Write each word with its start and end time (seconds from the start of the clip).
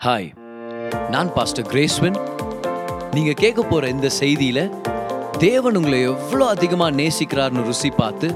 Hi 0.00 0.28
நான் 1.10 1.30
pastor 1.34 1.66
கிரேஸ்வன் 1.66 2.18
நீங்கள் 3.14 3.34
கேட்க 3.34 3.60
போகிற 3.62 3.88
இந்த 3.88 4.08
செய்தியில் 4.18 4.62
தேவன் 5.38 5.76
உங்களை 5.76 5.98
எவ்வளோ 6.04 6.44
அதிகமாக 6.46 6.96
நேசிக்கிறார்னு 6.96 7.64
ருசி 7.64 7.90
பார்த்து 7.92 8.28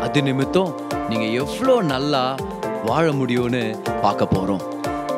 அது 0.00 0.22
நிமித்தம் 0.22 0.72
நீங்கள் 1.08 1.34
எவ்வளோ 1.34 1.82
நல்லா 1.84 2.22
வாழ 2.84 3.06
முடியும்னு 3.12 3.62
பார்க்க 4.02 4.26
போகிறோம் 4.26 4.64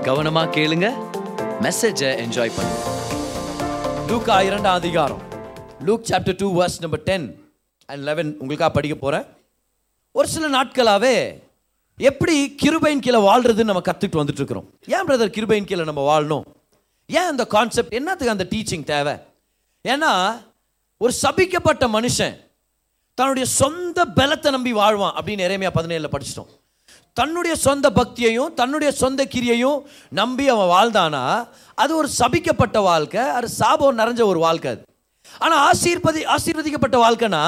கவனமாக 0.04 0.52
கேளுங்க 0.56 0.88
மெசேஜை 1.62 2.10
என்ஜாய் 2.24 2.54
பண்ணுங்க. 2.56 2.82
லூக்கா 4.08 4.36
இரண்டாம் 4.42 4.74
அதிகாரம் 4.74 5.22
Luke 5.80 6.08
chapter 6.10 6.38
two 6.38 6.50
verse 6.56 6.78
number 6.80 7.04
ten 7.04 7.26
and 7.88 8.04
eleven 8.04 8.30
உங்களுக்காக 8.38 8.72
படிக்க 8.72 8.96
போகிறேன் 8.96 9.26
ஒரு 10.14 10.28
சில 10.28 10.46
நாட்களாகவே 10.48 11.16
எப்படி 11.98 12.54
கிருபையின் 12.62 12.98
கீழே 12.98 13.18
வாழ்றதுன்னு 13.18 13.64
நம்ம 13.64 13.82
கற்றுக்கிட்டு 13.84 14.20
வந்துட்டு 14.20 14.40
இருக்கிறோம் 14.40 14.70
ஏன் 14.86 15.06
பிரதர் 15.06 15.34
கிருபையின் 15.36 15.64
கீழே 15.64 15.84
நம்ம 15.84 16.02
வாழணும்? 16.08 16.42
ஏன் 17.06 17.30
அந்த 17.32 17.46
கான்செப்ட் 17.46 17.94
என்னத்துக்கு 17.94 18.34
அந்த 18.34 18.46
டீச்சிங் 18.50 18.84
தேவை? 18.84 19.14
ஏன்னா 19.88 20.42
ஒரு 20.98 21.12
சபிக்கப்பட்ட 21.22 21.84
மனுஷன் 21.96 22.36
தன்னுடைய 23.14 23.48
சொந்த 23.48 24.04
பலத்தை 24.04 24.50
நம்பி 24.50 24.72
வாழ்வான் 24.72 25.14
அப்படின்னு 25.14 25.44
நிறைமையாக 25.44 25.74
பதினேழில் 25.74 26.14
படிச்சிட்டோம். 26.16 26.50
தன்னுடைய 27.12 27.56
சொந்த 27.56 27.90
பக்தியையும் 27.90 28.54
தன்னுடைய 28.54 28.92
சொந்த 28.92 29.24
கிரியையும் 29.24 29.82
நம்பி 30.10 30.48
அவன் 30.48 30.72
வாழ்ந்தானா? 30.74 31.48
அது 31.74 31.96
ஒரு 31.96 32.08
சபிக்கப்பட்ட 32.18 32.82
வாழ்க்கை 32.82 33.20
அது 33.20 33.48
சாபம் 33.48 33.98
நிறைஞ்ச 33.98 34.22
ஒரு 34.24 34.38
வாழ்க்கை 34.38 34.70
அது. 34.70 34.84
ஆனால் 35.38 35.60
ஆசீர்வதி 35.70 36.22
ஆசீர்வதிக்கப்பட்ட 36.36 36.98
வாழ்க்கைனா 37.04 37.42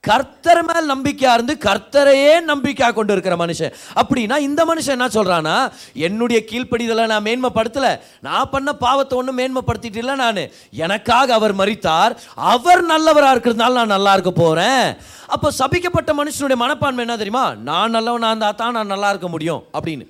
கர்த்தர் 0.00 0.60
மேல் 0.68 0.90
நம்பிக்கையாக 0.92 1.36
இருந்து 1.36 1.54
கர்த்தரையே 1.66 2.32
நம்பிக்கையாக 2.50 2.94
கொண்டு 2.94 3.12
இருக்கிற 3.12 3.34
மனுஷன். 3.36 3.72
அப்படின்னா 4.00 4.36
இந்த 4.38 4.64
மனுஷன் 4.70 4.96
என்ன 4.96 5.08
சொல்கிறான்னா 5.16 5.56
என்னுடைய 5.92 6.38
கீழ்ப்படிதலை 6.50 7.06
நான் 7.06 7.26
மேன்மைப்படுத்தலை. 7.28 7.92
நான் 8.20 8.50
பண்ண 8.50 8.72
பாவத்தை 8.84 9.18
ஒன்றும் 9.18 9.38
மேன்மைப்படுத்திட்டு 9.38 10.00
இல்லை 10.02 10.14
நான். 10.14 10.42
எனக்காக 10.70 11.34
அவர் 11.34 11.54
மறித்தார் 11.54 12.14
அவர் 12.34 12.82
நல்லவராக 12.92 13.34
இருக்கிறதுனால 13.34 13.78
நான் 13.80 13.94
நல்லா 13.96 14.12
இருக்க 14.12 14.30
போகிறேன் 14.30 14.84
அப்போ 15.34 15.48
சபிக்கப்பட்ட 15.58 16.10
மனுஷனுடைய 16.20 16.56
மனப்பான்மை 16.62 17.04
என்ன 17.04 17.16
தெரியுமா? 17.16 17.54
நான் 17.54 17.94
நல்லவனாக 17.96 18.32
இருந்தால் 18.32 18.60
தான் 18.62 18.76
நான் 18.78 18.92
நல்லா 18.94 19.08
இருக்க 19.08 19.28
முடியும். 19.28 19.62
அப்படின்னு. 19.78 20.04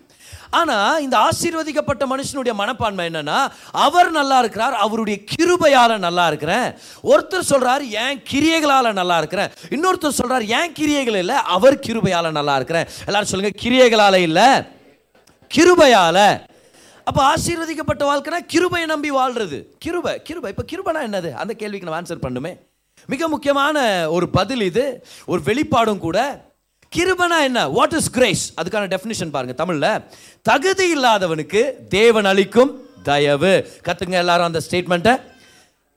ஆனா 0.59 0.77
இந்த 1.05 1.17
ஆசீர்வதிக்கப்பட்ட 1.29 2.05
மனுஷனுடைய 2.13 2.53
மனப்பான்மை 2.61 3.05
என்னன்னா 3.11 3.39
அவர் 3.87 4.11
நல்லா 4.19 4.39
இருக்கிறார் 4.43 4.75
அவருடைய 4.85 5.17
கிருபையால 5.31 5.99
நல்லா 6.07 6.25
இருக்கிறேன். 6.27 6.67
ஒருத்தர் 7.13 7.51
சொல்றாரு 7.53 7.85
ஏன் 8.05 8.23
கிரியைகளால 8.31 8.93
நல்லா 9.01 9.17
இருக்கிறேன். 9.23 9.51
இன்னொருத்தர் 9.77 10.19
சொல்றாரு 10.21 10.47
ஏன் 10.59 10.73
கிரியைகள் 10.79 11.19
இல்லை 11.23 11.39
அவர் 11.57 11.77
கிருபையால 11.87 12.31
நல்லா 12.39 12.57
இருக்கிறேன். 12.61 12.89
எல்லாரும் 13.07 13.31
சொல்லுங்க 13.33 13.55
கிரியைகளால 13.65 14.15
இல்லை 14.29 14.49
கிருபையால. 15.57 16.19
அப்ப 17.09 17.21
ஆசீர்வதிக்கப்பட்ட 17.33 18.03
வாழ்க்கைனா 18.11 18.41
கிருபையை 18.53 18.89
நம்பி 18.93 19.11
வாழ்றது. 19.21 19.61
கிருபை 19.85 20.15
கிருபை. 20.29 20.51
இப்ப 20.55 20.65
கிருபைனா 20.73 21.03
என்னது? 21.09 21.33
அந்த 21.43 21.55
கேள்விக்கு 21.63 21.89
நம்ம 21.89 22.01
ஆன்சர் 22.03 22.25
பண்ணுமே 22.27 22.53
மிக 23.13 23.29
முக்கியமான 23.29 23.77
ஒரு 24.17 24.27
பதில் 24.39 24.65
இது 24.71 24.87
ஒரு 25.27 25.41
வெளிப்பாடும் 25.51 26.03
கூட. 26.07 26.19
கிருபனா 26.93 27.37
என்ன? 27.49 27.61
வாட் 27.77 27.95
இஸ் 27.99 28.09
கிரேஸ் 28.17 28.43
அதுக்கான 28.61 28.89
டெஃபினிஷன் 28.95 29.31
பாருங்க 29.35 29.55
தமிழ்ல. 29.61 29.87
தகுதி 30.49 30.87
இல்லாதவனுக்கு 30.95 31.61
தேவன் 31.97 32.29
அளிக்கும் 32.31 32.71
தயவு. 33.09 33.53
கத்துங்க 33.87 34.17
எல்லாரும் 34.23 34.49
அந்த 34.51 34.61
ஸ்டேட்மெண்ட்டை 34.67 35.13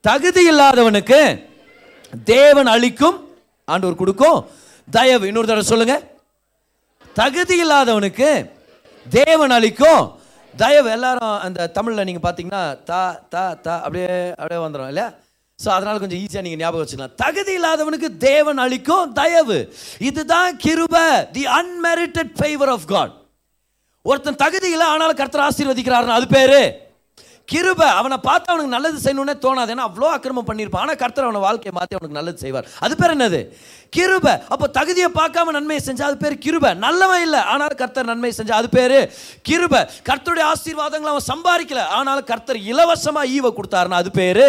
தகுதி 0.07 0.41
இல்லாதவனுக்கு 0.51 1.19
தேவன் 2.33 2.69
அளிக்கும் 2.73 3.17
ஆண்டவர் 3.67 4.01
கொடுக்கும் 4.01 4.39
தயவு. 4.97 5.23
இன்னொரு 5.29 5.49
தடவை 5.49 5.65
சொல்லுங்க. 5.71 5.95
தகுதி 7.21 7.57
இல்லாதவனுக்கு 7.63 8.29
தேவன் 9.05 9.55
அளிக்கும் 9.57 10.03
தயவு. 10.53 10.89
எல்லாரும் 10.97 11.35
அந்த 11.45 11.69
தமிழில் 11.77 12.07
நீங்கள் 12.09 12.25
பார்த்தீங்கன்னா 12.27 12.63
தா 12.91 13.01
தா 13.33 13.43
தா 13.65 13.73
அப்படியே 13.85 14.13
அப்படியே 14.39 14.61
வந்துடும் 14.65 14.91
இல்லையா? 14.93 15.09
ஸோ 15.59 15.67
அதனால் 15.75 16.01
கொஞ்சம் 16.03 16.21
ஈஸியாக 16.23 16.45
நீங்கள் 16.45 16.63
ஞாபகம் 16.63 16.83
வச்சுக்கலாம். 16.83 17.17
தகுதி 17.25 17.53
இல்லாதவனுக்கு 17.59 18.09
தேவன் 18.29 18.63
அளிக்கும் 18.67 19.11
தயவு. 19.21 19.59
இதுதான் 20.09 20.57
கிருப 20.65 20.97
the 21.35 21.45
unmerited 21.59 22.33
favour 22.39 22.73
of 22.77 22.89
God 22.95 23.13
ஒருத்தன் 24.05 24.41
தகுதி 24.45 24.69
இல்லை 24.77 24.87
ஆனாலும் 24.93 25.21
கர்த்தர் 25.21 25.47
ஆசீர்வதிக்கிறாருன்னு. 25.49 26.17
அது 26.19 26.27
பேரு? 26.37 26.63
கிருப. 27.49 27.81
அவனை 27.99 28.17
பார்த்து 28.27 28.51
அவனுக்கு 28.51 28.75
நல்லது 28.75 28.97
செய்யணும்னே 29.03 29.33
தோணாது. 29.43 29.71
ஏன்னா 29.73 29.83
அவ்வளோ 29.89 30.07
அக்கிரமம் 30.13 30.47
பண்ணியிருப்பான். 30.47 30.83
ஆனால் 30.85 30.99
கர்த்தர் 31.01 31.27
அவனை 31.27 31.41
வாழ்க்கையை 31.43 31.73
மாற்றி 31.77 31.95
அவனுக்கு 31.97 32.17
நல்லது 32.19 32.39
செய்வார். 32.43 32.69
அது 32.85 32.93
பேர் 33.01 33.13
என்னது? 33.15 33.39
கிருப. 33.97 34.25
அப்போ 34.53 34.67
தகுதியை 34.77 35.09
பார்க்காம 35.19 35.53
நன்மையை 35.57 35.81
செஞ்சால் 35.87 36.09
அது 36.11 36.17
பேர் 36.23 36.37
கிருப. 36.45 36.73
நல்லவன் 36.85 37.23
இல்லை 37.27 37.41
ஆனால் 37.53 37.77
கர்த்தர் 37.81 38.09
நன்மை 38.11 38.31
செஞ்சால் 38.39 38.59
அது 38.61 38.69
பேர் 38.77 38.97
கிருப. 39.49 39.83
கர்த்தருடைய 40.09 40.47
ஆசீர்வாதங்களை 40.53 41.13
அவன் 41.13 41.29
சம்பாதிக்கல 41.31 41.85
ஆனாலும் 41.99 42.29
கர்த்தர் 42.31 42.59
இலவசமாக 42.71 43.33
ஈவ 43.37 43.53
கொடுத்தாருன்னா 43.59 44.01
அது 44.03 44.11
பேர் 44.19 44.45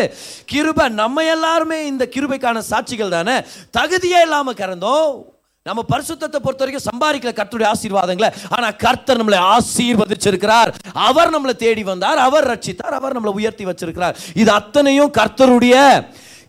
கிருப. 0.55 0.89
நம்ம 1.03 1.25
எல்லாருமே 1.37 1.81
இந்த 1.93 2.07
கிருபைக்கான 2.17 2.65
சாட்சிகள் 2.73 3.17
தானே? 3.19 3.39
தகுதியே 3.79 4.21
இல்லாமல் 4.29 4.61
கறந்தோம் 4.65 5.36
நம்ம 5.69 5.81
பரிசுத்தத்தை 5.93 6.39
பொறுத்த 6.45 6.63
வரைக்கும் 6.65 6.89
சம்பாதிக்கல 6.91 7.33
கர்த்தருடைய 7.39 7.69
ஆசீர்வாதங்களை. 7.75 8.29
ஆனால் 8.57 8.77
கர்த்தர் 8.85 9.21
நம்மளை 9.21 9.41
ஆசீர்வதிச்சிருக்கிறார். 9.55 10.71
அவர் 11.09 11.33
நம்மளை 11.35 11.55
தேடி 11.65 11.83
வந்தார். 11.93 12.19
அவர் 12.27 12.49
ரட்சித்தார். 12.53 12.97
அவர் 12.99 13.17
நம்மளை 13.17 13.33
உயர்த்தி 13.41 13.65
வச்சிருக்கிறார். 13.71 14.17
இது 14.43 14.51
அத்தனையும் 14.61 15.13
கர்த்தருடைய 15.19 15.77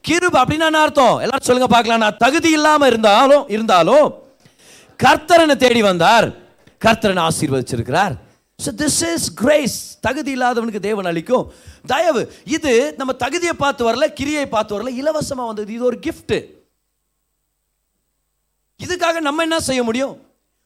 கிருப. 0.07 0.35
அப்படின்னா 0.41 0.67
அர்த்தம்? 0.85 1.15
எல்லாரும் 1.23 1.47
சொல்லுங்க 1.47 1.69
பார்க்கலாம். 1.75 2.03
நான் 2.05 2.19
தகுதி 2.25 2.49
இல்லாமல் 2.57 2.89
இருந்தாலும் 2.91 3.45
இருந்தாலும் 3.55 4.07
கர்த்தரனை 4.99 5.55
தேடி 5.63 5.81
வந்தார். 5.87 6.27
கர்த்தரனை 6.85 7.21
ஆசீர்வதிச்சிருக்கிறார். 7.29 8.13
ஸோ 8.59 8.69
திஸ் 8.81 9.01
இஸ் 9.13 9.25
கிரேஸ் 9.41 9.79
தகுதி 10.05 10.31
இல்லாதவனுக்கு 10.35 10.81
தேவன் 10.85 11.09
அளிக்கும் 11.11 11.47
தயவு. 11.93 12.21
இது 12.57 12.71
நம்ம 12.99 13.11
தகுதியை 13.23 13.55
பார்த்து 13.63 13.87
வரல 13.89 14.05
கிரியை 14.19 14.45
பார்த்து 14.53 14.75
வரல 14.77 14.93
இலவசமாக 15.01 15.49
வந்தது. 15.49 15.69
இது 15.77 15.89
ஒரு 15.91 15.99
கிஃப்ட்டு 16.05 16.39
இதுக்காக 18.85 19.19
நம்ம 19.27 19.43
என்ன 19.47 19.57
செய்ய 19.67 19.81
முடியும்? 19.89 20.15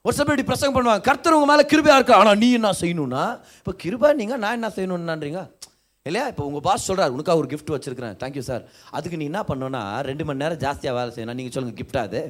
ஒரு 0.06 0.14
சில 0.16 0.24
பேர் 0.26 0.36
இப்படி 0.36 0.50
பிரசங்கம் 0.50 0.76
பண்ணுவாங்க. 0.78 1.04
கர்த்தர் 1.08 1.36
உங்கள் 1.38 1.52
மேலே 1.52 1.64
கிருபையாக 1.72 2.00
இருக்கா? 2.00 2.16
ஆனால் 2.22 2.40
நீ 2.44 2.48
என்ன 2.60 2.70
செய்யணும்னா 2.82 3.24
இப்போ 3.60 3.74
கிருபா 3.84 4.10
நீங்கள் 4.22 4.42
நான் 4.44 4.58
என்ன 4.60 4.70
செய்யணும்னான்றீங்க? 4.78 5.42
இல்லையா? 6.06 6.26
இப்போ 6.32 6.44
உங்கள் 6.50 6.66
பாஸ் 6.68 6.88
சொல்கிறார் 6.90 7.14
உனக்காக 7.16 7.42
ஒரு 7.42 7.50
கிஃப்ட் 7.52 7.74
வச்சுருக்கிறேன். 7.76 8.16
தேங்க்யூ 8.22 8.44
சார் 8.50 8.64
அதுக்கு 8.98 9.20
நீ 9.22 9.26
என்ன 9.32 9.42
பண்ணோன்னா 9.50 9.84
ரெண்டு 10.10 10.26
மணி 10.28 10.42
நேரம் 10.44 10.62
ஜாஸ்தியாக 10.66 10.98
வேலை 11.00 11.12
செய்யணும் 11.18 11.40
நீங்கள் 11.40 11.56
சொல்லுங்கள் 11.56 11.80
கிஃப்டா 11.82 12.02
அது? 12.10 12.22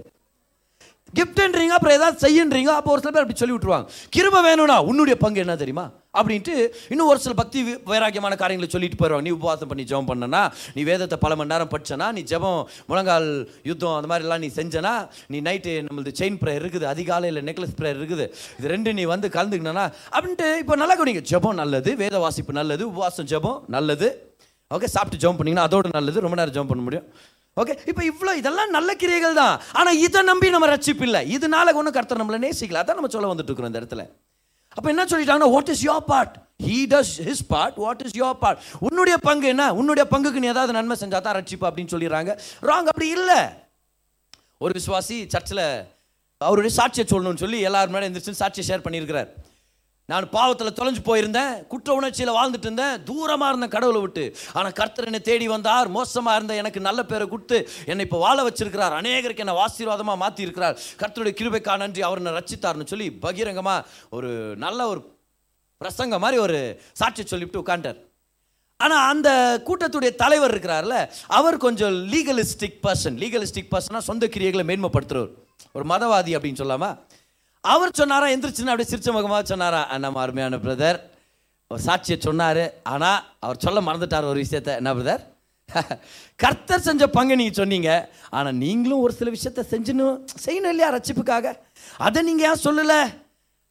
கிஃப்ட்ன்றீங்க 1.18 1.74
அப்புறம் 1.78 1.96
ஏதாவது 1.98 2.18
செய்யுன்றீங்க 2.26 2.72
அப்போ 2.80 2.90
ஒரு 2.94 3.02
சில 3.04 3.12
பேர் 3.14 3.24
அப்படி 3.24 3.40
சொல்லி 3.40 3.56
விட்டுருவாங்க. 3.56 3.88
கிருப 4.16 4.42
வேணும்னா 4.46 4.78
உன்னுடைய 4.90 5.16
பங்கு 5.24 5.42
என்ன 5.44 5.56
தெரியுமா? 5.62 5.86
அப்படின்ட்டு 6.20 6.54
இன்னும் 6.94 7.10
ஒரு 7.12 7.20
சில 7.24 7.34
பக்தி 7.40 7.60
வைராக்கியமான 7.90 8.36
காரியங்களை 8.42 8.68
சொல்லிட்டு 8.74 8.98
போயிடுவாங்க. 9.02 9.26
நீ 9.28 9.34
உபவாசம் 9.38 9.70
பண்ணி 9.72 9.84
ஜெபம் 9.90 10.10
பண்ணனா 10.12 10.42
நீ 10.76 10.82
வேதத்தை 10.90 11.18
பல 11.26 11.36
மணி 11.40 11.52
நேரம் 11.54 11.72
படிச்சனா 11.74 12.08
நீ 12.18 12.22
ஜெபம் 12.32 12.62
முழங்கால் 12.90 13.28
யுத்தம் 13.70 13.98
அந்த 13.98 14.10
மாதிரிலாம் 14.12 14.44
நீ 14.46 14.50
செஞ்சனா 14.60 14.94
நீ 15.34 15.40
நைட்டு 15.48 15.74
நம்மளது 15.88 16.14
செயின் 16.22 16.40
ப்ரேயர் 16.44 16.64
இருக்குது 16.64 16.88
அதிகாலையில் 16.94 17.42
நெக்லஸ் 17.50 17.78
ப்ரேயர் 17.82 18.00
இருக்குது. 18.02 18.28
இது 18.60 18.74
ரெண்டு 18.76 18.94
நீ 19.00 19.06
வந்து 19.14 19.30
கலந்துக்கணும்னா 19.38 19.86
அப்படின்ட்டு 20.16 20.50
இப்போ 20.64 20.78
நல்லா 20.84 20.98
கவனிங்க. 21.02 21.24
ஜெபம் 21.34 21.60
நல்லது 21.64 21.94
வேத 22.04 22.18
வாசிப்பு 22.26 22.60
நல்லது 22.62 22.86
உபவாசம் 22.94 23.30
ஜெபம் 23.34 23.60
நல்லது. 23.78 24.10
ஓகே 24.78 24.90
சாப்பிட்டு 24.96 25.22
ஜெபம் 25.24 25.38
பண்ணீங்கன்னா 25.38 25.68
அதோட 25.70 25.88
நல்லது 26.00 26.26
ரொம்ப 26.28 26.36
நேரம் 26.40 26.56
ஜெபம் 26.58 26.74
பண்ண 26.74 26.84
முடியும். 26.90 27.08
ஓகே 27.60 27.74
இப்போ 27.90 28.02
இவ்வளோ 28.10 28.34
இதெல்லாம் 28.42 28.70
நல்ல 28.76 28.92
கிரியைகள் 29.02 29.40
தான். 29.42 29.56
ஆனால் 29.80 29.98
இதை 30.06 30.20
நம்பி 30.32 30.50
நம்ம 30.56 30.68
ரட்சிப்பு 30.74 31.04
இல்லை. 31.08 31.22
இதனால 31.36 31.74
ஒன்றும் 31.80 31.96
கர்த்தர் 31.98 32.22
நம்மளை 32.22 32.40
நேசிக்கல. 32.46 32.82
அதான் 32.84 33.00
நம்ம 33.00 33.10
சொல்ல 33.16 33.32
வந்துட்டு 33.32 33.52
இருக்கிறோம் 33.52 33.72
இந்த 33.72 33.82
இடத்துல. 33.82 34.04
அப்போ 34.78 34.88
என்ன 34.94 35.04
சொல்லிட்டாங்கன்னா 35.12 35.52
what 35.56 35.72
is 35.74 35.84
your 35.90 36.06
part 36.12 36.36
he 36.68 36.78
does 36.94 37.14
his 37.28 37.44
part 37.54 37.78
what 37.86 38.04
is 38.06 38.16
your 38.22 38.38
part 38.44 38.60
உன்னுடைய 38.88 39.16
பங்கு 39.28 39.48
என்ன? 39.54 39.64
உன்னுடைய 39.80 40.06
பங்குக்கு 40.14 40.42
நீ 40.44 40.50
ஏதாவது 40.54 40.78
நன்மை 40.78 40.98
செஞ்சால் 41.04 41.26
தான் 41.28 41.38
ரட்சிப்பு 41.40 41.68
அப்படின்னு 41.70 41.94
சொல்லிடுறாங்க. 41.96 42.34
ராங் 42.70 42.90
அப்படி 42.92 43.10
இல்லை. 43.18 43.40
ஒரு 44.64 44.74
விசுவாசி 44.80 45.18
சர்ச்சில் 45.34 45.66
அவருடைய 46.42 46.72
சாட்சியை 46.80 47.06
சொல்லணும்னு 47.14 47.44
சொல்லி 47.44 47.60
எல்லாரும் 47.70 47.92
முன்னாடி 47.94 48.10
எந்திரிச்சு 48.10 48.42
சாட்சியை 48.44 48.66
ஷேர் 48.70 48.86
பண்ணியிருக்கிறார். 48.86 49.30
நான் 50.12 50.28
பாவத்தில் 50.36 50.78
தொலைஞ்சு 50.80 51.02
போயிருந்தேன் 51.10 51.54
குற்ற 51.72 51.90
உணர்ச்சியில் 52.00 52.34
வாழ்ந்துட்டு 52.38 52.68
இருந்தேன் 52.70 52.96
தூரமாக 53.10 53.52
இருந்தேன் 53.52 53.74
கடவுளை 53.76 54.02
விட்டு. 54.04 54.24
ஆனால் 54.58 54.76
கர்த்தர் 54.80 55.10
என்னை 55.10 55.22
தேடி 55.30 55.48
வந்தார் 55.56 55.90
மோசமாக 55.98 56.38
இருந்த 56.40 56.56
எனக்கு 56.62 56.80
நல்ல 56.88 57.02
பேரை 57.12 57.28
கொடுத்து 57.34 57.58
என்னை 57.92 58.06
இப்போ 58.08 58.20
வாழ 58.26 58.38
வச்சிருக்கிறார். 58.48 58.96
அநேகருக்கு 59.02 59.46
என்னை 59.46 59.56
ஆசீர்வாதமாக 59.66 60.22
மாற்றி 60.24 60.46
இருக்கிறார் 60.48 60.78
கர்த்தருடைய 61.02 61.36
கிருபைக்கா 61.40 61.76
நன்றி 61.84 62.04
அவர் 62.10 62.22
என்னை 62.22 62.34
ரச்சித்தார்னு 62.40 62.92
சொல்லி 62.94 63.10
பகிரங்கமாக 63.26 63.86
ஒரு 64.18 64.32
நல்ல 64.66 64.80
ஒரு 64.94 65.02
பிரசங்க 65.82 66.18
மாதிரி 66.24 66.38
ஒரு 66.46 66.58
சாட்சி 67.00 67.24
சொல்லிவிட்டு 67.26 67.62
உட்காண்டார் 67.62 68.00
ஆனால் 68.80 69.06
அந்த 69.12 69.30
கூட்டத்துடைய 69.68 70.12
தலைவர் 70.16 70.54
இருக்கிறார்ல 70.54 70.96
அவர் 71.38 71.58
கொஞ்சம் 71.66 71.96
லீகலிஸ்டிக் 72.14 72.78
பர்சன் 72.86 73.18
லீகலிஸ்டிக் 73.24 73.72
பர்சனாக 73.74 74.04
சொந்த 74.10 74.28
கிரியைகளை 74.36 74.64
மேன்மைப்படுத்துகிறவர் 74.70 75.34
ஒரு 75.78 75.86
மதவாதி 75.92 76.32
அப்படின்னு 76.38 76.62
சொல்லாமல் 76.62 76.96
அவர் 77.64 77.98
சொன்னாரா 78.00 78.28
எந்திரிச்சுன்னு 78.34 78.72
அப்படியே 78.74 78.90
சிரிச்ச 78.92 79.10
முகமாக 79.16 79.42
சொன்னாரா? 79.52 79.82
நம்ம 80.04 80.22
அருமையான 80.22 80.58
பிரதர் 80.64 81.00
ஒரு 81.72 81.82
சாட்சியை 81.88 82.18
சொன்னார். 82.28 82.64
ஆனால் 82.94 83.20
அவர் 83.46 83.64
சொல்ல 83.66 83.82
மறந்துட்டார் 83.88 84.32
ஒரு 84.32 84.40
விஷயத்த. 84.46 84.72
என்ன 84.82 84.94
பிரதர் 85.00 85.24
கர்த்தர் 86.44 86.84
செஞ்ச 86.86 87.04
பங்கு 87.16 87.36
நீங்கள் 87.40 87.60
சொன்னீங்க. 87.60 87.90
ஆனால் 88.38 88.58
நீங்களும் 88.64 89.04
ஒரு 89.04 89.14
சில 89.20 89.30
விஷயத்த 89.36 89.62
செஞ்சுன்னு 89.74 90.06
செய்யணும் 90.46 90.74
இல்லையா 90.74 90.90
ரச்சிப்புக்காக 90.96 91.54
அதை 92.08 92.20
நீங்கள் 92.30 92.48
ஏன் 92.50 92.64
சொல்லலை? 92.66 93.00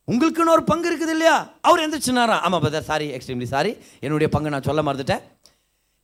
உங்களுக்குன்னு 0.09 0.55
ஒரு 0.57 0.65
பங்கு 0.71 0.89
இருக்குது 0.91 1.15
இல்லையா? 1.17 1.35
அவர் 1.69 1.83
எந்திரிச்சுனாரா 1.85 2.37
ஆமாம் 2.47 2.63
பிரதர் 2.65 2.89
சாரி 2.91 3.09
எக்ஸ்ட்ரீம்லி 3.17 3.49
சாரி 3.55 3.73
என்னுடைய 4.07 4.29
பங்கு 4.35 4.55
நான் 4.55 4.69
சொல்ல 4.69 4.83
மறந்துட்டேன். 4.89 5.25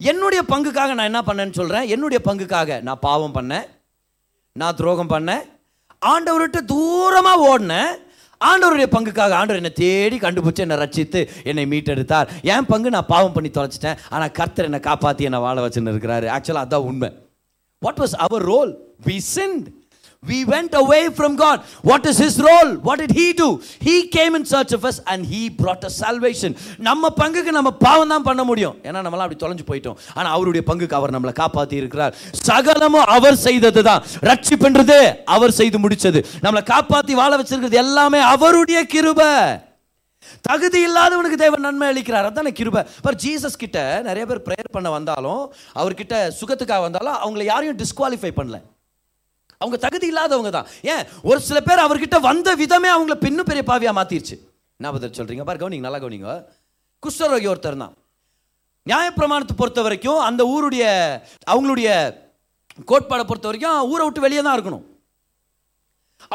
என்னுடைய 0.00 0.40
பங்குக்காக 0.52 0.94
நான் 0.96 1.10
என்ன 1.10 1.22
பண்ணேன்னு 1.28 1.58
சொல்கிறேன் 1.60 1.88
என்னுடைய 1.94 2.20
பங்குக்காக 2.28 2.80
நான் 2.88 3.04
பாவம் 3.08 3.36
பண்ணேன். 3.38 3.66
நான் 4.56 4.78
துரோகம் 4.80 5.12
பண்ணேன். 5.14 5.44
ஆண்டவர்கிட்ட 6.04 6.60
தூரமாக 6.72 7.46
ஓடினேன் 7.50 7.92
ஆண்டவருடைய 8.40 8.86
பங்குக்காக 8.94 9.32
ஆண்டவர் 9.32 9.60
என்னை 9.62 9.72
தேடி 9.72 10.16
கண்டுபிடிச்சு 10.18 10.64
என்னை 10.64 10.76
ரட்சித்து 10.76 11.28
என்னை 11.44 11.64
மீட்டெடுத்தார். 11.66 12.28
என் 12.42 12.66
பங்கு 12.66 12.90
நான் 12.90 13.06
பாவம் 13.06 13.32
பண்ணி 13.32 13.50
தொலைச்சிட்டேன். 13.50 13.96
ஆனால் 14.10 14.30
கர்த்தர் 14.30 14.64
என்னை 14.64 14.80
காப்பாற்றி 14.80 15.24
என்னை 15.24 15.40
வாழ 15.40 15.68
வச்சுன்னு 15.68 15.92
இருக்கிறாரு. 15.94 16.26
ஆக்சுவலாக 16.36 16.66
அதான் 16.66 16.86
உண்மை. 16.90 17.10
What 17.78 17.98
was 17.98 18.16
our 18.26 18.42
role 18.42 18.72
we 19.06 19.16
sent 19.34 19.66
we 20.30 20.44
went 20.44 20.72
away 20.74 21.10
from 21.10 21.36
god. 21.36 21.62
What 21.82 22.06
is 22.06 22.18
his 22.18 22.40
role? 22.40 22.76
What 22.86 22.98
did 22.98 23.10
he 23.10 23.32
do? 23.32 23.60
He 23.80 24.08
came 24.08 24.34
in 24.34 24.44
search 24.44 24.72
of 24.72 24.84
us 24.84 25.00
and 25.06 25.24
he 25.24 25.42
brought 25.48 25.84
us 25.84 25.96
salvation. 26.04 26.54
நம்ம 26.88 27.12
பங்குக்கு 27.20 27.52
நம்ம 27.58 27.70
பாவம் 27.84 28.12
தான் 28.14 28.26
பண்ண 28.28 28.44
முடியும். 28.50 28.76
ஏன்னா 28.88 29.02
நம்மளாம் 29.06 29.26
அப்படி 29.26 29.40
தொலைஞ்சு 29.44 29.66
போயிட்டோம். 29.70 29.98
ஆனால் 30.16 30.32
அவருடைய 30.36 30.64
பங்குக்கு 30.70 30.98
அவர் 31.00 31.14
நம்மளை 31.16 31.34
காப்பாற்றி 31.42 31.76
இருக்கிறார். 31.82 32.16
சகலமும் 32.48 33.06
அவர் 33.16 33.38
செய்தது 33.46 33.82
தான். 33.90 34.02
ரட்சிப்புன்றது 34.30 34.98
அவர் 35.36 35.56
செய்து 35.60 35.78
முடிச்சது. 35.84 36.22
நம்மளை 36.44 36.64
காப்பாற்றி 36.74 37.14
வாழ 37.22 37.32
வச்சிருக்கிறது 37.36 37.82
எல்லாமே 37.84 38.22
அவருடைய 38.34 38.80
கிருபை. 38.94 39.32
தகுதி 40.46 40.78
இல்லாதவனுக்கு 40.86 41.38
தேவன் 41.42 41.64
நன்மை 41.66 41.88
அளிக்கிறார். 41.92 42.28
அதானே 42.30 42.52
கிருபை. 42.60 42.82
பர் 43.04 43.18
ஜீசஸ் 43.24 43.60
கிட்ட 43.62 43.78
நிறைய 44.06 44.24
பேர் 44.30 44.46
ப்ரேயர் 44.46 44.74
பண்ண 44.76 44.88
வந்தாலும் 44.94 45.42
அவர்கிட்ட 45.80 46.14
சுகத்துக்காக 46.38 46.82
வந்தாலும் 46.86 47.18
அவங்கள 47.24 47.44
யாரையும் 47.52 47.78
டிஸ்குவாலிஃபை 47.82 48.32
பண்ணல. 48.38 48.58
அவங்க 49.60 49.76
தகுதி 49.86 50.06
இல்லாதவங்க 50.12 50.50
தான். 50.56 50.68
ஏன்? 50.92 51.04
ஒரு 51.30 51.40
சில 51.48 51.58
பேர் 51.68 51.84
அவர்கிட்ட 51.86 52.16
வந்த 52.28 52.48
விதமே 52.62 52.90
அவங்கள 52.96 53.14
பின்னும் 53.24 53.48
பெரிய 53.50 53.64
பாவியாக 53.70 53.98
மாத்திருச்சு. 53.98 54.36
என்ன 54.80 54.90
பதில் 54.94 55.16
சொல்கிறீங்க 55.18 55.44
பாரு 55.48 55.60
கவனிங்க 55.62 55.86
நல்லா 55.86 56.00
கவனிங்க. 56.04 56.32
குஷ்டரோகி 57.02 57.48
ஒருத்தர் 57.52 57.82
தான். 57.84 57.94
நியாயப்பிரமாணத்தை 58.90 59.54
பொறுத்த 59.60 59.80
வரைக்கும் 59.86 60.20
அந்த 60.28 60.42
ஊருடைய 60.54 60.84
அவங்களுடைய 61.52 61.88
கோட்பாடை 62.90 63.24
பொறுத்த 63.30 63.46
வரைக்கும் 63.48 63.78
ஊரை 63.92 64.04
விட்டு 64.06 64.24
வெளியே 64.26 64.42
தான் 64.42 64.56
இருக்கணும். 64.58 64.84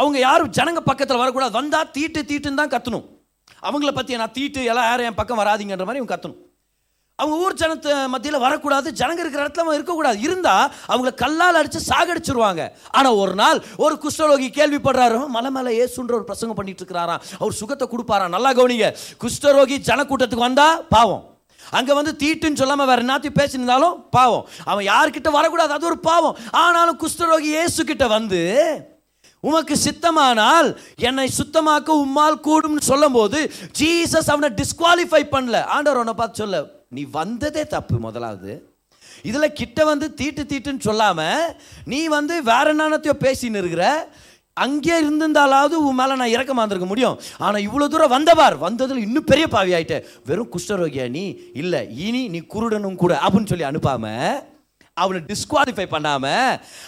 அவங்க 0.01 0.17
யாரும் 0.27 0.53
ஜனங்க 0.57 0.81
பக்கத்தில் 0.89 1.21
வரக்கூடாது. 1.21 1.53
வந்தால் 1.59 1.91
தீட்டு 1.95 2.21
தீட்டுன்னு 2.29 2.61
தான் 2.61 2.73
கத்தணும். 2.75 3.05
அவங்கள 3.69 3.91
பற்றி 3.97 4.21
நான் 4.21 4.35
தீட்டு 4.37 4.61
எல்லாம் 4.71 4.87
யாரும் 4.89 5.07
என் 5.09 5.19
பக்கம் 5.19 5.41
வராதீங்கன்ற 5.41 5.85
மாதிரி 5.87 6.01
இவங்க 6.01 6.13
கத்தணும். 6.15 6.39
அவங்க 7.21 7.35
ஊர் 7.45 7.57
ஜனத்து 7.61 7.91
மத்தியில் 8.13 8.43
வரக்கூடாது 8.45 8.91
ஜனங்க 8.99 9.21
இருக்கிற 9.23 9.41
இடத்துல 9.45 9.63
அவன் 9.65 9.77
இருக்கக்கூடாது. 9.77 10.19
இருந்தால் 10.27 10.71
அவங்கள 10.91 11.13
கல்லால் 11.23 11.59
அடித்து 11.61 11.81
சாகடிச்சிருவாங்க. 11.89 12.61
ஆனால் 12.97 13.19
ஒரு 13.23 13.35
நாள் 13.41 13.59
ஒரு 13.77 13.97
குஷ்டரோகி 14.03 14.49
கேள்விப்படுறாரு. 14.59 15.19
மலை 15.37 15.51
மேலே 15.57 15.73
ஏசுன்ற 15.81 16.13
ஒரு 16.19 16.27
பிரசங்கம் 16.29 16.59
பண்ணிட்டு 16.59 16.83
இருக்கிறாராம். 16.83 17.23
அவர் 17.41 17.59
சுகத்தை 17.61 17.87
கொடுப்பாராம். 17.87 18.35
நல்லா 18.37 18.53
கவனிங்க. 18.59 18.89
குஷ்டரோகி 19.25 19.77
ஜனக்கூட்டத்துக்கு 19.89 20.47
வந்தால் 20.49 20.79
பாவம். 20.95 21.25
அங்கே 21.77 21.93
வந்து 21.93 22.11
தீட்டுன்னு 22.21 22.59
சொல்லாமல் 22.61 22.89
வேறு 22.89 23.03
என்னத்தையும் 23.05 23.39
பேசியிருந்தாலும் 23.39 23.97
பாவம். 24.15 24.45
அவன் 24.71 24.85
யார்கிட்ட 24.91 25.29
வரக்கூடாது? 25.37 25.73
அது 25.73 25.85
ஒரு 25.85 25.99
பாவம். 26.09 26.37
ஆனாலும் 26.51 26.99
குஷ்டரோகி 27.03 27.51
இயேசு 27.57 28.07
வந்து 28.17 28.41
உமக்கு 29.43 29.75
சித்தமானால் 29.83 30.67
என்னை 31.07 31.25
சுத்தமாக்க 31.37 31.89
உம்மால் 32.03 32.43
கூடும்னு 32.47 32.83
சொல்லும்போது 32.89 33.39
ஜீசஸ் 33.79 34.29
அவனை 34.33 34.49
டிஸ்குவாலிஃபை 34.59 35.21
பண்ணல. 35.33 35.63
ஆண்டவர் 35.75 36.01
உன்னை 36.01 36.13
பார்த்து 36.13 36.41
சொல்ல. 36.43 36.59
நீ 36.91 37.03
வந்ததே 37.19 37.63
தப்பு 37.75 37.97
முதலாவது. 37.99 38.53
இதில் 39.29 39.55
கிட்ட 39.59 39.79
வந்து 39.85 40.07
தீட்டு 40.13 40.43
தீட்டுன்னு 40.51 40.87
சொல்லாமல் 40.89 41.53
நீ 41.91 41.99
வந்து 42.17 42.35
வேற 42.51 42.73
என்னத்தையோ 42.73 43.15
பேசின்னு 43.25 43.61
இருக்கிற 43.63 43.85
அங்கே 44.57 44.95
இருந்திருந்தாலாவது 45.01 45.75
உன் 45.87 45.97
மேலே 45.99 46.13
நான் 46.15 46.33
இறக்கமாக 46.35 46.61
இருந்திருக்க 46.61 46.87
முடியும். 46.89 47.17
ஆனால் 47.37 47.65
இவ்வளோ 47.67 47.85
தூரம் 47.87 48.13
வந்தபார் 48.15 48.55
வந்ததில் 48.65 49.03
இன்னும் 49.05 49.29
பெரிய 49.31 49.45
பாவி 49.47 49.71
ஆகிட்டேன் 49.77 50.05
வெறும் 50.29 50.51
குஷ்டரோகியா 50.55 51.05
நீ? 51.09 51.25
இல்லை 51.61 51.81
இனி 52.05 52.21
நீ 52.33 52.39
குருடனும் 52.53 53.01
கூட 53.03 53.13
அப்படின்னு 53.23 53.51
சொல்லி 53.51 53.69
அனுப்பாமல் 53.69 54.39
அவனை 54.93 55.19
டிஸ்குவாலிஃபை 55.27 55.83
பண்ணாம 55.91 56.25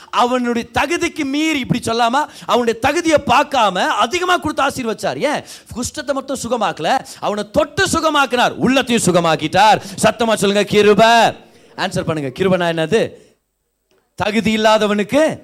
அவனுடைய 0.10 0.66
தகுதிக்கு 0.78 1.24
மீறி 1.34 1.60
இப்படி 1.60 1.80
சொல்லாம 1.86 2.16
அவனுடைய 2.46 2.80
தகுதியை 2.80 3.20
பார்க்காம 3.26 3.86
அதிகமாக 4.04 4.40
கொடுத்து 4.42 4.66
ஆசீர்வச்சார். 4.68 5.18
ஏன்? 5.18 5.44
குஷ்டத்தை 5.76 6.14
மட்டும் 6.14 6.42
சுகமாக்கல 6.44 6.90
அவனை 7.20 7.52
தொட்டு 7.52 7.86
சுகமாக்கினார். 7.88 8.54
உள்ளத்தையும் 8.66 9.06
சுகமாக்கிட்டார். 9.06 9.82
சத்தமா 10.04 10.34
சொல்லுங்க 10.34 10.66
கிருப. 10.74 11.02
ஆன்சர் 11.78 12.08
பண்ணுங்க 12.10 12.32
கிருபனா 12.40 12.68
என்னது? 12.74 13.02
தகுதி 14.16 14.58
இல்லாதவனுக்கு 14.58 15.40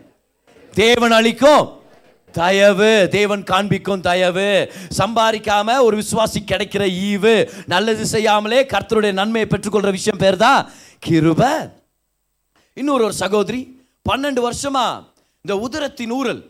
தேவன் 0.73 1.11
அளிக்கும் 1.11 1.81
தயவு. 2.31 3.07
தேவன் 3.11 3.43
காண்பிக்கும் 3.43 4.01
தயவு. 4.01 4.71
சம்பாதிக்காம 4.97 5.79
ஒரு 5.79 5.97
விசுவாசி 5.97 6.39
கிடைக்கிற 6.45 6.83
ஈவு. 7.09 7.49
நல்லது 7.65 8.05
செய்யாமலே 8.05 8.61
கர்த்தருடைய 8.63 9.13
நன்மையை 9.13 9.49
பெற்றுக்கொள்ற 9.49 9.91
விஷயம் 9.91 10.23
பேர் 10.25 10.43
தான் 10.45 10.69
கிருப. 11.07 11.43
இன்னொரு 12.79 13.03
ஒரு 13.03 13.15
சகோதரி 13.15 13.61
பன்னெண்டு 14.05 14.41
வருஷமா 14.47 14.85
இந்த 15.45 15.53
உதரத்தின் 15.57 16.13
ஊரல் 16.13 16.41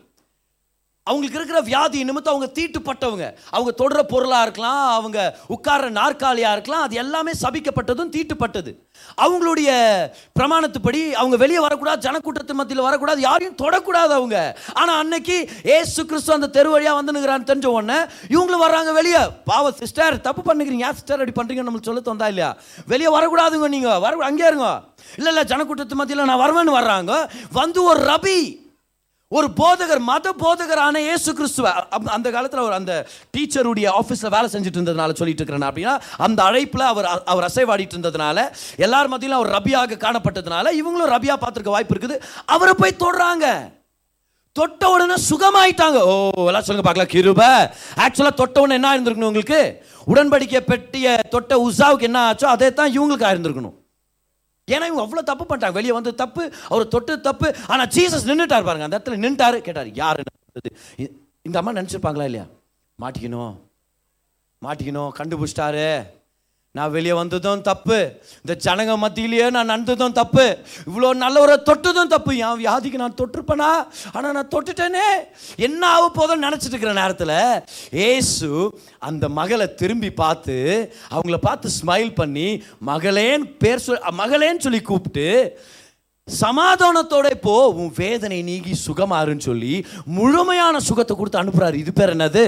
அவங்களுக்கு 1.06 1.38
இருக்கிற 1.38 1.60
வியாதி 1.68 1.98
நிமித்தம் 2.08 2.32
அவங்க 2.32 2.48
தீட்டுப்பட்டவங்க. 2.56 3.26
அவங்க 3.56 3.70
தொடர 3.80 4.00
பொருளாக 4.10 4.44
இருக்கலாம் 4.46 4.82
அவங்க 4.98 5.18
உட்கார்ற 5.54 5.86
நாற்காலியாக 5.98 6.54
இருக்கலாம் 6.56 6.84
அது 6.86 6.94
எல்லாமே 7.02 7.32
சபிக்கப்பட்டதும் 7.42 8.12
தீட்டுப்பட்டது. 8.16 8.72
அவங்களுடைய 9.24 9.70
பிரமாணத்துப்படி 10.38 11.00
அவங்க 11.20 11.36
வெளியே 11.42 11.60
வரக்கூடாது 11.66 12.04
ஜனக்கூட்டத்து 12.06 12.58
மத்தியில் 12.58 12.86
வரக்கூடாது 12.88 13.20
யாரையும் 13.28 13.58
தொடக்கூடாது 13.62 14.12
அவங்க. 14.18 14.38
ஆனால் 14.80 14.98
அன்னைக்கு 15.02 15.36
ஏசு 15.78 16.00
கிறிஸ்து 16.10 16.36
அந்த 16.36 16.50
தெரு 16.58 16.70
வழியாக 16.76 16.98
வந்துனுங்கிறான்னு 17.00 17.50
தெரிஞ்ச 17.50 17.68
உடனே 17.76 17.98
இவங்களும் 18.34 18.64
வர்றாங்க 18.66 18.92
வெளியே. 19.00 19.22
பாவ 19.50 19.72
சிஸ்டர் 19.82 20.20
தப்பு 20.28 20.42
பண்ணுக்கிறீங்க. 20.48 20.86
ஏன் 20.88 20.98
சிஸ்டர் 21.00 21.20
அப்படி 21.20 21.36
பண்ணுறீங்கன்னு 21.38 21.70
நம்மளுக்கு 21.70 21.90
சொல்ல 21.92 22.08
தந்தா 22.12 22.32
இல்லையா? 22.34 22.50
வெளியே 22.94 23.12
வரக்கூடாதுங்க 23.18 23.68
நீங்கள் 23.76 24.02
வர 24.06 24.24
அங்கே 24.30 24.48
இருங்க. 24.50 24.70
இல்லை 25.18 25.30
இல்லை 25.34 25.44
ஜனக்கூட்டத்து 25.52 26.00
மத்தியில் 26.00 26.28
நான் 26.32 26.44
வருவேன்னு 26.46 26.80
வர்றாங்க. 26.80 27.12
வந்து 27.60 27.80
ஒரு 27.92 28.02
ரபி 28.14 28.40
ஒரு 29.32 29.48
போதகர் 29.56 29.98
மத 29.98 30.32
போதகரான 30.32 30.98
இயேசு 30.98 31.34
கிறிஸ்துவ 31.34 31.70
அப்- 31.70 32.06
அந்த 32.06 32.30
காலத்தில் 32.30 32.60
அவர் 32.60 32.72
அந்த 32.72 33.06
டீச்சருடைய 33.36 33.92
ஆஃபீஸில் 34.00 34.30
வேலை 34.30 34.48
செஞ்சுட்டு 34.52 34.78
இருந்ததுனால 34.78 35.14
சொல்லிட்டு 35.14 35.44
இருக்கிறேன். 35.44 35.62
அப்படின்னா 35.62 36.00
அந்த 36.16 36.42
அழைப்பில் 36.42 36.80
அவர் 36.80 37.22
அவர் 37.24 37.50
அசைவாடிட்டு 37.50 37.94
இருந்ததுனால 37.96 38.48
எல்லார் 38.76 39.08
மத்தியிலும் 39.08 39.42
அவர் 39.42 39.62
ரபியாக 39.62 39.96
காணப்பட்டதுனால 39.96 40.66
இவங்களும் 40.72 41.10
ரபியா 41.10 41.36
பார்த்துருக்க 41.40 41.68
வாய்ப்பு 41.68 41.94
இருக்குது. 41.94 42.20
அவரை 42.46 42.74
போய் 42.74 42.96
தொடுறாங்க. 42.98 43.46
தொட்ட 44.52 44.88
உடனே 44.90 45.14
சுகமாயிட்டாங்க. 45.30 46.00
ஓ 46.00 46.46
எல்லாம் 46.46 46.62
சொல்லுங்க 46.62 46.92
பார்க்கலாம். 46.92 47.12
கிருப. 47.12 47.70
ஆக்சுவலாக 47.96 48.34
தொட்ட 48.34 48.60
உடனே 48.60 48.74
என்ன 48.74 48.98
இருந்திருக்கணும் 48.98 49.24
உங்களுக்கு? 49.24 49.86
உடன்படிக்கை 50.06 50.60
பெட்டிய 50.60 51.20
தொட்ட 51.30 51.68
உஷாவுக்கு 51.68 52.02
என்ன 52.02 52.32
ஆச்சோ 52.32 52.44
அதே 52.44 52.72
தான் 52.72 53.00
இவங்களுக்கு 53.00 53.24
ஆயிருந்திருக்கணும். 53.24 53.78
ஏன்னா 54.74 54.86
இவங்க 54.90 55.02
அவ்வளோ 55.06 55.24
தப்பு 55.30 55.44
பண்ணிட்டாங்க. 55.44 55.78
வெளியே 55.78 55.94
வந்து 55.98 56.14
தப்பு 56.22 56.42
அவர் 56.68 56.92
தொட்டு 56.94 57.20
தப்பு. 57.28 57.48
ஆனால் 57.72 57.90
ஜீசஸ் 57.96 58.28
நின்றுட்டார் 58.30 58.68
பாருங்க. 58.68 58.86
அந்த 58.88 58.98
இடத்துல 58.98 59.18
நின்ட்டாரு. 59.24 59.58
கேட்டார் 59.66 59.90
யார் 60.02 60.22
இந்த 61.48 61.58
அம்மா 61.60 61.72
நினச்சிருப்பாங்களா 61.72 62.28
இல்லையா? 62.30 62.46
மாட்டிக்கணும். 63.02 63.52
மாட்டிக்கணும். 64.64 65.12
கண்டுபிடிச்சிட்டாரு. 65.18 65.86
நான் 66.74 66.92
வெளியே 66.94 67.14
வந்ததும் 67.18 67.62
தப்பு. 67.68 67.96
இந்த 68.42 68.54
ஜனங்க 68.64 68.92
மத்தியிலேயே 69.04 69.46
நான் 69.54 69.70
நடந்ததும் 69.72 70.14
தப்பு. 70.18 70.44
இவ்வளோ 70.88 71.08
நல்லவரை 71.22 71.56
தொட்டதும் 71.68 72.12
தப்பு. 72.12 72.32
என் 72.38 72.60
வியாதிக்கு 72.60 73.00
நான் 73.02 73.16
தொட்டிருப்பேனா? 73.20 73.70
ஆனால் 74.12 74.34
நான் 74.36 74.52
தொட்டுட்டேனே. 74.52 75.08
என்ன 75.66 75.82
ஆக 75.94 76.04
போதும்னு 76.18 76.46
நினச்சிட்டு 76.46 76.74
இருக்கிற 76.74 76.92
நேரத்தில் 76.92 77.34
ஏசு 78.10 78.50
அந்த 79.08 79.24
மகளை 79.40 79.66
திரும்பி 79.74 80.10
பார்த்து 80.22 80.56
அவங்கள 81.10 81.38
பார்த்து 81.48 81.76
ஸ்மைல் 81.80 82.12
பண்ணி 82.14 82.48
மகளேன்னு 82.90 83.50
பேர் 83.64 83.84
சொல் 83.86 84.02
மகளேன்னு 84.22 84.64
சொல்லி 84.66 84.82
கூப்பிட்டு 84.82 85.28
சமாதானத்தோட 86.28 87.28
போ 87.44 87.54
உன் 87.80 87.92
வேதனை 87.96 88.38
நீங்கி 88.42 88.74
சுகமாறுன்னு 88.86 89.48
சொல்லி 89.50 89.74
முழுமையான 90.18 90.80
சுகத்தை 90.88 91.14
கொடுத்து 91.16 91.42
அனுப்புகிறார் 91.42 91.80
இது 91.82 91.92
பேர் 91.92 92.12
என்னது? 92.16 92.44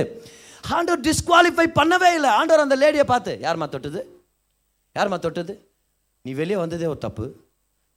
ஆண்டவர் 0.68 1.00
டிஸ்குவாலிஃபை 1.00 1.66
பண்ணவே 1.74 2.14
இல்லை. 2.14 2.30
ஆண்டவர் 2.30 2.70
அந்த 2.70 2.76
லேடியை 2.76 3.04
பார்த்து 3.04 3.38
யாரும்மா 3.42 3.68
தொட்டது? 3.68 4.24
யாரும்மா 4.98 5.18
தொட்டது? 5.18 5.68
நீ 6.22 6.32
வெளியே 6.32 6.56
வந்ததே 6.56 6.86
ஒரு 6.86 6.98
தப்பு. 6.98 7.44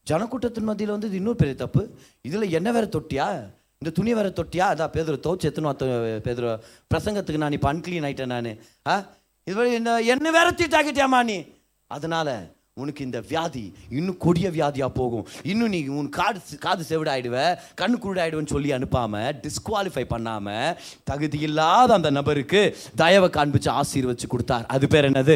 ஜனக்கூட்டத்தின் 0.10 0.64
மத்தியில் 0.64 0.92
வந்தது 0.92 1.16
இன்னொரு 1.16 1.36
பெரிய 1.36 1.56
தப்பு. 1.56 1.90
இதில் 2.22 2.52
என்ன 2.52 2.72
வேற 2.72 2.86
தொட்டியா? 2.86 3.52
இந்த 3.78 3.90
துணி 3.94 4.14
வேற 4.14 4.30
தொட்டியா? 4.30 4.76
அதான் 4.76 4.88
பேதர் 4.88 5.20
தோச்சு 5.20 5.42
எத்தனும் 5.42 6.22
பேதர் 6.22 6.64
பிரசங்கத்துக்கு 6.94 7.38
நான் 7.38 7.52
இப்போ 7.52 7.74
அன்க்ளீன் 7.74 8.04
ஆகிட்டேன் 8.04 8.26
நான். 8.26 8.58
ஆ? 8.88 9.06
இது 9.44 9.74
என்ன 9.74 10.02
என்ன 10.02 10.32
வேற 10.32 10.52
தீட்டாக்கிட்டியாமா 10.52 11.24
நீ? 11.24 11.46
அதனால் 11.88 12.55
உனக்கு 12.82 13.04
இந்த 13.04 13.20
வியாதி 13.28 13.74
இன்னும் 13.90 14.18
கொடிய 14.18 14.50
வியாதியாக 14.50 14.92
போகும். 14.94 15.28
இன்னும் 15.44 15.70
நீ 15.70 15.88
உன் 15.88 16.10
காது 16.10 16.40
காது 16.60 16.84
செவிடாயிடுவ 16.90 17.36
கண்ணு 17.82 17.96
குருடாயிடுவேன்னு 18.06 18.54
சொல்லி 18.54 18.72
அனுப்பாமல் 18.72 19.36
டிஸ்குவாலிஃபை 19.44 20.04
பண்ணாமல் 20.06 20.78
தகுதி 21.04 21.40
இல்லாத 21.40 21.94
அந்த 21.94 22.10
நபருக்கு 22.10 22.78
தயவை 22.96 23.30
காண்பிச்சு 23.30 23.70
ஆசீர்வச்சு 23.80 24.28
கொடுத்தார். 24.28 24.66
அது 24.66 24.88
பேர் 24.88 25.06
என்னது? 25.12 25.36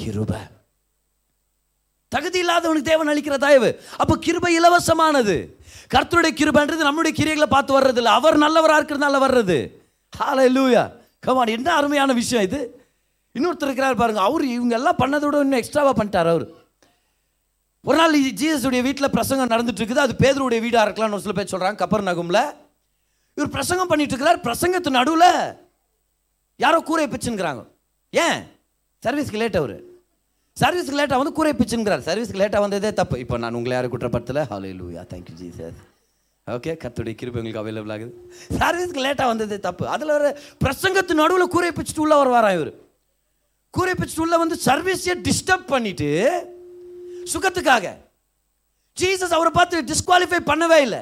கிருப. 0.00 0.32
தகுதி 2.08 2.40
இல்லாதவனுக்கு 2.42 2.90
தேவன் 2.90 3.08
அளிக்கிற 3.08 3.38
தயவு. 3.46 3.80
அப்போ 3.96 4.16
கிருபை 4.16 4.52
இலவசமானது. 4.58 5.36
கர்த்தருடைய 5.94 6.34
கிருபன்றது 6.42 6.86
நம்முடைய 6.88 7.12
கிரியைகளை 7.18 7.48
பார்த்து 7.48 7.80
வர்றது 7.80 7.96
இல்லை. 7.96 8.12
அவர் 8.12 8.36
நல்லவராக 8.36 8.82
இருக்கிறதுனால 8.82 9.22
வர்றது. 9.26 9.58
ஹalleluya 10.12 10.84
கமான் 11.20 11.54
என்ன 11.56 11.74
அருமையான 11.74 12.12
விஷயம் 12.12 12.44
இது. 12.44 12.60
இன்னொருத்தர் 13.34 13.68
இருக்கிறார் 13.70 14.00
பாருங்க. 14.02 14.20
அவர் 14.20 14.44
இவங்க 14.44 14.74
எல்லாம் 14.74 15.00
பண்ணதை 15.02 15.24
விட 15.24 15.40
இன்னும் 15.40 15.60
எக்ஸ்ட்ராவாக 15.60 15.96
பண்ணிட்டார் 16.00 16.32
அவர். 16.34 16.46
ஒரு 17.88 17.96
நாள் 18.00 18.14
ஜீசஸுடைய 18.40 18.80
வீட்டில் 18.86 19.14
பிரசங்கம் 19.16 19.50
நடந்துட்டு 19.52 19.80
இருக்குது 19.80 20.04
அது 20.04 20.14
பேதருடைய 20.22 20.60
வீடாக 20.64 20.84
இருக்கலாம்னு 20.86 21.16
ஒரு 21.16 21.24
சில 21.24 21.34
பேர் 21.38 21.52
சொல்கிறாங்க 21.52 21.78
கப்பர் 21.82 22.08
நகும்ல. 22.08 22.38
இவர் 23.36 23.50
பிரசங்கம் 23.56 23.90
பண்ணிட்டு 23.90 24.14
இருக்கிறார் 24.14 24.40
பிரசங்கத்து 24.46 24.90
நடுவில் 24.98 25.28
யாரோ 26.64 26.78
கூரை 26.88 27.04
பிச்சுங்கிறாங்க 27.12 27.62
ஏன்? 28.12 28.38
சர்வீஸ்க்கு 29.02 29.40
லேட் 29.42 29.58
அவர். 29.60 29.76
சர்வீஸ்க்கு 30.62 30.98
லேட்டாக 31.00 31.20
வந்து 31.22 31.34
கூரை 31.38 31.52
பிச்சுங்கிறார் 31.60 32.02
சர்வீஸ்க்கு 32.08 32.40
லேட்டாக 32.42 32.64
வந்ததே 32.64 32.90
தப்பு. 33.00 33.16
இப்போ 33.24 33.38
நான் 33.44 33.58
உங்களை 33.58 33.74
யாரும் 33.76 33.92
குற்றப்படுத்தல. 33.94 34.42
Hallelujah 34.80 35.04
thank you 35.12 35.34
Jesus 35.42 35.78
okay 36.46 36.72
கத்துடைய 36.82 37.14
கிருபை 37.20 37.38
உங்களுக்கு 37.40 37.62
அவைலபிள் 37.62 37.94
ஆகுது. 37.94 38.12
சர்வீஸ்க்கு 38.60 39.04
லேட்டாக 39.06 39.30
வந்ததே 39.32 39.58
தப்பு. 39.68 39.84
அதில் 39.94 40.12
ஒரு 40.18 40.28
பிரசங்கத்து 40.64 41.20
நடுவில் 41.22 41.52
கூரை 41.54 41.70
பிச்சுட்டு 41.78 42.04
உள்ள 42.06 42.16
வருவாராம் 42.22 42.56
இவர்? 42.58 42.72
கூரை 43.74 43.94
பிச்சுட்டு 44.00 44.24
உள்ள 44.26 44.36
வந்து 44.44 44.58
சர்வீஸையே 44.68 45.16
டிஸ்டர்ப் 45.28 45.72
பண்ணிவிட்டு 45.74 46.10
சுகத்துக்காக. 47.32 47.96
ஜீசஸ் 49.00 49.34
அவரை 49.36 49.52
பார்த்து 49.52 49.82
டிஸ்குவாலிஃபை 49.82 50.38
பண்ணவே 50.46 50.80
இல்லை. 50.80 50.98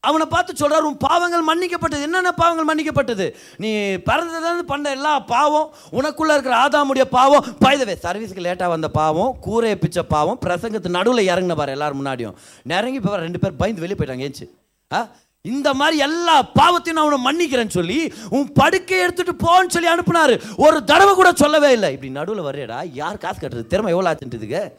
அவனை 0.00 0.26
பார்த்து 0.26 0.56
சொல்கிறார் 0.56 0.84
உன் 0.84 0.96
பாவங்கள் 0.96 1.44
மன்னிக்கப்பட்டது. 1.44 2.02
என்னென்ன 2.02 2.32
பாவங்கள் 2.32 2.68
மன்னிக்கப்பட்டது? 2.70 3.34
நீ 3.56 3.70
பிறந்ததுலேருந்து 3.76 4.62
பண்ண 4.66 4.90
எல்லா 4.90 5.20
பாவம் 5.20 5.74
உனக்குள்ளே 5.92 6.30
இருக்கிற 6.30 6.56
ஆதாமுடைய 6.56 7.04
பாவம் 7.04 7.44
பயதவே 7.58 7.98
சர்வீஸுக்கு 8.02 8.44
லேட்டாக 8.46 8.68
வந்த 8.68 8.88
பாவம் 8.88 9.36
கூரையை 9.40 9.78
பிச்ச 9.78 10.02
பாவம் 10.02 10.38
பிரசங்கத்து 10.46 10.88
நடுவில் 10.88 11.28
இறங்கின 11.28 11.56
பாரு 11.56 11.70
எல்லாரும் 11.70 12.06
முன்னாடியும். 12.06 12.34
இறங்கி 12.64 12.94
இப்போ 12.94 13.16
ரெண்டு 13.16 13.38
பேர் 13.38 13.56
பயந்து 13.56 13.80
வெளியே 13.80 13.98
போயிட்டாங்க 13.98 14.30
ஏஞ்சி. 14.30 14.50
ஆ? 14.92 15.08
இந்த 15.42 15.74
மாதிரி 15.74 15.98
எல்லா 15.98 16.42
பாவத்தையும் 16.42 16.92
நான் 16.92 17.12
உன்னை 17.12 17.20
மன்னிக்கிறேன்னு 17.24 17.68
சொல்லி 17.68 18.12
உன் 18.30 18.52
படுக்கை 18.52 18.98
எடுத்துட்டு 18.98 19.32
போன்னு 19.32 19.68
சொல்லி 19.68 19.88
அனுப்புனாரு. 19.88 20.42
ஒரு 20.56 20.84
தடவை 20.84 21.14
கூட 21.14 21.32
சொல்லவே 21.32 21.72
இல்லை. 21.72 21.92
இப்படி 21.92 22.12
நடுவில் 22.12 22.44
வரையடா 22.44 22.80
யார் 22.92 23.18
காசு 23.18 23.40
கட்டுறது? 23.40 23.66
திறமை 23.66 23.92
எவ்வளோ 23.92 24.12
ஆச்சுன்றதுக்கு 24.12 24.72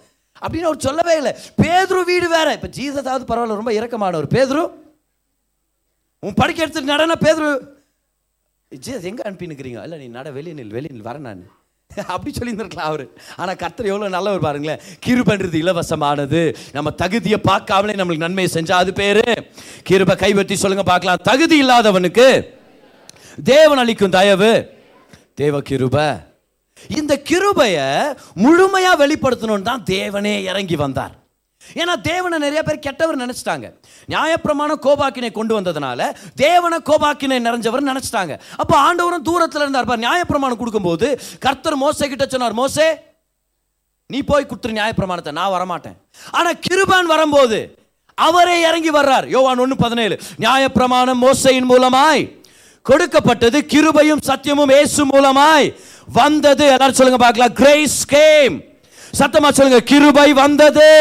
அப்படின்னு 0.44 0.70
அவர் 0.70 0.86
சொல்லவே 0.88 1.16
இல்லை. 1.22 1.34
பேதுரு 1.62 2.02
வீடு 2.12 2.30
வேற. 2.38 2.48
இப்போ 2.58 2.70
ஜீசஸாவது 2.80 3.30
பரவாயில்ல 3.32 3.62
ரொம்ப 3.62 3.74
இறக்கமானவர் 3.80 4.34
பேதுரு 4.36 4.66
உன் 6.26 6.40
படிக்க 6.42 6.64
எடுத்துட்டு 6.64 6.94
நடன 6.94 7.18
பேதுரு 7.26 7.50
ஜீசஸ் 8.72 9.08
எங்கே 9.10 9.24
அனுப்பினுக்கிறீங்க 9.28 9.84
இல்லை 9.88 9.98
நீ 10.00 10.08
நட 10.18 10.30
வெளியே 10.38 10.56
நில் 10.60 10.76
வெளியே 10.78 10.94
நில் 10.96 11.08
வரேன் 11.10 11.28
நான். 11.28 11.44
அப்படி 12.14 12.32
சொல்லியிருந்திருக்கலாம் 12.38 12.90
அவர். 12.92 13.04
ஆனால் 13.42 13.58
கர்த்தர் 13.62 13.90
எவ்வளோ 13.92 14.08
நல்லவர் 14.16 14.46
பாருங்களேன். 14.46 14.82
கிருபன்றது 15.06 15.58
இலவசமானது. 15.62 16.42
நம்ம 16.76 16.90
தகுதியை 17.02 17.40
பார்க்காமலே 17.50 17.96
நம்மளுக்கு 18.00 18.26
நன்மையை 18.26 18.50
செஞ்சால் 18.56 18.84
அது 18.84 18.94
பேர். 18.94 19.24
கிருபை 19.90 20.16
கைவற்றி 20.24 20.56
சொல்லுங்க 20.64 20.86
பார்க்கலாம். 20.92 21.24
தகுதி 21.30 21.58
இல்லாதவனுக்கு 21.64 22.28
தேவன் 23.52 23.82
அளிக்கும் 23.84 24.16
தயவு. 24.18 24.52
தேவ 25.42 25.62
கிருபை. 25.70 26.08
இந்த 27.00 27.14
கிருபையை 27.30 27.88
முழுமையா 28.46 28.92
வெளிப்படுத்தணும்னு 29.04 29.70
தான் 29.72 29.88
தேவனே 29.96 30.36
இறங்கி 30.52 30.78
வந்தார். 30.84 31.16
ஏன்னா 31.82 31.94
தேவனை 32.10 32.38
நிறைய 32.44 32.62
பேர் 32.68 32.84
கெட்டவர் 32.86 33.22
நினைச்சிட்டாங்க. 33.24 33.68
நியாயப்பிரமான 34.14 34.72
கோபாக்கினை 34.86 35.32
கொண்டு 35.38 35.54
வந்ததுனால 35.58 36.02
தேவனை 36.44 36.78
கோபாக்கினை 36.90 37.40
நிறைஞ்சவர் 37.48 37.90
நினைச்சிட்டாங்க. 37.92 38.34
அப்போ 38.62 38.76
ஆண்டவரும் 38.86 39.26
தூரத்தில் 39.30 39.64
இருந்தார். 39.66 39.90
பார் 39.90 40.06
நியாயப்பிரமாணம் 40.06 40.62
கொடுக்கும்போது 40.62 41.08
கர்த்தர் 41.46 41.82
மோசை 41.84 42.08
கிட்ட 42.14 42.28
சொன்னார் 42.34 42.60
மோசே 42.62 42.88
நீ 44.14 44.20
போய் 44.30 44.50
கொடுத்துரு 44.50 44.78
நியாயப்பிரமாணத்தை. 44.80 45.32
நான் 45.40 45.54
வரமாட்டேன். 45.58 45.98
ஆனால் 46.38 46.60
கிருபான் 46.68 47.12
வரும்போது 47.14 47.60
அவரே 48.18 48.56
இறங்கி 48.68 48.92
வர்றார். 49.00 49.26
யோவான் 49.36 49.64
ஒன்று 49.64 49.76
பதினேழு 49.86 50.16
நியாயப்பிரமாணம் 50.44 51.24
மோசையின் 51.26 51.70
மூலமாய் 51.74 52.24
கொடுக்கப்பட்டது 52.90 53.58
கிருபையும் 53.74 54.26
சத்தியமும் 54.30 54.74
இயேசு 54.76 55.02
மூலமாய் 55.14 55.68
வந்தது. 56.20 56.66
எல்லாரும் 56.76 57.00
சொல்லுங்க 57.00 57.22
பார்க்கலாம். 57.24 57.56
கிரேஸ் 57.62 58.00
கேம் 58.16 58.56
சத்தமா 59.20 59.50
சொல்லுங்க 59.58 59.82
கிருபை 59.92 60.30
வந்தது. 60.44 60.92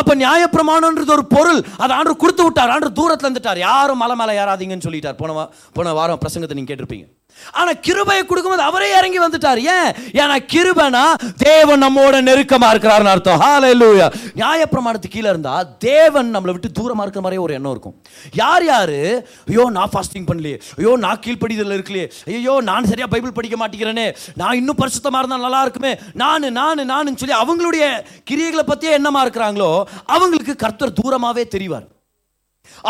அப்ப 0.00 0.14
நியாயப்பிரமாணம்ன்றது 0.22 1.14
ஒரு 1.16 1.24
பொருள். 1.36 1.60
அதை 1.82 1.92
ஆண்டு 1.96 2.12
கொடுத்து 2.22 2.42
விட்டார். 2.46 2.72
ஆண்டு 2.74 2.88
தூரத்துல 2.98 3.28
இருந்துட்டார். 3.28 3.60
யாரும் 3.68 4.00
மலை 4.02 4.16
மேலே 4.20 4.34
ஏறாதீங்கன்னு 4.42 4.86
சொல்லிட்டார். 4.88 5.18
போன 5.22 5.48
போன 5.78 5.92
வாரம் 5.98 6.22
பிரசங்கத்தை 6.24 6.56
நீங்க 6.58 6.70
கேட்டிருப்பீங்க. 6.72 7.06
ஆனா 7.52 7.70
கிருபையை 7.86 8.22
கொடுக்கும்போது 8.26 8.68
அவரே 8.68 8.88
இறங்கி 8.98 9.20
வந்துட்டார். 9.20 9.60
ஏன்? 9.76 9.90
ஏன்னா 10.20 10.36
கிருபனா 10.52 11.04
தேவன் 11.46 11.82
நம்மோட 11.84 12.16
நெருக்கமா 12.28 12.68
இருக்கிறார்னு 12.72 13.12
அர்த்தம். 13.14 13.40
ஹalleluya 13.44 14.06
நியாயப்பிரமாணத்துக்கு 14.40 15.14
கீழே 15.16 15.28
இருந்தா 15.34 15.54
தேவன் 15.78 16.34
நம்மளை 16.36 16.54
விட்டு 16.56 16.70
தூரமா 16.78 17.04
இருக்கிற 17.06 17.22
மாதிரியே 17.24 17.44
ஒரு 17.46 17.54
எண்ணம் 17.58 17.74
இருக்கும். 17.76 17.96
யார் 18.42 18.64
யாரு? 18.64 19.00
ஐயோ 19.48 19.64
நான் 19.76 19.92
ஃபாஸ்டிங் 19.94 20.28
பண்ணலையே. 20.30 20.58
ஐயோ 20.78 20.96
நான் 21.06 21.22
கீழ்ப்படிதல் 21.26 21.76
இருக்கலையே. 21.78 22.06
ஐயோ 22.26 22.56
நான் 22.70 22.88
சரியா 22.92 23.06
பைபிள் 23.06 23.36
படிக்க 23.38 23.56
மாட்டேங்கிறேனே. 23.62 24.08
நான் 24.42 24.58
இன்னும் 24.60 24.80
பரிசுத்தமா 24.82 25.20
இருந்தா 25.22 25.44
நல்லா 25.46 25.62
இருக்குமே. 25.66 25.94
நானு 26.14 26.50
நானு 26.50 26.84
நானுன்னு 26.92 27.22
சொல்லி 27.22 27.36
அவங்களுடைய 27.42 27.86
கிரியைகளை 28.30 28.66
பத்தியே 28.72 28.92
எண்ணமா 28.98 29.22
இருக்கிறாங்களோ 29.24 29.70
அவங்களுக்கு 30.16 30.56
கர்த்தர் 30.56 30.98
தூரமாவே 31.00 31.44
தெரிவார். 31.56 31.86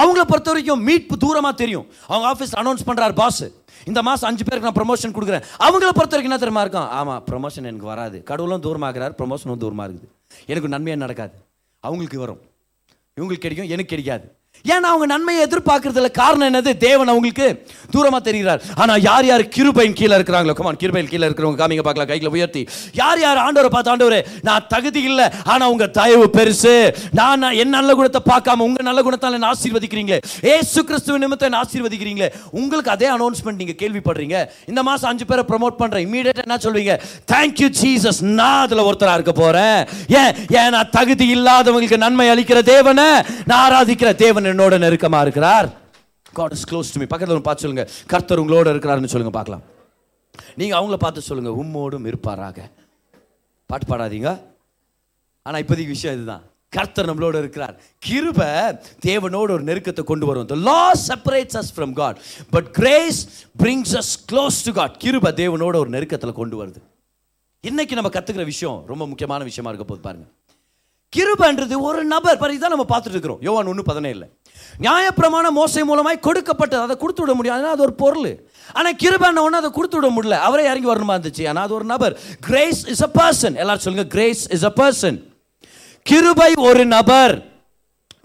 அவங்கள 0.00 0.22
பொறுத்த 0.30 0.50
வரைக்கும் 0.50 0.82
மீட்பு 0.86 1.14
தூரமா 1.22 1.50
தெரியும். 1.60 1.86
அவங்க 2.06 2.26
ஆஃபீஸ் 2.32 2.54
அனௌன்ஸ் 2.60 2.86
பண்றார் 2.88 3.14
பாஸ் 3.20 3.42
இந்த 3.90 4.02
மாதம் 4.02 4.28
அஞ்சு 4.30 4.44
பேருக்கு 4.44 4.70
நான் 4.70 4.78
ப்ரொமோஷன் 4.80 5.16
கொடுக்குறேன். 5.16 5.44
அவங்கள 5.64 5.90
பொறுத்த 5.98 6.16
வரைக்கும் 6.16 6.30
என்ன 6.30 6.38
தெரியுமா 6.42 6.60
இருக்கும்? 6.60 6.88
ஆமாம் 6.88 7.24
ப்ரமோஷன் 7.30 7.68
எனக்கு 7.70 7.86
வராது. 7.92 8.22
கடவுளும் 8.22 8.62
தூரமாகிறார் 8.62 9.14
ப்ரொமோஷனும் 9.20 9.62
தூரமாக 9.64 9.92
இருக்குது. 9.92 10.10
எனக்கு 10.46 10.68
நன்மையாக 10.68 11.04
நடக்காது. 11.04 11.32
அவங்களுக்கு 11.80 12.18
வரும். 12.18 12.40
இவங்களுக்கு 13.16 13.44
கிடைக்கும் 13.44 13.66
எனக்கு 13.66 13.84
கிடைக்காது. 13.84 14.26
ஏன்னா 14.64 14.88
அவங்க 14.92 15.06
நன்மையை 15.06 15.46
எதிர்பார்க்கறதுல 15.46 16.10
காரணம் 16.10 16.48
என்னது? 16.50 16.76
தேவன் 16.76 17.08
அவங்களுக்கு 17.08 17.66
தூரமா 17.94 18.18
தெரிகிறார். 18.28 18.60
ஆனா 18.76 18.96
யார் 18.96 19.24
யார் 19.24 19.40
கிருபையின் 19.40 19.92
கீழே 19.92 20.16
இருக்கிறாங்களோ 20.16 20.52
கமான் 20.52 20.80
கிருபையின் 20.82 21.08
கீழே 21.12 21.26
இருக்கிறவங்க 21.28 21.60
காமிங்க 21.62 21.84
பார்க்கலாம் 21.86 22.10
கைகளை 22.10 22.32
உயர்த்தி. 22.32 22.68
யார் 22.92 23.20
யார் 23.20 23.36
ஆண்டவரை 23.36 23.70
பார்த்து 23.76 23.90
ஆண்டவர் 23.90 24.26
நான் 24.42 24.66
தகுதி 24.68 25.02
இல்லை 25.02 25.26
ஆனா 25.44 25.68
உங்க 25.68 25.86
தயவு 25.86 26.30
பெருசு. 26.36 26.74
நான் 27.10 27.42
என் 27.42 27.68
நல்ல 27.68 27.94
குணத்தை 27.94 28.20
பார்க்காம 28.32 28.58
உங்க 28.58 28.82
நல்ல 28.82 29.02
குணத்தால் 29.02 29.32
என்ன 29.32 29.52
ஆசீர்வதிக்கிறீங்களே? 29.52 30.20
ஏசு 30.42 30.84
கிறிஸ்துவ 30.84 31.18
நிமித்தம் 31.18 31.48
என்ன 31.50 31.62
ஆசீர்வதிக்கிறீங்களே? 31.62 32.30
உங்களுக்கு 32.50 32.90
அதே 32.90 33.08
அனௌன்ஸ்மெண்ட் 33.10 33.60
நீங்க 33.62 33.76
கேள்விப்படுறீங்க. 33.82 34.46
இந்த 34.66 34.82
மாசம் 34.82 35.10
அஞ்சு 35.10 35.26
பேரை 35.26 35.44
ப்ரோமோட் 35.48 35.80
பண்றேன். 35.82 36.06
இமீடியட்டாக 36.08 36.46
என்ன 36.48 36.60
சொல்வீங்க? 36.66 37.00
தேங்க்யூ 37.32 37.70
ஜீசஸ் 37.82 38.20
நான் 38.20 38.60
அதுல 38.60 38.92
ஒருத்தரா 38.92 39.12
இருக்க 39.12 39.32
போறேன். 39.32 39.86
ஏன்? 40.08 40.32
ஏன் 40.50 40.70
நான் 40.70 40.90
தகுதி 40.90 41.38
இல்லாதவங்களுக்கு 41.38 41.96
நன்மை 41.96 42.28
அளிக்கிற 42.28 42.62
தேவனை? 42.62 43.08
நான் 43.46 43.72
ஆராதிக்கிற 43.72 44.14
தேவன் 44.14 44.48
என்னோட 44.52 44.74
நெருக்கமா 44.84 45.20
இருக்கிறார். 45.26 45.68
God 46.32 46.54
is 46.56 46.66
close 46.70 46.92
to 46.92 47.00
me 47.02 47.06
பக்கத்தில் 47.12 47.46
பார்த்து 47.48 47.64
சொல்லுங்க. 47.64 47.84
கர்த்தர் 48.06 48.42
உங்களோட 48.42 48.68
இருக்கிறாருன்னு 48.74 49.12
சொல்லுங்க 49.14 49.34
பார்க்கலாம். 49.38 49.64
நீங்க 50.56 50.74
அவங்கள 50.78 50.96
பார்த்து 51.04 51.28
சொல்லுங்க 51.30 51.50
உம்மோடும் 51.62 52.06
இருப்பாராக. 52.10 52.58
பாட்டு 53.70 53.86
பாடாதீங்க. 53.90 54.30
ஆனா 55.46 55.58
இப்போதைக்கு 55.58 55.96
விஷயம் 55.96 56.16
இதுதான். 56.16 56.44
கர்த்தர் 56.76 57.08
நம்மளோட 57.10 57.36
இருக்கிறார். 57.38 57.74
கிருப 58.06 58.40
தேவனோட 59.06 59.48
ஒரு 59.56 59.64
நெருக்கத்தை 59.64 60.02
கொண்டு 60.04 60.26
வரும். 60.26 60.46
The 60.46 60.56
law 60.68 60.92
separates 61.08 61.58
us 61.60 61.72
from 61.76 61.92
God 61.92 62.18
but 62.50 62.68
grace 62.70 63.20
brings 63.62 63.94
us 64.00 64.12
close 64.32 64.58
to 64.64 64.72
God 64.72 64.96
கிருப 65.04 65.32
தேவனோட 65.42 65.76
ஒரு 65.82 65.90
நெருக்கத்துல 65.90 66.32
கொண்டு 66.32 66.58
வருது. 66.64 66.80
இன்னைக்கு 67.60 67.94
நம்ம 67.94 68.10
கத்துக்கிற 68.10 68.44
விஷயம் 68.44 68.78
ரொம்ப 68.86 69.06
முக்கியமான 69.06 69.44
விஷயமா 69.44 69.70
இருக்க 69.72 69.88
போது 69.88 70.00
பாருங்க. 70.06 70.26
கிருபன்றது 71.14 71.76
ஒரு 71.88 72.00
நபர். 72.12 72.38
பாரு 72.40 72.56
இதான் 72.56 72.74
நம்ம 72.74 72.86
பார்த்துட்டு 72.90 73.16
இருக்கிறோம். 73.16 73.40
யோவான் 73.46 73.70
ஒன்று 73.72 73.90
பதினேழு 73.90 74.26
நியாயப்பிரமாண 74.84 75.46
மோசை 75.58 75.82
மூலமாய் 75.88 76.24
கொடுக்கப்பட்டது. 76.26 76.82
அதை 76.86 76.94
கொடுத்து 77.00 77.22
விட 77.22 77.32
முடியாது. 77.38 77.64
அது 77.74 77.82
ஒரு 77.86 77.94
பொருள். 78.02 78.30
ஆனால் 78.78 78.96
கிருபான 79.02 79.42
ஒன்று 79.46 79.60
அதை 79.62 79.70
கொடுத்து 79.78 79.96
விட 79.98 80.08
முடியல. 80.16 80.36
அவரே 80.48 80.64
இறங்கி 80.70 80.88
வரணுமா 80.90 81.16
இருந்துச்சு? 81.16 81.44
ஆனால் 81.50 81.64
அது 81.66 81.74
ஒரு 81.78 81.86
நபர். 81.92 82.14
கிரேஸ் 82.48 82.82
இஸ் 82.94 83.04
அ 83.08 83.10
பர்சன் 83.18 83.58
எல்லாரும் 83.62 83.84
சொல்லுங்க 83.86 84.06
கிரேஸ் 84.14 84.42
இஸ் 84.56 84.66
அ 84.70 84.72
பர்சன் 84.80 85.18
கிருபை 86.06 86.50
ஒரு 86.68 86.84
நபர். 86.96 87.34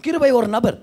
கிருபை 0.06 0.30
ஒரு 0.40 0.48
நபர். 0.56 0.78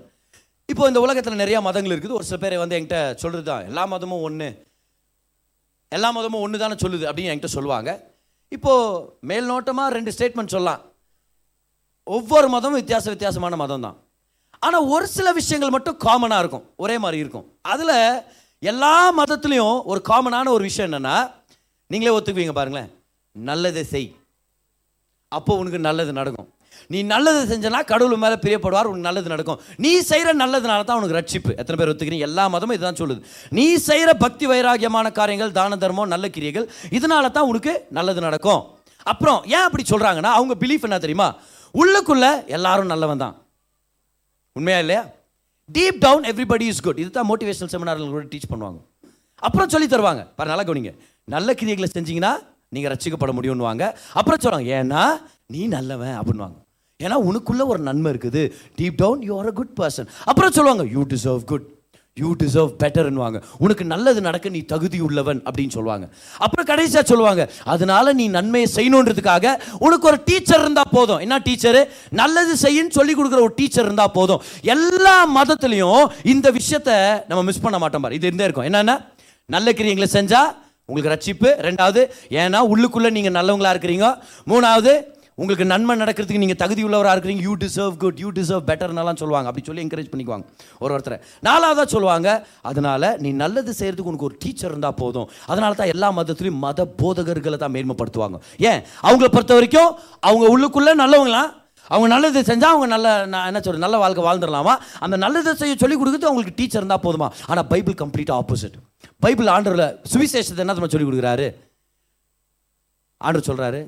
இப்போ 0.72 0.84
இந்த 0.90 1.00
உலகத்தில் 1.06 1.42
நிறைய 1.42 1.58
மதங்கள் 1.68 1.94
இருக்குது. 1.94 2.16
ஒரு 2.18 2.26
சில 2.28 2.38
பேரை 2.42 2.58
வந்து 2.62 2.76
என்கிட்ட 2.78 3.00
சொல்கிறது 3.22 3.46
தான் 3.50 3.66
எல்லா 3.70 3.84
மதமும் 3.94 4.24
ஒன்று 4.28 4.48
எல்லா 5.96 6.08
மதமும் 6.16 6.44
ஒன்று 6.44 6.62
தானே 6.62 6.76
சொல்லுது 6.84 7.04
அப்படின்னு 7.10 7.32
என்கிட்ட 7.32 7.56
சொல்லுவாங்க. 7.58 7.90
இப்போது 8.56 9.02
மேல்நோட்டமாக 9.30 9.94
ரெண்டு 9.96 10.12
ஸ்டேட்மெண்ட் 10.16 10.54
சொல்லலாம். 10.56 10.82
ஒவ்வொரு 12.06 12.46
மதமும் 12.54 12.80
வித்தியாச 12.80 13.04
வித்தியாசமான 13.12 13.56
மதம் 13.60 13.84
தான் 13.86 13.98
ஆனால் 14.66 14.88
ஒரு 14.94 15.06
சில 15.16 15.28
விஷயங்கள் 15.38 15.74
மட்டும் 15.74 15.96
காமனாக 16.06 16.42
இருக்கும். 16.42 16.64
ஒரே 16.84 16.96
மாதிரி 17.04 17.18
இருக்கும். 17.22 17.46
அதில் 17.72 17.96
எல்லா 18.70 18.96
மதத்துலேயும் 19.20 19.78
ஒரு 19.90 20.00
காமனான 20.10 20.50
ஒரு 20.56 20.64
விஷயம் 20.68 20.88
என்னென்னா 20.88 21.16
நீங்களே 21.90 22.14
ஒத்துக்குவீங்க 22.16 22.54
பாருங்களேன். 22.58 22.90
நல்லதை 23.36 23.82
செய். 23.92 24.08
அப்போ 25.36 25.52
உனக்கு 25.62 25.80
நல்லது 25.88 26.12
நடக்கும். 26.18 26.48
நீ 26.92 26.98
நல்லது 27.12 27.40
செஞ்சனா 27.50 27.80
கடவுள் 27.90 28.22
மேலே 28.24 28.36
பிரியப்படுவார் 28.44 28.88
உனக்கு 28.90 29.08
நல்லது 29.08 29.28
நடக்கும். 29.34 29.60
நீ 29.84 29.90
செய்கிற 30.10 30.30
நல்லதுனால 30.42 30.84
தான் 30.88 30.98
உனக்கு 31.00 31.18
ரட்சிப்பு. 31.18 31.52
எத்தனை 31.60 31.76
பேர் 31.80 31.92
ஒத்துக்கிறீங்க? 31.92 32.28
எல்லா 32.28 32.44
மதமும் 32.54 32.76
இதுதான் 32.76 33.00
சொல்லுது. 33.02 33.20
நீ 33.58 33.66
செய்கிற 33.88 34.10
பக்தி 34.24 34.46
வைராகியமான 34.52 35.12
காரியங்கள் 35.20 35.56
தான 35.58 35.76
தர்மம் 35.84 36.12
நல்ல 36.14 36.28
கிரியைகள் 36.36 36.68
இதனால 36.98 37.30
தான் 37.38 37.50
உனக்கு 37.52 37.74
நல்லது 37.98 38.20
நடக்கும். 38.28 38.62
அப்புறம் 39.12 39.40
ஏன் 39.56 39.66
அப்படி 39.68 39.84
சொல்கிறாங்கன்னா 39.92 40.32
அவங்க 40.38 40.54
பிலீஃப் 40.62 40.86
என்ன 40.88 40.98
தெரியுமா? 40.98 41.28
உள்ளுக்குள்ள 41.80 42.26
எல்லாரும் 42.56 42.90
நல்லவன் 42.92 43.22
தான். 43.24 43.36
உண்மையா 44.58 44.78
இல்லையா? 44.84 45.02
Deep 45.76 45.98
down 46.04 46.24
everybody 46.30 46.66
is 46.72 46.82
good 46.86 47.00
இதுதான் 47.02 47.28
மோட்டிவேஷனல் 47.30 47.72
செமினார்கள் 47.74 48.12
கூட 48.14 48.24
டீச் 48.32 48.50
பண்ணுவாங்க. 48.52 48.80
அப்புறம் 49.46 49.70
சொல்லி 49.74 49.88
தருவாங்க. 49.88 50.22
பாரு 50.36 50.50
நல்லா 50.50 50.66
கவனிங்க. 50.68 50.92
நல்ல 51.34 51.52
கிரியைகளை 51.60 51.88
செஞ்சீங்கன்னா 51.96 52.32
நீங்கள் 52.74 52.92
ரசிக்கப்பட 52.92 53.32
முடியும்னுவாங்க. 53.38 53.84
அப்புறம் 54.18 54.42
சொல்லுவாங்க 54.44 54.70
ஏன்னா 54.82 55.02
நீ 55.46 55.66
நல்லவன் 55.76 56.16
அப்படின்வாங்க 56.20 56.58
ஏன்னா 57.04 57.16
உனக்குள்ள 57.28 57.62
ஒரு 57.72 57.80
நன்மை 57.88 58.12
இருக்குது. 58.12 58.42
Deep 58.78 59.00
down 59.02 59.22
you 59.28 59.38
are 59.38 59.46
a 59.46 59.54
good 59.60 59.74
person 59.80 60.08
அப்புறம் 60.24 60.54
சொல்லுவாங்க 60.58 60.84
you 60.94 61.02
deserve 61.14 61.42
good 61.52 61.66
you 62.22 62.28
deserve 62.40 62.72
பெட்டர்னுவாங்க 62.80 63.38
உனக்கு 63.64 63.84
நல்லது 63.92 64.20
நடக்க 64.26 64.50
நீ 64.56 64.60
தகுதி 64.72 64.98
உள்ளவன் 65.06 65.40
அப்படின்னு 65.46 65.74
சொல்லுவாங்க. 65.76 66.04
அப்புறம் 66.44 66.66
கடைசியாக 66.68 67.04
சொல்லுவாங்க 67.10 67.42
அதனால 67.72 68.12
நீ 68.18 68.24
நன்மையை 68.36 68.68
செய்யணுன்றதுக்காக 68.74 69.54
உனக்கு 69.86 70.06
ஒரு 70.10 70.18
டீச்சர் 70.28 70.62
இருந்தால் 70.64 70.92
போதும். 70.96 71.22
என்ன 71.24 71.38
டீச்சரு 71.46 71.80
நல்லது 72.20 72.52
செய்யுன்னு 72.64 72.96
சொல்லி 72.98 73.14
கொடுக்குற 73.14 73.40
ஒரு 73.46 73.54
டீச்சர் 73.56 73.86
இருந்தால் 73.88 74.14
போதும். 74.18 74.44
எல்லா 74.74 75.16
மதத்துலேயும் 75.38 76.04
இந்த 76.34 76.52
விஷயத்த 76.58 76.92
நம்ம 77.30 77.42
மிஸ் 77.48 77.64
பண்ண 77.64 77.80
மாட்டோம் 77.84 78.06
பாரு. 78.06 78.18
இது 78.20 78.28
இருந்தே 78.30 78.46
இருக்கும். 78.48 78.68
என்னென்ன 78.70 78.96
நல்ல 79.56 79.74
கிரியங்களை 79.80 80.08
செஞ்சால் 80.18 80.52
உங்களுக்கு 80.90 81.12
ரட்சிப்பு. 81.14 81.50
ரெண்டாவது 81.66 82.00
ஏன்னா 82.42 82.60
உள்ளுக்குள்ளே 82.74 83.10
நீங்கள் 83.18 83.36
நல்லவங்களா 83.40 83.74
இருக்கிறீங்க. 83.74 84.08
மூணாவது 84.52 84.94
உங்களுக்கு 85.38 85.64
நன்மை 85.64 85.94
நடக்கிறதுக்கு 86.00 86.42
நீங்கள் 86.42 86.58
தகுதி 86.62 86.82
உள்ளவராக 86.86 87.14
இருக்கிறீங்க 87.14 87.44
you 87.46 87.54
deserve 87.62 87.94
good 88.02 88.20
you 88.24 88.28
deserve 88.38 88.66
பெட்டர்னாலாம் 88.68 89.18
சொல்லுவாங்க. 89.22 89.48
அப்படி 89.50 89.66
சொல்லி 89.66 89.82
என்கரேஜ் 89.84 90.10
பண்ணிக்குவாங்க. 90.12 90.44
ஒரு 90.82 90.92
ஒருத்தரை. 90.96 91.18
நாலாவதாக 91.48 91.86
சொல்லுவாங்க 91.94 92.28
அதனால் 92.70 93.08
நீ 93.24 93.32
நல்லது 93.42 93.72
செய்கிறதுக்கு 93.78 94.12
உனக்கு 94.12 94.28
ஒரு 94.30 94.36
டீச்சர் 94.44 94.70
இருந்தால் 94.70 94.98
போதும். 95.02 95.28
அதனால 95.46 95.74
தான் 95.80 95.92
எல்லா 95.94 96.10
மதத்துலேயும் 96.18 96.62
மத 96.66 96.86
போதகர்களை 97.02 97.58
தான் 97.64 97.74
மேன்மைப்படுத்துவாங்க. 97.76 98.38
ஏன்? 98.70 98.80
அவங்கள 99.08 99.28
பொறுத்த 99.36 99.54
வரைக்கும் 99.58 99.90
அவங்க 100.20 100.46
உள்ளுக்குள்ளே 100.54 100.94
நல்லவங்களாம். 101.02 101.50
அவங்க 101.90 102.08
நல்லது 102.14 102.40
செஞ்சால் 102.50 102.72
அவங்க 102.74 102.86
நல்ல 102.94 103.08
நான் 103.32 103.48
என்ன 103.50 103.58
சொல்கிறது 103.60 103.84
நல்ல 103.86 103.96
வாழ்க்கை 104.04 104.22
வாழ்ந்துடலாமா? 104.28 104.74
அந்த 105.04 105.16
நல்லதை 105.24 105.52
செய்ய 105.62 105.74
சொல்லி 105.82 105.96
கொடுக்குறது 105.96 106.30
அவங்களுக்கு 106.30 106.58
டீச்சர் 106.60 106.80
இருந்தால் 106.82 107.04
போதுமா? 107.06 107.28
ஆனால் 107.50 107.66
பைபிள் 107.72 108.00
கம்ப்ளீட்டாக 108.04 108.40
ஆப்போசிட் 108.42 108.78
பைபிள் 109.26 109.50
ஆண்டரில் 109.56 109.86
சுவிசேஷத்தை 110.12 110.62
என்ன 110.64 110.78
நம்ம 110.78 110.92
சொல்லி 110.94 111.08
கொடுக்குறாரு? 111.08 111.48
ஆண்டர் 113.20 113.48
சொல்கிறாரு 113.50 113.82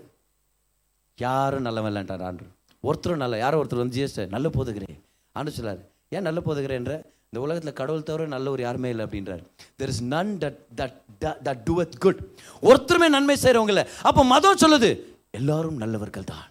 யாரும் 1.21 1.65
நல்லவன் 1.67 1.93
இல்லைன்றார் 1.93 2.23
ஆண்டு 2.23 2.45
ஒருத்தரும் 2.81 3.21
நல்ல 3.23 3.37
யாரோ 3.37 3.57
ஒருத்தர் 3.63 3.83
வந்து 3.83 3.97
ஜிஎஸ்ட 3.97 4.29
நல்ல 4.29 4.49
போதுகிறே 4.49 4.95
ஆண்டு 5.33 5.51
சொல்லார் 5.51 5.79
ஏன் 6.09 6.27
நல்ல 6.29 6.41
போதுகிறேன்ற 6.47 6.95
இந்த 7.29 7.41
உலகத்தில் 7.45 7.73
கடவுள் 7.73 8.03
தவிர 8.03 8.27
நல்ல 8.27 8.51
ஒரு 8.51 8.63
யாருமே 8.63 8.89
இல்லை 8.89 9.05
அப்படின்றார். 9.05 9.43
There 9.79 9.93
is 9.93 10.03
none 10.03 10.39
that 10.43 10.59
that 10.77 10.97
that 11.21 11.63
doeth 11.69 11.97
good 11.99 12.21
ஒருத்தருமே 12.63 13.09
நன்மை 13.09 13.37
செய்கிறவங்கள 13.43 13.87
அப்போ 14.03 14.25
மதம் 14.25 14.61
சொல்லுது 14.65 14.91
எல்லாரும் 15.31 15.77
நல்லவர்கள் 15.77 16.29
தான். 16.33 16.45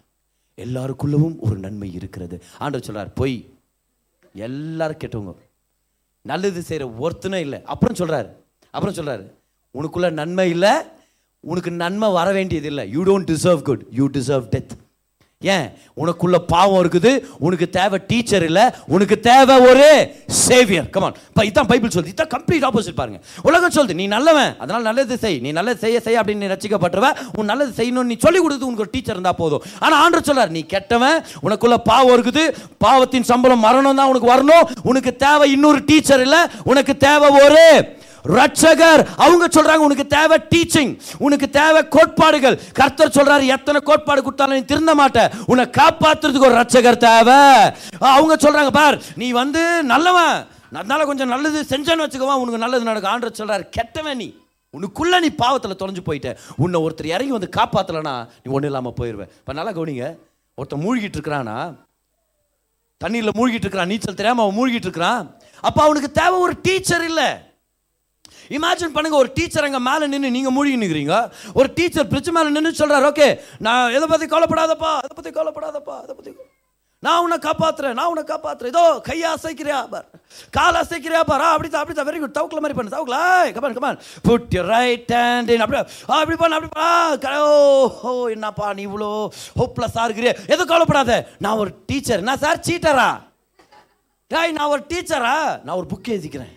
எல்லாருக்குள்ளவும் 0.57 1.38
ஒரு 1.39 1.57
நன்மை 1.57 1.93
இருக்கிறது. 1.93 2.36
ஆண்டவர் 2.57 2.88
சொல்கிறார் 2.88 3.13
பொய். 3.13 3.38
எல்லாரும் 4.34 5.01
கெட்டவங்க. 5.03 5.36
நல்லது 6.22 6.62
செய்கிற 6.62 6.91
ஒருத்தனே 7.03 7.39
இல்லை. 7.48 7.62
அப்புறம் 7.63 8.00
சொல்கிறார் 8.01 8.29
அப்புறம் 8.72 8.98
சொல்கிறார் 9.00 9.24
உனக்குள்ள 9.79 10.12
நன்மை 10.22 10.50
இல்லை 10.50 10.74
உனக்கு 11.51 11.71
நன்மை 11.83 12.09
வர 12.19 12.27
வேண்டியது 12.39 12.67
இல்லை. 12.73 12.85
You 12.95 13.03
don't 13.11 13.29
deserve 13.33 13.61
good 13.69 13.85
you 13.99 14.07
deserve 14.17 14.49
death 14.55 14.73
ஏன்? 15.41 15.65
உனக்குள்ள 16.01 16.37
பாவம் 16.51 16.79
இருக்குது. 16.83 17.11
உனக்கு 17.45 17.65
தேவை 17.75 17.97
டீச்சர் 18.11 18.43
இல்லை. 18.47 18.63
உனக்கு 18.95 19.15
தேவை 19.27 19.55
ஒரு 19.69 19.87
சேவியர் 20.45 20.87
கமான் 20.93 21.17
இப்போ 21.29 21.43
இதான் 21.49 21.67
பைபிள் 21.71 21.91
சொல்லுது. 21.95 22.13
இதான் 22.13 22.31
கம்ப்ளீட் 22.33 22.65
ஆப்போசிட் 22.67 22.97
பாருங்க. 22.99 23.19
உலகம் 23.47 23.75
சொல்லுது 23.77 23.97
நீ 24.01 24.05
நல்லவன். 24.13 24.51
அதனால 24.61 24.81
நல்லது 24.89 25.17
செய். 25.23 25.37
நீ 25.45 25.51
நல்லது 25.57 25.79
செய்ய 25.83 25.99
செய்ய 26.05 26.21
அப்படின்னு 26.21 26.43
நீ 26.43 26.49
ரசிக்கப்பட்டுருவ 26.53 27.09
உன் 27.37 27.51
நல்லது 27.51 27.73
செய்யணும்னு 27.79 28.11
நீ 28.11 28.17
சொல்லி 28.25 28.41
கொடுத்து 28.45 28.69
உனக்கு 28.69 28.85
ஒரு 28.85 28.93
டீச்சர் 28.95 29.15
இருந்தால் 29.17 29.39
போதும். 29.41 29.65
ஆனால் 29.79 29.99
ஆண்டர் 30.05 30.27
சொல்றார் 30.29 30.55
நீ 30.57 30.63
கெட்டவன். 30.73 31.19
உனக்குள்ள 31.47 31.77
பாவம் 31.91 32.15
இருக்குது. 32.15 32.45
பாவத்தின் 32.85 33.29
சம்பளம் 33.31 33.65
மரணம் 33.67 33.99
தான் 34.01 34.11
உனக்கு 34.13 34.31
வரணும். 34.35 34.65
உனக்கு 34.91 35.13
தேவை 35.25 35.51
இன்னொரு 35.57 35.81
டீச்சர் 35.91 36.25
இல்லை. 36.27 36.41
உனக்கு 36.71 36.95
தேவை 37.07 37.29
ஒரு 37.45 37.63
ரட்சகர். 38.38 39.01
அவங்க 39.25 39.46
சொல்றாங்க 39.55 39.84
உனக்கு 39.88 40.05
தேவை 40.17 40.38
டீச்சிங் 40.53 40.94
உனக்கு 41.25 41.50
தேவை 41.60 41.82
கோட்பாடுகள். 41.96 42.58
கர்த்தர் 42.79 43.15
சொல்றாரு 43.17 43.46
எத்தனை 43.55 43.82
கோட்பாடு 43.89 44.24
கொடுத்தாலும் 44.24 44.58
நீ 44.60 44.63
திருந்த 44.72 44.96
மாட்ட. 45.01 45.22
உன்னை 45.51 45.65
காப்பாத்துறதுக்கு 45.79 46.50
ஒரு 46.50 46.60
ரட்சகர் 46.62 47.03
தேவை. 47.10 47.39
அவங்க 48.15 48.36
சொல்றாங்க 48.46 48.74
பார் 48.79 48.98
நீ 49.24 49.29
வந்து 49.41 49.64
நல்லவன். 49.94 50.38
அதனால 50.79 51.05
கொஞ்சம் 51.09 51.31
நல்லது 51.33 51.59
செஞ்சேன்னு 51.74 52.05
வச்சுக்கவா 52.05 52.42
உனக்கு 52.44 52.64
நல்லது 52.64 52.90
நடக்கும் 52.90 53.14
ஆண்டர் 53.14 53.40
சொல்றாரு. 53.42 53.64
கெட்டவன் 53.77 54.20
நீ. 54.22 54.27
உனக்குள்ள 54.77 55.20
நீ 55.25 55.29
பாவத்தில் 55.42 55.79
தொலைஞ்சு 55.81 56.03
போயிட்ட. 56.07 56.29
உன்னை 56.64 56.77
ஒருத்தர் 56.85 57.14
இறங்கி 57.16 57.33
வந்து 57.35 57.50
காப்பாத்தலனா 57.57 58.16
நீ 58.44 58.48
ஒன்றும் 58.55 58.72
இல்லாமல் 58.72 58.96
போயிடுவேன் 59.00 59.31
இப்போ 59.40 59.53
நல்லா 59.59 59.74
கவனிங்க 59.77 60.07
ஒருத்தன் 60.57 60.83
மூழ்கிட்டு 60.85 61.18
இருக்கிறானா 61.18 61.57
தண்ணீரில் 63.01 63.38
மூழ்கிட்டு 63.38 63.66
இருக்கிறான் 63.66 63.92
நீச்சல் 63.92 64.18
தெரியாமல் 64.20 64.44
அவன் 64.46 64.57
மூழ்கிட்டு 64.57 64.88
இருக்கிறான். 64.88 65.24
அப்போ 65.68 65.79
அவனுக்கு 65.83 66.09
தேவை 66.22 66.38
ஒரு 66.46 66.53
டீச்சர் 66.68 67.05
இல்லை. 67.09 67.29
இமேஜின் 68.58 68.96
பண்ணுங்க 68.98 69.18
ஒரு 69.24 69.31
டீச்சர் 69.38 69.68
அங்கே 69.70 69.81
மேலே 69.90 70.12
நின்று 70.14 70.36
நீங்கள் 70.38 70.55
மூழ்கி 70.58 70.81
நிற்கிறீங்க 70.84 71.16
ஒரு 71.60 71.70
டீச்சர் 71.79 72.12
பிரிட்ஜ் 72.12 72.36
மேலே 72.40 72.55
நின்று 72.58 72.79
சொல்கிறார் 72.81 73.10
ஓகே 73.12 73.29
நான் 73.68 73.94
எதை 74.00 74.08
பற்றி 74.14 74.27
கவலைப்படாதப்பா 74.36 74.92
அதை 75.05 75.14
பற்றி 75.16 75.34
கவலைப்படாதப்பா 75.40 75.96
அதை 76.03 76.14
பற்றி 76.20 76.34
நான் 77.05 77.24
உன்னை 77.24 77.38
காப்பாத்துறேன் 77.46 77.98
நான் 77.98 78.10
உன்னை 78.12 78.22
காப்பாத்துறேன். 78.29 78.72
இதோ 78.74 78.84
கையை 79.08 79.27
அசைக்கிறியா 79.36 79.79
பார். 79.92 80.05
கால் 80.55 80.79
அசைக்கிறியா 80.79 81.22
பார். 81.29 81.42
தான் 81.44 81.53
அப்படி 81.53 81.70
தான் 81.98 82.08
வெரி 82.08 82.20
குட் 82.22 82.36
தவுக்கல 82.38 82.62
மாதிரி 82.64 82.77
பண்ணு 82.77 82.94
தவுக்கலா. 82.94 83.20
Come on 83.55 83.75
come on 83.77 84.00
put 84.27 84.55
your 84.55 84.70
right 84.75 85.14
hand 85.18 85.51
in 85.55 85.64
அப்படி 85.66 85.79
அப்படி 86.20 86.38
பண்ண 86.42 86.58
அப்படி 86.58 86.72
பண்ண. 86.77 87.36
ஓ 88.10 88.12
என்னப்பா 88.36 88.70
நீ 88.77 88.84
இவ்வளோ 88.90 89.12
ஹோப்லெஸ்ஸாக 89.62 90.08
இருக்கிறிய. 90.08 90.34
எதுவும் 90.53 90.72
கவலைப்படாத. 90.74 91.22
நான் 91.46 91.62
ஒரு 91.64 91.74
டீச்சர் 91.92 92.25
நான் 92.29 92.44
சார் 92.46 92.66
சீட்டரா 92.70 93.10
டாய் 94.31 94.58
நான் 94.60 94.74
ஒரு 94.75 94.84
டீச்சரா 94.94 95.36
நான் 95.66 95.77
ஒரு 95.81 95.90
புக் 95.94 96.14
எழுதிக்கிறேன். 96.16 96.53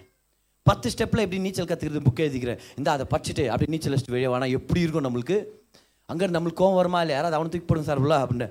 பத்து 0.70 0.90
ஸ்டெப்பில் 0.94 1.24
எப்படி 1.24 1.44
நீச்சல் 1.44 1.70
கற்றுக்கிறது 1.70 2.07
புக்கை 2.09 2.24
எழுதிக்கிறேன் 2.26 2.62
இந்த 2.78 2.88
அதை 2.94 3.07
படிச்சுட்டு 3.12 3.46
அப்படி 3.52 3.70
நீச்சல் 3.74 3.94
அடிச்சுட்டு 3.94 4.16
வெளியே 4.16 4.33
வேணா 4.33 4.48
எப்படி 4.61 4.83
இருக்கும் 4.85 5.07
நம்மளுக்கு? 5.09 5.38
அங்கே 6.12 6.33
நம்மளுக்கு 6.35 6.61
கோவம் 6.62 6.81
வருமா 6.81 7.00
இல்லை 7.04 7.14
யாராவது 7.16 7.37
அவனை 7.37 7.50
தூக்கி 7.52 7.68
போடுங்க 7.68 7.90
சார் 7.90 8.02
உள்ள 8.02 8.16
அப்படின்னு 8.24 8.48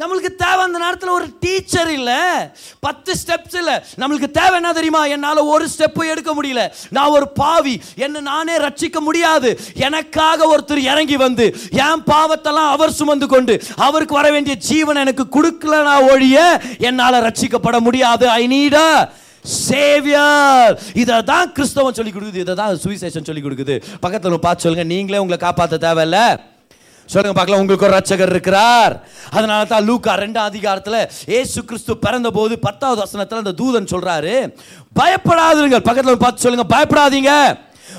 நம்மளுக்கு 0.00 0.30
தேவை 0.42 0.60
அந்த 0.66 0.78
நேரத்தில் 0.82 1.14
ஒரு 1.16 1.26
டீச்சர் 1.40 1.90
இல்லை. 1.96 2.20
பத்து 2.86 3.10
ஸ்டெப்ஸ் 3.22 3.56
இல்லை. 3.62 3.74
நம்மளுக்கு 4.00 4.28
தேவை 4.38 4.54
என்ன 4.60 4.70
தெரியுமா? 4.78 5.02
என்னால் 5.14 5.40
ஒரு 5.54 5.64
ஸ்டெப்பும் 5.72 6.10
எடுக்க 6.12 6.30
முடியல. 6.38 6.62
நான் 6.96 7.14
ஒரு 7.16 7.26
பாவி. 7.40 7.74
என்னை 8.04 8.20
நானே 8.30 8.54
ரட்சிக்க 8.66 9.00
முடியாது. 9.08 9.50
எனக்காக 9.86 10.48
ஒருத்தர் 10.52 10.80
இறங்கி 10.92 11.16
வந்து 11.24 11.46
என் 11.86 12.06
பாவத்தெல்லாம் 12.12 12.70
அவர் 12.76 12.96
சுமந்து 13.00 13.28
கொண்டு 13.34 13.56
அவருக்கு 13.86 14.14
வர 14.20 14.30
வேண்டிய 14.36 14.56
ஜீவன் 14.68 15.02
எனக்கு 15.04 15.26
கொடுக்கலனா 15.36 15.96
ஒழிய 16.12 16.38
என்னால் 16.90 17.24
ரட்சிக்கப்பட 17.28 17.80
முடியாது. 17.88 18.26
ஐ 18.40 18.44
நீடா 18.54 18.86
சேவியர் 19.44 20.74
இதை 21.02 21.18
தான் 21.32 21.52
கிறிஸ்தவம் 21.56 21.96
சொல்லி 21.98 22.12
கொடுக்குது 22.14 22.44
இதை 22.44 22.54
தான் 22.62 22.80
சுவிசேஷன் 22.84 23.28
சொல்லி 23.28 23.42
கொடுக்குது. 23.44 23.76
பக்கத்தில் 24.04 24.44
பார்த்து 24.46 24.64
சொல்லுங்க 24.66 24.86
நீங்களே 24.94 25.22
உங்களை 25.24 25.38
காப்பாற்ற 25.46 25.78
தேவையில்லை. 25.88 26.24
சொல்லுங்க 27.12 27.36
பார்க்கலாம் 27.36 27.62
உங்களுக்கு 27.62 27.86
ஒரு 27.86 27.96
ரட்சகர் 27.98 28.32
இருக்கிறார். 28.34 28.94
அதனால 29.36 29.60
தான் 29.70 29.86
லூக்கா 29.86 30.12
ரெண்டாம் 30.24 30.50
அதிகாரத்தில் 30.50 31.00
ஏசு 31.38 31.58
கிறிஸ்து 31.68 31.92
பிறந்த 32.04 32.28
போது 32.36 32.54
பத்தாவது 32.66 33.02
வசனத்தில் 33.04 33.42
அந்த 33.42 33.54
தூதன் 33.60 33.90
சொல்றாரு 33.94 34.34
பயப்படாதீர்கள் 34.98 35.86
பக்கத்தில் 35.88 36.24
பார்த்து 36.24 36.44
சொல்லுங்க 36.46 36.66
பயப்படாதீங்க. 36.74 37.32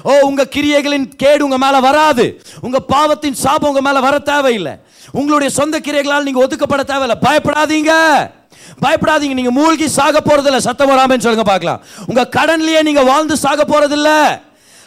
ஓ 0.09 0.11
உங்க 0.27 0.43
கிரியைகளின் 0.55 1.07
கேடு 1.21 1.45
உங்க 1.47 1.57
மேல 1.63 1.79
வராது. 1.87 2.25
உங்க 2.67 2.79
பாவத்தின் 2.93 3.41
சாபம் 3.43 3.71
உங்க 3.71 3.81
மேல 3.87 3.99
வர 4.05 4.15
தேவையில்லை. 4.31 4.73
உங்களுடைய 5.19 5.49
சொந்த 5.59 5.79
கிரியைகளால் 5.87 6.27
நீங்க 6.27 6.43
ஒதுக்கப்பட 6.45 6.83
தேவையில்லை. 6.91 7.17
பயப்படாதீங்க. 7.27 7.93
பயப்படாதீங்க. 8.85 9.33
நீங்க 9.33 9.51
மூழ்கி 9.51 9.87
சாக 9.87 10.19
போறதில்ல. 10.25 10.57
சத்தம் 10.57 10.89
வராமன்னு 10.89 11.25
சொல்லுங்க 11.25 11.43
பார்க்கலாம். 11.43 11.81
உங்க 12.07 12.29
கடன்லயே 12.35 12.81
நீங்க 12.81 13.03
வாழ்ந்து 13.03 13.37
சாக 13.37 13.63
போறதில்ல. 13.63 14.41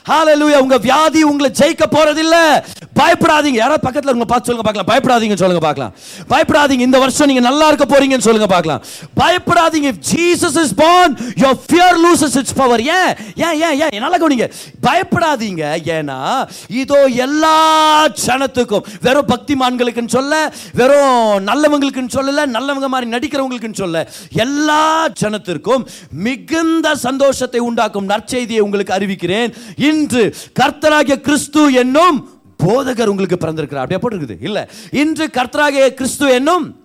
ஹாலலூயா 0.08 0.58
உங்க 0.58 0.78
வியாதி 0.78 1.22
உங்களை 1.22 1.52
ஜெயிக்க 1.58 1.82
போறதில்ல. 1.90 2.64
பயப்படாதீங்க. 3.00 3.58
யாராவது 3.64 3.84
பக்கத்தில் 3.86 4.12
உங்க 4.12 4.24
பார்த்து 4.24 4.48
சொல்லுங்க 4.48 4.66
பார்க்கலாம். 4.68 4.88
பயப்படாதீங்கன்னு 4.92 5.42
சொல்லுங்க 5.42 5.64
பார்க்கலாம். 5.66 5.94
பயப்படாதீங்க. 6.28 6.80
இந்த 6.80 6.98
வருஷம் 6.98 7.26
நீங்க 7.26 7.40
நல்லா 7.40 7.68
இருக்க 7.68 7.86
போறீங்கன்னு 7.94 8.26
சொல்லுங்க 8.28 8.46
பார்க்கலாம். 8.46 8.82
பயப்படாதீங்க. 9.20 9.92
If 9.94 10.00
Jesus 10.12 10.56
is 10.56 10.72
born 10.72 11.34
your 11.36 11.54
fear 11.70 11.92
loses 12.04 12.36
its 12.36 12.52
ஏன்? 12.80 13.16
ஏன் 13.34 13.60
ஏன் 13.60 13.80
ஏன்? 13.80 14.00
நல்லா 14.00 14.18
கவனிங்க. 14.18 14.50
பயப்படாதீங்க. 14.82 15.62
ஏன்னா 15.84 16.48
இதோ 16.68 17.04
எல்லா 17.04 18.06
க்ஷணத்துக்கும் 18.08 18.84
வெறும் 19.02 19.26
பக்திமான்களுக்குன்னு 19.26 20.08
சொல்ல 20.08 20.52
வெறும் 20.74 21.46
நல்லவங்களுக்குன்னு 21.46 22.14
சொல்லல 22.14 22.46
நல்லவங்க 22.46 22.88
மாதிரி 22.88 23.10
நடிக்கிறவங்களுக்குன்னு 23.10 23.74
சொல்ல 23.74 24.08
எல்லா 24.30 25.08
க்ஷணத்திற்கும் 25.08 25.86
மிகுந்த 26.10 26.94
சந்தோஷத்தை 26.94 27.60
உண்டாக்கும் 27.60 28.08
நற்செய்தியை 28.08 28.58
உங்களுக்கு 28.58 28.94
அறிவிக்கிறேன். 28.94 29.52
இன்று 29.76 30.34
கர்த்தராகிய 30.60 31.20
கிறிஸ்து 31.20 31.72
என்னும் 31.72 32.33
போதகர் 32.62 33.06
உங்களுக்கு 33.06 33.36
பிறந்திருக்கிறார். 33.36 33.86
அப்படியே 33.86 34.00
போட்டிருக்குது. 34.00 34.36
இல்லை. 34.40 34.64
இன்று 34.90 35.26
கர்த்தராகிய 35.26 35.94
கிறிஸ்து 35.94 36.30
என்னும் 36.30 36.78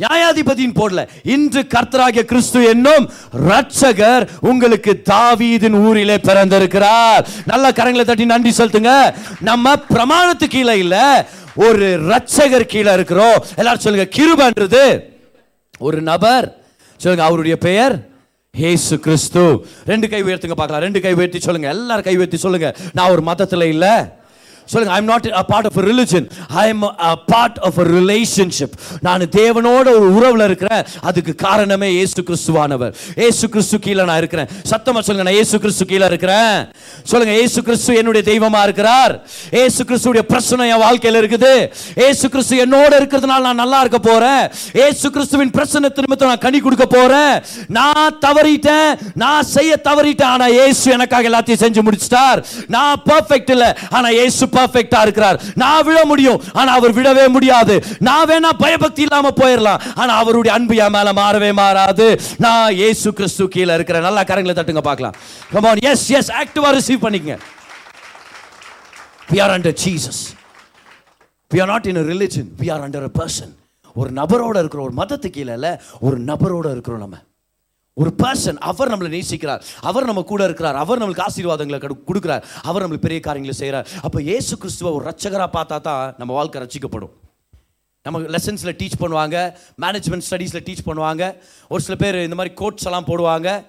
நியாயாதிபதியின் 0.00 0.72
போடல. 0.74 1.08
இன்று 1.22 1.62
கர்த்தராகிய 1.62 2.22
கிறிஸ்து 2.22 2.64
என்னும் 2.64 3.10
ரட்சகர் 3.48 4.28
உங்களுக்கு 4.40 5.02
தாவீதின் 5.10 5.72
ஊரிலே 5.72 6.16
பிறந்திருக்கிறார். 6.16 7.28
நல்ல 7.44 7.70
கரங்களை 7.70 8.04
தட்டி 8.04 8.24
நன்றி 8.24 8.64
செலுத்துங்க. 8.64 9.14
நம்ம 9.40 9.72
பிரமாணத்து 9.74 10.44
கீழே 10.48 10.78
இல்ல. 10.78 11.26
ஒரு 11.54 12.00
ரட்சகர் 12.00 12.64
கீழே 12.64 12.92
இருக்கிறோம். 12.92 13.44
எல்லாரும் 13.56 13.80
சொல்லுங்க 13.80 14.08
கிருபன்றது 14.16 15.02
ஒரு 15.78 16.02
நபர். 16.02 16.56
சொல்லுங்க 16.96 17.26
அவருடைய 17.26 17.56
பெயர் 17.56 18.08
ஏசு 18.58 18.98
கிறிஸ்து. 18.98 19.66
ரெண்டு 19.86 20.08
கை 20.08 20.22
உயர்த்துங்க 20.22 20.52
பார்க்கலாம். 20.52 20.82
ரெண்டு 20.82 21.00
கை 21.00 21.12
உயர்த்தி 21.12 21.40
சொல்லுங்க. 21.40 21.68
எல்லாரும் 21.68 22.04
கை 22.04 22.16
உயர்த்தி 22.16 22.36
சொல்லுங்க. 22.36 22.76
நான் 22.92 23.10
ஒரு 23.10 23.22
மதத்தில் 23.22 23.60
இல்லை. 23.60 24.16
சொல்லுங்க 24.72 24.94
I 24.96 25.00
am 25.02 25.10
not 25.12 25.26
a 25.40 25.42
part 25.50 25.66
of 25.70 25.78
religion 25.90 26.26
I 26.62 26.64
am 26.68 26.82
a 26.82 27.12
part 27.32 27.58
of 27.68 27.78
a 27.82 27.84
relationship 27.84 28.74
நான் 29.06 29.22
தேவனோட 29.40 29.86
ஒரு 29.98 30.14
உறவில் 30.14 30.44
இருக்கிறேன். 30.48 30.84
அதுக்கு 31.00 31.34
காரணமே 31.34 31.88
ஏசு 32.02 32.22
கிறிஸ்துவானவர். 32.22 32.92
ஏசு 33.26 33.48
கிறிஸ்து 33.48 33.78
கீழே 33.78 34.04
நான் 34.04 34.20
இருக்கிறேன். 34.22 34.48
சத்தமாக 34.62 35.04
சொல்லுங்க 35.06 35.30
நான் 35.30 35.40
ஏசு 35.42 35.58
கிறிஸ்து 35.58 35.84
கீழே 35.84 36.06
இருக்கிறேன். 36.06 36.68
சொல்லுங்க 37.02 37.34
ஏசு 37.34 37.62
கிறிஸ்து 37.62 37.96
என்னுடைய 38.00 38.22
தெய்வமாக 38.30 38.64
இருக்கிறார். 38.64 39.14
ஏசு 39.50 39.84
கிறிஸ்துடைய 39.84 40.22
பிரச்சனை 40.32 40.68
என் 40.68 40.78
வாழ்க்கையில் 40.78 41.20
இருக்குது. 41.22 41.54
ஏசு 42.08 42.28
கிறிஸ்து 42.28 42.56
என்னோட 42.66 42.92
இருக்கிறதுனால 43.00 43.40
நான் 43.48 43.62
நல்லா 43.62 43.80
இருக்க 43.80 43.98
போறேன். 43.98 44.44
ஏசு 44.86 45.10
கிறிஸ்துவின் 45.10 45.50
பிரச்சனை 45.50 45.90
திரும்ப 45.90 46.24
நான் 46.24 46.44
கனி 46.46 46.60
கொடுக்க 46.60 46.86
போறேன். 46.86 47.34
நான் 47.68 48.18
தவறிட்டேன். 48.26 48.90
நான் 49.14 49.42
செய்ய 49.42 49.80
தவறிட்டேன். 49.84 50.32
ஆனா 50.34 50.46
ஏசு 50.46 50.90
எனக்காக 50.90 51.28
எல்லாத்தையும் 51.28 51.62
செஞ்சு 51.64 51.82
முடிச்சிட்டார். 51.82 52.46
நான் 52.66 53.02
பர்ஃபெக்ட் 53.10 53.50
இல்லை. 53.50 53.72
ஆனா 53.90 54.08
ஏசு 54.08 54.48
பர்ஃபெக்டா 54.58 55.02
இருக்கிறார். 55.06 55.40
நான் 55.64 55.84
விழ 55.90 55.98
முடியும் 56.12 56.40
ஆனா 56.60 56.70
அவர் 56.78 56.96
விடவே 57.00 57.26
முடியாது. 57.36 57.76
நான் 58.08 58.28
வேணா 58.32 58.52
பயபக்தி 58.64 59.02
இல்லாம 59.08 59.34
போயிடலாம் 59.42 59.82
ஆனா 60.02 60.14
அவருடைய 60.22 60.54
அன்பு 60.56 60.76
என் 60.86 60.96
மேல 60.96 61.12
மாறவே 61.22 61.52
மாறாது. 61.62 62.08
நான் 62.46 62.74
இயேசு 62.80 63.12
கிறிஸ்து 63.20 63.48
கீழே 63.54 63.74
இருக்கிறேன். 63.78 64.06
நல்லா 64.08 64.24
கரங்களை 64.32 64.56
தட்டுங்க 64.58 64.84
பார்க்கலாம். 64.90 65.16
கம் 65.52 65.70
ஆன் 65.70 65.84
எஸ் 65.92 66.08
எஸ் 66.20 66.32
ஆக்டிவா 66.42 66.72
ரிசீவ் 66.80 67.04
பண்ணிக்கங்க. 67.06 67.38
We 69.30 69.38
are 69.44 69.50
under 69.54 69.72
Jesus. 69.82 70.18
We 71.50 71.58
are 71.62 71.66
not 71.70 71.86
in 71.90 71.96
a 72.02 72.04
religion. 72.12 72.46
We 72.60 72.68
are 72.74 72.78
under 72.86 73.02
a 73.08 73.10
person. 73.20 73.48
ஒரு 74.00 74.10
நபரோட 74.18 74.56
இருக்கிற 74.62 74.82
ஒரு 74.86 74.94
மதத்துக்கு 75.00 75.36
கீழே 75.36 75.52
இல்ல 75.58 75.68
ஒரு 76.06 76.16
நபரோட 76.30 76.66
இருக்கிறோம் 76.74 77.02
நம்ம. 77.04 77.16
ஒரு 77.98 78.14
பர்சன் 78.18 78.56
அவர் 78.58 78.90
நம்மளை 78.90 79.12
நேசிக்கிறார். 79.12 79.62
அவர் 79.80 80.04
நம்ம 80.04 80.22
கூட 80.22 80.44
இருக்கிறார். 80.44 80.76
அவர் 80.76 81.02
நம்மளுக்கு 81.02 81.22
ஆசீர்வாதங்களை 81.28 81.78
கடு- 81.78 82.00
கொடுக்குறார். 82.06 82.42
அவர் 82.62 82.82
நம்மளுக்கு 82.82 83.00
பெரிய 83.00 83.20
காரியங்களை 83.20 83.58
செய்கிறார். 83.58 83.88
அப்போ 84.02 84.22
ஏசு 84.22 84.58
கிறிஸ்துவ 84.58 84.92
ஒரு 84.92 85.04
ரச்சகராக 85.10 85.48
பார்த்தா 85.52 85.80
தான் 85.80 86.14
நம்ம 86.18 86.34
வாழ்க்கை 86.34 86.62
ரசிக்கப்படும் 86.62 87.10
நம்ம 88.02 88.20
லெசன்ஸில் 88.20 88.72
டீச் 88.72 88.90
பண்ணுவாங்க 89.00 89.56
மேனேஜ்மெண்ட் 89.82 90.22
ஸ்டடீஸில் 90.30 90.60
டீச் 90.60 90.78
பண்ணுவாங்க 90.86 91.38
ஒரு 91.68 91.80
சில 91.82 91.94
பேர் 91.96 92.22
இந்த 92.22 92.34
மாதிரி 92.34 92.54
கோட்ஸ் 92.54 92.84
எல்லாம் 92.84 93.06
போடுவாங்க. 93.06 93.64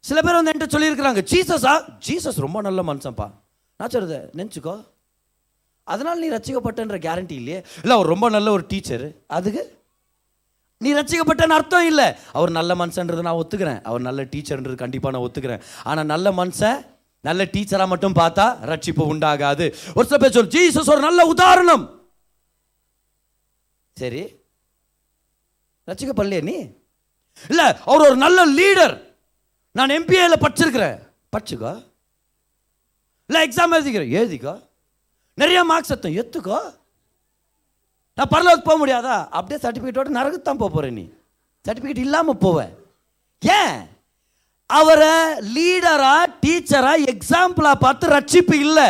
சில 0.00 0.22
பேர் 0.22 0.42
வந்து 0.42 0.52
என்கிட்ட 0.52 0.68
சொல்லியிருக்கிறாங்க 0.68 1.26
ஜீசஸா 1.32 1.84
ஜீசஸ் 2.08 2.40
ரொம்ப 2.40 2.60
நல்ல 2.60 2.82
மனுஷன்ப்பா. 2.82 3.30
நான் 3.76 3.88
சொல்றது 3.88 4.30
நினச்சிக்கோ. 4.36 4.84
அதனால் 5.84 6.18
நீ 6.18 6.30
ரசிக்கப்பட்டன்ற 6.30 6.98
கேரண்டி 6.98 7.32
இல்லையே? 7.32 7.62
இல்லை 7.82 7.96
அவர் 7.96 8.06
ரொம்ப 8.06 8.28
நல்ல 8.28 8.50
ஒரு 8.50 8.64
டீச்சர் 8.68 9.12
அதுக்கு 9.26 9.75
நீ 10.78 10.92
ரசிக்கப்பட்டன்னு 10.92 11.56
அர்த்தம் 11.58 11.86
இல்லை. 11.86 12.12
அவர் 12.32 12.50
நல்ல 12.50 12.74
மனுஷன்றது 12.74 13.20
நான் 13.20 13.34
ஒத்துக்கிறேன். 13.34 13.82
அவர் 13.82 14.00
நல்ல 14.00 14.24
டீச்சர்ன்றது 14.24 14.74
கண்டிப்பாக 14.74 15.18
நான் 15.18 15.30
ஒத்துக்கிறேன். 15.30 15.62
ஆனால் 15.82 16.04
நல்ல 16.04 16.30
மனுஷன் 16.30 16.94
நல்ல 17.20 17.44
டீச்சராக 17.44 17.86
மட்டும் 17.86 18.14
பார்த்தா 18.14 18.58
ரட்சிப்பு 18.64 19.04
உண்டாகாது. 19.04 19.74
ஒரு 19.94 20.06
சில 20.06 20.28
பேர் 20.28 20.30
சொல் 20.30 20.48
ஜீசஸ் 20.48 20.90
ஒரு 20.90 21.00
நல்ல 21.00 21.26
உதாரணம். 21.26 22.10
சரி. 23.94 24.36
ரசிக்கப்படலையே 25.86 26.42
நீ? 26.42 26.66
இல்லை 27.48 27.64
அவர் 27.64 28.00
ஒரு 28.00 28.16
நல்ல 28.16 28.46
லீடர் 28.52 29.02
நான் 29.72 29.88
எம்பிஏல 29.88 30.32
படிச்சிருக்கிறேன். 30.40 31.12
படிச்சுக்கோ. 31.36 31.86
இல்லை 33.26 33.48
எக்ஸாம் 33.48 33.74
எழுதிக்கிறேன். 33.74 34.22
எழுதிக்கோ. 34.22 34.68
நிறைய 35.34 35.64
மார்க்ஸ் 35.64 35.92
எத்தும் 35.92 36.22
எத்துக்கோ 36.22 36.58
நான் 38.16 38.28
பரலோகத்துக்கு 38.30 38.64
போக 38.64 38.86
முடியாதா? 38.86 39.28
அப்படியே 39.30 39.70
சர்டிஃபிகேட்டோட 39.70 40.08
நரகத்தான் 40.08 40.60
போக 40.62 40.68
போகிறேன் 40.68 40.94
நீ. 40.94 41.10
சர்டிஃபிகேட் 41.68 41.98
இல்லாமல் 41.98 42.36
போவேன் 42.36 42.72
ஏன்? 43.38 43.86
அவரை 44.74 45.16
லீடரா 45.54 46.14
டீச்சரா 46.44 46.92
எக்ஸாம்பிளா 47.10 47.72
பார்த்து 47.82 48.06
ரட்சிப்பு 48.14 48.54
இல்லை. 48.64 48.86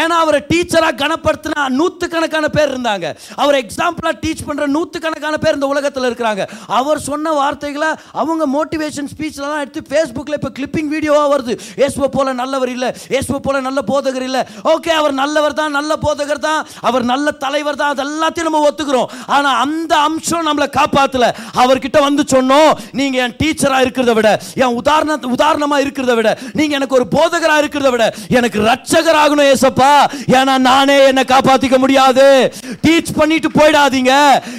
ஏன்னா 0.00 0.14
அவரை 0.22 0.40
டீச்சரா 0.48 0.88
கனப்படுத்தின 1.02 1.66
நூற்றுக்கணக்கான 1.76 2.46
பேர் 2.56 2.72
இருந்தாங்க. 2.72 3.06
அவர் 3.42 3.56
எக்ஸாம்பிளா 3.60 4.12
டீச் 4.22 4.42
பண்ற 4.48 4.66
நூற்றுக்கணக்கான 4.76 5.36
பேர் 5.44 5.56
இந்த 5.58 5.68
உலகத்தில் 5.74 6.06
இருக்கிறாங்க. 6.08 6.44
அவர் 6.78 7.00
சொன்ன 7.10 7.34
வார்த்தைகளை 7.40 7.90
அவங்க 8.22 8.48
மோட்டிவேஷன் 8.56 9.10
ஸ்பீச்லாம் 9.12 9.60
எடுத்து 9.64 9.82
ஃபேஸ்புக்கில் 9.90 10.38
இப்போ 10.38 10.50
கிளிப்பிங் 10.58 10.90
வீடியோவாக 10.94 11.30
வருது. 11.34 11.54
இயேசுவை 11.82 12.08
போல 12.16 12.34
நல்லவர் 12.42 12.72
இல்லை. 12.74 12.90
இயேசுவை 13.14 13.40
போல 13.46 13.60
நல்ல 13.68 13.82
போதகர் 13.92 14.26
இல்லை. 14.30 14.42
ஓகே 14.74 14.92
அவர் 15.00 15.16
நல்லவர் 15.22 15.58
தான் 15.60 15.72
நல்ல 15.78 15.92
போதகர் 16.06 16.44
தான். 16.48 16.60
அவர் 16.90 17.06
நல்ல 17.12 17.36
தலைவர் 17.46 17.80
தான். 17.82 17.94
அது 17.94 18.04
எல்லாத்தையும் 18.08 18.50
நம்ம 18.50 18.64
ஒத்துக்கிறோம். 18.70 19.08
ஆனால் 19.38 19.60
அந்த 19.66 19.92
அம்சம் 20.08 20.46
நம்மளை 20.50 20.70
காப்பாற்றல 20.80 21.30
அவர்கிட்ட 21.64 21.98
வந்து 22.08 22.24
சொன்னோம் 22.36 22.70
நீங்க 23.00 23.24
என் 23.28 23.38
டீச்சரா 23.44 23.80
இருக்கிறத 23.86 24.12
விட 24.20 24.28
என் 24.64 24.76
உதாரணத்து 25.20 25.36
உதாரணமா 25.36 25.76
இருக்கிறத 25.84 26.14
விட 26.14 26.38
நீங்க 26.52 26.74
எனக்கு 26.78 26.96
ஒரு 26.98 27.06
போதகரா 27.16 27.56
இருக்கிறத 27.62 27.90
விட 27.90 28.04
எனக்கு 28.28 28.58
ரட்சகராகணும் 28.60 29.48
ஏசப்பா. 29.52 29.92
ஏன்னா 30.36 30.58
நானே 30.58 31.06
என்னை 31.06 31.24
காப்பாற்றிக்க 31.32 31.78
முடியாது. 31.78 32.52
டீச் 32.86 33.12
பண்ணிட்டு 33.16 33.48
போயிடாதீங்க. 33.58 34.12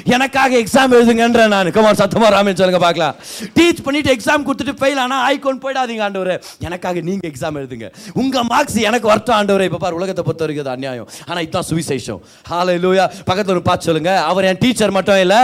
எனக்காக 0.05 0.57
எக்ஸாம் 0.57 0.95
எழுதுங்கன்ற 0.97 1.47
நான். 1.47 1.71
குமார் 1.71 1.99
சத்தமாக 2.01 2.33
ராமன் 2.35 2.59
சொல்லுங்க 2.61 2.81
பார்க்கலாம். 2.85 3.15
டீச் 3.59 3.83
பண்ணிட்டு 3.83 4.15
எக்ஸாம் 4.15 4.45
கொடுத்துட்டு 4.47 4.75
ஃபெயில் 4.81 5.01
ஆனா 5.05 5.17
ஐகோன் 5.31 5.61
போயிடாதீங்க 5.63 6.03
ஆண்டவர். 6.07 6.33
எனக்காக 6.59 6.99
நீங்க 7.09 7.27
எக்ஸாம் 7.31 7.59
எழுதுங்க. 7.61 7.89
உங்கள் 8.13 8.47
மார்க்ஸ் 8.53 8.79
எனக்கு 8.89 9.07
வரட்டும் 9.07 9.35
ஆண்டவர். 9.35 9.63
இப்போ 9.69 9.77
பார் 9.77 9.97
உலகத்தை 9.99 10.23
பொறுத்த 10.23 10.45
வரைக்கும் 10.45 10.67
அது 10.67 10.75
அநியாயம். 10.77 11.09
ஆனால் 11.27 11.43
இதுதான் 11.43 11.69
சுவிசேஷம். 11.71 12.21
ஹாலை 12.51 12.75
லூயா 12.85 13.07
பக்கத்தில் 13.25 13.55
ஒரு 13.55 13.63
பார்த்து 13.69 13.89
சொல்லுங்க. 13.89 14.13
அவர் 14.31 14.45
என் 14.51 14.61
டீச்சர் 14.65 14.97
மட்டும் 14.99 15.19
இல்லை. 15.25 15.43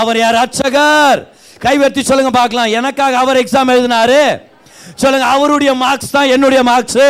அவர் 0.00 0.18
யார் 0.18 0.38
ரட்சகர் 0.42 1.20
கைவர்த்தி 1.64 2.02
சொல்லுங்க 2.08 2.32
பார்க்கலாம். 2.40 2.72
எனக்காக 2.78 3.18
அவர் 3.22 3.40
எக்ஸாம் 3.42 3.72
எழுதினாரு. 3.74 4.20
சொல்லுங்க 5.02 5.26
அவருடைய 5.36 5.70
மார்க்ஸ் 5.80 6.12
தான் 6.14 6.32
என்னுடைய 6.34 6.60
மார்க்ஸ் 6.68 7.06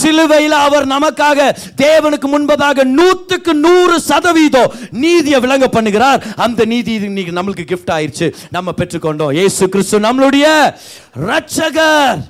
சிலுவையில் 0.00 0.56
அவர் 0.66 0.86
நமக்காக 0.94 1.46
தேவனுக்கு 1.82 2.28
முன்பதாக 2.34 2.84
நூற்றுக்கு 2.98 3.52
நூறு 3.66 3.96
சதவீதம் 4.08 4.74
நீதியை 5.04 5.38
விளங்க 5.44 5.66
பண்ணுகிறார். 5.76 6.20
அந்த 6.46 6.60
நீதி 6.72 6.92
இது 6.98 7.10
இன்னைக்கு 7.12 7.36
நம்மளுக்கு 7.38 7.66
கிஃப்ட் 7.72 7.94
ஆயிடுச்சு 7.96 8.28
நம்ம 8.56 8.74
பெற்றுக்கொண்டோம். 8.80 9.34
இயேசு 9.38 9.68
கிறிஸ்து 9.74 10.04
நம்மளுடைய 10.08 10.46
ரட்சகர் 11.30 12.20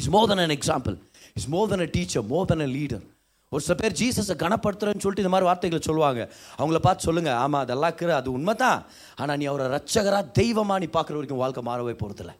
is 0.00 0.10
more 0.16 0.28
than 0.32 0.42
an 0.46 0.54
example 0.58 0.96
is 1.38 1.48
more 1.54 1.70
than 1.72 1.82
a 1.88 1.90
teacher 1.96 2.26
more 2.34 2.48
than 2.52 2.62
a 2.68 2.70
leader 2.76 3.04
ஒரு 3.52 3.62
சில 3.66 3.74
பேர் 3.80 3.96
ஜீசஸை 4.00 4.36
கனப்படுத்துறேன்னு 4.42 5.02
சொல்லிட்டு 5.04 5.24
இந்த 5.24 5.32
மாதிரி 5.34 5.48
வார்த்தைகளை 5.50 5.82
சொல்லுவாங்க. 5.88 6.20
அவங்கள 6.58 6.78
பார்த்து 6.86 7.06
சொல்லுங்கள் 7.08 7.38
ஆமாம் 7.44 7.62
அதெல்லாம் 7.64 7.90
இருக்கிற 7.92 8.12
அது 8.20 8.30
உண்மை 8.38 8.54
தான் 8.64 8.78
ஆனால் 9.22 9.38
நீ 9.40 9.46
அவரை 9.52 9.66
ரச்சகராக 9.76 10.24
தெய்வமாக 10.40 10.80
நீ 10.84 10.88
பார்க்குற 10.96 11.18
வரைக்கும் 11.18 11.42
வாழ்க்கை 11.42 11.64
மாறவே 11.70 11.94
போகிறதில்ல 12.02 12.34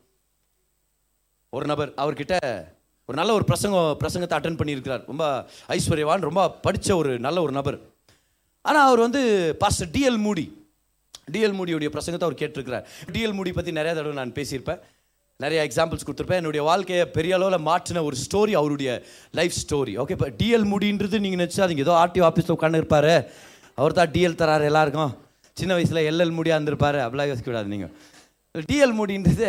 ஒரு 1.56 1.66
நபர் 1.72 1.90
அவர்கிட்ட 2.02 2.34
ஒரு 3.08 3.16
நல்ல 3.18 3.32
ஒரு 3.38 3.44
பிரசங்கம் 3.48 3.96
பிரசங்கத்தை 4.00 4.36
அட்டன் 4.36 4.58
பண்ணியிருக்கிறார். 4.58 5.02
ரொம்ப 5.10 5.24
ஐஸ்வர்யவான் 5.76 6.26
ரொம்ப 6.28 6.42
படித்த 6.66 6.96
ஒரு 7.00 7.12
நல்ல 7.26 7.38
ஒரு 7.46 7.52
நபர். 7.58 7.78
ஆனால் 8.68 8.86
அவர் 8.88 9.04
வந்து 9.06 9.20
பாஸ்டர் 9.62 9.90
டிஎல் 9.94 10.18
மூடி 10.26 10.44
டிஎல் 11.34 11.56
மூடியுடைய 11.58 11.88
பிரசங்கத்தை 11.94 12.26
அவர் 12.28 12.40
கேட்டிருக்கிறார். 12.42 12.84
டிஎல் 13.14 13.36
மூடி 13.38 13.52
பற்றி 13.58 13.72
நிறையா 13.78 13.94
தடவை 13.98 14.14
நான் 14.20 14.36
பேசியிருப்பேன். 14.38 14.80
நிறைய 15.40 15.60
எக்ஸாம்பிள்ஸ் 15.66 16.06
கொடுத்துருப்பேன். 16.06 16.40
என்னுடைய 16.42 16.62
வாழ்க்கையை 16.70 17.04
பெரிய 17.16 17.34
அளவில் 17.38 17.66
மாற்றின 17.70 18.02
ஒரு 18.08 18.16
ஸ்டோரி 18.24 18.52
அவருடைய 18.60 18.90
லைஃப் 19.38 19.56
ஸ்டோரி 19.62 19.94
ஓகே 20.02 20.14
இப்போ 20.16 20.28
டிஎல் 20.40 20.66
முடின்றது 20.72 21.22
நீங்கள் 21.24 21.42
நினச்சாதீங்க. 21.42 21.84
ஏதோ 21.86 21.94
ஆர்டிஓ 22.04 22.24
ஆஃபீஸில் 22.30 22.56
உட்காந்து 22.56 22.80
இருப்பார். 22.82 23.12
அவர் 23.80 23.98
தான் 23.98 24.12
டிஎல் 24.16 24.40
தராரு 24.42 24.64
எல்லாருக்கும். 24.70 25.12
சின்ன 25.56 25.72
வயசில் 25.76 26.06
எல்எல் 26.10 26.34
மூடியாக 26.36 26.58
இருந்திருப்பாரு. 26.58 26.98
அப்படிலாம் 27.04 27.30
யோசிக்கக்கூடாது 27.30 27.72
நீங்கள் 27.74 28.64
டிஎல் 28.70 28.96
மூடின்றது 28.98 29.46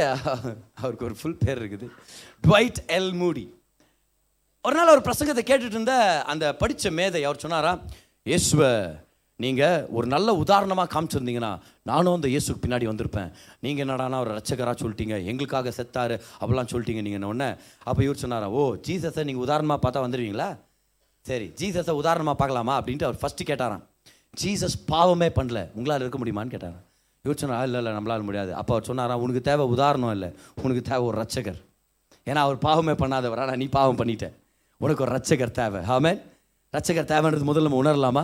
அவருக்கு 0.82 1.08
ஒரு 1.10 1.16
ஃபுல் 1.20 1.42
பேர் 1.44 1.60
இருக்குது. 1.62 1.88
ட்வைட் 2.48 2.80
எல் 2.98 3.14
மூடி 3.22 3.46
ஒரு 4.66 4.76
நாள் 4.78 4.92
அவர் 4.92 5.06
பிரசங்கத்தை 5.08 5.44
கேட்டுட்டு 5.48 5.78
இருந்த 5.78 5.96
அந்த 6.32 6.46
படித்த 6.60 6.92
மேதை 7.00 7.22
அவர் 7.30 7.42
சொன்னாரா 7.46 7.72
இயேசுவை 8.32 8.70
நீங்கள் 9.40 9.86
ஒரு 9.98 10.08
நல்ல 10.14 10.30
உதாரணமாக 10.42 10.88
காமிச்சிருந்தீங்கன்னா 10.94 11.52
நானும் 11.90 12.16
அந்த 12.18 12.28
இயேசுக்கு 12.34 12.64
பின்னாடி 12.66 12.86
வந்திருப்பேன். 12.90 13.30
நீங்கள் 13.66 13.84
என்னடானா 13.86 14.18
ஒரு 14.26 14.32
ரட்சகராக 14.38 14.76
சொல்லிட்டீங்க 14.82 15.16
எங்களுக்காக 15.32 15.72
செத்தாரு 15.78 16.16
அப்படிலாம் 16.42 16.70
சொல்லிட்டீங்க 16.74 17.02
நீங்கள் 17.08 17.30
உடனே. 17.32 17.50
அப்போ 17.90 18.02
இவர் 18.08 18.22
சொன்னாரா 18.24 18.50
ஓ 18.60 18.64
ஜீசஸை 18.88 19.24
நீங்கள் 19.30 19.46
உதாரணமாக 19.48 19.80
பார்த்தா 19.86 20.04
வந்துடுவீங்களா 20.06 20.50
சரி 21.26 21.48
ஜீசஸை 21.60 21.94
உதாரணமாக 22.02 22.38
பார்க்கலாமா? 22.42 22.74
அப்படின்ட்டு 22.80 23.08
அவர் 23.08 23.20
ஃபஸ்ட்டு 23.22 23.48
கேட்டாராம். 23.50 23.84
ஜீசஸ் 24.42 24.78
பாவமே 24.92 25.30
பண்ணல 25.38 25.60
உங்களால் 25.78 26.04
இருக்க 26.06 26.20
முடியுமான்னு? 26.22 26.54
கேட்டாராம். 26.56 26.84
இவர் 27.26 27.42
சொன்னாரா 27.42 27.66
இல்லை 27.68 27.80
இல்லை 27.82 27.92
நம்மளால் 27.98 28.28
முடியாது. 28.28 28.52
அப்போ 28.60 28.72
அவர் 28.76 28.88
சொன்னாராம் 28.90 29.22
உனக்கு 29.26 29.42
தேவை 29.50 29.66
உதாரணம் 29.74 30.14
இல்லை 30.16 30.30
உனக்கு 30.64 30.82
தேவை 30.90 31.04
ஒரு 31.10 31.18
ரட்சகர் 31.24 31.60
ஏன்னா 32.30 32.42
அவர் 32.46 32.58
பாவமே 32.68 32.94
பண்ணாதவர் 33.04 33.42
ஆனால் 33.44 33.60
நீ 33.62 33.68
பாவம் 33.78 34.00
பண்ணிட்ட. 34.02 34.28
உனக்கு 34.84 35.04
ஒரு 35.06 35.14
ரட்சகர் 35.18 35.58
தேவை. 35.62 35.82
ஹாமே 35.92 36.14
ரட்சகர் 36.74 37.12
தேவைன்றது 37.14 37.50
முதல்ல 37.50 37.68
நம்ம 37.70 37.82
உணரலாமா? 37.84 38.24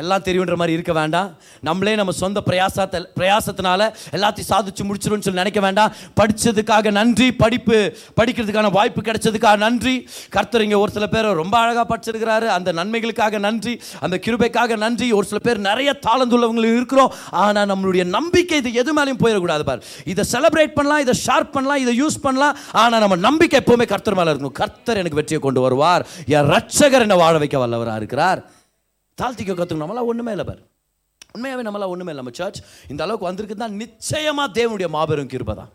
எல்லாம் 0.00 0.22
தெரியுன்ற 0.26 0.54
மாதிரி 0.60 0.74
இருக்க 0.76 0.92
வேண்டாம். 0.92 1.28
நம்மளே 1.66 1.92
நம்ம 1.98 2.12
சொந்த 2.20 2.38
பிரயாசத்தை 2.46 3.00
பிரயாசத்தினால 3.18 3.82
எல்லாத்தையும் 4.16 4.48
சாதிச்சு 4.48 4.84
முடிச்சிடும்னு 4.86 5.26
சொல்லி 5.26 5.40
நினைக்க 5.40 5.60
வேண்டாம். 5.64 5.92
படித்ததுக்காக 6.20 6.90
நன்றி 6.96 7.26
படிப்பு 7.42 7.76
படிக்கிறதுக்கான 8.16 8.70
வாய்ப்பு 8.76 9.00
கிடைச்சதுக்காக 9.08 9.58
நன்றி. 9.64 9.94
கர்த்தர் 10.36 10.64
இங்கே 10.66 10.78
ஒரு 10.84 10.92
சில 10.96 11.06
பேர் 11.12 11.28
ரொம்ப 11.42 11.54
அழகாக 11.58 11.84
படிச்சிருக்கிறாரு. 11.92 12.46
அந்த 12.56 12.72
நன்மைகளுக்காக 12.78 13.38
நன்றி 13.46 13.74
அந்த 14.00 14.18
கிருபைக்காக 14.24 14.78
நன்றி. 14.84 15.12
ஒரு 15.18 15.28
சில 15.32 15.40
பேர் 15.46 15.60
நிறைய 15.68 15.92
தாளந்துள்ளவங்களும் 16.06 16.74
இருக்கிறோம். 16.78 17.14
ஆனால் 17.44 17.70
நம்மளுடைய 17.72 18.06
நம்பிக்கை 18.16 18.58
இது 18.64 18.72
எது 18.82 18.96
மேலேயும் 18.98 19.22
போயிடக்கூடாது 19.22 19.66
பார். 19.70 19.84
இதை 20.14 20.24
செலிப்ரேட் 20.32 20.76
பண்ணலாம் 20.80 21.04
இதை 21.06 21.16
ஷார்ப் 21.26 21.54
பண்ணலாம் 21.58 21.82
இதை 21.84 21.94
யூஸ் 22.02 22.18
பண்ணலாம். 22.26 22.58
ஆனால் 22.82 23.04
நம்ம 23.06 23.20
நம்பிக்கை 23.28 23.62
எப்போவுமே 23.62 23.88
கர்த்தர் 23.94 24.18
மேலே 24.22 24.34
இருக்கணும். 24.34 24.58
கர்த்தர் 24.62 25.02
எனக்கு 25.04 25.20
வெற்றியை 25.22 25.42
கொண்டு 25.46 25.62
வருவார். 25.68 26.06
என் 26.36 26.52
ரட்சகர் 26.56 27.06
என்னை 27.08 27.20
வாழ 27.24 27.36
வைக்க 27.44 27.64
வல்லவராக 27.66 28.02
இருக்கிறார். 28.04 28.42
தாழ்த்திக்க 29.20 29.52
கற்றுக்கணும் 29.58 29.84
நம்மளாம் 29.84 30.10
ஒன்றுமே 30.12 30.30
இல்லை 30.30 30.46
பார். 30.50 30.62
உண்மையாகவே 31.34 31.68
நம்மளாம் 31.68 31.92
ஒன்றுமே 31.94 32.12
இல்லை 32.12 32.22
நம்ம 32.22 32.36
சர்ச் 32.40 32.60
இந்த 32.88 33.02
அளவுக்கு 33.02 33.28
வந்திருக்கு 33.28 33.56
தான் 33.56 33.74
நிச்சயமாக 33.82 34.54
தேவனுடைய 34.58 34.88
மாபெரும் 34.88 35.26
கிருபை 35.26 35.54
தான். 35.54 35.72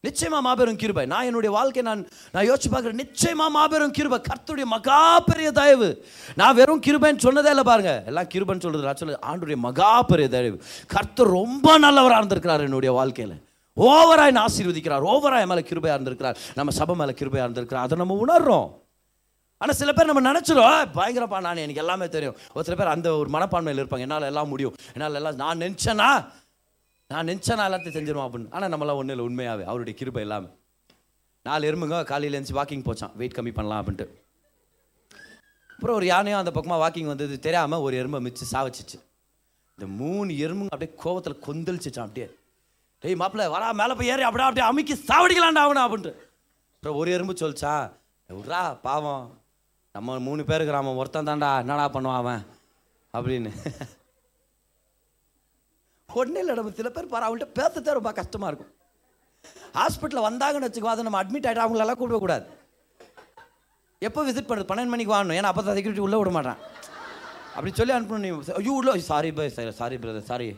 நிச்சயமாக 0.00 0.42
மாபெரும் 0.42 0.76
கிருபை. 0.76 1.06
நான் 1.06 1.24
என்னுடைய 1.24 1.54
வாழ்க்கை 1.56 1.82
நான் 1.82 2.08
நான் 2.34 2.46
யோசிச்சு 2.50 2.68
பார்க்குறேன். 2.72 3.00
நிச்சயமாக 3.02 3.50
மாபெரும் 3.50 3.90
கிருபை. 3.90 4.20
கர்த்துடைய 4.28 4.64
மகா 4.64 5.20
பெரிய 5.20 5.52
தயவு. 5.52 6.06
நான் 6.34 6.54
வெறும் 6.54 6.82
கிருபைன்னு 6.86 7.24
சொன்னதே 7.26 7.52
இல்லை 7.54 7.62
பாருங்க. 7.62 8.02
எல்லாம் 8.06 8.28
கிருபைன்னு 8.34 8.64
சொல்றது 8.66 8.88
நான் 8.88 9.00
சொல்லுது 9.00 9.18
ஆண்டுடைய 9.30 9.56
மகா 9.56 10.02
பெரிய 10.02 10.28
தயவு. 10.28 10.62
கர்த்தர் 10.86 11.26
ரொம்ப 11.26 11.78
நல்லவராக 11.78 12.16
இருந்திருக்கிறார் 12.16 12.60
என்னுடைய 12.60 12.94
வாழ்க்கையில். 12.94 13.36
ஓவராய் 13.76 14.30
நான் 14.30 14.48
ஆசீர்வதிக்கிறார். 14.48 15.06
ஓவராய் 15.12 15.46
மேலே 15.46 15.60
கிருபையாக 15.60 15.98
இருந்திருக்கிறார். 15.98 16.38
நம்ம 16.54 16.70
சபை 16.70 16.96
மேலே 16.96 17.12
கிருபையாக 17.12 17.46
இருந்திருக்கிறார். 17.48 17.82
அதை 17.82 17.98
நம்ம 17.98 18.14
உணர்றோம். 18.26 18.68
ஆனால் 19.60 19.78
சில 19.80 19.90
பேர் 19.96 20.10
நம்ம 20.10 20.22
நினச்சிரும் 20.30 20.90
பயங்கரப்பா 20.96 21.38
நான் 21.46 21.62
எனக்கு 21.64 21.82
எல்லாமே 21.84 22.06
தெரியும். 22.16 22.36
ஒரு 22.56 22.64
சில 22.66 22.76
பேர் 22.80 22.94
அந்த 22.94 23.08
ஒரு 23.20 23.30
மனப்பான்மையில் 23.36 23.80
இருப்பாங்க. 23.82 24.06
என்னால் 24.06 24.28
எல்லாம் 24.32 24.50
முடியும். 24.52 24.74
என்னால் 24.94 25.18
எல்லாம் 25.20 25.40
நான் 25.42 25.62
நினச்சேனா 25.64 26.08
நான் 27.10 27.28
நினச்சேனா 27.30 27.64
எல்லாத்தையும் 27.68 27.96
செஞ்சிருவோம் 27.96 28.26
அப்படின்னு. 28.26 28.52
ஆனால் 28.54 28.70
நம்மளாம் 28.72 29.00
ஒன்றும் 29.00 29.14
இல்லை 29.16 29.26
உண்மையாகவே 29.28 29.64
அவருடைய 29.70 29.94
கிருப்பை 30.00 30.22
எல்லாமே. 30.26 30.48
நாலு 31.46 31.68
எறும்புங்க 31.70 31.98
காலையில் 32.04 32.36
எழுந்துச்சு 32.36 32.58
வாக்கிங் 32.60 32.86
போச்சான். 32.86 33.12
வெயிட் 33.20 33.36
கம்மி 33.38 33.52
பண்ணலாம் 33.58 33.80
அப்படின்ட்டு. 33.82 34.06
அப்புறம் 35.74 35.96
ஒரு 35.98 36.06
யானையும் 36.06 36.40
அந்த 36.40 36.52
பக்கமாக 36.56 36.80
வாக்கிங் 36.82 37.10
வந்தது 37.12 37.34
தெரியாமல் 37.46 37.84
ஒரு 37.86 37.94
எறும்பை 38.02 38.20
மிச்சு 38.26 38.44
சாவச்சிச்சு. 38.52 38.98
இந்த 39.78 39.86
மூணு 40.00 40.30
எறும்புங்க 40.44 40.74
அப்படியே 40.76 40.92
கோவத்தில் 41.04 41.42
கொந்தளிச்சிச்சான் 41.46 42.06
அப்படியே. 42.08 42.28
டேய் 43.02 43.18
மாப்பிள்ள 43.22 43.46
வரா 43.54 43.66
மேலே 43.80 43.94
போய் 43.98 44.12
ஏறி 44.12 44.24
அப்படியே 44.28 44.48
அப்படியே 44.48 44.66
அமுக்கி 44.68 44.94
சாவடிக்கலாண்டா 45.10 45.64
ஆகணும் 45.64 45.86
அப்படின்ட்டு. 45.86 46.14
அப்புறம் 46.76 47.00
ஒரு 47.00 47.10
எறும்பு 47.16 47.34
சொல்லிச்சான். 47.40 47.86
விட்றா 48.30 48.60
பாவம். 48.86 49.26
நம்ம 49.96 50.18
மூணு 50.28 50.42
பேர் 50.48 50.60
இருக்கிறான் 50.60 50.98
ஒருத்தன் 51.02 51.28
தான்டா 51.28 51.50
என்னடா 51.62 51.84
பண்ணுவான் 51.92 52.20
அவன்? 52.22 52.42
அப்படின்னு. 53.16 53.50
ஒன்றும் 56.08 56.40
இல்லை 56.42 56.54
நம்ம 56.58 56.72
சில 56.78 56.88
பேர் 56.96 57.12
பாரு 57.12 57.24
அவங்கள்ட்ட 57.26 57.48
பேசத்தே 57.60 57.96
ரொம்ப 57.98 58.10
கஷ்டமாக 58.18 58.50
இருக்கும். 58.50 58.72
ஹாஸ்பிட்டலில் 59.78 60.26
வந்தாங்கன்னு 60.28 60.68
வச்சுக்கோ 60.68 60.92
அதை 60.92 61.04
நம்ம 61.06 61.20
அட்மிட் 61.22 61.48
ஆகிட்டு 61.48 61.64
அவங்களெல்லாம் 61.64 61.98
கூப்பிடக்கூடாது 62.00 62.44
எப்போ 64.06 64.20
விசிட் 64.28 64.48
பண்ணுறது 64.48 64.70
பன்னெண்டு 64.70 64.92
மணிக்கு 64.94 65.14
வாங்கணும் 65.14 65.38
ஏன்னா 65.38 65.50
அப்போ 65.52 65.62
தான் 65.62 65.76
செக்யூரிட்டி 65.78 66.04
உள்ளே 66.06 66.18
விட 66.20 66.30
மாட்டான். 66.36 66.60
அப்படி 67.56 67.70
சொல்லி 67.78 67.94
அனுப்பணும் 67.96 68.24
நீ. 68.26 68.30
ஐயோ 68.60 68.72
உள்ள 68.80 68.98
sorry 69.10 69.32
bye 69.32 69.48
sorry 69.80 69.96
brother 70.02 70.30
sorry 70.30 70.48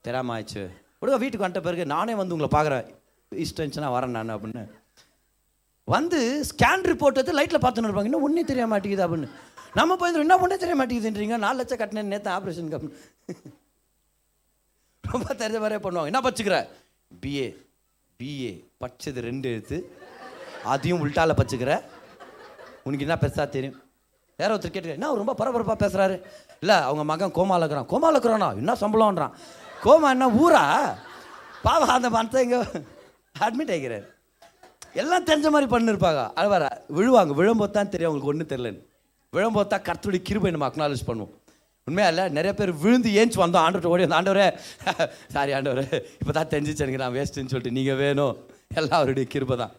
தெரியாம 0.00 0.34
ஆயிடுச்சு. 0.36 0.64
விடுங்க 1.00 1.18
வீட்டுக்கு 1.24 1.46
வந்துட்ட 1.46 1.62
பிறகு 1.68 1.86
நானே 1.94 2.14
வந்து 2.20 2.36
உங்களை 2.36 2.50
பார்க்குறேன். 2.56 2.86
இஷ்டம் 3.44 3.96
வரேன் 3.96 4.16
நான் 4.16 4.34
அப்படின்னு. 4.36 4.64
வந்து 5.94 6.18
ஸ்கேன் 6.48 6.84
ரிப்போர்ட் 6.90 7.18
எடுத்து 7.18 7.38
லைட்டில் 7.38 7.62
பார்த்துன்னு 7.64 7.88
இருப்பாங்க. 7.88 8.10
இன்னும் 8.10 8.24
ஒன்றே 8.26 8.42
தெரிய 8.50 8.64
மாட்டேங்குது 8.72 9.04
அப்படின்னு. 9.06 9.28
நம்ம 9.78 9.96
போய் 10.00 10.20
என்ன 10.24 10.36
ஒன்றே 10.44 10.56
தெரிய 10.64 10.76
மாட்டேங்குதுன்றீங்க. 10.80 11.36
நாலு 11.44 11.58
லட்சம் 11.60 11.80
கட்டினேன் 11.80 12.12
நேற்று 12.12 12.30
ஆப்ரேஷன் 12.36 12.74
அப்படின்னு 12.76 13.54
ரொம்ப 15.04 15.28
தெரிஞ்ச 15.40 15.58
மாதிரியே 15.62 15.82
பண்ணுவாங்க. 15.84 16.10
என்ன 16.10 16.20
படிச்சுக்கிற? 16.26 16.56
பிஏ 17.22 17.46
பிஏ 18.20 18.52
படிச்சது 18.82 19.20
ரெண்டு 19.28 19.48
எழுத்து. 19.54 19.76
அதையும் 20.72 21.02
உள்டால 21.04 21.34
பச்சுக்கிற 21.40 21.72
உனக்கு 22.86 23.06
என்ன 23.06 23.16
பெருசாக 23.22 23.48
தெரியும்? 23.56 23.78
வேற 24.40 24.50
ஒருத்தர் 24.54 24.74
கேட்டு 24.74 24.96
என்ன 24.96 25.14
ரொம்ப 25.20 25.34
பரபரப்பாக 25.40 25.78
பேசுகிறாரு 25.84 26.16
இல்லை 26.62 26.76
அவங்க 26.88 27.04
மகன் 27.10 27.34
கோமாவில் 27.38 27.64
இருக்கிறான் 27.64 27.90
கோமால 27.92 28.18
இருக்கிறானா 28.18 28.48
என்ன 28.62 28.76
சம்பளம்ன்றான். 28.82 29.34
கோமா 29.84 30.08
என்ன 30.16 30.28
ஊரா? 30.42 30.62
பாவம் 31.66 31.96
அந்த 31.96 32.10
மனத்தை 32.16 32.42
இங்கே 32.46 32.60
அட்மிட் 33.46 33.74
ஆகிக்கிறார் 33.74 34.06
எல்லாம் 35.00 35.26
தெரிஞ்ச 35.30 35.48
மாதிரி 35.54 35.68
பண்ணிருப்பாங்க. 35.74 36.20
அது 36.38 36.48
வர 36.54 36.64
விழுவாங்க. 36.98 37.32
விழும்போது 37.40 37.74
தான் 37.78 37.92
தெரியும் 37.94 38.10
அவங்களுக்கு 38.10 38.32
ஒன்றும் 38.32 38.50
தெரியலன்னு 38.52 38.82
விழும்போது 39.32 39.68
தான் 39.72 39.84
கருத்துடைய 39.88 40.20
கிருபை 40.28 40.50
நம்ம 40.54 40.68
அக்னாலேஜ் 40.70 41.08
பண்ணுவோம். 41.08 41.32
உண்மையா 41.86 42.08
இல்லை? 42.12 42.24
நிறைய 42.36 42.52
பேர் 42.58 42.70
விழுந்து 42.84 43.10
ஏஞ்சி 43.20 43.38
வந்தோம். 43.42 43.64
ஆண்டவர்கிட்ட 43.64 43.92
ஓடி 43.94 44.04
வந்தோம் 44.04 44.20
ஆண்டவரே 44.20 44.46
சாரி 45.34 45.52
ஆண்டவரே 45.58 45.84
இப்போ 46.20 46.32
தான் 46.38 46.50
தெரிஞ்சிச்சு 46.52 46.84
எனக்கு 46.84 47.02
நான் 47.02 47.14
வேஸ்ட்டுன்னு 47.18 47.52
சொல்லிட்டு 47.52 47.76
நீங்கள் 47.78 48.00
வேணும். 48.02 48.34
எல்லாம் 48.78 48.98
அவருடைய 49.00 49.26
கிருபை 49.34 49.56
தான். 49.62 49.74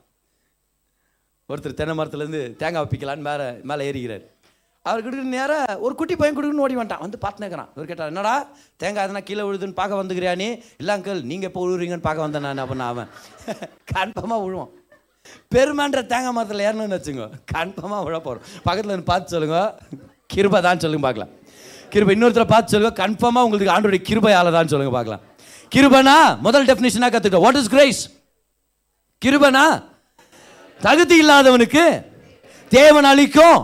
ஒருத்தர் 1.50 1.78
தென்னை 1.80 1.94
மரத்துலேருந்து 2.00 2.42
தேங்காய் 2.62 2.82
வைப்பிக்கலான்னு 2.84 3.28
மேலே 3.30 3.48
மேலே 3.70 3.88
ஏறிக்கிறார். 3.90 4.26
அவர் 4.86 5.32
நேராக 5.36 5.78
ஒரு 5.86 5.94
குட்டி 6.00 6.16
பையன் 6.20 6.36
கொடுக்குன்னு 6.38 6.66
ஓடி 6.66 6.76
வந்துட்டான். 6.80 7.06
வந்து 7.06 7.18
பார்த்துனேக்கிறான் 7.24 7.72
இவர் 7.76 7.90
கேட்டார் 7.92 8.12
என்னடா 8.14 8.36
தேங்காய் 8.82 9.06
எதனா 9.08 9.22
கீழே 9.30 9.46
விழுதுன்னு 9.48 9.80
பார்க்க 9.80 10.02
வந்துக்கிறியா 10.02 10.34
நீ? 10.44 10.50
இல்லை 10.82 10.94
அங்கிள் 10.98 11.22
நீங்கள் 11.32 11.50
எப்போ 11.52 11.64
விழுறீங்கன்னு 11.66 12.08
பார்க்க 12.08 12.28
வந்தேன் 12.28 12.46
நான். 12.48 12.64
அப்படின்னு 12.66 12.90
அவன் 12.92 13.10
கன்ஃபார்மாக 13.94 14.44
விழுவான். 14.46 14.72
பெருமான்ற 15.54 16.00
தேங்காய் 16.12 16.36
மரத்தில் 16.38 16.66
ஏறணும்னு 16.68 16.98
வச்சுங்க 16.98 17.26
கன்ஃபார்மாக 17.54 18.02
விழ 18.08 18.16
போகிறோம் 18.26 18.44
பக்கத்தில் 18.68 18.92
இருந்து 18.94 19.10
பார்த்து 19.12 19.34
சொல்லுங்க. 19.36 19.60
கிருபை 20.34 20.60
தான் 20.68 20.82
சொல்லுங்க 20.84 21.06
பார்க்கலாம். 21.06 21.32
கிருபை 21.94 22.14
இன்னொருத்தரை 22.16 22.48
பார்த்து 22.54 22.74
சொல்லுங்க. 22.74 22.94
கன்ஃபார்மாக 23.02 23.46
உங்களுக்கு 23.48 23.74
ஆண்டோடைய 23.76 24.02
கிருபையால் 24.10 24.58
தான் 24.58 24.72
சொல்லுங்க 24.74 24.94
பார்க்கலாம். 24.98 25.24
கிருபனா 25.76 26.18
முதல் 26.46 26.68
டெஃபினிஷனாக 26.70 27.12
கற்றுக்கிட்டோம் 27.14 27.46
வாட் 27.48 27.60
இஸ் 27.62 27.72
கிரைஸ் 27.76 28.02
கிருபனா 29.26 29.66
தகுதி 30.86 31.16
இல்லாதவனுக்கு 31.24 31.86
தேவன் 32.78 33.10
அளிக்கும் 33.12 33.60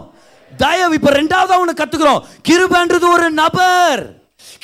தயவு. 0.51 0.93
இப்போ 0.97 1.11
ரெண்டாவது 1.19 1.53
அவனுக்கு 1.57 1.81
கற்றுக்குறோம் 1.81 2.21
கிருபன்றது 2.49 3.07
ஒரு 3.15 3.27
நபர். 3.41 4.03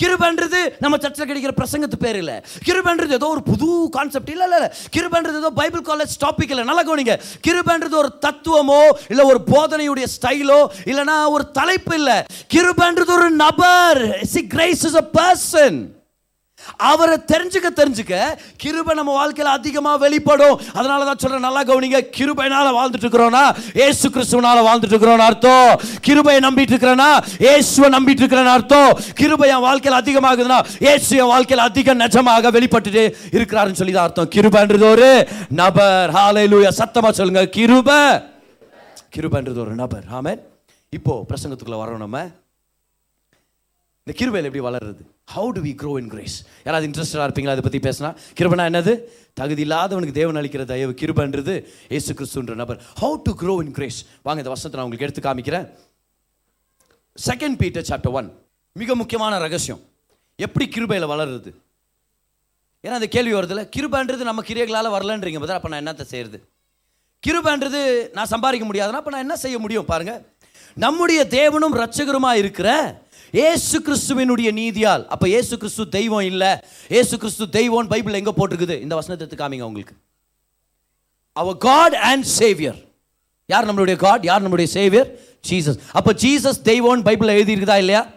கிருபன்றது 0.01 0.75
நம்ம 0.79 0.97
சர்ச்சில் 0.97 1.27
கிடைக்கிற 1.27 1.51
பிரசங்கத்து 1.55 1.99
பேர் 1.99 2.15
இல்ல. 2.15 2.43
கிருபன்றது 2.65 3.11
ஏதோ 3.11 3.27
ஒரு 3.27 3.43
புது 3.43 3.89
கான்செப்ட் 3.91 4.29
இல்ல 4.29 4.43
இல்ல 4.43 4.75
கிருபன்றது 4.97 5.37
ஏதோ 5.37 5.49
பைபிள் 5.49 5.81
காலேஜ் 5.81 6.15
டாபிக் 6.25 6.49
இல்ல. 6.49 6.63
நல்லா 6.63 6.83
கவனிங்க. 6.83 7.19
கிருபன்றது 7.47 7.95
ஒரு 7.95 8.11
தத்துவமோ 8.25 8.81
இல்ல 9.09 9.25
ஒரு 9.25 9.41
போதனையுடைய 9.47 10.07
ஸ்டைலோ 10.17 10.67
இல்லனா 10.85 11.29
ஒரு 11.29 11.51
தலைப்பு 11.51 11.95
இல்லை. 11.95 12.23
கிருபன்றது 12.53 13.11
ஒரு 13.11 13.31
நபர். 13.31 14.23
See 14.23 14.47
grace 14.47 14.85
is 14.85 14.95
a 14.95 15.09
person 15.13 15.79
அவரை 16.77 17.17
தெரிஞ்சுக்க 17.31 17.67
தெரிஞ்சுக்க 17.75 18.37
கிருபை 18.57 18.95
நம்ம 18.95 19.11
வாழ்க்கையில 19.19 19.51
அதிகமா 19.57 19.95
வெளிப்படும். 19.95 20.61
அதனால 20.73 21.05
தான் 21.05 21.17
சொல்றேன் 21.17 21.39
நல்லா 21.39 21.63
கவனிங்க. 21.63 22.01
கிருபைனால 22.17 22.67
வாழ்ந்துட்டு 22.77 23.07
இருக்கிறோன்னா 23.07 23.43
ஏசு 23.73 24.09
கிறிஸ்துவனால 24.09 24.59
வாழ்ந்துட்டு 24.67 24.93
இருக்கிறோன்னு 24.93 25.27
அர்த்தம். 25.29 25.81
கிருபையை 26.01 26.41
நம்பிட்டு 26.49 26.73
இருக்கிறேன்னா 26.75 27.09
ஏசுவை 27.39 27.89
நம்பிட்டு 27.97 28.23
இருக்கிறேன்னு 28.23 28.53
அர்த்தம். 28.57 28.99
கிருபை 29.15 29.49
என் 29.49 29.59
வாழ்க்கையில் 29.59 29.99
அதிகமாகுதுன்னா 30.01 30.59
ஏசு 30.79 31.17
என் 31.17 31.31
வாழ்க்கையில 31.33 31.65
அதிக 31.69 31.95
நிஜமாக 31.95 32.51
வெளிப்பட்டுட்டு 32.57 33.15
இருக்கிறாருன்னு 33.31 33.79
சொல்லி 33.81 33.93
தான் 33.93 34.03
அர்த்தம். 34.03 34.29
கிருபைன்றது 34.35 34.89
ஒரு 34.91 35.27
நபர். 35.49 36.11
ஹalleluya 36.11 36.71
சத்தமா 36.77 37.09
சொல்லுங்க. 37.09 37.45
கிருபை. 37.45 38.01
கிருபைன்றது 39.15 39.59
ஒரு 39.59 39.75
நபர். 39.75 40.03
ஆமென் 40.11 40.41
இப்போ 40.89 41.25
பிரசங்கத்துக்குள்ளே 41.29 41.79
வரோம் 41.83 41.97
நம்ம. 41.97 42.29
இந்த 44.05 44.19
கிருபையில் 44.19 44.53
எப்படி 44.53 44.63
வளருது? 44.67 45.03
How 45.33 45.49
do 45.55 45.61
we 45.65 45.71
grow 45.81 45.91
in 46.01 46.09
grace 46.13 46.35
யாராவது 46.65 46.85
இன்ட்ரெஸ்டாக 46.89 47.25
இருப்பீங்களா? 47.27 47.53
அதை 47.55 47.63
பற்றி 47.67 47.79
பேசினா 47.87 48.09
கிருபனா 48.39 48.63
என்னது? 48.71 48.93
தகுதி 49.39 49.63
இல்லாதவனுக்கு 49.65 50.15
தேவன் 50.19 50.39
அளிக்கிற 50.41 50.63
தயவு 50.71 50.93
கிருபன்றது 51.01 51.53
ஏசு 51.97 52.11
கிறிஸ்துன்ற 52.19 52.55
நபர். 52.61 52.79
How 53.01 53.15
to 53.27 53.33
grow 53.41 53.55
in 53.65 53.73
grace 53.77 53.99
வாங்க 54.27 54.39
இந்த 54.43 54.53
வசனத்தை 54.53 54.77
நான் 54.77 54.87
உங்களுக்கு 54.87 55.07
எடுத்து 55.07 55.23
காமிக்கிறேன். 55.27 55.67
செகண்ட் 57.27 57.57
பீட்டர் 57.61 57.87
சாப்டர் 57.89 58.15
ஒன் 58.19 58.29
மிக 58.81 58.95
முக்கியமான 59.01 59.39
ரகசியம். 59.45 59.81
எப்படி 60.45 60.65
கிருபையில் 60.75 61.11
வளருது? 61.13 61.51
ஏன்னா 62.83 62.95
அந்த 62.99 63.07
கேள்வி 63.15 63.33
வருதுல 63.37 63.63
கிருபன்றது 63.75 64.23
நம்ம 64.29 64.43
கிரியைகளால் 64.49 64.95
வரலன்றீங்க. 64.95 65.39
பதில் 65.43 65.57
அப்போ 65.57 65.69
நான் 65.71 65.81
என்னத்தை 65.83 66.05
செய்யறது? 66.11 66.37
கிருபன்றது 67.23 67.79
நான் 68.17 68.31
சம்பாதிக்க 68.33 68.65
முடியாதுன்னா 68.69 69.01
அப்போ 69.01 69.11
நான் 69.13 69.25
என்ன 69.25 69.35
செய்ய 69.45 69.57
முடியும்? 69.63 69.89
பாருங்கள் 69.91 70.21
நம்முடைய 70.83 71.21
தேவனும் 71.37 71.75
ரட்சகருமா 71.81 72.31
இருக்கிற 72.41 72.69
ஏசு 73.31 73.79
கிறிஸ்துவினுடைய 73.79 74.49
நீதியால். 74.61 75.05
அப்ப 75.05 75.29
ஏசு 75.29 75.57
கிறிஸ்து 75.57 75.89
தெய்வம் 75.89 76.21
இல்லை. 76.21 76.57
ஏசு 76.89 77.17
கிறிஸ்து 77.17 77.49
தெய்வம் 77.49 77.87
பைபிள் 77.87 78.13
எங்க 78.13 78.33
போட்டிருக்குது? 78.37 78.81
இந்த 78.81 78.95
வசனத்தை 78.95 79.47
காமிங்க 79.47 79.61
உங்களுக்கு. 79.61 79.93
அவர் 81.33 81.57
காட் 81.57 81.93
அண்ட் 81.93 82.23
சேவியர் 82.23 82.89
யார் 83.45 83.67
நம்மளுடைய 83.69 83.95
காட் 83.95 84.23
யார் 84.23 84.49
நம்மளுடைய 84.49 84.63
சேவியர் 84.63 85.19
ஜீசஸ் 85.49 85.79
அப்ப 85.91 86.13
ஜீசஸ் 86.13 86.61
தெய்வம் 86.61 87.01
பைபிள் 87.01 87.27
எழுதி 87.27 87.55
இருக்குதா 87.55 87.77
இல்லையா? 87.77 88.07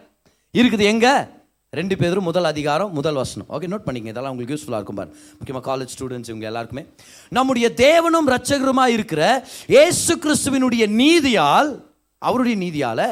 இருக்குது 0.53 0.81
எங்க? 0.81 1.33
ரெண்டு 1.69 1.97
பேரும் 1.97 2.23
முதல் 2.23 2.43
அதிகாரம் 2.43 2.93
முதல் 2.93 3.13
வசனம். 3.13 3.47
ஓகே 3.49 3.67
நோட் 3.71 3.85
பண்ணிக்கங்க. 3.85 4.07
இதெல்லாம் 4.07 4.31
உங்களுக்கு 4.31 4.55
யூஸ்ஃபுல்லாக 4.55 4.73
இருக்கும் 4.73 4.95
பாரு 4.95 5.15
முக்கியமாக 5.39 5.77
காலேஜ் 5.77 5.93
ஸ்டூடெண்ட்ஸ் 5.99 6.29
இவங்க 6.29 6.45
எல்லாருக்குமே. 6.45 6.85
நம்முடைய 7.29 7.71
தேவனும் 7.75 8.29
ரட்சகருமா 8.35 8.87
இருக்கிற 8.87 9.47
ஏசு 9.67 10.15
கிறிஸ்துவினுடைய 10.15 10.87
நீதியால் 10.87 11.84
அவருடைய 12.29 12.55
நீதியால் 12.63 13.07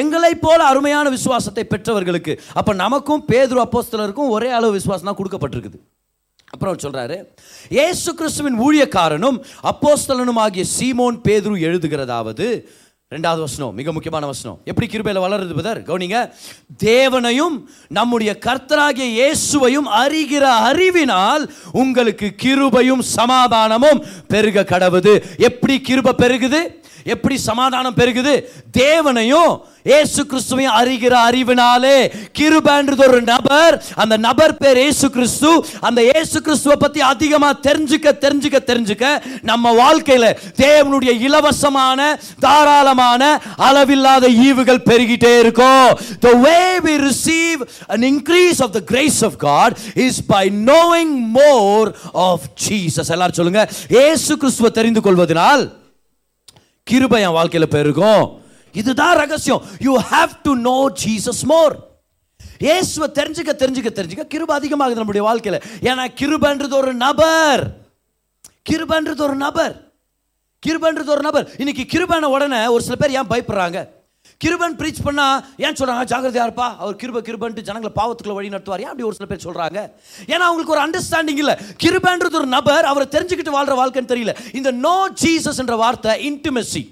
எங்களைப் 0.00 0.42
போல 0.46 0.60
அருமையான 0.72 1.06
விசுவாசத்தை 1.16 1.64
பெற்றவர்களுக்கு 1.74 2.34
அப்போ 2.58 2.74
நமக்கும் 2.84 3.24
பேதுரு 3.30 3.62
அப்போஸ்தலருக்கும் 3.66 4.34
ஒரே 4.36 4.50
அளவு 4.58 4.76
விசுவாசம் 4.78 5.10
தான் 5.10 5.20
கொடுக்கப்பட்டிருக்குது. 5.20 5.78
அப்புறம் 6.52 6.72
அவர் 6.72 6.84
சொல்கிறாரு 6.84 7.16
இயேசு 7.76 8.10
கிறிஸ்துவின் 8.18 8.60
ஊழியக்காரனும் 8.66 9.38
அப்போஸ்தலனும் 9.72 10.42
ஆகிய 10.44 10.66
சீமோன் 10.76 11.16
பேதுரு 11.26 11.56
எழுதுகிறதாவது 11.68 12.46
ரெண்டாவது 13.12 13.40
வசனம் 13.44 13.76
மிக 13.78 13.92
முக்கியமான 13.96 14.24
வசனம். 14.30 14.56
எப்படி 14.70 14.86
கிருபையில் 14.92 15.22
வளருது 15.24 15.54
பதர்? 15.58 15.78
கவுனிங்க 15.86 16.18
தேவனையும் 16.84 17.54
நம்முடைய 17.98 18.32
கர்த்தராகிய 18.46 19.06
இயேசுவையும் 19.18 19.88
அறிகிற 20.00 20.44
அறிவினால் 20.70 21.44
உங்களுக்கு 21.82 22.28
கிருபையும் 22.42 23.02
சமாதானமும் 23.16 24.02
பெருக 24.32 24.66
கடவுது. 24.72 25.14
எப்படி 25.48 25.76
கிருபை 25.88 26.12
பெருகுது? 26.22 26.60
எப்படி 27.04 27.38
சமாதானம் 27.38 27.96
பெருகுது? 27.96 28.44
தேவனையும் 28.70 29.64
ஏசு 29.82 30.24
கிறிஸ்துவையும் 30.24 30.76
அறிகிற 30.78 31.14
அறிவினாலே. 31.30 32.12
கிருபன்றது 32.38 33.08
ஒரு 33.08 33.22
நபர். 33.22 33.84
அந்த 33.94 34.16
நபர் 34.16 34.56
பேர் 34.56 34.76
ஏசு 34.76 35.10
கிறிஸ்து 35.10 35.64
அந்த 35.80 36.10
ஏசு 36.14 36.42
கிறிஸ்துவ 36.42 36.76
பத்தி 36.76 37.00
அதிகமா 37.00 37.52
தெரிஞ்சுக்க 37.52 38.12
தெரிஞ்சுக்க 38.20 38.58
தெரிஞ்சுக்க 38.66 39.22
நம்ம 39.42 39.92
வாழ்க்கையில 39.92 40.36
தேவனுடைய 40.56 41.20
இலவசமான 41.20 42.20
தாராளமான 42.40 43.42
அளவில்லாத 43.56 44.28
ஈவுகள் 44.28 44.84
பெருகிட்டே 44.84 45.38
இருக்கும். 45.38 45.98
The 46.22 46.34
way 46.34 46.80
we 46.84 47.10
receive 47.10 47.68
an 47.88 48.00
increase 48.02 48.60
of 48.60 48.72
the 48.72 48.82
grace 48.82 49.22
of 49.22 49.32
god 49.40 49.76
is 49.94 50.12
by 50.28 50.48
knowing 50.48 51.34
more 51.34 51.94
of 52.12 52.40
jesus. 52.68 53.10
எல்லாரும் 53.10 53.34
சொல்லுங்க 53.34 53.68
ஏசு 53.88 54.36
கிறிஸ்துவை 54.36 54.70
தெரிந்து 54.70 55.00
கொள்வதனால் 55.00 55.77
கிருபை 56.90 57.22
என் 57.22 57.36
வாழ்க்கையில் 57.38 57.74
பெருகும். 57.76 58.24
இதுதான் 58.72 59.16
ரகசியம். 59.16 59.62
You 59.86 59.92
have 60.10 60.32
to 60.42 60.52
know 60.68 60.78
Jesus 61.04 61.42
more 61.42 61.74
இயேசுவை 62.58 63.08
தெரிஞ்சுக்க 63.14 63.52
தெரிஞ்சுக்க 63.62 63.90
தெரிஞ்சுக்க 63.98 64.22
கிருப 64.34 64.52
அதிகமாகுது 64.58 65.00
நம்முடைய 65.00 65.26
வாழ்க்கையில். 65.26 65.62
ஏன்னா 65.80 66.04
கிருபன்றது 66.20 66.74
ஒரு 66.80 66.94
நபர். 66.94 67.62
கிருபன்றது 68.70 69.22
ஒரு 69.26 69.34
நபர். 69.34 69.74
கிருபன்றது 70.66 71.12
ஒரு 71.14 71.20
நபர். 71.20 71.46
இன்னைக்கு 71.58 71.84
கிருபான 71.92 72.24
உடனே 72.34 72.66
ஒரு 72.66 72.82
சில 72.82 72.96
பேர் 72.96 73.16
ஏன் 73.18 73.30
பயப்படுறாங்க? 73.32 73.78
கிருபன் 74.44 74.76
ப்ரீச் 74.80 75.02
பண்ணா 75.04 75.26
ஏன் 75.56 75.78
சொல்றாங்க? 75.78 76.04
ஜாகிரதையா 76.12 76.46
இருப்பா. 76.48 76.68
அவர் 76.82 76.98
கிருப 77.02 77.22
கிருபன்ட்டு 77.28 77.66
ஜனங்களை 77.68 77.92
பாவத்துக்குள்ள 78.00 78.36
வழி 78.38 78.48
நடத்துவார். 78.48 78.84
ஏன் 78.84 78.92
அப்படி 78.92 79.08
ஒரு 79.08 79.16
சில 79.18 79.28
பேர் 79.30 79.46
சொல்றாங்க? 79.46 79.80
ஏன்னா 80.32 80.44
அவங்களுக்கு 80.48 80.76
ஒரு 80.76 80.84
அண்டர்ஸ்டாண்டிங் 80.86 81.40
இல்ல. 81.44 81.54
கிருபன்றது 81.84 82.38
ஒரு 82.42 82.46
நபர் 82.46 82.84
அவரை 82.84 83.08
தெரிஞ்சுக்கிட்டு 83.16 83.56
வாழ்ற 83.58 83.74
வாழ்க்கைன்னு 83.80 84.12
தெரியல. 84.14 84.34
இந்த 84.60 84.70
நோ 84.70 84.96
ஜீசஸ் 85.24 85.60
என்ற 85.64 85.76
வார்த்தை 85.76 86.14
இன்டிமெசி 86.30 86.84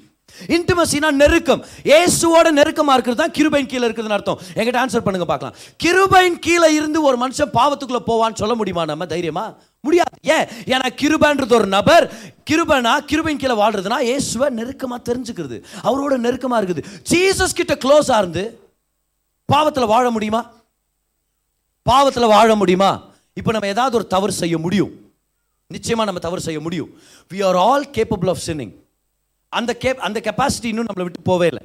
இன்டிமசினா 0.54 1.10
நெருக்கம். 1.10 1.60
இயேசுவோட 1.90 2.48
நெருக்கமா 2.58 2.92
இருக்கிறது 2.96 3.20
தான் 3.20 3.34
கிருபையின் 3.36 3.68
கீழே 3.72 3.84
இருக்குதுன்னு 3.88 4.16
அர்த்தம். 4.16 4.40
எங்கிட்ட 4.54 4.80
ஆன்சர் 4.82 5.04
பண்ணுங்க 5.06 5.26
பார்க்கலாம். 5.30 5.54
கிருபையின் 5.84 6.38
கீழே 6.46 6.68
இருந்து 6.74 7.02
ஒரு 7.02 7.16
மனுஷன் 7.22 7.54
பாவத்துக்குள்ள 7.58 8.00
போவான்னு 8.10 8.40
சொல்ல 8.42 8.54
முடியுமா 8.54 8.84
நம்ம? 8.84 9.06
தைரியமா? 9.06 9.44
முடியாது. 9.88 10.14
ஏன்? 10.34 10.46
ஏன்னா 10.74 10.88
கிருபன்றது 11.00 11.54
ஒரு 11.58 11.68
நபர் 11.76 12.04
கிருபனா 12.50 12.92
கிருபின் 13.10 13.40
கீழே 13.42 13.56
வாழ்றதுனா 13.62 13.98
இயேசுவை 14.10 14.48
நெருக்கமாக 14.58 15.00
தெரிஞ்சுக்கிறது. 15.08 15.58
அவரோட 15.88 16.14
நெருக்கமாக 16.26 16.60
இருக்குது. 16.64 16.84
ஜீசஸ் 17.10 17.58
கிட்ட 17.60 17.74
க்ளோஸாக 17.84 18.22
இருந்து 18.22 18.44
பாவத்தில் 19.52 19.92
வாழ 19.94 20.06
முடியுமா? 20.10 20.42
பாவத்தில் 21.86 22.32
வாழ 22.36 22.54
முடியுமா? 22.62 22.92
இப்போ 23.38 23.50
நம்ம 23.50 23.72
ஏதாவது 23.74 23.96
ஒரு 23.98 24.06
தவறு 24.14 24.32
செய்ய 24.42 24.56
முடியும். 24.58 24.92
நிச்சயமாக 25.74 26.06
நம்ம 26.08 26.24
தவறு 26.26 26.42
செய்ய 26.46 26.60
முடியும். 26.66 26.90
We 27.32 27.38
are 27.48 27.58
all 27.68 27.86
capable 27.96 28.30
of 28.32 28.44
sinning 28.46 28.74
அந்த 29.48 29.72
கேப் 29.82 30.04
அந்த 30.06 30.18
கெப்பாசிட்டி 30.26 30.68
இன்னும் 30.72 30.86
நம்மளை 30.90 31.06
விட்டு 31.06 31.26
போவே 31.30 31.46
இல்லை. 31.52 31.64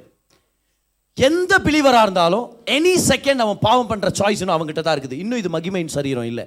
எந்த 1.18 1.54
பிலிவராக 1.64 2.06
இருந்தாலும் 2.06 2.46
எனி 2.76 2.94
செகண்ட் 3.08 3.42
அவன் 3.44 3.58
பாவம் 3.66 3.90
பண்ணுற 3.90 4.10
சாய்ஸ் 4.20 4.42
இன்னும் 4.42 4.54
அவங்ககிட்ட 4.56 4.82
தான் 4.86 4.96
இருக்குது. 4.96 5.18
இன்னும் 5.24 5.40
இது 5.42 5.50
மகிமையின் 5.56 5.92
சரீரம் 5.96 6.28
இல்லை. 6.30 6.46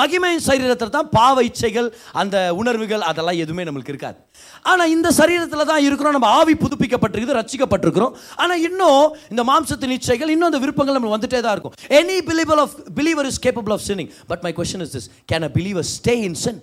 மகிமையின் 0.00 0.42
சரீரத்தில் 0.46 0.92
தான் 0.96 1.08
பாவ 1.18 1.44
இச்சைகள் 1.48 1.88
அந்த 2.20 2.36
உணர்வுகள் 2.60 3.04
அதெல்லாம் 3.10 3.38
எதுவுமே 3.44 3.66
நம்மளுக்கு 3.68 3.92
இருக்காது. 3.94 4.18
ஆனால் 4.70 4.92
இந்த 4.96 5.10
சரீரத்தில் 5.20 5.70
தான் 5.70 5.84
இருக்கிறோம். 5.86 6.16
நம்ம 6.16 6.30
ஆவி 6.38 6.54
புதுப்பிக்கப்பட்டிருக்குது 6.62 7.38
ரச்சிக்கப்பட்டிருக்கிறோம் 7.40 8.16
ஆனால் 8.42 8.62
இன்னும் 8.68 9.04
இந்த 9.32 9.44
மாம்சத்தின் 9.50 9.94
இச்சைகள் 9.98 10.32
இன்னும் 10.34 10.50
அந்த 10.50 10.60
விருப்பங்கள் 10.64 10.98
நம்ம 10.98 11.12
வந்துட்டே 11.16 11.40
தான் 11.46 11.54
இருக்கும். 11.56 11.76
Any 12.00 12.18
believer 12.30 12.62
of 12.64 12.76
believer 12.98 13.30
is 13.30 13.40
capable 13.46 13.76
of 13.76 13.86
sinning 13.90 14.10
but 14.32 14.44
my 14.48 14.52
question 14.58 14.84
is 14.86 14.94
this 14.96 15.08
can 15.32 15.48
a 15.48 15.52
believer 15.58 15.88
stay 15.96 16.16
in 16.28 16.38
sin 16.44 16.60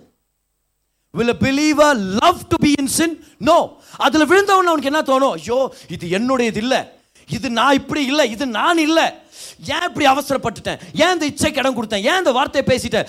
will 1.14 1.34
a 1.34 1.90
love 2.22 2.40
to 2.50 2.56
be 2.64 2.68
be 2.68 2.74
in 2.80 2.88
sin? 2.98 3.10
No. 3.48 3.58
அதுல 4.06 4.24
அவனுக்கு 4.54 4.90
என்ன 4.92 5.02
தோணும்? 5.10 5.34
ஐயோ 5.38 5.58
இது 5.94 6.06
என்னுடையது 6.18 6.60
இல்லை. 6.66 6.80
இது 7.30 7.50
நான் 7.50 7.74
இப்படி 7.74 8.04
இல்லை 8.04 8.30
இது 8.30 8.46
நான் 8.46 8.78
இல்லை. 8.78 9.04
ஏன் 9.66 9.88
இப்படி 9.88 10.06
அவசரப்பட்டுட்டேன்? 10.06 10.78
ஏன் 10.94 11.12
இந்த 11.12 11.26
இச்சைக்கு 11.26 11.58
இடம் 11.58 11.76
கொடுத்தேன்? 11.82 12.02
ஏன் 12.02 12.16
இந்த 12.16 12.32
வார்த்தையை 12.32 12.78
பேசிட்டேன்? 12.78 13.06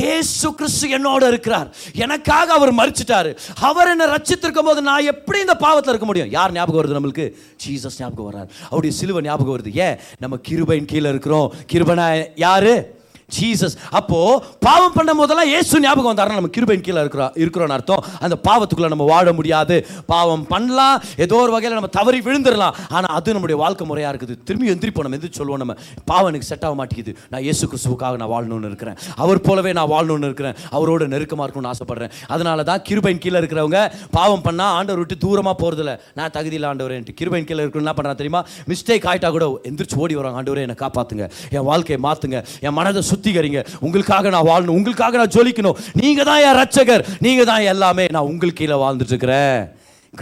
ஏசு 0.00 0.54
கிறிஸ்து 0.54 0.88
என்னோட 0.88 1.26
இருக்கிறார். 1.26 1.74
எனக்காக 1.94 2.52
அவர் 2.52 2.74
மறிச்சிட்டாரு 2.74 3.36
அவர் 3.60 3.88
என்ன 3.88 4.06
ரச்சித்திருக்கும் 4.06 4.58
போது 4.58 4.82
நான் 4.82 5.04
எப்படி 5.04 5.40
இந்த 5.40 5.54
பாவத்தில் 5.54 5.88
இருக்க 5.88 6.06
முடியும்? 6.06 6.30
யார் 6.30 6.52
ஞாபகம் 6.52 6.80
வருது 6.80 7.02
நம்மளுக்கு? 7.02 7.32
ஜீசஸ் 7.66 7.98
ஞாபகம் 7.98 8.32
வர்றார். 8.32 8.48
அவருடைய 8.64 8.96
சிலுவை 8.96 9.22
ஞாபகம் 9.22 9.60
வருது. 9.60 9.74
ஏன்? 9.74 9.98
நம்ம 10.18 10.38
கிருபையின் 10.48 10.84
கீழே 10.84 11.08
இருக்கிறோம். 11.08 11.52
கிருபனா 11.72 12.26
யாரு? 12.34 12.97
ஜீசஸ் 13.36 13.76
அப்போ 13.98 14.18
பாவம் 14.66 14.94
பண்ணும் 14.96 15.18
போதெல்லாம் 15.20 15.50
ஏசு 15.56 15.80
ஞாபகம் 15.84 16.10
வந்தாரா 16.10 16.36
நம்ம 16.38 16.50
கிருபையின் 16.56 16.84
கீழே 16.86 17.00
இருக்கிறோம் 17.04 17.32
இருக்கிறோன்னு 17.42 17.74
அர்த்தம். 17.76 18.02
அந்த 18.24 18.36
பாவத்துக்குள்ள 18.46 18.88
நம்ம 18.94 19.06
வாழ 19.12 19.32
முடியாது. 19.38 19.76
பாவம் 20.12 20.44
பண்ணலாம். 20.52 20.96
ஏதோ 21.24 21.36
ஒரு 21.44 21.52
வகையில் 21.54 21.76
நம்ம 21.78 21.90
தவறி 21.98 22.18
விழுந்துடலாம். 22.26 22.76
ஆனால் 22.96 23.14
அது 23.18 23.34
நம்முடைய 23.36 23.56
வாழ்க்கை 23.62 23.86
முறையாக 23.90 24.12
இருக்குது. 24.12 24.36
திரும்பி 24.48 24.70
எந்திரிப்போம் 24.74 25.06
நம்ம. 25.06 25.18
எந்திரி 25.18 25.38
சொல்லுவோம் 25.40 25.62
நம்ம. 25.62 25.74
பாவம் 26.10 26.30
எனக்கு 26.30 26.48
செட் 26.50 26.64
ஆக 26.68 26.74
மாட்டேங்குது 26.80 27.14
நான் 27.32 27.44
இயேசு 27.48 27.64
கிறிஸ்துவுக்காக 27.72 28.20
நான் 28.22 28.32
வாழணும்னு 28.34 28.70
இருக்கிறேன். 28.72 28.96
அவர் 29.24 29.40
போலவே 29.48 29.72
நான் 29.80 29.90
வாழணும்னு 29.94 30.30
இருக்கிறேன். 30.30 30.56
அவரோட 30.78 31.08
நெருக்கமாக 31.14 31.46
இருக்கணும்னு 31.46 31.72
ஆசைப்படுறேன். 31.74 32.14
அதனால 32.36 32.64
தான் 32.70 32.82
கிருபையின் 32.88 33.22
கீழே 33.26 33.38
இருக்கிறவங்க 33.42 33.82
பாவம் 34.18 34.44
பண்ணால் 34.48 34.74
ஆண்டவர் 34.78 35.02
விட்டு 35.02 35.18
தூரமாக 35.26 35.56
போகிறதில்ல 35.62 35.94
நான் 36.20 36.34
தகுதியில் 36.38 36.68
ஆண்டவரேன்ட்டு 36.72 37.16
கிருபையின் 37.20 37.48
கீழே 37.50 37.62
இருக்கணும் 37.64 37.86
என்ன 37.86 37.94
பண்ணுறேன் 37.98 38.20
தெரியுமா? 38.22 38.42
மிஸ்டேக் 38.72 39.08
ஆயிட்டா 39.12 39.30
கூட 39.36 39.46
எந்திரிச்சு 39.70 40.00
ஓடி 40.04 40.16
வராங்க. 40.20 40.38
ஆண்டவரே 40.42 40.64
என்னை 40.68 40.78
காப்பாத்துங்க. 40.84 41.26
என் 41.56 41.68
வாழ்க்கையை 41.70 42.00
மாற்றுங்க 42.08 42.40
என் 42.66 42.76
மனதை 42.80 43.02
சுத்திகரிங்க. 43.18 43.66
உங்களுக்காக 43.80 44.30
நான் 44.36 44.48
வாழணும். 44.52 44.76
உங்களுக்காக 44.78 45.16
நான் 45.22 45.34
ஜொலிக்கணும். 45.36 45.78
நீங்க 46.02 46.24
தான் 46.30 46.42
என் 46.46 46.58
ரட்சகர் 46.62 47.04
நீங்க 47.26 47.44
தான் 47.52 47.68
எல்லாமே. 47.74 48.06
நான் 48.16 48.28
உங்களுக்கு 48.32 48.60
கீழே 48.62 48.78
வாழ்ந்துட்டு 48.84 49.14
இருக்கிறேன் 49.14 49.58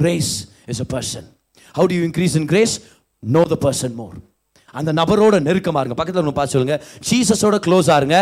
grace 0.01 0.33
is 0.73 0.83
a 0.85 0.89
person 0.95 1.27
how 1.77 1.87
do 1.91 1.97
you 1.99 2.05
increase 2.11 2.35
in 2.41 2.49
grace 2.53 2.75
know 3.23 3.43
the 3.53 3.59
person 3.67 3.95
more 4.01 4.17
அந்த 4.79 4.91
நபரோட 4.99 5.37
நெருக்கமாக 5.47 5.83
இருங்க. 5.83 5.97
பக்கத்தில் 5.99 6.23
ஒன்று 6.23 6.39
பார்த்து 6.39 6.55
சொல்லுங்க. 6.55 6.77
ஜீசஸோட 7.09 7.57
க்ளோஸ் 7.67 7.89
ஆருங்க 7.95 8.19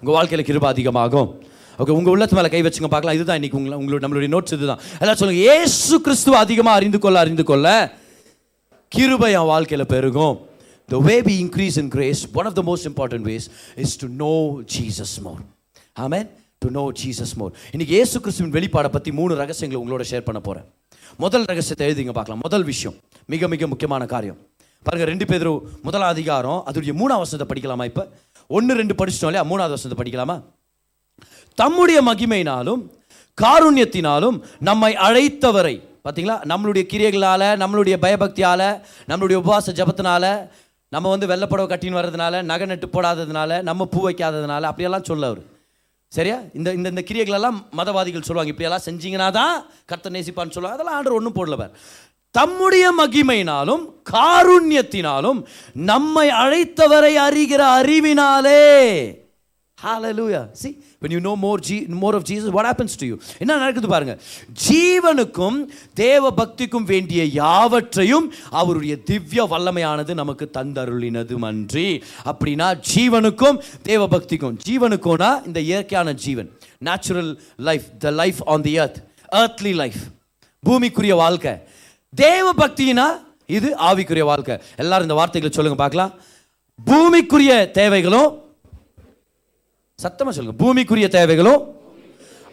உங்கள் 0.00 0.16
வாழ்க்கையில் 0.16 0.46
கிருப 0.48 0.66
அதிகமாகும். 0.74 1.28
ஓகே 1.80 1.92
உங்கள் 1.98 2.12
உள்ளத்து 2.14 2.36
மேலே 2.38 2.48
கை 2.54 2.62
வச்சுங்க. 2.66 2.90
பார்க்கலாம். 2.94 3.16
இதுதான் 3.18 3.38
இன்னைக்கு 3.40 3.58
உங்களை 3.60 3.76
உங்களுடைய 3.80 4.02
நம்மளுடைய 4.04 4.30
நோட்ஸ் 4.34 4.54
இதுதான். 4.56 4.80
எல்லாம் 5.02 5.18
சொல்லுங்க. 5.20 5.42
ஏசு 5.56 6.00
கிறிஸ்துவ 6.06 6.38
அதிகமாக 6.44 6.78
அறிந்து 6.80 6.98
கொள்ள 7.04 7.18
அறிந்து 7.24 7.44
கொள்ள 7.50 7.66
கிருபை 8.94 9.32
என் 9.38 9.50
வாழ்க்கையில் 9.52 9.90
பெருகும். 9.94 10.36
The 10.92 11.00
way 11.06 11.18
we 11.28 11.34
increase 11.46 11.76
in 11.82 11.88
grace 11.96 12.20
one 12.40 12.46
of 12.50 12.54
the 12.58 12.64
most 12.70 12.84
important 12.90 13.22
ways 13.30 13.44
is 13.84 13.92
to 14.02 14.06
know 14.20 14.36
jesus 14.76 15.12
more. 15.26 15.40
Amen? 15.96 16.26
To 16.62 16.70
know 16.76 16.82
Jesus 17.00 17.32
more 17.40 17.52
இன்னைக்கு 17.74 17.92
இயேசு 17.96 18.16
கிறிஸ்துவின் 18.24 18.52
வெளிப்பாடை 18.56 18.88
பற்றி 18.94 19.10
மூணு 19.18 19.32
ரகசியங்களை 19.38 19.78
உங்களோட 19.82 20.04
ஷேர் 20.10 20.24
பண்ண 20.26 20.40
போகிறேன் 20.46 20.66
முதல் 21.22 21.46
ரகசியத்தை 21.50 21.84
எழுதிங்க 21.86 22.12
பார்க்கலாம். 22.18 22.42
முதல் 22.46 22.66
விஷயம் 22.70 22.96
மிக 23.32 23.48
மிக 23.52 23.66
முக்கியமான 23.72 24.02
காரியம். 24.12 24.38
பாருங்க 24.86 25.06
ரெண்டு 25.12 25.26
பேரும் 25.30 25.60
முதல் 25.86 26.04
அதிகாரம் 26.10 26.60
அதோடைய 26.68 26.92
மூணாவது 27.00 27.24
வசனத்தை 27.24 27.48
படிக்கலாமா 27.50 27.84
இப்போ? 27.90 28.04
ஒன்று 28.50 28.78
ரெண்டு 28.80 28.94
படிச்சிட்டோம் 29.00 29.30
இல்லையா? 29.30 29.46
மூணாவது 29.50 29.76
வசனத்தை 29.76 29.98
படிக்கலாமா? 30.02 30.36
தம்முடைய 31.58 31.98
மகிமையினாலும் 32.10 32.82
காருண்யத்தினாலும் 33.38 34.36
நம்மை 34.68 34.92
அழைத்தவரை 35.06 35.76
பார்த்தீங்களா 36.04 36.38
நம்மளுடைய 36.52 36.84
கிரியைகளால் 36.92 37.48
நம்மளுடைய 37.62 37.96
பயபக்தியால் 38.04 38.68
நம்மளுடைய 39.10 39.38
உபவாச 39.42 39.72
ஜபத்தினால 39.80 40.24
நம்ம 40.94 41.08
வந்து 41.08 41.26
வெள்ளப்புடவை 41.26 41.66
கட்டின்னு 41.72 41.98
வர்றதுனால 41.98 42.42
நகை 42.42 42.66
நட்டு 42.66 42.86
போடாததுனால 42.86 43.62
நம்ம 43.62 43.84
பூ 43.84 44.08
வைக்காததுனால 44.08 44.62
அப்படியெல்லாம் 44.62 45.04
சொல்ல 45.04 45.26
அவர். 45.26 45.42
சரியா? 46.08 46.38
இந்த 46.54 46.72
இந்த 46.72 46.88
இந்த 46.88 47.02
கிரியைகளெல்லாம் 47.10 47.58
மதவாதிகள் 47.76 48.26
சொல்லுவாங்க. 48.28 48.52
இப்படியெல்லாம் 48.52 48.86
செஞ்சீங்கன்னா 48.88 49.32
தான் 49.32 49.54
கர்த்த 49.92 50.10
நேசிப்பான்னு 50.16 50.50
சொல்லுவாங்க. 50.50 50.76
அதெல்லாம் 50.76 50.96
ஆண்டர் 50.98 51.18
ஒன்றும் 51.18 51.36
போடலவர் 51.38 51.70
தம்முடைய 52.30 52.86
மகிமையினாலும் 52.98 53.84
காருண்யத்தினாலும் 54.10 55.40
நம்மை 55.72 56.28
அழைத்தவரை 56.28 57.14
அறிகிற 57.26 57.62
அறிவினாலே. 57.78 58.64
Hallelujah 59.84 60.42
see 60.52 60.84
when 61.00 61.10
you 61.10 61.20
know 61.20 61.34
more, 61.42 61.60
G- 61.60 61.86
more 62.00 62.14
of 62.14 62.22
Jesus, 62.22 62.50
what 62.54 62.66
happens 62.72 62.96
to 62.96 63.06
you? 63.06 63.18
என்ன 63.38 63.56
நடக்குது 63.56 63.88
பாருங்க. 63.88 64.18
ஜீவனுக்கும் 64.68 65.66
தேவ 65.94 66.32
பக்திக்கும் 66.36 66.82
வேண்டிய 66.82 67.24
யாவற்றையும் 67.24 68.32
அவருடைய 68.50 68.96
திவ்ய 68.96 69.44
வல்லமையானது 69.44 70.14
நமக்கு 70.14 70.50
தந்தருளினது 70.52 71.36
மன்றி 71.36 72.02
அப்படின்னா 72.24 72.80
ஜீவனுக்கும் 72.94 73.58
தேவ 73.82 74.08
பக்திக்கும் 74.08 74.58
ஜீவனுக்கும்னா 74.68 75.46
இந்த 75.46 75.60
இயற்கையான 75.60 76.12
ஜீவன். 76.12 76.50
Natural 76.78 77.42
life 77.56 77.82
the 77.98 78.10
life 78.10 78.48
on 78.48 78.62
the 78.62 78.72
earth 78.72 79.08
earthly 79.32 79.74
life 79.74 79.96
பூமிக்குரிய 80.66 81.14
வாழ்க்கை. 81.14 81.52
தேவ 82.14 82.52
பக்தினா 82.58 83.06
இது 83.46 83.76
ஆவிக்குரிய 83.78 84.22
வாழ்க்கை. 84.22 84.58
எல்லாரும் 84.76 85.02
இந்த 85.02 85.14
வார்த்தைகளை 85.14 85.56
சொல்லுங்க 85.56 85.88
பார்க்கலாம். 85.88 86.12
பூமிக்குரிய 86.86 87.70
தேவைகளும் 87.70 88.49
சத்தமாக 90.04 90.32
சொல்லுங்க. 90.36 90.56
பூமிக்குரிய 90.62 91.08
தேவைகளும் 91.18 91.60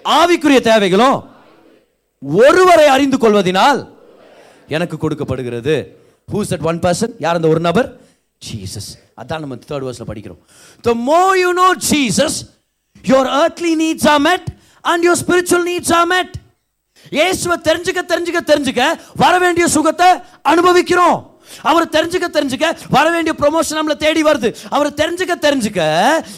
ஆவிக்குரிய 0.06 0.60
தேவைகளும் 0.72 1.18
ஒருவரை 2.46 2.88
அறிந்து 2.96 3.18
கொள்வதினால் 3.24 3.80
எனக்கு 4.76 4.96
கொடுக்கப்படுகிறது. 5.04 5.76
ஹூஸ் 6.34 6.52
அட் 6.56 6.66
ஒன் 6.70 6.82
பர்சன் 6.86 7.14
யார் 7.26 7.38
அந்த 7.40 7.50
ஒரு 7.54 7.62
நபர்? 7.68 7.88
ஜீசஸ் 8.42 8.90
அதான் 9.22 9.42
நம்ம 9.44 9.56
தேர்ட் 9.70 9.86
வர்ஸில் 9.88 10.10
படிக்கிறோம். 10.10 10.42
The 10.88 10.94
more 11.10 11.22
you 11.44 11.52
know 11.62 11.70
Jesus 11.92 12.38
your 13.12 13.30
earthly 13.44 13.72
needs 13.84 14.08
are 14.14 14.22
met 14.30 14.48
and 14.92 15.06
your 15.08 15.20
spiritual 15.24 15.66
needs 15.72 15.94
are 16.00 16.10
met 16.16 16.36
இயேசுவை 17.18 17.56
தெரிஞ்சுக்க 17.68 18.02
தெரிஞ்சுக்க 18.12 18.40
தெரிஞ்சுக்க 18.52 18.84
வர 19.24 19.34
வேண்டிய 19.44 19.66
சுகத்தை 19.76 20.10
அனுபவிக்கிறோம். 20.52 21.18
அவரை 21.70 21.88
தெரிஞ்சுக்க 21.96 22.28
தெரிஞ்சுக்க 22.38 22.68
வர 22.96 23.06
வேண்டிய 23.16 23.34
ப்ரொமோஷன் 23.42 23.78
நம்மளை 23.80 23.98
தேடி 24.06 24.24
வருது. 24.30 24.50
அவரை 24.76 24.92
தெரிஞ்சுக்க 25.02 25.36
தெரிஞ்சுக்க 25.48 25.82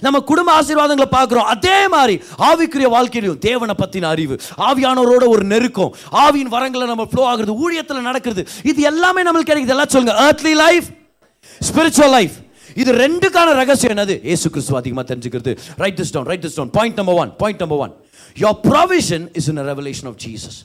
நம்ம 0.05 0.19
குடும்ப 0.31 0.49
ஆசீர்வாதங்களை 0.59 1.09
பார்க்குறோம். 1.17 1.47
அதே 1.55 1.77
மாதிரி 1.95 2.15
ஆவிக்குரிய 2.49 2.89
வாழ்க்கையிலும் 2.95 3.39
தேவனை 3.47 3.75
பற்றின 3.81 4.09
அறிவு 4.13 4.37
ஆவியானவரோட 4.69 5.23
ஒரு 5.35 5.45
நெருக்கம் 5.53 5.93
ஆவியின் 6.25 6.53
வரங்களை 6.57 6.87
நம்ம 6.93 7.07
ஃப்ளோ 7.11 7.25
ஆகுறது 7.31 7.55
ஊழியத்தில் 7.63 8.07
நடக்கிறது 8.09 8.43
இது 8.71 8.81
எல்லாமே 8.91 9.23
நம்மளுக்கு 9.27 9.51
கிடைக்குது. 9.51 9.75
எல்லாம் 9.77 9.93
சொல்லுங்க. 9.95 10.15
ஏர்த்லி 10.27 10.53
லைஃப் 10.65 10.87
ஸ்பிரிச்சுவல் 11.69 12.13
லைஃப் 12.17 12.35
இது 12.81 12.91
ரெண்டுக்கான 13.03 13.53
ரகசியம் 13.61 13.93
என்னது? 13.93 14.15
ஏசு 14.33 14.47
கிறிஸ்துவ 14.49 14.77
அதிகமாக 14.81 15.05
தெரிஞ்சுக்கிறது. 15.11 15.51
Write 15.83 15.97
this 16.01 16.11
down 16.15 16.27
write 16.31 16.43
this 16.45 16.57
down 16.59 16.73
point 16.77 16.97
number 16.99 17.17
one 17.23 17.31
point 17.41 17.61
number 17.63 17.81
one 17.85 17.93
your 18.43 18.59
provision 18.67 19.25
is 19.39 19.47
in 19.51 19.61
revelation 19.71 20.09
of 20.11 20.19
Jesus 20.25 20.59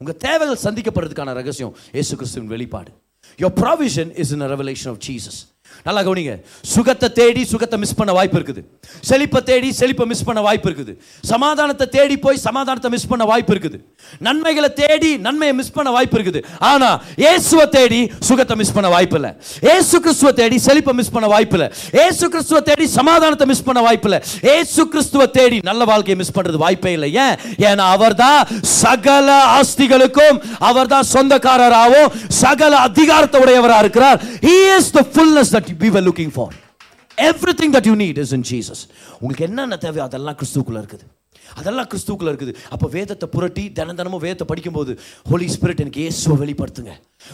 உங்க 0.00 0.12
தேவைகள் 0.26 0.62
சந்திக்கப்படுறதுக்கான 0.64 1.32
ரகசியம் 1.40 1.74
ஏசு 2.00 2.12
கிறிஸ்துவின் 2.16 2.50
வெளிப்பாடு. 2.54 2.90
Your 3.38 3.50
provision 3.50 4.10
is 4.10 4.32
in 4.32 4.40
the 4.40 4.48
revelation 4.48 4.90
of 4.90 4.98
Jesus. 4.98 5.46
நல்லா 5.86 6.00
கவனிங்க. 6.06 6.34
சுகத்தை 6.74 7.08
தேடி 7.20 7.42
சுகத்தை 7.52 7.76
மிஸ் 7.82 7.94
பண்ண 7.98 8.12
வாய்ப்பு 8.18 8.36
இருக்குது. 8.38 8.62
செழிப்பை 9.08 9.40
தேடி 9.50 9.68
செழிப்பை 9.80 10.04
மிஸ் 10.12 10.24
பண்ண 10.28 10.40
வாய்ப்பு 10.46 10.68
இருக்குது. 10.70 10.92
சமாதானத்தை 11.32 11.86
தேடி 11.96 12.16
போய் 12.24 12.38
சமாதானத்தை 12.46 12.90
மிஸ் 12.94 13.08
பண்ண 13.10 13.24
வாய்ப்பு 13.30 13.52
இருக்குது. 13.54 13.78
நன்மைகளை 14.26 14.70
தேடி 14.82 15.10
நன்மையை 15.26 15.54
மிஸ் 15.60 15.72
பண்ண 15.76 15.88
வாய்ப்பு 15.96 16.16
இருக்குது. 16.18 16.42
ஆனா 16.70 16.90
இயேசுவை 17.24 17.66
தேடி 17.76 18.00
சுகத்தை 18.28 18.56
மிஸ் 18.62 18.74
பண்ண 18.76 18.88
வாய்ப்பு 18.96 19.16
இல்லை. 19.20 19.30
ஏசு 19.74 19.96
கிறிஸ்துவை 20.04 20.32
தேடி 20.40 20.58
செழிப்பை 20.66 20.94
மிஸ் 21.00 21.12
பண்ண 21.14 21.26
வாய்ப்பு 21.34 21.56
இல்லை. 21.58 21.68
ஏசு 22.04 22.24
கிறிஸ்துவை 22.34 22.62
தேடி 22.70 22.86
சமாதானத்தை 22.98 23.46
மிஸ் 23.52 23.64
பண்ண 23.68 23.80
வாய்ப்பு 23.88 24.08
இல்லை. 24.10 24.20
ஏசு 24.56 24.80
கிறிஸ்துவை 24.92 25.26
தேடி 25.38 25.58
நல்ல 25.70 25.84
வாழ்க்கையை 25.92 26.18
மிஸ் 26.22 26.34
பண்றது 26.36 26.58
வாய்ப்பே 26.64 26.92
இல்லை. 26.98 27.10
ஏன்? 27.24 27.36
ஏன்னா 27.68 27.86
அவர்தான் 27.96 28.40
சகல 28.82 29.28
ஆஸ்திகளுக்கும் 29.58 30.38
அவர்தான் 30.70 31.08
சொந்தக்காரராகவும் 31.14 32.12
சகல 32.42 32.72
அதிகாரத்தை 32.88 33.40
உடையவராக 33.44 33.84
இருக்கிறார். 33.84 34.18
He 34.48 34.56
is 34.76 34.86
the 34.98 35.04
that 35.68 35.82
we 35.84 35.90
are 35.98 36.06
looking 36.08 36.34
for 36.38 36.56
everything 37.60 37.76
that 37.76 37.88
you 37.90 37.94
need 38.06 38.18
is 38.24 38.34
in 38.38 38.48
Jesus 38.50 38.82
உங்களுக்கு 39.20 39.46
என்னென்ன 39.50 39.78
தேவையோ 39.86 40.04
அதெல்லாம் 40.08 40.36
கிறிஸ்துக்குள்ளே 40.40 40.82
இருக்குது. 40.82 41.06
அதெல்லாம் 41.60 41.86
கிறிஸ்துவுக்குள்ள 41.90 42.30
இருக்குது. 42.32 42.52
அப்போ 42.74 42.86
வேதத்தை 42.94 43.26
புரட்டி 43.34 43.62
தினம் 43.76 43.98
தினமும் 43.98 44.22
வேதத்தை 44.24 44.46
படிக்கும்போது 44.50 44.92
ஹோலி 45.30 45.46
ஸ்பிரிட் 45.54 45.80
எனக்கு 45.84 46.00
ஏசுவை 46.08 46.34
வெளிப்படுத்துங்க. 46.42 46.92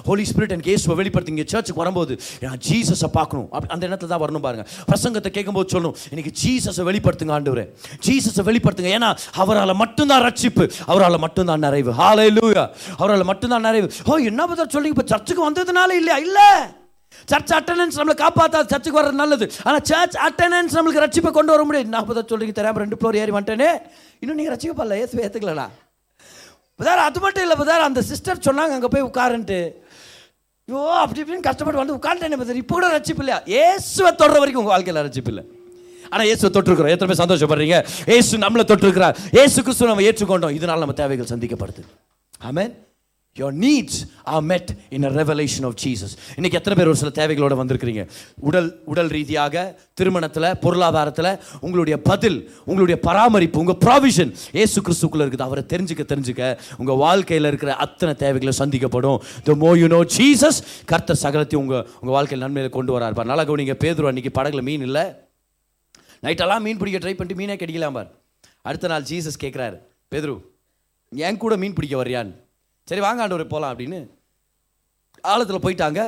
ஹோலி 0.09 0.25
ஸ்பிரிட் 0.31 0.53
எனக்கு 0.55 0.73
ஏசுவை 0.75 0.95
வெளிப்படுத்துங்க. 1.01 1.45
சர்ச்சுக்கு 1.53 1.83
வரும்போது 1.83 2.13
நான் 2.45 2.61
ஜீசஸை 2.67 3.09
பார்க்கணும். 3.17 3.49
அப்படி 3.55 3.73
அந்த 3.77 3.85
இடத்துல 3.89 4.11
தான் 4.13 4.23
வரணும் 4.25 4.45
பாருங்க. 4.47 4.65
பிரசங்கத்தை 4.91 5.33
கேட்கும்போது 5.37 5.69
சொல்லணும் 5.75 5.97
எனக்கு 6.15 6.33
ஜீசஸை 6.43 6.85
வெளிப்படுத்துங்க 6.91 7.35
ஆண்டவரே. 7.39 7.67
ஜீசஸை 8.07 8.45
வெளிப்படுத்துங்க. 8.51 8.93
ஏன்னா 8.99 9.11
அவரால் 9.45 9.75
மட்டும்தான் 9.83 10.25
ரட்சிப்பு. 10.29 10.67
அவரால் 10.93 11.23
மட்டும்தான் 11.27 11.65
நிறைவு. 11.67 11.93
ஹalleluya 12.03 12.65
அவரால் 13.01 13.29
மட்டும்தான் 13.33 13.67
நிறைவு. 13.71 13.91
ஓ 14.07 14.21
என்ன 14.31 14.47
பதர் 14.53 14.75
சொல்லி 14.77 14.95
இப்போ 14.95 15.07
சர்ச்சுக்கு 15.15 15.51
வந்ததுனால 15.51 15.91
இல்லையா? 16.03 16.19
இல்லை. 16.29 16.49
சர்ச் 17.33 17.53
அட்டண்டன்ஸ் 17.59 17.99
நம்மளை 18.01 18.17
காப்பாற்றாது 18.25 18.71
சர்ச்சுக்கு 18.73 19.01
வர்றது 19.01 19.21
நல்லது. 19.23 19.47
ஆனால் 19.67 19.85
சர்ச் 19.91 20.19
அட்டண்டன்ஸ் 20.27 20.77
நம்மளுக்கு 20.79 21.05
ரட்சிப்பை 21.05 21.33
கொண்டு 21.39 21.55
வர 21.55 21.65
முடியாது. 21.69 21.95
நான் 21.95 22.09
பதர் 22.11 22.31
சொல்லிங்க 22.33 22.57
தெரியாம 22.59 22.83
ரெண்டு 22.85 22.99
ஃப்ளோர் 23.01 23.19
ஏறி 23.23 23.35
வந்துட்டேனே. 23.37 23.71
இன்னும் 24.23 24.39
நீங்கள் 24.41 24.55
ரட்சிக்கப்படல 24.55 25.01
ஏசு 25.05 25.25
ஏற்றுக்கலடா 25.27 25.67
பதார் 26.81 27.07
அது 27.09 27.19
மட்டும் 27.25 27.45
இல்லை 27.47 27.57
பதார் 27.63 27.89
அந்த 27.89 28.01
சிஸ்டர் 28.13 28.45
சொன்னாங்க 28.47 28.77
அங்கே 28.77 28.89
போய் 28.95 29.09
உட்காருன்ட்டு. 29.09 29.59
ஐயோ 30.69 30.81
அப்படி 31.03 31.21
இப்படின்னு 31.23 31.47
கஷ்டப்பட்டு 31.49 31.81
வந்து 31.83 31.97
உட்காந்துட்டேன் 31.99 32.41
பதார். 32.43 32.63
இப்போ 32.63 32.75
கூட 32.77 32.87
ரட்சிப்பு 32.95 33.23
இல்லையா? 33.25 33.39
ஏசுவை 33.65 34.11
தொடர 34.23 34.39
வரைக்கும் 34.43 34.63
உங்கள் 34.63 34.75
வாழ்க்கையில் 34.75 35.05
ரட்சிப்பு 35.07 35.31
இல்லை. 35.33 35.45
ஆனால் 36.13 36.27
இயேசுவை 36.29 36.51
தொட்டிருக்கிறோம். 36.55 36.93
எத்தனை 36.95 37.09
பேர் 37.11 37.23
சந்தோஷப்படுறீங்க? 37.23 37.77
ஏசு 38.17 38.43
நம்மளை 38.45 38.65
தொட்டிருக்கிறார். 38.71 39.17
ஏசு 39.43 39.59
கிறிஸ்துவ 39.67 39.91
நம்ம 39.91 40.05
ஏற்றுக்கொண்டோம். 40.09 40.57
இதனால் 40.59 40.83
நம்ம 40.85 40.97
தேவைகள் 41.03 41.33
சந்திக்கப்படுது. 41.33 41.85
Amen. 42.51 42.73
Your 43.39 43.55
needs 43.63 44.01
are 44.33 44.43
met 44.51 44.69
in 44.97 45.05
a 45.07 45.11
revelation 45.21 45.65
of 45.69 45.77
Jesus 45.85 46.13
இன்னைக்கு 46.35 46.59
எத்தனை 46.59 46.75
பேர் 46.79 46.91
ஒரு 46.91 46.99
சில 47.01 47.11
தேவைகளோட 47.19 47.55
வந்திருக்கிறீங்க? 47.61 48.03
உடல் 48.49 48.69
உடல் 48.93 49.11
ரீதியாக 49.17 49.65
திருமணத்தில் 49.99 50.47
பொருளாதாரத்தில் 50.65 51.31
உங்களுடைய 51.61 51.97
பதில் 52.11 52.39
உங்களுடைய 52.65 52.97
பராமரிப்பு 53.07 53.59
உங்கள் 53.63 53.81
ப்ராவிஷன் 53.87 54.31
ஏசு 54.63 54.77
கிறிஸ்துக்குள்ளே 54.87 55.25
இருக்குது. 55.25 55.47
அவரை 55.49 55.65
தெரிஞ்சுக்க 55.73 56.05
தெரிஞ்சுக்க 56.13 56.43
உங்கள் 56.79 57.01
வாழ்க்கையில் 57.05 57.51
இருக்கிற 57.51 57.75
அத்தனை 57.87 58.15
தேவைகளை 58.23 58.55
சந்திக்கப்படும். 58.61 59.19
த 59.49 59.57
மோ 59.65 59.73
யூ 59.81 59.89
நோ 59.97 60.01
ஜீசஸ் 60.19 60.61
கர்த்தர் 60.93 61.23
சகலத்தையும் 61.25 61.65
உங்கள் 61.65 61.85
உங்கள் 62.01 62.17
வாழ்க்கையில் 62.19 62.47
நன்மையில் 62.47 62.77
கொண்டு 62.79 62.99
வரார். 62.99 63.19
பார் 63.19 63.31
நல்லா 63.33 63.47
கவனிங்க. 63.51 63.77
பேதுரு 63.85 64.11
அன்றைக்கி 64.13 64.33
படகுல 64.39 64.63
மீன் 64.71 64.87
இல்லை. 64.91 65.05
நைட்டெல்லாம் 66.23 66.65
மீன் 66.69 66.81
பிடிக்க 66.83 66.99
ட்ரை 67.03 67.17
பண்ணிட்டு 67.19 67.41
மீனே 67.43 67.59
கிடைக்கலாம் 67.65 67.99
பார். 67.99 68.11
அடுத்த 68.63 68.95
நாள் 68.95 69.11
ஜீசஸ் 69.13 69.43
கேட்குறாரு 69.45 69.79
பேதுரு 70.13 70.39
என் 71.27 71.43
கூட 71.45 71.55
மீன் 71.65 71.79
பிடிக்க 71.81 71.97
வர்றியான்னு? 72.05 72.35
சரி 72.89 73.03
வாங்க 73.05 73.21
ஆண்டவரே 73.25 73.47
போகலாம் 73.53 73.73
அப்படின்னு 73.73 73.99
ஆழத்தில் 75.33 75.65
போயிட்டாங்க. 75.65 76.01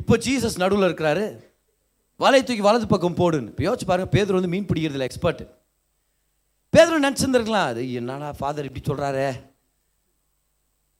இப்போ 0.00 0.14
ஜீசஸ் 0.24 0.60
நடுவில் 0.62 0.88
இருக்கிறாரு. 0.88 1.24
வலையை 2.22 2.42
தூக்கி 2.48 2.64
வலது 2.66 2.86
பக்கம் 2.92 3.16
போடுன்னு. 3.20 3.50
இப்போ 3.52 3.64
யோசிச்சு 3.66 3.88
பாருங்கள் 3.88 4.12
பேதர் 4.14 4.38
வந்து 4.38 4.50
மீன் 4.52 4.68
பிடிக்கிறதுல 4.70 5.06
எக்ஸ்பர்ட் 5.08 5.42
பேதர் 6.74 7.04
நினச்சிருந்துருக்கலாம். 7.06 7.68
அது 7.72 7.82
என்னடா 8.00 8.28
ஃபாதர் 8.38 8.68
இப்படி 8.68 8.84
சொல்கிறாரே 8.88 9.28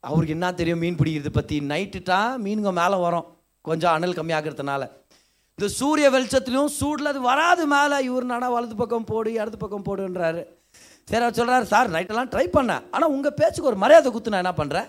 அவருக்கு 0.08 0.34
என்ன 0.36 0.48
தெரியும் 0.58 0.82
மீன் 0.84 0.98
பிடிக்கிறது 0.98 1.32
பற்றி 1.38 1.56
நைட்டுட்டா 1.72 2.18
மீனுங்க 2.44 2.72
மேலே 2.80 2.96
வரும். 3.06 3.26
கொஞ்சம் 3.68 3.94
அனல் 3.96 4.18
கம்மியாகிறதுனால. 4.18 4.82
இந்த 5.58 5.68
சூரிய 5.78 6.06
வெளிச்சத்துலையும் 6.14 6.74
சூடில் 6.80 7.12
அது 7.12 7.20
வராது 7.30 7.62
மேலே. 7.74 7.96
இவர் 8.08 8.32
நடா 8.34 8.48
வலது 8.56 8.76
பக்கம் 8.82 9.08
போடு 9.10 9.30
இடது 9.40 9.58
பக்கம் 9.62 9.86
போடுன்றாரு. 9.88 10.42
சரி 11.10 11.24
அவர் 11.24 11.38
சொல்கிறாரு 11.38 11.66
சார் 11.72 11.92
நைட்டெல்லாம் 11.94 12.30
ட்ரை 12.32 12.46
பண்ணேன். 12.56 12.84
ஆனால் 12.94 13.12
உங்கள் 13.16 13.34
பேச்சுக்கு 13.40 13.70
ஒரு 13.70 13.78
மரியாதை 13.82 14.08
குத்து 14.12 14.32
நான் 14.34 14.44
என்ன 14.44 14.54
பண்ணுறேன் 14.60 14.88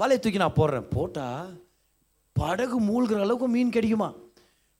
வலையை 0.00 0.20
தூக்கி 0.22 0.40
நான் 0.42 0.58
போடுறேன். 0.60 0.86
போட்டால் 0.94 1.50
படகு 2.36 2.78
மூழ்கிற 2.88 3.20
அளவுக்கு 3.24 3.48
மீன் 3.54 3.74
கிடைக்குமா? 3.76 4.08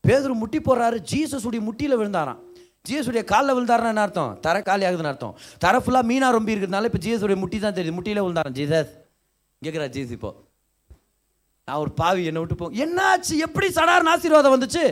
பேதர் 0.06 0.40
முட்டி 0.42 0.58
போடுறாரு. 0.58 0.98
ஜீசஸுடைய 1.12 1.60
முட்டியில் 1.68 1.98
விழுந்தாராம். 2.00 2.40
ஜீசஸுடைய 2.88 3.22
காலில் 3.32 3.54
விழுந்தாருன்னு 3.56 3.92
என்ன 3.92 4.04
அர்த்தம்? 4.06 4.32
தர 4.44 4.62
காலி 4.68 4.84
ஆகுதுன்னு 4.88 5.12
அர்த்தம். 5.12 5.34
தர 5.64 5.78
ஃபுல்லாக 5.84 6.08
மீனாக 6.10 6.36
ரொம்ப 6.36 6.50
இருக்கிறதுனால 6.52 6.88
இப்போ 6.90 7.00
ஜீசஸுடைய 7.06 7.38
முட்டி 7.42 7.58
தான் 7.58 7.76
தெரியுது. 7.78 7.96
முட்டியில் 7.98 8.22
விழுந்தாராம். 8.26 8.56
ஜீசஸ். 8.60 8.92
கேட்குறா 9.64 9.88
ஜீஸ் 9.96 10.12
இப்போ. 10.16 10.30
நான் 11.70 11.82
ஒரு 11.82 11.90
பாவி 11.98 12.22
என்னை 12.28 12.40
விட்டு 12.42 12.56
போ. 12.60 12.66
என்னாச்சு? 12.84 13.34
எப்படி 13.46 13.66
சடார்னு 13.74 14.10
ஆசீர்வாதம் 14.12 14.54
வந்துச்சு? 14.54 14.84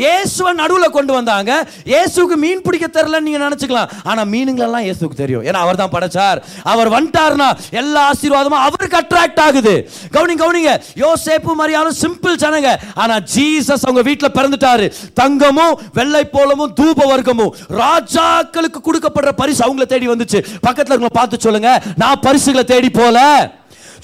இயேசுவை 0.00 0.50
நடுவில் 0.58 0.94
கொண்டு 0.96 1.12
வந்தாங்க. 1.16 1.52
இயேசுக்கு 1.90 2.36
மீன் 2.42 2.64
பிடிக்க 2.66 2.86
தெரிலன்னு 2.96 3.26
நீங்கள் 3.26 3.44
நினச்சிக்கலாம். 3.44 3.92
ஆனால் 4.10 4.28
மீனுங்களெல்லாம் 4.32 4.84
இயேசுக்கு 4.86 5.16
தெரியும். 5.20 5.44
ஏன்னா 5.48 5.60
அவர் 5.64 5.80
தான் 5.82 5.92
படைச்சார். 5.94 6.40
அவர் 6.72 6.90
வந்துட்டார்னா 6.96 7.48
எல்லா 7.80 8.02
ஆசீர்வாதமும் 8.10 8.64
அவருக்கு 8.66 8.98
அட்ராக்ட் 9.00 9.40
ஆகுது. 9.46 9.74
கவுனிங் 10.16 10.42
கவுனிங்க. 10.42 10.74
யோசேப்பு 11.04 11.54
மரியாலும் 11.60 11.96
சிம்பிள் 12.02 12.36
ஜனங்க. 12.44 12.72
ஆனால் 13.04 13.24
ஜீசஸ் 13.34 13.86
அவங்க 13.88 14.04
வீட்டில் 14.10 14.36
பிறந்துட்டாரு. 14.38 14.88
தங்கமும் 15.22 15.78
வெள்ளை 16.00 16.24
போலமும் 16.36 16.74
தூப 16.80 17.06
வர்க்கமும். 17.12 17.54
ராஜாக்களுக்கு 17.82 18.82
கொடுக்கப்படுற 18.88 19.32
பரிசு 19.42 19.64
அவங்கள 19.68 19.86
தேடி 19.94 20.08
வந்துச்சு. 20.14 20.42
பக்கத்தில் 20.66 20.94
இருக்கவங்கள 20.94 21.20
பார்த்து 21.20 21.44
சொல்லுங்க. 21.48 21.72
நான் 22.04 22.22
பரிசுகளை 22.28 22.66
தேடி 22.74 22.92
போல. 23.00 23.16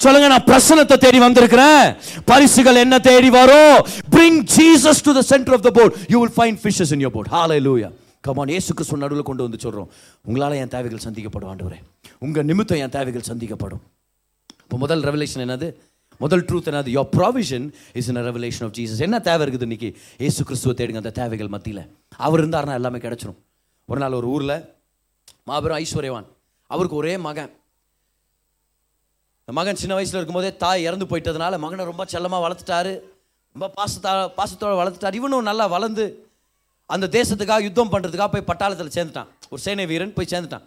சொல்லுங்க 0.03 0.27
நான் 0.33 0.47
பிரசனத்தை 0.51 0.97
தேடி 1.05 1.19
வந்திருக்கிறேன். 1.25 1.83
பரிசுகள் 2.31 2.81
என்ன 2.85 2.95
தேடி 3.09 3.29
வரும் 3.39 3.77
bring 4.15 4.39
Jesus 4.55 5.01
to 5.07 5.13
the 5.19 5.21
centre 5.33 5.55
of 5.57 5.65
the 5.67 5.71
boat 5.79 5.95
you 6.13 6.19
will 6.23 6.35
find 6.41 6.57
fishes 6.63 6.93
in 6.97 7.03
your 7.05 7.15
boat 7.17 7.29
hallelujah. 7.37 7.89
லூயா 7.89 7.89
கமான் 8.27 8.51
இயேசு 8.53 8.83
சொன்ன 8.89 9.03
நடுவில் 9.05 9.27
கொண்டு 9.29 9.43
வந்து 9.45 9.59
சொல்கிறோம் 9.63 9.89
உங்களால் 10.27 10.55
என் 10.61 10.71
தேவைகள் 10.75 11.03
சந்திக்கப்படும் 11.07 11.49
ஆண்டவரே. 11.51 11.79
உங்கள் 12.25 12.47
நிமித்தம் 12.51 12.81
என் 12.83 12.93
தேவைகள் 12.95 13.27
சந்திக்கப்படும். 13.31 13.81
இப்போ 14.63 14.77
முதல் 14.83 15.03
ரெவலேஷன் 15.09 15.43
என்னது? 15.45 15.67
முதல் 16.23 16.43
ட்ரூத் 16.47 16.69
என்னது? 16.71 16.89
Your 16.97 17.09
provision 17.17 17.65
is 17.99 18.07
in 18.11 18.17
revelation 18.29 18.65
of 18.67 18.73
Jesus 18.77 19.01
என்ன 19.07 19.19
தேவை 19.27 19.41
இருக்குது 19.47 19.67
இன்னைக்கு? 19.67 19.89
ஏசு 20.27 20.43
கிறிஸ்துவ 20.43 20.73
தேடுங்க 20.79 21.01
அந்த 21.03 21.11
தேவைகள் 21.21 21.51
மத்தியில். 21.55 21.83
அவர் 22.25 22.41
இருந்தாருன்னா 22.43 22.73
எல்லாமே 22.79 22.99
கிடச்சிரும். 23.05 23.37
ஒரு 23.85 23.99
நாள் 24.03 24.17
ஒரு 24.19 24.27
ஊரில் 24.35 24.57
மாபெரும் 25.49 25.77
ஐஸ்வர்யவான். 25.77 26.27
அவருக்கு 26.67 26.97
ஒரே 27.01 27.17
மகன். 27.27 27.51
மகன் 29.53 29.79
சின்ன 29.79 29.93
வயசில் 29.95 30.17
இருக்கும்போதே 30.17 30.57
தாய் 30.57 30.85
இறந்து 30.87 31.05
போயிட்டதுனால 31.09 31.57
மகனை 31.63 31.83
ரொம்ப 31.85 32.03
செல்லமாக 32.13 32.43
வளர்த்துட்டாரு. 32.45 32.93
ரொம்ப 33.55 33.67
பாசத்தா 33.79 34.11
பாசத்தோடு 34.37 34.77
வளர்த்துட்டாரு. 34.81 35.13
இவனும் 35.13 35.47
நல்லா 35.49 35.65
வளர்ந்து 35.73 36.05
அந்த 36.89 37.05
தேசத்துக்காக 37.17 37.65
யுத்தம் 37.67 37.91
பண்ணுறதுக்காக 37.91 38.29
போய் 38.35 38.47
பட்டாளத்தில் 38.47 38.95
சேர்ந்துட்டான். 38.95 39.29
ஒரு 39.49 39.61
சேனை 39.65 39.85
வீரன் 39.91 40.13
போய் 40.13 40.31
சேர்ந்துட்டான். 40.31 40.65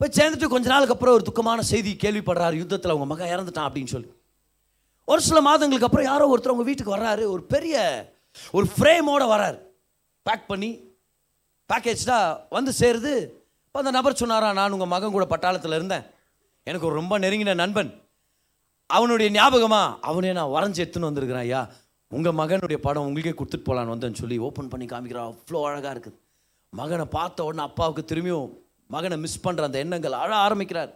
போய் 0.00 0.14
சேர்ந்துட்டு 0.18 0.48
கொஞ்ச 0.52 0.68
நாளுக்கு 0.72 0.94
அப்புறம் 0.94 1.16
ஒரு 1.18 1.24
துக்கமான 1.28 1.60
செய்தி 1.72 1.92
கேள்விப்படுறாரு. 2.04 2.56
யுத்தத்தில் 2.62 2.92
அவங்க 2.94 3.08
மகன் 3.12 3.32
இறந்துட்டான் 3.34 3.66
அப்படின்னு 3.68 3.92
சொல்லி. 3.94 4.08
ஒரு 5.04 5.20
சில 5.28 5.40
மாதங்களுக்கு 5.48 5.88
அப்புறம் 5.88 6.08
யாரோ 6.10 6.24
ஒருத்தர் 6.32 6.54
உங்கள் 6.54 6.68
வீட்டுக்கு 6.70 6.94
வர்றாரு. 6.96 7.24
ஒரு 7.34 7.42
பெரிய 7.54 7.76
ஒரு 8.56 8.66
ஃப்ரேமோடு 8.74 9.26
வராரு 9.34 9.58
பேக் 10.26 10.46
பண்ணி 10.52 10.70
பேக்கேஜ்டா 11.70 12.18
வந்து 12.56 12.72
சேருது. 12.80 13.14
இப்போ 13.66 13.78
அந்த 13.82 13.92
நபர் 13.98 14.20
சொன்னாரா 14.22 14.50
நான் 14.60 14.74
உங்கள் 14.76 14.92
மகன் 14.94 15.14
கூட 15.16 15.26
பட்டாளத்தில் 15.34 15.78
இருந்தேன். 15.78 16.06
எனக்கு 16.68 16.88
ஒரு 16.88 16.96
ரொம்ப 17.00 17.14
நெருங்கின 17.24 17.54
நண்பன். 17.62 17.90
அவனுடைய 18.90 19.28
ஞாபகமாக 19.36 19.96
அவனே 20.10 20.30
நான் 20.38 20.54
வரைஞ்சி 20.54 20.82
எடுத்துன்னு 20.84 21.10
வந்திருக்கிறேன் 21.10 21.46
ஐயா. 21.46 21.60
உங்கள் 22.10 22.36
மகனுடைய 22.40 22.78
படம் 22.86 23.06
உங்களுக்கே 23.08 23.34
கொடுத்துட்டு 23.38 23.68
போகலான்னு 23.68 23.94
வந்தேன்னு 23.94 24.20
சொல்லி 24.22 24.36
ஓப்பன் 24.46 24.70
பண்ணி 24.72 24.86
காமிக்கிறான் 24.92 25.28
அவ்வளோ 25.30 25.64
அழகாக 25.70 25.92
இருக்குது. 25.94 26.16
மகனை 26.72 27.04
பார்த்த 27.16 27.44
உடனே 27.48 27.62
அப்பாவுக்கு 27.68 28.02
திரும்பியும் 28.10 28.48
மகனை 28.94 29.16
மிஸ் 29.24 29.44
பண்ணுற 29.46 29.68
அந்த 29.68 29.78
எண்ணங்கள் 29.84 30.20
அழ 30.22 30.30
ஆரம்பிக்கிறார். 30.46 30.92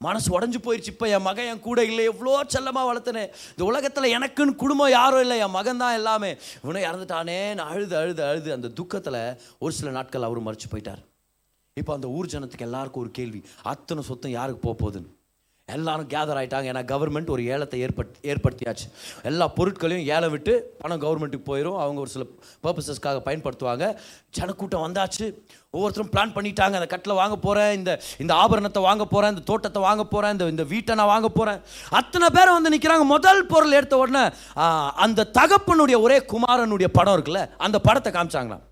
மனசு 0.00 0.28
உடஞ்சு 0.36 0.58
போயிடுச்சு 0.64 0.92
இப்போ 0.94 1.06
என் 1.16 1.26
மகன் 1.26 1.48
என் 1.50 1.64
கூட 1.66 1.80
இல்லை 1.90 2.04
எவ்வளோ 2.10 2.32
செல்லமாக 2.54 2.88
வளர்த்தனே. 2.88 3.24
இந்த 3.52 3.64
உலகத்தில் 3.70 4.14
எனக்குன்னு 4.16 4.60
குடும்பம் 4.62 4.94
யாரும் 4.98 5.22
இல்லை. 5.24 5.36
என் 5.44 5.56
மகன் 5.58 5.82
தான் 5.82 5.96
எல்லாமே. 5.98 6.30
இவனை 6.64 6.82
இறந்துட்டானே 6.88 7.38
நான் 7.58 7.70
அழுது 7.74 7.96
அழுது 8.00 8.22
அழுது 8.30 8.50
அந்த 8.56 8.70
துக்கத்தில் 8.80 9.22
ஒரு 9.64 9.72
சில 9.78 9.92
நாட்கள் 9.98 10.28
அவர் 10.28 10.46
மறைச்சு 10.48 10.70
போயிட்டார். 10.72 11.02
இப்போ 11.80 11.92
அந்த 11.96 12.08
ஊர் 12.16 12.32
ஜனத்துக்கு 12.32 12.64
எல்லாருக்கும் 12.66 13.02
ஒரு 13.02 13.10
கேள்வி. 13.18 13.38
அத்தனை 13.70 14.00
சொத்தம் 14.08 14.32
யாருக்கு 14.38 14.60
போக 14.64 14.74
போகுதுன்னு? 14.80 15.10
எல்லாரும் 15.68 16.08
கேதர் 16.12 16.38
ஆகிட்டாங்க 16.38 16.68
ஏன்னா 16.70 16.80
கவர்மெண்ட் 16.90 17.30
ஒரு 17.34 17.42
ஏலத்தை 17.52 17.76
ஏற்பட் 17.84 18.16
ஏற்படுத்தியாச்சு. 18.32 18.86
எல்லா 19.28 19.46
பொருட்களையும் 19.58 20.08
ஏழை 20.14 20.28
விட்டு 20.34 20.52
பணம் 20.82 21.00
கவர்மெண்ட்டுக்கு 21.04 21.46
போயிடும் 21.50 21.78
அவங்க 21.82 21.98
ஒரு 22.04 22.10
சில 22.14 22.24
பர்பஸஸ்க்காக 22.64 23.20
பயன்படுத்துவாங்க. 23.28 23.86
ஜனக்கூட்டம் 24.38 24.84
வந்தாச்சு. 24.86 25.26
ஒவ்வொருத்தரும் 25.76 26.10
பிளான் 26.14 26.34
பண்ணிட்டாங்க. 26.34 26.76
அந்த 26.80 26.88
கட்டில் 26.94 27.20
வாங்க 27.20 27.38
போகிறேன் 27.46 27.72
இந்த 27.78 27.92
இந்த 28.24 28.34
ஆபரணத்தை 28.42 28.82
வாங்க 28.88 29.06
போகிறேன் 29.14 29.32
இந்த 29.34 29.44
தோட்டத்தை 29.52 29.82
வாங்க 29.88 30.04
போகிறேன் 30.14 30.34
இந்த 30.36 30.48
இந்த 30.54 30.66
வீட்டை 30.74 30.96
நான் 31.00 31.12
வாங்க 31.14 31.30
போகிறேன் 31.38 31.62
அத்தனை 32.00 32.28
பேர் 32.36 32.56
வந்து 32.56 32.74
நிற்கிறாங்க 32.74 33.06
முதல் 33.14 33.42
பொருள் 33.54 33.78
எடுத்த 33.78 34.02
உடனே 34.02 34.24
அந்த 35.06 35.28
தகப்பனுடைய 35.40 35.98
ஒரே 36.08 36.18
குமாரனுடைய 36.34 36.90
படம் 36.98 37.16
இருக்குல்ல 37.18 37.44
அந்த 37.68 37.80
படத்தை 37.88 38.12
காமிச்சாங்களாம். 38.18 38.66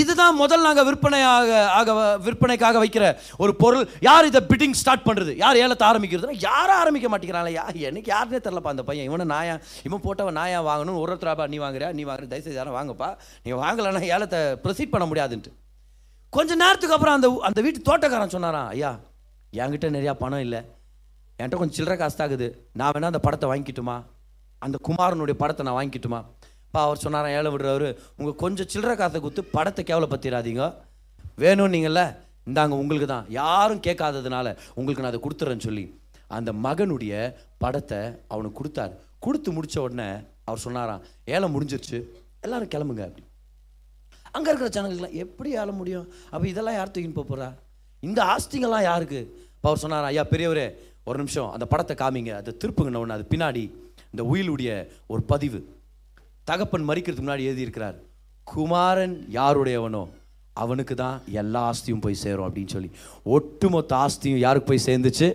இதுதான் 0.00 0.38
முதல் 0.42 0.64
நாங்கள் 0.66 0.86
விற்பனையாக 0.88 1.60
ஆக 1.78 1.94
விற்பனைக்காக 2.26 2.78
வைக்கிற 2.84 3.04
ஒரு 3.44 3.54
பொருள். 3.62 3.84
யார் 4.08 4.28
இதை 4.30 4.42
பிட்டிங் 4.50 4.76
ஸ்டார்ட் 4.80 5.06
பண்ணுறது 5.08 5.34
யார் 5.44 5.60
ஏலத்தை 5.64 5.86
ஆரம்பிக்கிறதுனா 5.90 6.38
யாரும் 6.48 6.78
ஆரம்பிக்க 6.82 7.08
மாட்டேங்கிறாங்களே. 7.12 7.54
யா 7.58 7.66
எனக்கு 7.90 8.12
யாருனே 8.14 8.40
தெரிலப்பா 8.46 8.74
அந்த 8.74 8.84
பையன். 8.90 9.08
இவனை 9.10 9.26
நாயா 9.34 9.54
இவன் 9.88 10.04
போட்டவன் 10.06 10.38
நாயா 10.40 10.60
வாங்கணும் 10.70 11.00
ஒரு 11.02 11.12
ஒருத்தராப்பா 11.14 11.46
நீ 11.54 11.58
வாங்குறியா? 11.64 11.90
நீ 11.98 12.04
வாங்குற 12.10 12.28
தயவுசெய்து 12.32 12.60
யாரும் 12.60 12.78
வாங்கப்பா. 12.80 13.10
நீ 13.46 13.52
வாங்கலைன்னா 13.64 14.02
ஏலத்தை 14.16 14.40
ப்ரொசீட் 14.64 14.94
பண்ண 14.94 15.06
முடியாதுன்ட்டு. 15.12 15.52
கொஞ்ச 16.36 16.54
நேரத்துக்கு 16.62 16.96
அப்புறம் 16.96 17.16
அந்த 17.18 17.28
அந்த 17.48 17.60
வீட்டு 17.66 17.80
தோட்டக்காரன் 17.90 18.34
சொன்னாரான் 18.34 18.68
ஐயா 18.74 18.90
என்கிட்ட 19.60 19.88
நிறையா 19.96 20.12
பணம் 20.22 20.44
இல்லை. 20.46 20.60
என்கிட்ட 21.38 21.58
கொஞ்சம் 21.60 21.78
சில்லறை 21.78 21.96
காசு 21.98 22.16
தாக்குது 22.18 22.46
நான் 22.80 22.92
வேணால் 22.94 23.12
அந்த 23.12 23.20
படத்தை 23.26 23.48
வாங்கிக்கிட்டுமா? 23.50 23.96
அந்த 24.64 24.76
குமாரனுடைய 24.86 25.36
படத்தை 25.42 25.64
நான் 25.66 25.76
வாங்கிக்கிட்டுமா? 25.78 26.20
பா 26.74 26.80
அவர் 26.86 27.02
சொன்னாராம் 27.04 27.34
ஏழை 27.38 27.50
விடுறவர் 27.52 27.88
உங்கள் 28.18 28.40
கொஞ்சம் 28.42 28.70
சில்லறை 28.72 28.94
காசை 29.00 29.18
கொடுத்து 29.20 29.42
படத்தை 29.56 29.82
கேவலப்படுத்திடாதீங்க. 29.90 30.64
வேணும் 31.42 31.72
நீங்கள்ல 31.74 32.02
இந்தாங்க 32.48 32.74
உங்களுக்கு 32.82 33.08
தான். 33.12 33.26
யாரும் 33.40 33.84
கேட்காததுனால 33.86 34.46
உங்களுக்கு 34.78 35.02
நான் 35.04 35.12
அதை 35.12 35.20
கொடுத்துறேன்னு 35.26 35.66
சொல்லி 35.68 35.84
அந்த 36.36 36.50
மகனுடைய 36.64 37.12
படத்தை 37.62 38.00
அவனுக்கு 38.32 38.58
கொடுத்தாரு. 38.60 38.94
கொடுத்து 39.24 39.50
முடித்த 39.56 39.76
உடனே 39.86 40.08
அவர் 40.48 40.64
சொன்னாராம் 40.66 41.04
ஏழை 41.34 41.46
முடிஞ்சிருச்சு 41.54 41.98
எல்லாரும் 42.46 42.72
கிளம்புங்க 42.74 43.04
அப்படி. 43.08 43.24
அங்கே 44.36 44.48
இருக்கிற 44.50 44.68
ஜனங்களுக்குலாம் 44.76 45.18
எப்படி 45.24 45.50
ஏழ 45.60 45.70
முடியும்? 45.80 46.06
அப்போ 46.32 46.44
இதெல்லாம் 46.52 46.76
யார் 46.78 46.92
தூக்கின்னு 46.94 47.18
போக 47.18 47.26
போகிறா 47.30 47.48
இந்த 48.02 48.20
ஆஸ்திங்கெல்லாம் 48.34 48.86
யாருக்கு? 48.90 49.20
இப்போ 49.56 49.68
அவர் 49.70 49.82
சொன்னாரா 49.84 50.10
ஐயா 50.12 50.24
பெரியவரே 50.32 50.66
ஒரு 51.08 51.18
நிமிஷம் 51.22 51.50
அந்த 51.54 51.66
படத்தை 51.72 51.94
காமிங்க 52.02 52.32
அதை 52.40 52.52
திருப்புங்கண்ண 52.62 53.02
ஒன்று 53.02 53.16
அது 53.16 53.24
பின்னாடி 53.32 53.62
இந்த 54.12 54.22
உயிலுடைய 54.32 54.70
ஒரு 55.12 55.22
பதிவு. 55.32 55.60
தகப்பன் 56.48 56.88
மறிக்கிறதுக்கு 56.88 57.26
முன்னாடி 57.26 57.44
எழுதியிருக்கிறார் 57.50 57.96
குமாரன் 58.44 59.14
யாருடையவனோ 59.32 60.02
அவனுக்கு 60.52 60.94
தான் 60.94 61.16
எல்லா 61.30 61.60
ஆஸ்தியும் 61.70 62.00
போய் 62.00 62.22
சேரும் 62.22 62.46
அப்படின்னு 62.48 62.72
சொல்லி. 62.74 62.90
ஒட்டுமொத்த 63.22 63.92
ஆஸ்தியும் 63.96 64.42
யாருக்கு 64.46 64.68
போய் 64.68 64.86
சேர்ந்துச்சு? 64.86 65.28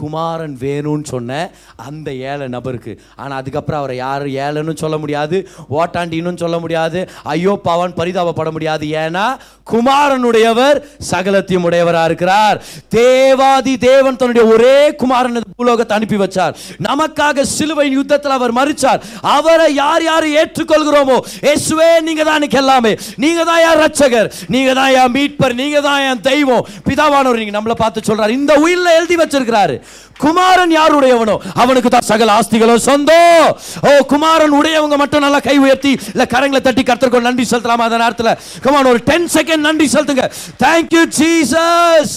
குமாரன் 0.00 0.56
வேணும்னு 0.64 1.06
சொன்ன 1.12 1.40
அந்த 1.88 2.08
ஏழை 2.30 2.46
நபருக்கு. 2.56 2.92
ஆனால் 3.22 3.38
அதுக்கப்புறம் 3.40 3.80
அவரை 3.82 3.96
யார் 4.04 4.26
ஏழைன்னு 4.46 4.74
சொல்ல 4.82 4.98
முடியாது 5.02 5.36
ஓட்டாண்டின்னு 5.80 6.42
சொல்ல 6.44 6.58
முடியாது 6.64 7.00
ஐயோ 7.34 7.54
பவன் 7.68 7.96
பரிதாபப்பட 8.00 8.50
முடியாது. 8.56 8.84
ஏன்னா 9.04 9.26
குமாரனுடையவர் 9.72 10.78
சகலத்தையும் 11.10 11.66
உடையவராக 11.68 12.08
இருக்கிறார். 12.10 12.58
தேவாதி 12.98 13.74
தேவன் 13.88 14.18
தன்னுடைய 14.20 14.44
ஒரே 14.54 14.76
குமாரன் 15.02 15.40
பூலோகத்தை 15.60 15.94
அனுப்பி 15.98 16.18
வச்சார். 16.22 16.54
நமக்காக 16.88 17.44
சிலுவையின் 17.56 17.96
யுத்தத்தில் 17.98 18.36
அவர் 18.38 18.56
மறிச்சார் 18.60 19.02
அவரை 19.36 19.68
யார் 19.82 20.04
யார் 20.10 20.26
ஏற்றுக்கொள்கிறோமோ 20.42 21.16
இயேசுவே 21.46 21.90
நீங்க 22.06 22.22
தான் 22.28 22.38
எனக்கு 22.40 22.60
எல்லாமே. 22.62 22.92
நீங்க 23.24 23.42
தான் 23.50 23.62
யார் 23.64 23.82
ரட்சகர் 23.84 24.28
நீங்க 24.54 24.70
தான் 24.80 24.92
என் 25.00 25.14
மீட்பர். 25.16 25.54
நீங்க 25.62 25.78
தான் 25.88 26.02
என் 26.08 26.24
தெய்வம். 26.30 26.66
பிதாவானவர் 26.88 27.40
நீங்க 27.42 27.54
நம்மளை 27.56 27.76
பார்த்து 27.82 28.06
சொல்றாரு. 28.10 28.32
இந்த 28.40 28.52
உயிரில் 28.64 28.96
எழுதி 28.98 29.16
வச்சிருக்கிறாரு. 29.22 29.76
குமாரன் 30.24 30.72
யாருடையவனோ 30.78 31.34
அவனுக்கு 31.62 31.90
தான் 31.94 32.08
சகல 32.10 32.32
ஆஸ்திகளும் 32.38 32.84
சொந்தம் 32.88 33.50
ஓ 33.88 33.90
குமாரன் 34.12 34.56
உடையவங்க 34.60 34.96
மட்டும் 35.02 35.24
நல்லா 35.24 35.40
கை 35.48 35.56
உயர்த்தி 35.64 35.92
இல்ல 36.14 36.24
கரங்களை 36.34 36.60
தட்டி 36.64 36.82
கர்த்தருக்கு 36.88 37.28
நன்றி 37.28 37.44
செலுத்தலாமா 37.52 37.86
அந்த 37.88 38.00
நேரத்தில்? 38.04 38.32
கமான் 38.64 38.90
ஒரு 38.92 39.00
டென் 39.10 39.28
செகண்ட் 39.36 39.66
நன்றி 39.68 39.86
செலுத்துங்க. 39.94 40.26
Thank you 40.64 41.02
Jesus 41.20 42.14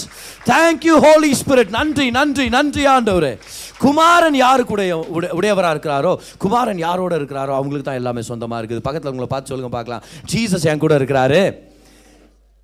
thank you 0.52 0.96
Holy 1.06 1.32
Spirit 1.42 1.74
நன்றி 1.78 2.06
நன்றி 2.18 2.46
நன்றி 2.58 2.84
ஆண்டவரே. 2.94 3.34
குமாரன் 3.84 4.38
யாருக்குடைய 4.44 4.92
உடையவராக 5.38 5.74
இருக்கிறாரோ? 5.76 6.12
குமாரன் 6.44 6.82
யாரோட 6.88 7.14
இருக்கிறாரோ? 7.20 7.54
அவங்களுக்கு 7.60 7.88
தான் 7.90 8.00
எல்லாமே 8.02 8.22
சொந்தமாக 8.32 8.60
இருக்குது. 8.62 8.86
பக்கத்தில் 8.88 9.12
உங்களை 9.14 9.30
பார்த்து 9.34 9.52
சொல்லுங்க 9.52 9.72
பார்க்கலாம். 9.78 10.04
ஜீசஸ் 10.34 10.68
என் 10.72 10.84
கூட 10.84 10.96
இருக்கிறாரு. 11.00 11.42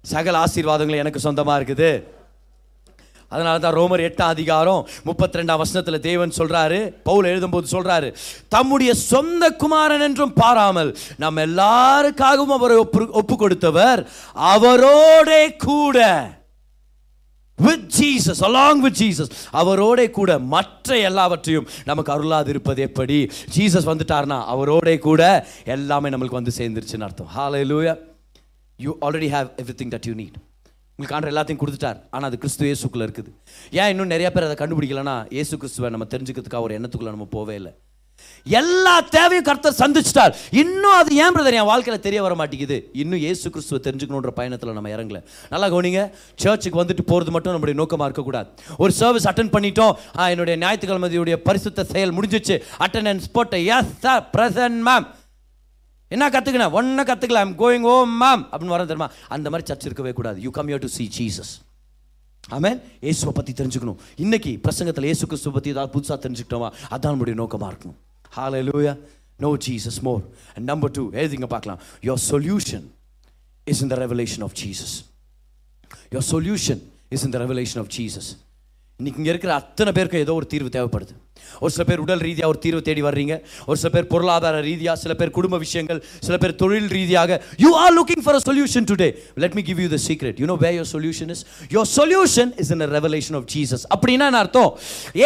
சகல 0.03 0.38
ஆசீர்வாதங்கள் 0.45 1.01
எனக்கு 1.03 1.26
சொந்தமாக 1.28 1.60
இருக்குது. 1.60 1.91
அதனால 3.32 3.60
தான் 3.60 3.74
ரோமர் 3.74 4.04
எட்டாம் 4.08 4.28
அதிகாரம் 4.28 4.88
முப்பத்தி 5.04 5.40
ரெண்டாம் 5.40 5.58
வசனத்தில் 5.58 6.00
தேவன் 6.02 6.38
சொல்கிறாரு 6.38 6.94
பவுல் 7.04 7.26
எழுதும்போது 7.26 7.68
சொல்கிறாரு 7.72 8.10
தம்முடைய 8.50 8.94
சொந்த 8.94 9.50
குமாரன் 9.50 10.02
என்றும் 10.02 10.34
பாராமல் 10.34 10.92
நம்ம 11.18 11.42
எல்லாருக்காகவும் 11.42 12.58
அவரை 12.58 12.78
ஒப்பு 12.78 13.08
ஒப்பு 13.12 13.38
கொடுத்தவர் 13.38 14.02
அவரோடே 14.54 15.56
கூட 15.58 16.00
with 17.60 17.88
Jesus 18.00 18.42
along 18.48 18.82
with 18.82 19.00
Jesus 19.02 19.32
அவரோட 19.54 20.12
கூட 20.12 20.40
மற்ற 20.40 20.98
எல்லாவற்றையும் 20.98 21.68
நமக்கு 21.86 22.12
அருளாது 22.12 22.50
இருப்பது 22.50 22.82
எப்படி? 22.82 23.18
ஜீசஸ் 23.56 23.90
வந்துட்டார்னா 23.92 24.38
அவரோட 24.54 25.00
கூட 25.00 25.22
எல்லாமே 25.66 26.10
நம்மளுக்கு 26.10 26.40
வந்து 26.42 26.58
சேர்ந்துருச்சுன்னு 26.58 27.08
அர்த்தம். 27.08 27.32
Hallelujah 27.38 27.96
you 28.80 28.98
already 29.02 29.30
have 29.36 29.48
everything 29.82 29.94
that 29.96 30.08
you 30.08 30.14
need 30.14 30.38
உங்களுக்கு 31.00 31.30
ஆண்டர் 31.30 31.34
எல்லாத்தையும் 31.34 31.64
கொடுத்துட்டார். 31.66 32.02
ஆனால் 32.10 32.30
அது 32.30 32.38
கிறிஸ்து 32.38 32.66
இயேசுக்குள்ள 32.66 32.98
இருக்குது. 32.98 33.32
ஏன் 33.72 33.89
இன்னும் 33.89 34.08
நிறைய 34.08 34.32
பேர் 34.32 34.43
அதை 34.43 34.68
கண்டுபிடிக்கலன்னா 34.68 35.26
இயேசு 35.30 35.58
கிறிஸ்துவை 35.58 35.89
நம்ம 35.89 36.06
தெரிஞ்சுக்கிறதுக்காக 36.10 36.62
ஒரு 36.62 36.80
எண்ணத்துக்குள்ள 36.80 37.04
நம்ம 37.04 37.28
போவே 37.32 37.52
இல்லை. 37.52 37.74
எல்லா 38.43 39.00
தேவையும் 39.00 39.43
கர்த்தர் 39.43 39.76
சந்திச்சிட்டார். 39.78 40.36
இன்னும் 40.52 40.91
அது 40.91 41.16
ஏன் 41.16 41.34
பிரதர் 41.34 41.54
என் 41.54 41.64
வாழ்க்கையில் 41.64 42.02
தெரிய 42.02 42.22
வர 42.22 42.36
மாட்டேங்குது. 42.36 42.89
இன்னும் 42.93 43.20
ஏசு 43.20 43.50
கிறிஸ்துவை 43.50 43.93
தெரிஞ்சுக்கணுன்ற 43.93 44.28
பயணத்தில் 44.28 44.74
நம்ம 44.74 44.89
இறங்கல. 44.89 45.24
நல்லா 45.50 45.68
கவனிங்க. 45.68 46.12
சர்ச்சுக்கு 46.36 46.84
வந்துட்டு 46.84 47.02
போகிறது 47.02 47.32
மட்டும் 47.32 47.52
நம்முடைய 47.52 47.80
நோக்கமாக 47.80 48.12
இருக்கக்கூடாது. 48.12 48.50
ஒரு 48.78 48.91
சர்வீஸ் 48.91 49.28
அட்டன் 49.28 49.54
பண்ணிட்டோம். 49.58 49.93
ஆ, 50.18 50.30
என்னுடைய 50.30 50.68
ஞாயிற்றுக்கிழமையுடைய 50.68 51.34
பரிசுத்த 51.34 51.84
செயல் 51.84 52.14
முடிஞ்சிச்சு. 52.14 52.62
அட்டண்டன்ஸ் 52.80 53.30
போட்ட 53.32 53.60
எஸ் 53.60 54.00
சார் 54.00 54.30
பிரசன்ட் 54.38 54.82
மேம் 54.86 55.08
என்ன 56.16 56.26
கற்றுக்கினேன் 56.34 56.76
ஒன்றை 56.80 57.03
கற்றுக்கல 57.10 57.39
ஐம் 57.45 57.55
கோயிங் 57.62 57.86
ஓ 57.93 57.95
மேம் 58.24 58.43
அப்படின்னு 58.51 58.76
வர 58.76 58.84
தெரியுமா? 58.91 59.10
அந்த 59.36 59.47
மாதிரி 59.51 59.68
சர்ச் 59.70 59.88
இருக்கவே 59.89 60.12
கூடாது. 60.20 60.38
You 60.45 60.51
come 60.58 60.70
you 60.74 60.78
to 60.86 60.89
see 60.97 61.05
Jesus 61.18 61.53
amen 62.58 62.80
இயேசுவை 63.05 63.34
பற்றி 63.39 63.53
தெரிஞ்சுக்கணும். 63.60 63.99
இன்னைக்கு 64.24 64.51
பிரசங்கத்தில் 64.66 65.08
இயேசு 65.10 65.24
கிறிஸ்துவ 65.32 65.53
பற்றி 65.58 65.74
ஏதாவது 65.76 65.91
புதுசாக 65.95 66.18
தெரிஞ்சுக்கிட்டோமா? 66.26 66.70
அதான் 66.95 67.14
நம்முடைய 67.14 67.38
நோக்கமாக 67.41 67.70
இருக்கணும். 67.74 67.97
Hallelujah 68.38 68.93
know 69.43 69.49
Jesus 69.66 69.99
more 70.08 70.22
and 70.55 70.66
number 70.72 70.93
two 70.97 71.03
எழுதிங்க 71.20 71.47
பார்க்கலாம். 71.55 71.80
Your 72.08 72.22
solution 72.32 72.86
is 73.72 73.82
in 73.86 73.91
the 73.93 73.97
revelation 74.03 74.43
of 74.47 74.55
Jesus 74.62 74.95
your 76.16 76.28
solution 76.34 76.82
is 77.16 77.26
in 77.28 77.34
the 77.36 77.39
revelation 77.43 77.80
of 77.84 77.91
Jesus 77.97 78.30
இன்னைக்கு 78.99 79.20
இங்கே 79.22 79.32
இருக்கிற 79.34 79.53
அத்தனை 79.62 79.91
பேருக்கு 79.97 80.24
ஏதோ 80.26 80.34
ஒரு 80.39 80.47
தீர்வு 80.53 80.70
தேவைப்படுது. 80.76 81.14
ஒரு 81.64 81.72
சில 81.76 81.84
பேர் 81.89 82.04
உடல் 82.06 82.24
ரீதியாக 82.28 82.52
ஒரு 82.54 82.60
தீர்வு 82.66 82.82
தேடி 82.89 83.02
வர்றீங்க. 83.08 83.36
ஒரு 83.70 83.78
சில 83.82 83.91
பேர் 83.95 84.08
பொருளாதார 84.14 84.62
ரீதியாக 84.70 84.98
சில 85.04 85.14
பேர் 85.20 85.36
குடும்ப 85.38 85.58
விஷயங்கள் 85.66 86.00
சில 86.28 86.38
பேர் 86.43 86.56
தொழில் 86.64 86.89
ரீதியாக. 86.98 87.39
You 87.66 87.72
are 87.84 87.93
looking 88.00 88.24
for 88.26 88.38
a 88.39 88.43
solution 88.50 88.88
today 88.91 89.10
let 89.45 89.56
me 89.60 89.64
give 89.70 89.82
you 89.86 89.89
the 89.95 90.00
secret 90.08 90.39
you 90.43 90.48
know 90.54 90.58
way 90.66 90.72
your 90.80 90.91
solution 90.95 91.32
is 91.36 91.43
your 91.78 91.89
solution 91.98 92.52
is 92.64 92.72
in 92.76 92.86
revelation 92.98 93.38
of 93.39 93.48
Jesus 93.56 93.86
அப்படின்னா 93.95 94.28
என்ன 94.32 94.43
அர்த்தம்? 94.43 94.72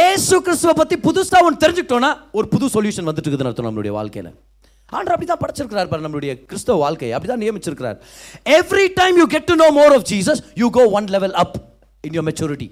ஏசு 0.08 0.36
கிறிஸ்துவை 0.48 0.76
பற்றி 0.82 0.98
புதுசாக 1.08 1.48
ஒன்று 1.48 1.62
தெரிஞ்சுக்கிட்டோன்னா 1.66 2.14
ஒரு 2.40 2.48
புது 2.56 2.68
சொல்யூஷன் 2.78 3.10
வந்துட்டு 3.10 3.30
இருக்குதுன்னு 3.30 3.54
அர்த்தம் 3.54 3.70
நம்மளுடைய 3.70 3.94
வாழ்க்கையில். 4.00 4.32
ஆண்டர் 4.98 5.14
அப்படி 5.16 5.28
தான் 5.28 5.42
படைச்சிருக்கிறார் 5.44 5.90
பாரு 5.92 6.06
நம்மளுடைய 6.06 6.32
கிறிஸ்தவ 6.50 6.78
வாழ்க்கையை. 6.86 7.14
அப்படி 7.18 7.30
தான் 7.34 7.44
நியமிச்சிருக்கிறார். 7.44 7.98
Every 8.58 8.88
time 9.00 9.18
you 9.22 9.28
get 9.36 9.50
to 9.52 9.56
know 9.64 9.70
more 9.80 9.94
of 9.98 10.06
Jesus 10.12 10.42
you 10.62 10.70
go 10.78 10.84
one 11.00 11.10
level 11.16 11.36
up 11.44 11.56
in 12.08 12.16
your 12.18 12.28
maturity 12.30 12.68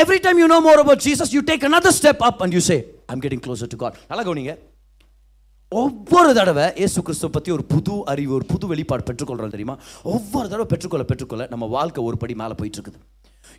every 0.00 0.18
time 0.24 0.38
you 0.40 0.44
you 0.44 0.50
know 0.52 0.58
more 0.66 0.78
about 0.82 1.04
you 1.08 1.14
take 1.16 1.46
take 1.50 1.62
another 1.68 1.92
step 1.98 2.22
up 2.28 2.40
and 2.44 2.54
you 2.56 2.60
say 2.68 2.76
I'm 3.12 3.20
getting 3.24 3.42
closer 3.44 3.70
to 3.74 3.78
God 3.82 3.96
நல்லா 4.10 4.24
கவனிங்க. 4.28 4.52
ஒவ்வொரு 5.72 6.30
தடவை 6.38 6.66
இயேசு 6.80 6.98
கிறிஸ்துவ 7.06 7.30
பற்றி 7.36 7.50
ஒரு 7.54 7.64
புது 7.72 7.94
அறிவு 8.12 8.32
ஒரு 8.38 8.46
புது 8.52 8.66
வெளிப்பாடு 8.72 9.02
பெற்றுக்கொள்கிறோம் 9.08 9.54
தெரியுமா? 9.54 9.76
ஒவ்வொரு 10.14 10.46
தடவை 10.52 10.66
பெற்றுக்கொள்ள 10.72 11.04
பெற்றுக்கொள்ள 11.10 11.46
நம்ம 11.52 11.66
வாழ்க்கை 11.76 12.04
ஒரு 12.08 12.16
படி 12.22 12.34
மேலே 12.42 12.54
போயிட்டு 12.60 12.78
இருக்குது. 12.78 13.00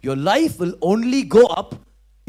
Your 0.08 0.22
life 0.32 0.56
will 0.62 0.78
only 0.92 1.22
go 1.36 1.44
up 1.60 1.74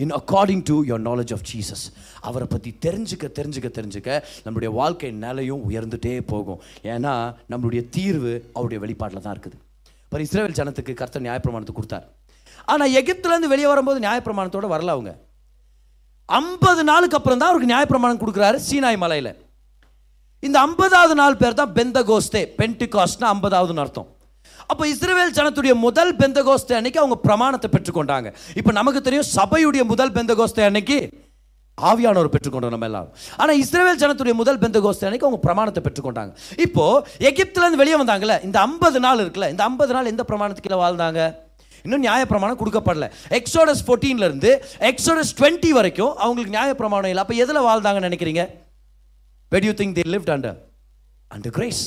in 0.05 0.15
according 0.21 0.65
to 0.71 0.77
your 0.91 1.05
knowledge 1.11 1.33
of 1.37 1.47
Jesus 1.53 1.85
அவரை 2.31 2.49
பற்றி 2.55 2.73
தெரிஞ்சுக்க 2.87 3.29
தெரிஞ்சுக்க 3.39 3.71
தெரிஞ்சுக்க 3.79 4.21
நம்மளுடைய 4.45 4.73
வாழ்க்கை 4.81 5.11
நிலையும் 5.25 5.65
உயர்ந்துட்டே 5.71 6.15
போகும். 6.33 6.61
ஏன்னா 6.95 7.15
நம்மளுடைய 7.55 7.83
தீர்வு 7.97 8.33
அவருடைய 8.57 8.81
வெளிப்பாட்டில் 8.85 9.27
தான் 9.27 9.37
இருக்குது. 9.37 9.59
இப்போ 10.07 10.21
இஸ்ரேல் 10.27 10.57
ஜனத்துக்கு 10.61 10.95
கர்த்தர் 11.03 11.27
நியாயப்பிரமாணத்தை 11.29 11.77
கொடுத்தார். 11.81 12.07
ஆனால் 12.73 12.95
எகிப்துலேருந்து 13.01 13.53
வெளியே 13.53 13.69
வரும்போது 13.73 13.99
நியாயப்பிரமாணத்தோடு 14.07 14.73
வரல 14.75 14.95
அவங்க. 14.97 15.13
ஐம்பது 16.29 16.83
நாளுக்கு 16.91 17.19
அப்புறம் 17.19 17.41
தான் 17.41 17.51
அவருக்கு 17.51 17.73
நியாயப்பிரமாணம் 17.73 18.23
கொடுக்குறாரு 18.23 18.59
சீனாய் 18.69 19.03
மலையில். 19.05 19.31
இந்த 20.47 20.57
ஐம்பதாவது 20.67 21.15
நாள் 21.21 21.39
பேர் 21.43 21.61
தான் 21.61 21.73
பெந்தகோஸ்தே 21.79 22.43
பென்டிகாஸ்ட்னா 22.59 23.29
ஐம்பதாவதுன்னு 23.35 23.83
அர்த்தம். 23.85 24.09
அப்போ 24.71 24.85
இஸ்ரேல் 24.91 25.37
ஜனத்துடைய 25.39 25.75
முதல் 25.87 26.13
பெந்தகோஸ்தே 26.21 26.75
அன்னைக்கு 26.79 27.01
அவங்க 27.03 27.17
பிரமாணத்தை 27.25 27.69
பெற்றுக்கொண்டாங்க. 27.75 28.29
இப்போ 28.61 28.73
நமக்கு 28.81 29.01
தெரியும் 29.07 29.29
சபையுடைய 29.37 29.83
முதல் 29.93 30.15
பெந்தகோஸ்தே 30.19 30.65
அன்னைக்கு 30.69 30.99
ஆவியானவர் 31.79 32.33
பெற்றுக்கொண்டோம் 32.35 32.75
நம்ம 32.75 32.87
எல்லாரும். 32.91 33.13
ஆனால் 33.41 33.59
இஸ்ரேல் 33.65 34.01
ஜனத்துடைய 34.03 34.35
முதல் 34.43 34.63
பெந்தகோஸ்தே 34.63 35.07
அன்னைக்கு 35.09 35.29
அவங்க 35.29 35.43
பிரமாணத்தை 35.49 35.83
பெற்றுக்கொண்டாங்க. 35.85 36.33
இப்போ 36.67 36.85
எகிப்துலேருந்து 37.31 37.83
வெளியே 37.83 37.99
வந்தாங்கல்ல 38.03 38.37
இந்த 38.49 38.59
ஐம்பது 38.69 39.01
நாள் 39.07 39.23
இருக்குல்ல 39.25 39.49
இந்த 39.55 39.63
ஐம்பது 39.71 39.95
நாள் 39.97 40.11
எந்த 40.15 40.25
பிரமாணத்துக்கு 40.31 40.85
வாழ்ந்தாங்க? 40.85 41.23
இன்னும் 41.85 42.05
நியாயப்பிரமாணம் 42.07 42.61
கொடுக்கப்படல. 42.63 43.07
எக்ஸோடஸ் 43.39 43.83
14 43.91 44.27
இருந்து 44.29 44.51
எக்ஸோடஸ் 44.91 45.33
டுவெண்ட்டி 45.41 45.71
வரைக்கும் 45.79 46.13
அவங்களுக்கு 46.25 46.57
நியாயப்பிரமாணம் 46.57 47.11
இல்லை. 47.13 47.25
அப்போ 47.25 47.37
எதில் 47.45 47.67
வாழ்ந்தாங்கன்னு 47.69 48.11
நினைக்கிறீங்க? 48.11 48.45
What 49.55 49.67
you 49.69 49.75
think 49.81 49.97
they 49.99 50.05
lived 50.15 50.33
under 50.37 50.59
under 51.37 51.55
grace 51.59 51.83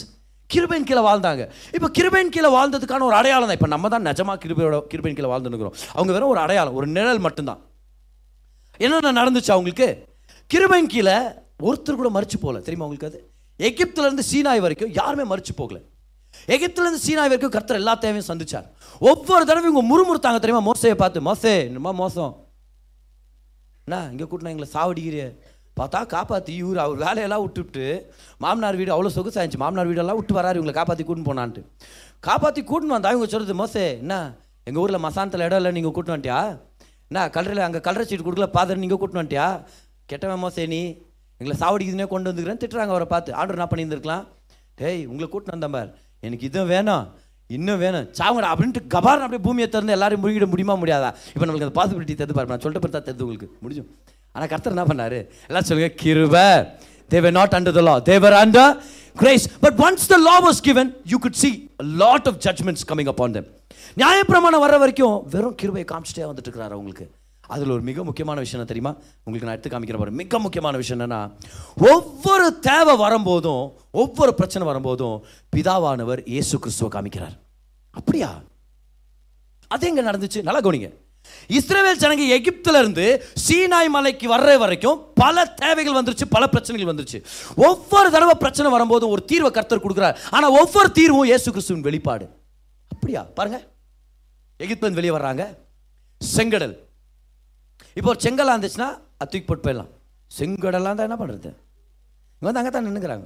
கிருபையின் 0.49 0.87
கீழே 0.87 1.01
வாழ்ந்தாங்க. 1.09 1.43
இப்போ 1.75 1.87
கிருபையின் 1.97 2.31
கீழே 2.35 2.49
வாழ்ந்ததுக்கான 2.55 3.05
ஒரு 3.09 3.15
அடையாளம் 3.19 3.49
தான். 3.49 3.57
இப்போ 3.59 3.69
நம்ம 3.73 3.89
தான் 3.93 4.05
நிஜமாக 4.09 4.39
கிருபையோட 4.45 4.77
கிருபையின் 4.93 5.17
கீழே 5.17 5.29
வாழ்ந்துருக்கிறோம் 5.33 5.75
அவங்க 5.97 6.11
வெறும் 6.15 6.31
ஒரு 6.33 6.41
அடையாளம் 6.45 6.77
ஒரு 6.79 6.87
நிழல் 6.95 7.21
மட்டும்தான். 7.25 7.61
என்னென்ன 8.85 9.13
நடந்துச்சு 9.19 9.53
அவங்களுக்கு? 9.55 9.87
கிருபையின் 10.53 10.91
கீழே 10.93 11.15
ஒருத்தர் 11.67 11.99
கூட 12.01 12.09
மறிச்சு 12.17 12.37
போகல. 12.43 12.59
தெரியுமா 12.67 12.85
அவங்களுக்கு 12.85 13.09
அது? 13.11 13.19
எகிப்துலேருந்து 13.67 14.23
சீனாய் 14.31 14.63
வரைக்கும் 14.65 14.91
யாருமே 14.99 15.25
மறிச்சு 15.31 15.53
போகலை. 15.61 15.81
எகிப்துலேருந்து 16.53 17.01
இருந்து 17.07 17.31
வரைக்கும் 17.31 17.55
கர்த்தர் 17.55 17.79
எல்லா 17.81 17.93
தேவையும் 18.03 18.29
சந்திச்சார். 18.29 18.67
ஒவ்வொரு 19.09 19.43
தடவை 19.49 19.65
இவங்க 19.69 19.83
முறுமுறுத்தாங்க 19.91 20.39
தெரியுமா? 20.43 20.63
மோசையை 20.69 20.95
பார்த்து 21.01 21.27
மோசே 21.29 21.53
என்னமா 21.69 21.91
மோசம்? 22.03 22.33
என்ன 23.85 23.97
இங்கே 24.13 24.25
கூட்டினா 24.31 24.53
எங்களை 24.53 24.69
சாவடிக்கிறிய 24.75 25.25
பார்த்தா 25.79 25.99
காப்பாற்றி 26.13 26.53
இவர் 26.61 26.79
அவர் 26.83 27.01
வேலையெல்லாம் 27.03 27.43
விட்டுவிட்டு 27.43 27.85
மாமனார் 28.43 28.77
வீடு 28.79 28.93
அவ்வளோ 28.95 29.11
சொகுசாயிச்சு 29.17 29.59
மாமனார் 29.63 29.89
வீடெல்லாம் 29.89 30.19
விட்டு 30.19 30.33
வராரு 30.39 30.57
இவங்களை 30.59 30.75
காப்பாற்றி 30.79 31.03
கூட்டின்னு 31.07 31.29
போனான்ட்டு. 31.29 31.61
காப்பாற்றி 32.27 32.61
கூட்டின்னு 32.71 32.97
வந்தா 32.97 33.13
இவங்க 33.13 33.29
சொல்கிறது 33.33 33.55
மோசே 33.61 33.85
என்ன 34.03 34.15
எங்கள் 34.67 34.81
ஊரில் 34.83 35.03
மசாந்தத்தில் 35.05 35.45
இடம் 35.47 35.61
இல்லை 35.61 35.71
நீங்கள் 35.77 35.95
கூட்டின்னு 35.95 36.15
வந்துட்டியா? 36.15 36.41
என்ன 37.09 37.23
கல்லறையில் 37.35 37.67
அங்கே 37.67 37.81
கல்லறை 37.87 38.05
சீட்டு 38.09 38.25
கொடுக்கல 38.27 38.47
பாதர் 38.57 38.83
நீங்கள் 38.83 39.01
கூட்டின்னு 39.01 39.21
வந்துட்டியா? 39.21 39.47
கெட்டவன் 40.11 40.43
மோசே 40.43 40.65
நீ 40.73 40.81
எங்களை 41.41 41.55
சாவடிக்குதுன்னே 41.63 42.07
கொண்டு 42.13 42.29
வந்துக்கிறேன் 42.31 42.61
திட்டுறாங்க 42.63 42.93
அவரை 42.95 43.07
பார்த்து. 43.13 43.35
ஆர்டர் 43.39 43.57
என்ன 43.57 43.67
பண்ணியிருந்துருக்கலாம்? 43.71 44.25
டேய் 44.79 45.01
உங்களை 45.11 45.27
கூட்டின்னு 45.31 45.55
வந்தேன் 45.57 45.75
பார். 45.77 45.91
எனக்கு 46.27 46.45
இதுவும் 46.49 46.71
வேணும் 46.75 47.03
இன்னும் 47.55 47.79
வேணும். 47.83 48.05
சாவங்கடா 48.19 48.49
அப்படின்ட்டு 48.53 48.81
கபாரன் 48.93 49.25
அப்படியே 49.25 49.41
பூமியை 49.47 49.69
திறந்து 49.69 49.95
எல்லாரும் 49.97 50.21
முழுகிட 50.23 50.45
முடியுமா 50.51 50.75
முடியாதா? 50.83 51.09
இப்போ 51.33 51.45
நம்மளுக்கு 51.45 51.67
அந்த 51.67 51.75
பாசிபிலிட்டி 51.79 52.15
தெரிந்து 52.19 52.37
பாருங்க 52.37 52.53
நான் 52.53 52.63
சொல்லிட்டு 52.65 52.83
பார்த்தா 52.85 53.01
தெரிந்து 53.07 53.25
உங்களுக்கு. 53.27 53.49
முடிஞ்சும். 53.63 53.89
ஆனால் 54.31 54.49
கர்த்தர் 54.51 54.75
என்ன 54.75 54.85
பண்ணாரு? 54.91 55.19
எல்லாம் 55.47 55.67
சொல்லுங்க 55.69 55.89
கிருப. 56.03 56.37
They were 57.13 57.35
not 57.39 57.55
under 57.59 57.77
the 57.79 57.81
law 57.81 57.99
they were 57.99 58.37
under 58.41 58.71
grace 59.21 59.47
but 59.59 59.79
once 59.87 60.07
the 60.13 60.17
law 60.29 60.35
was 60.47 60.61
given 60.69 60.91
you 61.13 61.19
could 61.25 61.39
see 61.43 61.51
lot 62.03 62.29
of 62.31 62.39
judgements 62.47 62.85
coming 62.91 63.01
coming 63.01 63.09
upon 63.13 63.29
them. 63.35 63.45
நியாயப்பிரமாணம் 64.01 64.63
வர்ற 64.63 64.77
வரைக்கும் 64.83 65.15
வெறும் 65.33 65.55
கிருபையை 65.55 65.85
காமிச்சிட்டே 65.91 66.23
வந்துட்டு 66.29 66.49
இருக்கிறாரு 66.49 66.73
அவங்களுக்கு. 66.77 67.05
அதில் 67.53 67.73
ஒரு 67.75 67.81
மிக 67.81 68.03
முக்கியமான 68.03 68.39
விஷயம் 68.39 68.59
என்ன 68.59 68.73
தெரியுமா? 68.73 68.91
உங்களுக்கு 69.23 69.47
நான் 69.47 69.57
எடுத்து 69.57 69.71
காமிக்கிற 69.73 69.97
பாரு 69.97 70.11
மிக 70.11 70.39
முக்கியமான 70.39 70.77
விஷயம் 70.77 71.01
என்னன்னா 71.01 71.21
ஒவ்வொரு 71.91 72.59
தேவை 72.59 72.95
வரும்போதும் 72.95 73.63
ஒவ்வொரு 73.91 74.33
பிரச்சனை 74.33 74.67
வரும்போதும் 74.67 75.17
பிதாவானவர் 75.55 76.21
இயேசு 76.25 76.59
கிறிஸ்துவை 76.59 76.91
காமிக்கிறார். 76.95 77.35
அப்படியா? 77.91 78.41
அது 79.67 79.87
எங்கே 79.87 80.01
நடந்துச்சு? 80.01 80.43
நல்லா 80.43 80.59
கவனிங்க. 80.59 80.89
இஸ்ரேல் 81.47 81.99
ஜனங்க 82.03 82.23
எகிப்துல 82.37 82.79
இருந்து 82.79 83.05
சீனாய் 83.47 83.89
மலைக்கு 83.95 84.27
வர்ற 84.35 84.57
வரைக்கும் 84.57 85.01
பல 85.13 85.45
தேவைகள் 85.45 85.97
வந்துருச்சு 85.99 86.25
பல 86.29 86.47
பிரச்சனைகள் 86.47 86.93
வந்துருச்சு. 86.93 87.19
ஒவ்வொரு 87.55 88.11
தடவை 88.11 88.33
பிரச்சனை 88.33 88.71
வரும்போது 88.71 89.07
ஒரு 89.07 89.25
தீர்வை 89.31 89.51
கர்த்தர் 89.51 89.83
கொடுக்குறார். 89.85 90.17
ஆனா 90.31 90.49
ஒவ்வொரு 90.51 90.91
தீர்வும் 90.91 91.29
இயேசு 91.31 91.49
கிறிஸ்துவின் 91.51 91.83
வெளிப்பாடு. 91.83 92.27
அப்படியா? 92.87 93.23
பாருங்க. 93.39 93.59
எகிப்து 94.57 94.93
வெளியே 94.93 95.13
வர்றாங்க. 95.17 95.43
செங்கடல். 96.35 96.75
இப்போ 97.97 98.09
ஒரு 98.13 98.19
செங்கலாக 98.25 98.53
இருந்துச்சுன்னா 98.55 98.89
அது 99.21 99.29
தூக்கி 99.31 99.47
போட்டு 99.47 99.65
போயிடலாம். 99.65 99.91
செங்கடலாம் 100.31 100.97
தான் 100.97 101.07
என்ன 101.09 101.17
பண்ணுறது 101.21 101.49
இங்கே 102.35 102.47
வந்து 102.47 102.61
அங்கே 102.61 102.71
தான் 102.75 102.85
நின்றுக்கிறாங்க 102.87 103.25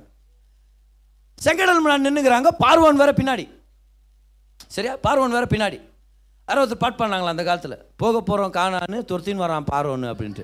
செங்கடல் 1.45 1.81
முன்னாடி 1.83 2.05
நின்னுக்கிறாங்க 2.07 2.49
பார்வன் 2.63 3.01
வேற 3.01 3.11
பின்னாடி. 3.19 3.45
சரியா? 4.75 4.93
பார்வன் 5.05 5.35
வேற 5.37 5.45
பின்னாடி. 5.53 5.77
யாரோ 6.47 6.61
ஒருத்தர் 6.63 6.81
பாட் 6.83 6.99
பண்ணாங்களா 7.01 7.33
அந்த 7.33 7.43
காலத்தில்? 7.49 7.77
போக 8.01 8.15
போகிறோம் 8.29 8.53
காணான்னு 8.57 8.97
துரத்தின்னு 9.09 9.43
வரான் 9.45 9.69
பார்வோன்னு 9.71 10.11
அப்படின்ட்டு. 10.11 10.43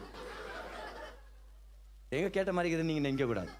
எங்கே 2.18 2.30
கேட்ட 2.38 2.52
மாதிரி 2.56 2.70
இருக்குது 2.70 2.90
நீங்கள் 2.90 3.06
நினைக்க 3.08 3.28
கூடாது. 3.32 3.52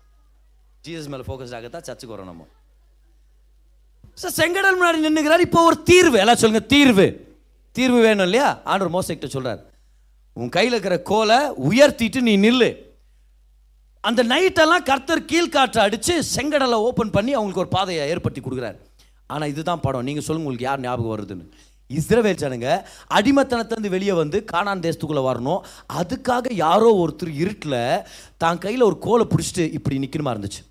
ஜீசஸ் 0.86 1.10
மேலே 1.14 1.26
ஃபோக்கஸ் 1.28 1.56
ஆகத்தான் 1.58 1.86
சர்ச்சுக்கு 1.88 2.16
வரோம் 2.16 2.32
நம்ம. 2.32 2.48
சார் 4.22 4.38
செங்கடல் 4.40 4.78
முன்னாடி 4.80 5.06
நின்றுக்கிறார் 5.08 5.46
இப்போ 5.48 5.60
ஒரு 5.70 5.78
தீர்வு. 5.92 6.18
எல்லாம் 6.24 6.40
சொல்லுங்கள் 6.44 6.70
தீர்வு. 6.74 7.08
தீர்வு 7.76 8.00
வேணும் 8.08 8.28
இல்லையா? 8.28 8.48
ஆண்டர் 8.72 8.96
மோசக்கிட்ட 8.96 9.30
சொல்கிறார் 9.38 9.62
உன் 10.40 10.52
கையில் 10.56 10.74
இருக்கிற 10.74 10.98
கோலை 11.10 11.40
உயர்த்திட்டு 11.70 12.20
நீ 12.28 12.34
நில்லு. 12.38 12.70
அந்த 14.04 14.22
நைட்டெல்லாம் 14.24 14.88
கர்த்தர் 14.90 15.28
கீழ்காற்று 15.32 15.80
அடித்து 15.86 16.14
செங்கடலை 16.36 16.78
ஓப்பன் 16.86 17.12
பண்ணி 17.16 17.34
அவங்களுக்கு 17.38 17.64
ஒரு 17.64 17.74
பாதையை 17.76 18.06
ஏற்படுத்தி 18.14 18.42
கொடுக்குறாரு. 18.42 18.78
ஆனால் 19.34 19.52
இதுதான் 19.54 19.84
படம். 19.84 20.08
நீங்கள் 20.08 20.26
சொல்லுங்க 20.28 20.46
உங்களுக்கு 20.46 20.70
யார் 20.70 20.86
ஞாபகம் 20.86 21.14
வருதுன்னு. 21.14 21.46
இஸ்ரவேல் 21.90 22.42
ஜனங்க 22.42 22.68
அடிமத்தனத்திலேருந்து 23.18 23.94
வெளியே 23.96 24.14
வந்து 24.22 24.38
காணான் 24.54 24.84
தேசத்துக்குள்ளே 24.86 25.24
வரணும். 25.30 25.62
அதுக்காக 26.00 26.54
யாரோ 26.66 26.90
ஒருத்தர் 27.04 27.32
இருட்டில் 27.44 28.04
தான் 28.44 28.62
கையில் 28.66 28.88
ஒரு 28.90 28.98
கோலை 29.08 29.26
பிடிச்சிட்டு 29.30 29.66
இப்படி 29.78 29.98
நிற்கணுமா 30.04 30.34
இருந்துச்சு. 30.36 30.62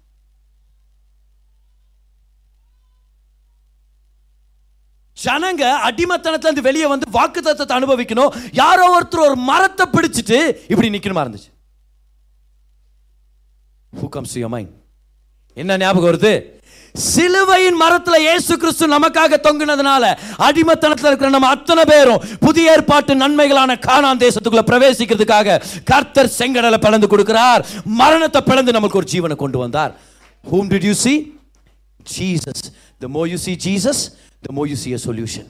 ஜனங்க 5.25 5.63
அடிமத்தனத்திலேருந்து 5.89 6.69
வெளியே 6.69 6.87
வந்து 6.93 7.15
வாக்கு 7.17 7.41
தத்துவத்தை 7.41 7.77
அனுபவிக்கணும். 7.79 8.35
யாரோ 8.63 8.87
ஒருத்தர் 8.97 9.27
ஒரு 9.29 9.37
மரத்தை 9.51 9.87
பிடிச்சிட்டு 9.97 10.39
இப்படி 10.73 10.95
நிற்கணுமா 10.97 11.25
இருந்துச்சு? 11.25 11.51
Who 13.93 14.09
comes 14.17 14.33
to 14.35 14.41
என்ன 15.57 15.77
ஞாபகம் 15.83 16.09
வருது? 16.09 16.33
சிலுவையின் 16.95 17.79
மரத்தில் 17.81 18.25
இயேசு 18.27 18.53
கிறிஸ்து 18.63 18.85
நமக்காக 18.93 19.37
தொங்கினதுனால 19.45 20.05
அடிமத்தனத்தில் 20.47 21.09
இருக்கிற 21.11 21.29
நம்ம 21.35 21.51
அத்தனை 21.55 21.83
பேரும் 21.91 22.23
புதிய 22.45 22.73
ஏற்பாட்டு 22.75 23.13
நன்மைகளான 23.23 23.77
காணான் 23.87 24.23
தேசத்துக்குள்ள 24.25 24.65
பிரவேசிக்கிறதுக்காக 24.71 25.59
கர்த்தர் 25.91 26.35
செங்கடலை 26.39 26.79
பிளந்து 26.85 27.09
கொடுக்கிறார். 27.13 27.65
மரணத்தை 28.01 28.41
பிளந்து 28.49 28.77
நமக்கு 28.79 28.99
ஒரு 29.01 29.11
ஜீவனை 29.13 29.37
கொண்டு 29.43 29.59
வந்தார். 29.65 29.93
Whom 30.45 30.71
did 30.73 30.89
you 30.91 30.95
see 31.05 31.15
Jesus 32.17 32.65
the 33.05 33.11
more 33.17 33.25
you 33.33 33.39
see 33.47 33.55
Jesus 33.67 34.03
the 34.45 34.53
more 34.57 34.67
you 34.73 34.77
see 34.83 34.91
a 34.99 35.01
solution 35.07 35.49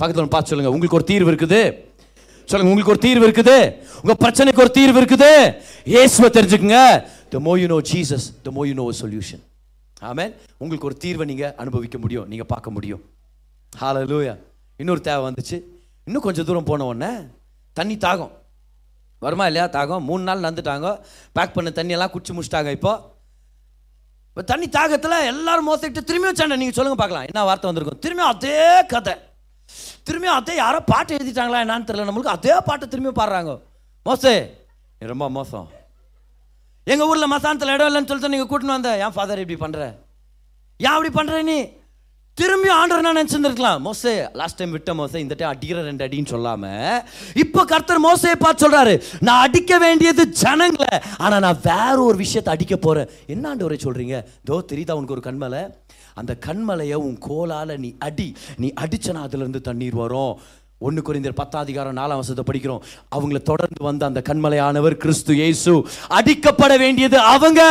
பக்கத்தில் 0.00 0.32
பார்த்து 0.34 0.50
சொல்லுங்க. 0.50 0.72
உங்களுக்கு 0.74 0.98
ஒரு 1.00 1.06
தீர்வு 1.10 1.30
இருக்குது. 1.32 1.60
சொல்லுங்க 2.50 2.70
உங்களுக்கு 2.72 2.94
ஒரு 2.94 3.02
தீர்வு 3.06 3.24
இருக்குது. 3.28 3.56
உங்க 4.02 4.14
பிரச்சனைக்கு 4.24 4.64
ஒரு 4.64 4.72
தீர்வு 4.78 4.98
இருக்குது. 5.00 5.30
இயேசுவை 5.92 6.28
தெரிஞ்சுக்குங்க. 6.36 6.80
த 7.32 7.40
more 7.46 7.52
you 7.60 7.66
know 7.74 7.78
Jesus 7.92 8.26
the 8.46 8.50
more 8.56 8.64
you 8.68 8.74
no 8.80 8.86
solution 9.02 9.42
solution. 10.02 10.32
உங்களுக்கு 10.62 10.88
ஒரு 10.88 10.96
தீர்வை 11.04 11.24
நீங்கள் 11.30 11.52
அனுபவிக்க 11.62 11.96
முடியும். 11.98 12.26
நீங்கள் 12.32 12.50
பார்க்க 12.52 12.70
முடியும். 12.70 13.02
ஹalleluya 13.80 14.34
இன்னொரு 14.80 15.00
தேவை 15.00 15.22
வந்துச்சு. 15.28 15.56
இன்னும் 16.06 16.24
கொஞ்சம் 16.26 16.46
தூரம் 16.48 16.68
போன 16.70 16.84
உடனே 16.84 17.10
தண்ணி 17.72 17.96
தாகம். 17.96 18.32
வருமா 19.24 19.46
இல்லையா? 19.46 19.66
தாகம். 19.76 20.04
மூணு 20.08 20.22
நாள் 20.28 20.44
நந்துட்டாங்க. 20.46 20.88
பேக் 21.36 21.54
பண்ண 21.56 21.70
தண்ணியெல்லாம் 21.78 22.12
குடிச்சு 22.14 22.34
முடிச்சிட்டாங்க 22.36 22.70
இப்போ. 22.78 22.92
இப்போ 24.38 24.50
தண்ணி 24.50 24.66
தாகத்தில் 24.74 25.14
எல்லாரும் 25.28 25.66
மோசிக்கிட்டு 25.68 26.02
திரும்பியும் 26.08 26.36
சண்டை. 26.40 26.56
நீங்கள் 26.58 26.76
சொல்லுங்கள் 26.76 27.00
பார்க்கலாம். 27.00 27.24
என்ன 27.28 27.40
வார்த்தை 27.48 27.66
வந்திருக்கும்? 27.68 28.00
திரும்பியும் 28.04 28.32
அதே 28.34 28.58
கதை. 28.92 29.14
திரும்பியும் 30.08 30.36
அதே 30.40 30.54
யாரோ 30.60 30.80
பாட்டு 30.90 31.16
எழுதிட்டாங்களா 31.16 31.62
என்னான்னு 31.64 31.86
தெரியல. 31.88 32.04
நம்மளுக்கு 32.08 32.32
அதே 32.34 32.52
பாட்டை 32.68 32.86
திரும்பியும் 32.92 33.16
பாடுறாங்க. 33.18 33.52
மோசே 34.06 34.34
ரொம்ப 35.12 35.26
மோசம். 35.38 35.66
எங்கள் 36.92 37.08
ஊரில் 37.12 37.32
மசாந்தத்தில் 37.34 37.74
இடம் 37.76 37.90
இல்லைன்னு 37.90 38.10
சொல்லிட்டு 38.10 38.32
நீங்கள் 38.34 38.50
கூட்டின்னு 38.52 38.76
வந்த. 38.76 38.92
ஏன் 39.04 39.14
ஃபாதர் 39.16 39.42
இப்படி 39.44 39.58
பண்ணுற 39.64 39.80
ஏன் 40.86 40.94
அப்படி 40.94 41.10
பண்ணுற 41.18 41.42
நீ? 41.50 41.58
திரும்பி 42.38 42.68
ஆண்டர் 42.78 43.04
நான் 43.04 43.18
நினச்சிருந்துருக்கலாம். 43.18 43.80
மோசே 43.86 44.12
லாஸ்ட் 44.40 44.58
டைம் 44.58 44.74
விட்ட 44.76 44.90
மோசே 44.98 45.18
இந்த 45.24 45.34
டைம் 45.38 45.52
அடிக்கிற 45.52 45.82
ரெண்டு 45.88 46.04
அடின்னு 46.06 46.32
சொல்லாம 46.32 46.70
இப்போ 47.42 47.60
கர்த்தர் 47.72 48.04
மோசையை 48.06 48.36
பார்த்து 48.44 48.64
சொல்றாரு 48.64 48.94
நான் 49.26 49.42
அடிக்க 49.46 49.78
வேண்டியது 49.84 50.24
ஜனங்களை 50.42 50.92
ஆனால் 51.24 51.44
நான் 51.46 51.62
வேற 51.70 51.96
ஒரு 52.08 52.16
விஷயத்தை 52.24 52.52
அடிக்க 52.54 52.76
போறேன். 52.86 53.10
என்ன 53.34 53.44
ஆண்டவரே 53.50 53.78
சொல்றீங்க? 53.86 54.18
தோ 54.50 54.58
தெரியுதா 54.72 54.98
உனக்கு 54.98 55.16
ஒரு 55.16 55.26
கண்மலை? 55.28 55.62
அந்த 56.20 56.32
கண்மலையை 56.46 56.98
உன் 57.06 57.18
கோலால் 57.28 57.74
நீ 57.84 57.90
அடி 58.08 58.28
நீ 58.62 58.70
அடிச்சனா 58.84 59.20
அதுலேருந்து 59.26 59.60
தண்ணீர் 59.68 60.00
வரும். 60.04 60.34
ஒன்று 60.80 61.02
குறைந்தர் 61.02 61.38
பத்தாதிகாரம் 61.40 61.96
நாலாம் 61.96 62.20
வசத்தை 62.20 62.44
படிக்கிறோம். 62.50 62.80
அவங்கள 63.16 63.42
தொடர்ந்து 63.42 63.84
வந்த 63.84 64.06
அந்த 64.06 64.22
கண்மலையானவர் 64.28 64.94
கிறிஸ்து 64.94 65.34
இயேசு. 65.34 65.88
அடிக்கப்பட 66.08 66.78
வேண்டியது 66.78 67.18
அவங்க. 67.18 67.62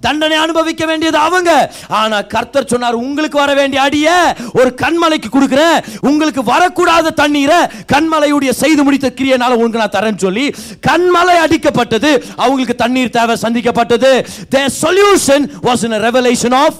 தண்டனை 0.00 0.36
அனுபவிக்க 0.36 0.86
வேண்டியது 0.86 1.18
அவங்க. 1.18 1.72
ஆனா 1.88 2.20
கர்த்தர் 2.20 2.66
சொன்னார் 2.66 2.94
உங்களுக்கு 2.94 3.38
வர 3.38 3.54
வேண்டிய 3.54 3.82
அடிய 3.82 4.36
ஒரு 4.54 4.74
கண்மலைக்கு 4.82 5.28
கொடுக்குறேன் 5.32 5.84
உங்களுக்கு 6.00 6.42
வரக்கூடாத 6.42 7.12
தண்ணீரை 7.14 7.58
கண்மலையுடைய 7.92 8.50
செய்து 8.50 8.84
முடித்த 8.84 9.12
கிரியனால 9.16 9.56
உங்களுக்கு 9.58 9.82
நான் 9.84 9.96
தரேன்னு 9.96 10.18
சொல்லி 10.18 10.48
கண்மலை 10.86 11.36
அடிக்கப்பட்டது 11.46 12.22
அவங்களுக்கு 12.36 12.74
தண்ணீர் 12.74 13.10
தேவை 13.10 13.36
சந்திக்கப்பட்டது. 13.42 14.26
The 14.50 14.68
solution 14.82 15.46
was 15.62 15.84
in 15.84 15.92
a 15.92 16.10
revelation 16.10 16.54
of 16.54 16.78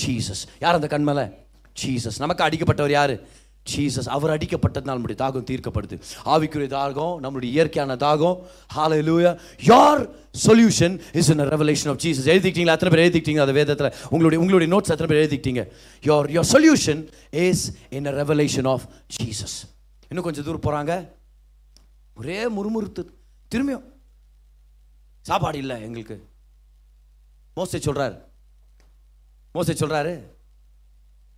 Jesus 0.00 0.42
யார் 0.60 0.74
அந்த 0.74 0.98
கண்மலை? 0.98 1.30
ஜீசஸ் 1.84 2.18
நமக்கு 2.18 2.44
அடிக்கப்பட்டவர் 2.44 2.90
யாரு? 2.90 3.26
ஜீசஸ் 3.70 4.08
அவர் 4.08 4.38
அடிக்கப்பட்டதுனால் 4.38 4.84
நம்முடைய 4.84 5.24
தாகம் 5.24 5.44
தீர்க்கப்படுது. 5.50 6.00
ஆவிக்குரிய 6.24 6.68
தாகம் 6.78 7.18
நம்முடைய 7.18 7.54
இயற்கையான 7.54 7.94
தாகம். 7.94 8.46
Hallelujah 8.98 9.38
your 9.60 10.10
solution 10.46 11.00
is 11.12 11.30
in 11.30 11.40
revelation 11.40 11.88
of 11.88 12.00
Jesus 12.02 12.28
எழுதிக்கிட்டீங்களா? 12.34 12.78
எத்தனை 12.78 12.94
பேர் 12.94 13.10
எழுதிக்கிட்டீங்க 13.10 13.40
அந்த 13.40 13.52
வேதத்தில்? 13.52 13.94
உங்களுடைய 14.10 14.44
உங்களுடைய 14.44 14.76
நோட்ஸ் 14.76 14.98
எத்தனை 14.98 15.06
பேர் 15.06 15.22
எழுதிக்கிட்டீங்க? 15.24 15.72
Your 16.02 16.28
your 16.36 16.48
solution 16.52 17.12
is 17.30 17.72
in 17.90 18.06
a 18.06 18.10
revelation 18.10 18.68
of 18.68 18.82
Jesus. 19.22 19.52
இன்னும் 20.08 20.24
கொஞ்சம் 20.24 20.44
தூரம் 20.44 20.86
போகிறாங்க 20.86 21.08
ஒரே 22.14 22.48
முறுமுறுத்து 22.50 23.04
திரும்பியும். 23.54 23.84
சாப்பாடு 25.20 25.58
இல்லை 25.58 25.82
எங்களுக்கு. 25.82 26.28
மோசை 27.56 27.78
சொல்கிறார் 27.78 28.28
மோசை 29.54 29.72
சொல்கிறாரு 29.72 30.20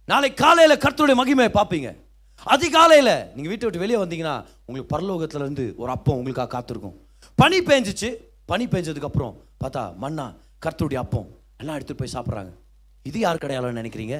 நாளை 0.07 0.35
காலையில் 0.35 0.79
கர்த்தருடைய 0.79 1.19
மகிமையை 1.25 1.49
பார்ப்பீங்க. 1.55 2.04
அதிகாலையில் 2.43 3.15
நீங்கள் 3.35 3.53
வீட்டை 3.53 3.65
விட்டு 3.67 3.83
வெளியே 3.85 3.99
வந்தீங்கன்னா 4.03 4.35
உங்களுக்கு 4.67 4.91
பரலோகத்துல 4.95 5.45
இருந்து 5.47 5.75
ஒரு 5.77 5.91
அப்பம் 5.97 6.19
உங்களுக்காக 6.21 6.51
காத்திருக்கும். 6.55 6.97
பனி 7.41 7.59
பெஞ்சிச்சு. 7.71 8.11
பனி 8.51 8.65
பெஞ்சதுக்கப்புறம் 8.67 9.35
பார்த்தா 9.63 9.83
மண்ணா 10.03 10.27
கர்த்தருடைய 10.67 11.01
அப்பம். 11.05 11.29
எல்லாம் 11.61 11.77
எடுத்துட்டு 11.77 12.03
போய் 12.03 12.15
சாப்பிட்றாங்க. 12.17 12.53
இது 13.03 13.19
யார் 13.19 13.43
கடையாளம்னு 13.43 13.81
நினைக்கிறீங்க? 13.83 14.17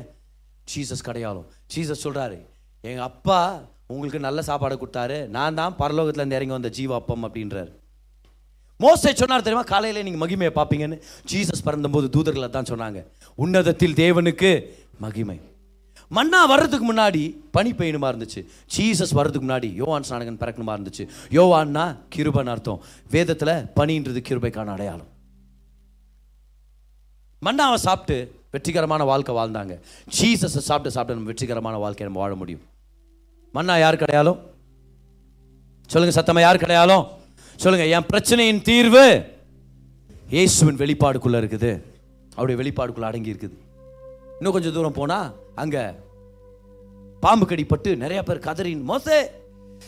ஜீசஸ் 0.73 1.07
கிடையாலும் 1.09 1.47
ஜீசஸ் 1.75 2.05
சொல்றாரு 2.07 2.39
எங்கள் 2.81 3.07
அப்பா 3.11 3.39
உங்களுக்கு 3.87 4.21
நல்ல 4.27 4.43
சாப்பாடு 4.43 4.75
கொடுத்தாரு. 4.83 5.27
நான் 5.37 5.55
தான் 5.55 5.75
பரலோகத்துலேருந்து 5.79 6.39
இறங்கி 6.39 6.57
வந்த 6.57 6.69
ஜீவ 6.69 6.95
அப்பம் 6.95 7.25
அப்படின்றாரு. 7.29 7.71
மோசே 8.81 9.13
சொன்னார் 9.15 9.45
தெரியுமா? 9.47 9.65
காலையில் 9.73 10.07
நீங்கள் 10.07 10.23
மகிமையை 10.23 10.53
பார்ப்பீங்கன்னு. 10.61 10.99
ஜீசஸ் 11.33 11.67
பிறந்தபோது 11.67 12.07
தூதர்களை 12.17 12.51
தான் 12.51 12.71
சொன்னாங்க. 12.71 13.01
உன்னதத்தில் 13.35 13.99
தேவனுக்கு 14.03 14.51
மகிமை. 15.05 15.41
மன்னா 16.11 16.47
வர்றதுக்கு 16.47 16.87
முன்னாடி 16.93 17.23
பனி 17.51 17.71
பெய்யணுமா 17.71 18.09
இருந்துச்சு? 18.13 18.41
ஜீசஸ் 18.77 19.15
வர்றதுக்கு 19.19 19.47
முன்னாடி 19.49 19.73
யோவான் 19.73 20.07
ஸ்நானகன் 20.09 20.41
பிறக்கணுமா 20.43 20.75
இருந்துச்சு? 20.77 21.05
யோவான்னா 21.31 21.97
கிருபன் 22.15 22.51
அர்த்தம். 22.55 22.81
வேதத்தில் 23.11 23.55
பனின்றது 23.77 24.21
கிருபைக்கான 24.29 24.73
அடையாளம். 24.77 25.11
மன்னாவை 27.43 27.75
சாப்பிட்டு 27.75 28.17
வெற்றிகரமான 28.51 29.05
வாழ்க்கை 29.05 29.35
வாழ்ந்தாங்க. 29.35 29.75
ஜீசஸை 30.19 30.63
சாப்பிட்டு 30.69 30.95
சாப்பிட்டு 30.97 31.17
நம்ம 31.17 31.31
வெற்றிகரமான 31.33 31.77
வாழ்க்கையை 31.77 32.07
நம்ம 32.09 32.23
வாழ 32.25 32.35
முடியும். 32.35 32.63
மன்னா 33.53 33.79
யார் 33.79 34.03
கிடையாலும் 34.03 34.39
சொல்லுங்க 35.87 36.15
சத்தமா 36.21 36.41
யார் 36.41 36.63
கிடையாலும் 36.65 37.05
சொல்லுங்க 37.57 37.87
என் 37.97 38.09
பிரச்சனையின் 38.13 38.63
தீர்வு 38.63 39.33
இயேசுவின் 40.29 40.79
வெளிப்பாடுக்குள்ள 40.83 41.37
இருக்குது. 41.43 41.83
அவருடைய 42.37 42.57
வெளிப்பாடுக்குள்ள 42.61 43.09
அடங்கி 43.11 43.33
இருக்குது. 43.33 43.57
இன்னும் 44.39 44.53
கொஞ்சம் 44.53 44.73
தூரம் 44.73 44.93
போனால் 44.93 45.29
அங்க 45.63 45.79
பாம்பு 47.21 47.45
கடிப்பட்டு 47.47 47.91
நிறைய 47.97 48.23
பேர் 48.23 48.47
கதறின் 48.47 48.83
மோசே 48.91 49.19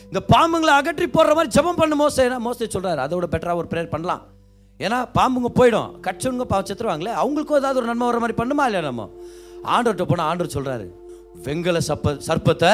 இந்த 0.09 0.19
பாம்புங்களை 0.33 0.73
அகற்றி 0.79 1.05
போடுற 1.05 1.31
மாதிரி 1.37 1.53
ஜெபம் 1.55 1.79
பண்ண 1.79 1.95
மோசே. 1.95 2.23
மோசே 2.47 2.65
சொல்றாரு 2.65 3.01
அதோட 3.05 3.25
பெட்டரா 3.33 3.53
ஒரு 3.55 3.67
ப்ரேயர் 3.71 3.93
பண்ணலாம். 3.93 4.23
ஏன்னா 4.79 4.97
பாம்புங்க 5.17 5.49
போயிடும். 5.59 5.91
கச்சவங்க 6.05 6.45
பா 6.51 6.57
செத்துருவாங்களே 6.61 7.13
அவங்களுக்கும் 7.21 7.59
ஏதாவது 7.61 7.79
ஒரு 7.81 7.89
நன்மை 7.89 8.07
வர 8.07 8.19
மாதிரி 8.23 8.37
பண்ணுமா 8.41 8.65
இல்லையா 8.67 8.83
நம்ம? 8.87 9.05
ஆண்டவர்கிட்ட 9.73 10.05
போனால் 10.09 10.29
ஆண்டவர் 10.29 10.55
சொல்றாரு 10.55 10.85
வெங்கல 11.45 11.79
சப்ப 11.89 12.13
சர்ப்பத்தை 12.27 12.71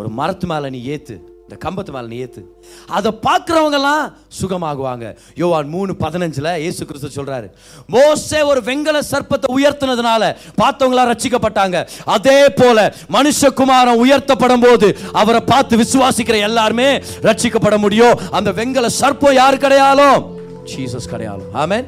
ஒரு 0.00 0.08
மரத்து 0.18 0.46
மேலே 0.46 0.70
நீ 0.74 0.80
ஏற்று 0.94 1.16
இந்த 1.48 1.56
கம்பத்து 1.64 1.92
மேலே 1.94 2.06
நீ 2.06 2.16
ஏத்து. 2.24 2.42
அதை 2.86 3.10
பார்க்குறவங்கெல்லாம் 3.26 4.12
சுகமாகுவாங்க. 4.40 5.16
யோவான் 5.34 5.68
மூணு 5.68 5.92
பதினஞ்சில் 6.00 6.58
இயேசு 6.58 6.86
கிறிஸ்து 6.86 7.10
சொல்கிறாரு 7.16 7.48
மோசே 7.86 8.42
ஒரு 8.42 8.60
வெங்கல 8.60 9.00
சர்ப்பத்தை 9.10 9.48
உயர்த்தினதுனால 9.56 10.36
பார்த்தவங்களா 10.62 11.04
ரச்சிக்கப்பட்டாங்க 11.10 11.86
அதே 12.04 12.48
போல 12.48 12.94
மனுஷகுமாரன் 13.12 14.02
உயர்த்தப்படும் 14.04 14.64
போது 14.66 14.98
அவரை 15.12 15.40
பார்த்து 15.40 15.76
விசுவாசிக்கிற 15.76 16.38
எல்லாருமே 16.48 16.98
ரட்சிக்கப்பட 16.98 17.78
முடியும். 17.78 18.18
அந்த 18.30 18.52
வெங்கல 18.52 18.90
சர்ப்பம் 19.00 19.32
யார் 19.32 19.62
கிடையாலும்? 19.66 20.18
Jesus 20.64 21.12
கிடையாலும். 21.12 21.52
Amen. 21.54 21.86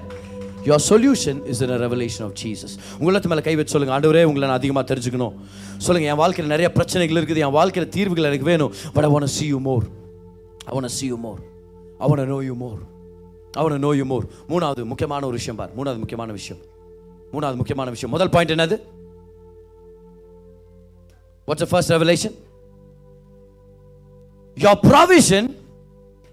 Your 0.68 0.84
solution 0.88 1.40
is 1.50 1.60
in 1.64 1.72
revelation 1.84 2.24
of 2.26 2.36
Jesus 2.40 2.74
உங்களுக்கு 2.98 3.30
மேலே 3.32 3.42
கை 3.46 3.54
வச்சு 3.56 3.74
சொல்லுங்கள் 3.74 3.96
ஆண்டவரே 3.96 4.22
உங்களை 4.28 4.44
நான் 4.48 4.58
அதிகமாக 4.60 4.84
தெரிஞ்சுக்கணும் 4.90 5.34
சொல்லுங்கள் 5.78 6.10
என் 6.12 6.20
வாழ்க்கையில் 6.22 6.52
நிறைய 6.54 6.68
பிரச்சனைகள் 6.72 7.18
இருக்குது 7.20 7.42
என் 7.46 7.56
வாழ்க்கையில் 7.58 7.90
தீர்வுகள் 7.90 8.28
எனக்கு 8.30 8.48
வேணும் 8.52 8.72
but 8.94 9.06
I 9.08 9.10
want 9.10 9.28
see 9.36 9.46
you 9.46 9.60
more 9.68 9.84
I 10.66 10.74
want 10.78 10.88
see 10.96 11.06
you 11.06 11.18
more 11.18 11.40
அவனை 12.00 12.24
நோ 12.32 12.38
யூ 12.48 12.56
மோர் 12.56 12.80
அவனை 13.54 13.76
நோ 13.78 13.90
யூ 13.92 14.06
மோர் 14.06 14.26
மூணாவது 14.50 14.82
முக்கியமான 14.84 15.26
ஒரு 15.26 15.36
விஷயம் 15.38 15.58
பார் 15.60 15.72
மூணாவது 15.78 16.00
முக்கியமான 16.00 16.32
விஷயம் 16.32 16.60
மூணாவது 17.32 17.58
முக்கியமான 17.60 17.90
விஷயம் 17.90 18.12
முதல் 18.12 18.32
பாயிண்ட் 18.34 18.54
என்னது 18.54 18.76
what's 21.48 21.66
a 21.66 21.70
first 21.70 21.92
revelation 21.94 22.34
your 24.56 24.80
provision 24.88 25.48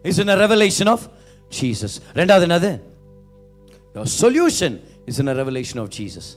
is 0.05 0.19
in 0.19 0.31
a 0.35 0.37
revelation 0.43 0.89
of 0.93 1.05
Jesus 1.51 1.95
ரெண்டாவது 2.15 2.45
என்னது 2.47 2.71
your 3.95 4.09
solution 4.21 4.75
is 5.05 5.19
in 5.19 5.27
a 5.27 5.33
revelation 5.33 5.79
of 5.81 5.91
Jesus 5.97 6.29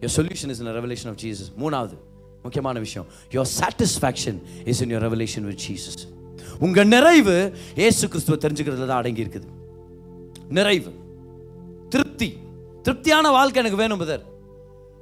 your 0.00 0.14
solution 0.16 0.52
is 0.54 0.60
in 0.62 0.66
a 0.66 0.74
revelation 0.80 1.10
of 1.12 1.20
Jesus 1.22 1.50
மூணாவது 1.62 1.96
முக்கியமான 2.42 2.78
விஷயம். 2.78 3.06
Your 3.30 3.50
satisfaction 3.60 4.38
is 4.64 4.80
in 4.80 4.92
your 4.94 5.04
revelation 5.06 5.46
with 5.50 5.62
Jesus 5.68 6.02
உங்க 6.58 6.84
நிறைவு 6.84 7.36
ஏசு 7.76 8.08
கிறிஸ்துவை 8.08 8.38
தெரிஞ்சுக்கிறதுல 8.44 8.86
தான் 8.86 9.00
அடங்கி 9.02 9.24
இருக்குது. 9.24 9.48
நிறைவு. 10.48 10.90
திருப்தி. 11.88 12.28
திருப்தியான 12.82 13.30
வாழ்க்கை 13.30 13.60
எனக்கு 13.62 13.82
வேணும் 13.82 13.98
பதர் 13.98 14.22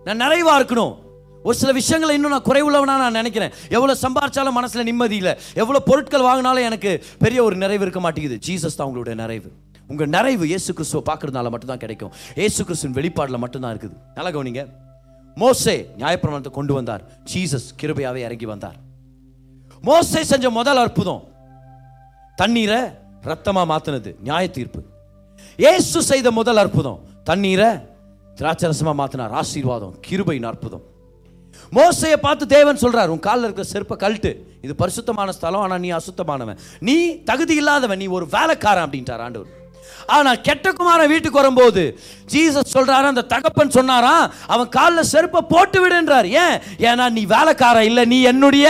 நான் 0.04 0.20
நிறைவா 0.24 0.52
இருக்கணும். 0.60 0.94
ஒரு 1.42 1.56
சில 1.56 1.72
விஷயங்களை 1.72 2.14
இன்னும் 2.14 2.30
நான் 2.30 2.48
குறைவுள்ளவனா 2.48 2.94
நான் 3.02 3.18
நினைக்கிறேன். 3.20 3.52
எவ்வளோ 3.68 3.96
சம்பாரிச்சாலும் 4.02 4.58
மனசில் 4.58 4.82
நிம்மதி 4.82 5.16
இல்லை. 5.16 5.34
எவ்வளோ 5.54 5.80
பொருட்கள் 5.80 6.28
வாங்கினாலும் 6.30 6.68
எனக்கு 6.70 7.04
பெரிய 7.18 7.42
ஒரு 7.42 7.56
நிறைவு 7.56 7.82
இருக்க 7.82 8.00
மாட்டேங்குது. 8.00 8.38
ஜீசஸ் 8.46 8.76
தான் 8.76 8.86
உங்களுடைய 8.86 9.16
நிறைவு. 9.22 9.50
உங்கள் 9.92 10.10
நிறைவு 10.16 10.44
இயேசு 10.52 10.70
கிறிஸ்துவை 10.76 11.02
பார்க்குறதுனால 11.10 11.50
மட்டும்தான் 11.54 11.82
கிடைக்கும். 11.84 12.12
இயேசு 12.40 12.60
கிறிஸ்துவின் 12.68 12.96
வெளிப்பாடில் 12.98 13.42
மட்டும்தான் 13.44 13.72
இருக்குது. 13.74 13.96
நல்லா 14.16 14.30
கவனிங்க. 14.36 14.62
மோசே 15.42 15.76
நியாயப்பிரமாணத்தை 16.00 16.52
கொண்டு 16.58 16.72
வந்தார். 16.78 17.02
ஜீசஸ் 17.30 17.68
கிருபையாவே 17.80 18.20
இறங்கி 18.26 18.46
வந்தார். 18.52 18.78
மோசே 19.88 20.20
செஞ்ச 20.32 20.46
முதல் 20.58 20.80
அற்புதம் 20.82 21.22
தண்ணீரை 22.40 22.80
ரத்தமாக 23.30 23.66
மாற்றினது 23.72 24.10
நியாய 24.26 24.44
தீர்ப்பு. 24.56 24.80
ஏசு 25.58 25.98
செய்த 26.10 26.28
முதல் 26.38 26.60
அற்புதம் 26.62 27.00
தண்ணீரை 27.28 27.70
திராட்சரசமாக 28.38 28.96
மாற்றினார் 29.00 29.34
ஆசீர்வாதம் 29.40 29.94
கிருபையின் 30.06 30.48
அற்புதம். 30.50 30.84
மோசையை 31.76 32.16
பார்த்து 32.24 32.44
தேவன் 32.54 32.80
சொல்கிறார் 32.82 33.12
உன் 33.14 33.22
காலில் 33.26 33.46
இருக்கிற 33.46 33.66
செருப்பை 33.72 33.96
கழட்டு. 34.04 34.32
இது 34.64 34.72
பரிசுத்தமான 34.80 35.32
ஸ்தலம் 35.36 35.64
ஆனால் 35.66 35.82
நீ 35.84 35.90
அசுத்தமானவன். 35.98 36.58
நீ 36.88 36.96
தகுதி 37.30 37.54
இல்லாதவன். 37.60 38.00
நீ 38.02 38.06
ஒரு 38.16 38.26
வேலைக்காரன் 38.36 38.84
அப்படின்ட்டார் 38.86 39.24
ஆண்டவர். 39.26 39.52
ஆனால் 40.16 40.40
கெட்ட 40.48 40.72
குமாரன் 40.72 41.12
வீட்டுக்கு 41.12 41.40
வரும்போது 41.40 41.82
ஜீசஸ் 42.32 42.74
சொல்கிறாரு 42.76 43.06
அந்த 43.12 43.24
தகப்பன் 43.32 43.74
சொன்னாராம் 43.78 44.26
அவன் 44.54 44.68
காலில் 44.76 45.10
செருப்பை 45.12 45.42
போட்டு 45.54 45.80
விடுன்றார் 45.84 46.28
ஏன்? 46.44 46.56
ஏன்னா 46.90 47.06
நீ 47.16 47.24
வேலைக்காரன் 47.36 47.88
இல்லை 47.90 48.04
நீ 48.12 48.20
என்னுடைய 48.32 48.68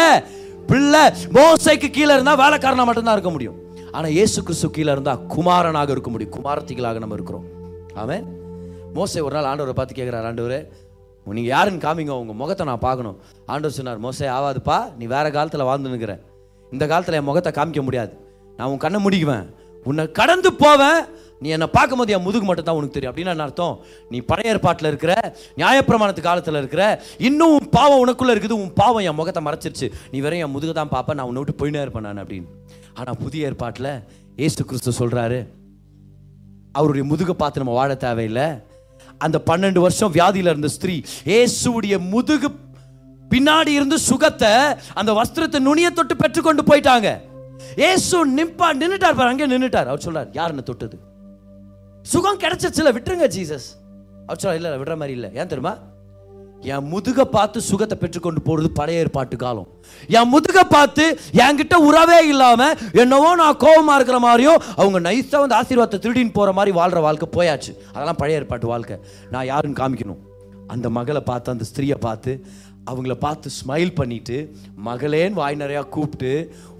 பிள்ளை. 0.71 1.03
மோசைக்கு 1.39 1.91
கீழே 1.97 2.13
இருந்தால் 2.17 2.41
வேலைக்காரனாக 2.45 2.89
மட்டும்தான் 2.91 3.17
இருக்க 3.19 3.33
முடியும். 3.37 3.59
ஆனால் 3.97 4.15
ஏசு 4.23 4.39
கிறிஸ்து 4.43 4.71
கீழே 4.77 4.91
இருந்தால் 4.97 5.21
குமாரனாக 5.35 5.95
இருக்க 5.95 6.11
முடியும். 6.11 6.35
குமாரத்திகளாக 6.37 7.03
நம்ம 7.03 7.19
இருக்கிறோம். 7.19 7.45
ஆமே 8.03 8.19
மோசை 8.97 9.21
ஒரு 9.27 9.35
நாள் 9.37 9.51
ஆண்டவரை 9.51 9.75
பார்த்து 9.77 9.99
கேட்குறாரு 9.99 10.29
ஆண்டவரே 10.31 10.61
நீங்கள் 11.27 11.53
யாருன்னு 11.55 11.85
காமிங்க 11.85 12.15
உங்கள் 12.23 12.39
முகத்தை 12.41 12.65
நான் 12.69 12.83
பார்க்கணும். 12.87 13.19
ஆண்டவர் 13.53 13.77
சொன்னார் 13.77 14.01
மோசை 14.07 14.27
ஆவாதுப்பா 14.37 14.79
நீ 14.99 15.05
வேறு 15.13 15.29
காலத்தில் 15.37 15.69
வாழ்ந்துன்னுக்கிறேன் 15.69 16.21
இந்த 16.73 16.85
காலத்தில் 16.91 17.19
என் 17.19 17.29
முகத்தை 17.29 17.51
காமிக்க 17.59 17.83
முடியாது. 17.87 18.13
நான் 18.57 18.71
உன் 18.73 18.83
கண்ணை 18.85 18.99
முடிக்குவேன். 19.05 19.47
உன்னை 19.87 20.05
கடந்து 20.19 20.51
போவேன். 20.63 21.01
நீ 21.43 21.49
என்னை 21.57 21.69
பார்க்கும்போது 21.77 22.15
என் 22.17 22.25
முதுகு 22.27 22.47
மட்டும் 22.49 22.67
தான் 22.69 22.79
உனக்கு 22.79 22.97
தெரியும். 22.97 23.13
அப்படின்னா 23.13 23.47
அர்த்தம்? 23.47 23.75
நீ 24.13 24.19
பழைய 24.31 24.53
ஏற்பாட்டில் 24.55 24.91
இருக்கிற 24.91 25.15
நியாயப்பிரமாணத்து 25.61 26.23
காலத்தில் 26.29 26.61
இருக்கிற 26.63 26.83
இன்னும் 27.29 27.55
உன் 27.57 27.69
பாவம் 27.79 28.03
உனக்குள்ளே 28.05 28.35
இருக்குது 28.35 28.59
உன் 28.63 28.73
பாவம் 28.81 29.07
என் 29.09 29.19
முகத்தை 29.21 29.43
மறைச்சிருச்சு. 29.49 29.89
நீ 30.13 30.21
வெறும் 30.27 30.43
என் 30.45 30.55
முதுகு 30.57 30.75
தான் 30.81 30.93
பார்ப்பேன் 30.95 31.19
நான் 31.21 31.29
உன்னை 31.31 31.43
விட்டு 31.43 31.57
போயினே 31.63 31.83
இருப்பேன் 31.85 32.07
நான் 32.09 32.23
அப்படின்னு. 32.25 32.49
ஆனால் 32.99 33.19
புதிய 33.25 33.49
ஏற்பாட்டில் 33.51 33.93
ஏசு 34.47 34.61
கிறிஸ்து 34.71 34.99
சொல்கிறாரு 35.01 35.41
அவருடைய 36.79 37.05
முதுகை 37.11 37.35
பார்த்து 37.41 37.63
நம்ம 37.63 37.75
வாழ 37.81 37.93
தேவையில்லை. 38.07 38.47
அந்த 39.25 39.37
பன்னெண்டு 39.49 39.81
வருஷம் 39.87 40.15
வியாதியில் 40.19 40.53
இருந்த 40.53 40.71
ஸ்திரீ 40.77 40.95
இயேசுவுடைய 41.31 41.95
முதுகு 42.15 42.49
பின்னாடி 43.33 43.73
இருந்து 43.79 43.97
சுகத்தை 44.09 44.51
அந்த 45.01 45.11
வஸ்திரத்தை 45.19 45.59
நுனிய 45.69 45.89
தொட்டு 45.99 46.15
பெற்றுக்கொண்டு 46.23 46.63
போயிட்டாங்க. 46.71 47.09
ஏசு 47.89 48.17
நிம்பா 48.39 48.69
நின்றுட்டார் 48.81 49.19
பாரு 49.19 49.33
அங்கே 49.33 49.47
நின்றுட்டார் 49.53 49.91
அவர் 49.91 50.05
சொல்றார் 50.07 50.31
யார் 50.39 50.53
என்ன 50.55 50.65
தொட்டது? 50.71 50.97
சுகம் 52.13 52.39
கிடைச்சிருச்சுல 52.39 52.93
விட்டுருங்க 52.97 53.27
ஜீசஸ் 53.37 53.69
அவர் 54.27 54.55
இல்லை 54.57 54.71
இல்லை 54.71 54.79
விடுற 54.81 54.95
மாதிரி 55.01 55.15
இல்லை. 55.19 55.31
ஏன் 55.35 55.51
தெரியுமா? 55.53 55.75
என் 56.73 56.87
முதுக 56.93 57.25
பார்த்து 57.25 57.59
சுகத்தை 57.61 57.97
பெற்றுக்கொண்டு 57.99 58.41
போறது 58.47 58.69
பழைய 58.79 59.03
ஏற்பாட்டு 59.03 59.37
காலம். 59.37 59.67
என் 60.09 60.31
முதுக 60.33 60.61
பார்த்து 60.69 61.05
என்கிட்ட 61.33 61.75
உறவே 61.89 62.19
இல்லாம 62.29 62.69
என்னவோ 62.93 63.35
நான் 63.35 63.57
கோபமா 63.57 63.95
இருக்கிற 63.95 64.19
மாதிரியும் 64.19 64.63
அவங்க 64.77 65.01
நைஸா 65.09 65.43
வந்து 65.45 65.59
ஆசீர்வாதத்தை 65.61 66.01
திருடின்னு 66.05 66.33
போற 66.33 66.53
மாதிரி 66.53 66.77
வாழ்ற 66.79 67.01
வாழ்க்கை 67.01 67.29
போயாச்சு. 67.37 67.73
அதெல்லாம் 67.93 68.21
பழைய 68.23 68.39
ஏற்பாட்டு 68.39 68.67
வாழ்க்கை. 68.67 68.99
நான் 69.31 69.47
யாருன்னு 69.47 69.81
காமிக்கணும்? 69.83 70.23
அந்த 70.67 70.91
மகளை 70.91 71.21
பார்த்து 71.21 71.53
அந்த 71.53 71.65
ஸ்திரீயை 71.71 71.99
பார்த்து 72.01 72.33
அவங்கள 72.91 73.15
பார்த்து 73.25 73.51
ஸ்மைல் 73.59 73.93
பண்ணிட்டு 73.99 74.39
மகளேன்னு 74.87 75.41
வாய் 75.41 75.61
நிறையா 75.63 75.83
கூப்பிட்டு 75.95 76.33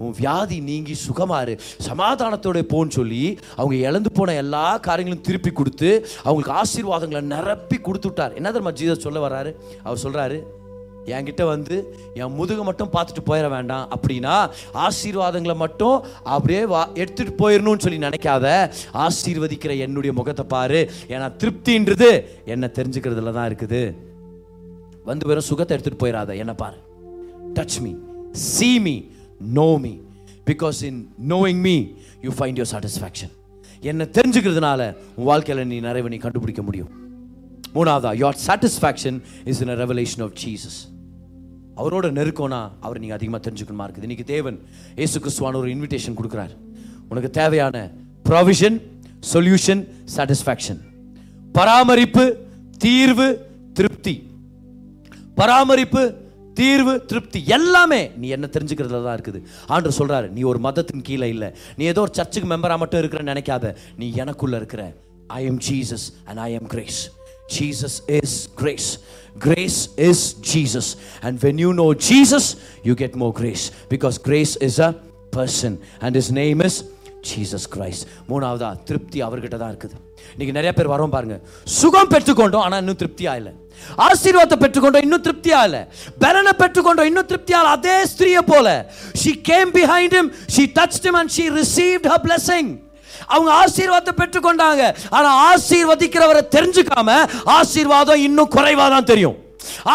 உன் 0.03 0.15
வியாதி 0.19 0.57
நீங்கி 0.69 0.95
சுகமாறு 1.05 1.53
சமாதானத்தோட 1.87 2.61
போன்னு 2.73 2.97
சொல்லி 2.99 3.23
அவங்க 3.59 3.75
இழந்து 3.87 4.11
போன 4.19 4.35
எல்லா 4.43 4.65
காரியங்களும் 4.89 5.25
திருப்பி 5.29 5.53
கொடுத்து 5.61 5.89
அவங்களுக்கு 6.27 6.57
ஆசீர்வாதங்களை 6.63 7.23
நிரப்பி 7.33 7.79
கொடுத்து 7.87 8.09
விட்டார் 8.09 8.37
என்ன 8.41 8.51
தெரியுமா 8.51 8.77
ஜீசஸ் 8.81 9.05
சொல்ல 9.07 9.27
வர்றாரு? 9.27 9.53
அவர் 9.85 10.03
சொல்கிறாரு 10.05 10.39
என்கிட்ட 11.15 11.43
வந்து 11.53 11.75
என் 12.19 12.35
முதுகை 12.37 12.63
மட்டும் 12.69 12.93
பார்த்துட்டு 12.93 13.23
போயிட 13.27 13.47
வேண்டாம். 13.55 13.89
அப்படின்னா 13.95 14.35
ஆசீர்வாதங்களை 14.85 15.55
மட்டும் 15.65 15.97
அப்படியே 16.35 16.61
வா 16.71 16.81
எடுத்துகிட்டு 17.01 17.39
போயிடணும்னு 17.41 17.83
சொல்லி 17.85 17.99
நினைக்காத. 18.07 18.45
ஆசீர்வதிக்கிற 19.05 19.75
என்னுடைய 19.85 20.13
முகத்தை 20.19 20.45
பாரு. 20.55 20.81
ஏன்னா 21.13 21.27
திருப்தின்றது 21.41 22.09
என்னை 22.53 22.69
தெரிஞ்சுக்கிறதுல 22.79 23.33
தான் 23.37 23.49
இருக்குது. 23.51 23.83
வந்து 25.09 25.27
வெறும் 25.29 25.47
சுகத்தை 25.49 25.73
எடுத்துட்டு 25.75 26.01
போயிடாத 26.03 26.35
என்ன 26.43 26.53
பாரு. 26.63 26.77
Touch 27.57 27.77
me 27.85 27.91
see 28.51 28.69
me 28.87 28.95
know 29.59 29.69
me 29.85 29.93
because 30.49 30.79
in 30.89 30.99
knowing 31.33 31.61
me 31.67 31.75
you 32.25 32.31
find 32.37 32.59
your 32.59 32.71
satisfaction 32.73 33.33
என்னை 33.91 34.05
தெரிஞ்சுக்கிறதுனால 34.17 34.81
உன் 35.17 35.29
வாழ்க்கையில் 35.31 35.69
நீ 35.71 35.77
நிறைவை 35.87 36.09
நீ 36.13 36.17
கண்டுபிடிக்க 36.25 36.61
முடியும். 36.67 36.91
மூணாவதா 37.77 38.11
your 38.23 38.41
satisfaction 38.47 39.17
is 39.51 39.61
in 39.63 39.71
a 39.75 39.77
revelation 39.83 40.23
of 40.25 40.35
Jesus. 40.43 40.75
அவரோட 41.81 42.05
நெருக்கம்னா 42.17 42.59
அவர் 42.85 42.99
நீங்கள் 43.03 43.17
அதிகமாக 43.17 43.41
தெரிஞ்சுக்கணுமா 43.45 43.85
இருக்குது. 43.85 44.05
இன்னைக்கு 44.07 44.25
தேவன் 44.35 44.57
ஏசு 45.05 45.15
கிறிஸ்துவான 45.23 45.57
ஒரு 45.61 45.69
இன்விடேஷன் 45.75 46.15
கொடுக்குறார். 46.19 46.53
உனக்கு 47.11 47.29
தேவையான 47.39 47.77
ப்ரொவிஷன் 48.29 48.77
சொல்யூஷன் 49.31 49.81
சாட்டிஸ்ஃபேக்ஷன் 50.15 50.79
பராமரிப்பு 51.57 52.23
தீர்வு 52.85 53.27
திருப்தி. 53.79 54.15
பராமரிப்பு 55.39 56.03
தீர்வு 56.59 56.93
திருப்தி 57.09 57.39
எல்லாமே 57.57 58.01
நீ 58.21 58.27
என்ன 58.35 58.45
தெரிஞ்சுக்கிறதுல 58.55 59.01
தான் 59.07 59.17
இருக்குது. 59.17 59.39
ஆண்டு 59.73 59.89
சொல்றாரு 59.99 60.27
நீ 60.35 60.41
ஒரு 60.51 60.59
மதத்தின் 60.67 61.07
கீழே 61.07 61.27
இல்லை. 61.35 61.49
நீ 61.77 61.83
ஏதோ 61.93 62.01
ஒரு 62.05 62.13
சர்ச்சுக்கு 62.19 62.49
மெம்பராக 62.53 62.81
மட்டும் 62.83 63.01
இருக்கிறன்னு 63.01 63.33
நினைக்காத. 63.33 63.73
நீ 63.99 64.07
எனக்குள்ள 64.23 64.55
இருக்கிற. 64.61 64.83
I 65.39 65.41
am 65.49 65.59
Jesus 65.67 66.05
and 66.29 66.39
I 66.47 66.49
am 66.59 66.67
grace 66.73 66.99
Jesus 67.55 67.97
is 68.17 68.35
grace 68.61 68.89
grace 69.45 69.79
is 70.09 70.23
Jesus 70.51 70.89
and 71.27 71.37
when 71.45 71.59
you 71.63 71.69
know 71.81 71.87
Jesus 72.09 72.49
you 72.87 72.93
get 73.03 73.17
more 73.23 73.33
grace 73.41 73.63
because 73.93 74.17
grace 74.27 74.53
is 74.67 74.79
a 74.87 74.91
person 75.37 75.77
and 76.05 76.17
is 76.21 76.31
name 76.41 76.61
is 76.69 76.79
Jesus 77.29 77.67
Christ 77.73 78.05
மூணாவதா 78.29 78.69
திருப்தி 78.89 79.19
அவர்கிட்ட 79.27 79.57
தான் 79.61 79.71
இருக்குது. 79.73 79.95
இன்னைக்கு 80.33 80.55
நிறைய 80.57 80.71
பேர் 80.77 80.91
வரோம் 80.93 81.13
பாருங்க. 81.15 81.37
சுகம் 81.79 82.11
பெற்றுக்கொண்டோம் 82.13 82.65
ஆனால் 82.67 82.81
இன்னும் 82.83 82.99
திருப்தியாக 83.01 83.39
இல்லை. 83.41 83.53
ஆசீர்வாதத்தை 84.07 84.57
பெற்றுக்கொண்டோம் 84.63 85.05
இன்னும் 85.07 85.25
திருப்தியா 85.27 85.59
இல்லை. 85.67 85.81
பலனை 86.23 86.53
பெற்றுக்கொண்டோம் 86.61 87.09
இன்னும் 87.11 87.29
திருப்தியா 87.31 87.59
இல்லை. 87.61 87.73
அதே 87.77 87.97
ஸ்திரியை 88.13 88.41
போல 88.51 88.67
she 89.21 89.31
came 89.51 89.71
behind 89.77 90.15
him 90.17 90.31
she 90.55 90.65
touched 90.79 91.05
him 91.07 91.19
and 91.21 91.33
she 91.37 91.45
received 91.59 92.09
her 92.13 92.23
blessing 92.27 92.71
அவங்க 93.33 93.49
ஆசீர்வாதத்தை 93.63 94.13
பெற்றுக்கொண்டாங்க. 94.21 94.83
ஆனா 95.17 95.29
ஆசீர்வதிக்கிறவரை 95.49 96.43
தெரிஞ்சுக்காம 96.55 97.09
ஆசீர்வாதம் 97.57 98.23
இன்னும் 98.27 98.53
குறைவா 98.57 98.87
தான் 98.95 99.09
தெரியும். 99.13 99.37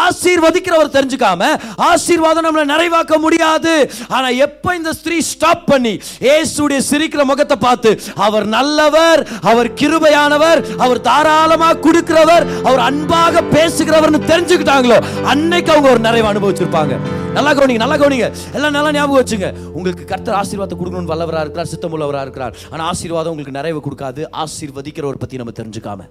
ஆசீர்வதிக்கிறவர் 0.03 0.95
தெரிஞ்சுக்காம 0.97 1.49
ஆசீர்வாதம் 1.89 2.45
நம்மளை 2.47 2.65
நிறைவாக்க 2.73 3.19
முடியாது. 3.25 3.75
ஆனா 4.17 4.29
எப்ப 4.47 4.75
இந்த 4.79 4.93
ஸ்திரீ 4.99 5.17
ஸ்டாப் 5.31 5.65
பண்ணி 5.71 5.93
ஏசுடைய 6.35 6.79
சிரிக்கிற 6.89 7.23
முகத்தை 7.31 7.57
பார்த்து 7.67 7.91
அவர் 8.27 8.47
நல்லவர் 8.57 9.23
அவர் 9.51 9.69
கிருபையானவர் 9.81 10.61
அவர் 10.85 11.05
தாராளமா 11.09 11.71
கொடுக்கிறவர் 11.87 12.45
அவர் 12.67 12.83
அன்பாக 12.89 13.43
பேசுகிறவர்னு 13.55 14.21
தெரிஞ்சுக்கிட்டாங்களோ 14.31 14.99
அன்னைக்கு 15.33 15.71
அவங்க 15.73 15.89
ஒரு 15.95 16.01
நிறைவு 16.07 16.29
அனுபவிச்சிருப்பாங்க. 16.31 16.95
நல்லா 17.35 17.51
கவனிங்க 17.57 17.81
நல்லா 17.81 17.97
கவனிங்க. 18.01 18.27
எல்லாம் 18.57 18.75
நல்லா 18.75 18.91
ஞாபகம் 18.95 19.19
வச்சுங்க. 19.21 19.49
உங்களுக்கு 19.77 20.03
கர்த்தர் 20.11 20.37
ஆசீர்வாதத்தை 20.39 20.77
கொடுக்கணும்னு 20.79 21.11
வல்லவரா 21.11 21.43
இருக்கிறார் 21.45 21.69
சித்தமுள்ளவராக 21.73 22.25
இருக்கிறார். 22.27 22.55
ஆனா 22.71 22.83
ஆசீர்வாதம் 22.91 23.31
உங்களுக்கு 23.33 23.57
நிறைவு 23.59 23.79
கொடுக்காது. 23.85 24.21
ஆசீர்வதிக்கிறவர் 24.43 25.21
பத்தி 25.23 25.41
நம்ம 25.41 25.53
தெரிஞ்சுக்காம. 25.59 26.07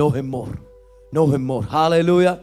Know 0.00 0.06
him 0.16 0.30
more 0.36 0.52
know 1.18 1.24
him 1.32 1.48
more 1.50 1.66
hallelujah 1.74 2.34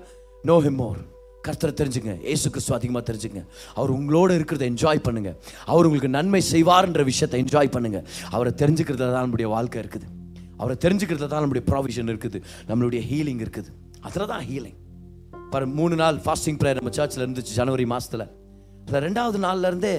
know 0.49 0.53
him 0.65 0.79
more 0.81 1.01
கர்த்தரை 1.45 1.73
தெரிஞ்சுங்க 1.79 2.11
ஏசு 2.31 2.47
கிறிஸ்துவ 2.53 2.75
அதிகமாக 2.77 3.03
தெரிஞ்சுங்க. 3.09 3.41
அவர் 3.77 3.91
உங்களோட 3.97 4.29
இருக்கிறத 4.37 4.63
என்ஜாய் 4.71 5.01
பண்ணுங்க. 5.07 5.31
அவர் 5.71 5.87
உங்களுக்கு 5.87 6.09
நன்மை 6.15 6.41
செய்வார்ன்ற 6.49 7.03
விஷயத்தை 7.09 7.39
என்ஜாய் 7.43 7.69
பண்ணுங்க. 7.75 7.99
அவரை 8.35 8.51
தெரிஞ்சுக்கிறதுல 8.61 9.09
தான் 9.15 9.25
நம்முடைய 9.25 9.47
வாழ்க்கை 9.53 9.79
இருக்குது. 9.83 10.07
அவரை 10.61 10.75
தெரிஞ்சுக்கிறதுல 10.85 11.29
தான் 11.33 11.43
நம்முடைய 11.45 11.63
ப்ராவிஷன் 11.69 12.09
இருக்குது. 12.13 12.41
நம்மளுடைய 12.69 13.01
ஹீலிங் 13.09 13.41
இருக்குது. 13.45 13.69
அதில் 14.09 14.29
தான் 14.33 14.43
ஹீலிங் 14.49 14.77
பர் 15.53 15.67
மூணு 15.79 15.95
நாள் 16.03 16.19
ஃபாஸ்டிங் 16.25 16.59
ப்ரேயர் 16.61 16.79
நம்ம 16.81 16.93
சர்ச்சில் 16.99 17.25
இருந்துச்சு 17.25 17.55
ஜனவரி 17.61 17.87
மாதத்தில் 17.93 18.25
அதில் 18.83 19.03
ரெண்டாவது 19.07 19.39
நாள்ல 19.47 19.69
இருந்தே 19.71 19.95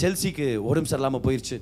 செல்சிக்கு 0.00 0.46
உடம்பு 0.68 0.90
சரியில்லாமல் 0.92 1.24
போயிடுச்சு 1.26 1.56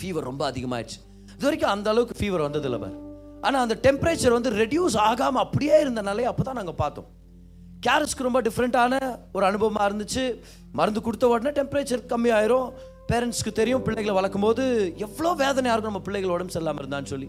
ஃபீவர் 0.00 0.28
ரொம்ப 0.30 0.44
அதிகமாகிடுச்சு 0.50 1.00
இது 1.36 1.46
வரைக்கும் 1.48 1.72
அந்த 1.76 1.88
அளவுக்கு 1.92 2.16
ஃபீவர் 2.20 2.46
வந்ததில்லை 2.48 2.80
பார். 2.84 2.98
ஆனால் 3.46 3.62
அந்த 3.66 3.76
டெம்பரேச்சர் 3.86 4.36
வந்து 4.38 4.50
ரெடியூஸ் 4.62 4.96
ஆகாமல் 5.10 5.42
அப்படியே 5.46 5.76
இருந்தனாலே 5.84 6.26
அப்போ 6.30 6.44
தான் 6.48 6.60
நாங்கள் 6.60 6.78
பார்த்தோம். 6.82 7.08
கேரட்ஸ்க்கு 7.84 8.26
ரொம்ப 8.28 8.40
டிஃப்ரெண்ட்டான 8.46 8.94
ஒரு 9.32 9.44
அனுபவமாக 9.50 9.84
இருந்துச்சு. 9.90 10.24
மருந்து 10.78 11.00
கொடுத்த 11.02 11.28
உடனே 11.28 11.50
டெம்பரேச்சர் 11.58 12.02
கம்மியாயிரும். 12.12 12.72
பேரண்ட்ஸ்க்கு 13.10 13.52
தெரியும் 13.52 13.82
பிள்ளைகளை 13.82 14.14
வளர்க்கும் 14.16 14.44
போது 14.46 14.64
எவ்வளோ 14.96 15.30
வேதனையாக 15.42 15.74
இருக்கும் 15.74 15.92
நம்ம 15.92 16.02
பிள்ளைகள் 16.08 16.34
உடம்பு 16.34 16.54
சரியில்லாமல் 16.54 16.82
இருந்தான்னு 16.82 17.12
சொல்லி. 17.12 17.28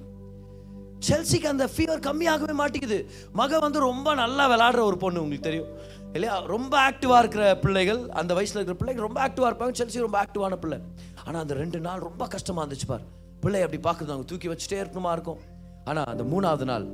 செல்சிக்கு 1.08 1.48
அந்த 1.52 1.66
ஃபீவர் 1.76 2.04
கம்மியாகவே 2.08 2.54
மாட்டேங்குது. 2.54 2.98
மக 3.40 3.60
வந்து 3.60 3.80
ரொம்ப 3.80 4.14
நல்லா 4.14 4.44
விளாடுற 4.52 4.82
ஒரு 4.90 4.98
பொண்ணு 4.98 5.22
உங்களுக்கு 5.22 5.48
தெரியும். 5.50 5.70
இல்லையா? 6.14 6.36
ரொம்ப 6.54 6.92
ஆக்டிவாக 6.92 7.22
இருக்கிற 7.24 7.46
பிள்ளைகள் 7.64 8.10
அந்த 8.10 8.34
வயசில் 8.34 8.60
இருக்கிற 8.60 8.78
பிள்ளைகள் 8.82 9.08
ரொம்ப 9.08 9.20
ஆக்டிவாக 9.28 9.50
இருப்பாங்க. 9.52 9.76
செல்சி 9.82 10.06
ரொம்ப 10.08 10.20
ஆக்டிவான 10.24 10.56
பிள்ளை. 10.56 10.80
ஆனால் 11.26 11.42
அந்த 11.42 11.54
ரெண்டு 11.54 11.80
நாள் 11.80 12.00
ரொம்ப 12.00 12.28
கஷ்டமாக 12.28 12.66
இருந்துச்சு 12.66 12.88
பார். 12.88 13.06
பிள்ளை 13.40 13.62
அப்படி 13.62 13.82
பார்க்குறது 13.88 14.14
அவங்க 14.16 14.28
தூக்கி 14.34 14.50
வச்சுட்டே 14.50 14.82
இருக்கணுமா 14.84 15.12
இருக்கும். 15.12 15.40
ஆனால் 15.86 16.06
அந்த 16.06 16.24
மூணாவது 16.24 16.64
நாள் 16.64 16.88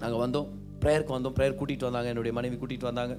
நாங்கள் 0.00 0.22
வந்தோம். 0.24 0.50
ப்ரேயருக்கு 0.82 1.14
வந்தோம். 1.16 1.34
ப்ரேயர் 1.38 1.58
கூட்டிகிட்டு 1.60 1.88
வந்தாங்க. 1.88 2.08
என்னுடைய 2.12 2.32
மனைவி 2.38 2.56
கூட்டிகிட்டு 2.56 2.88
வந்தாங்க. 2.90 3.14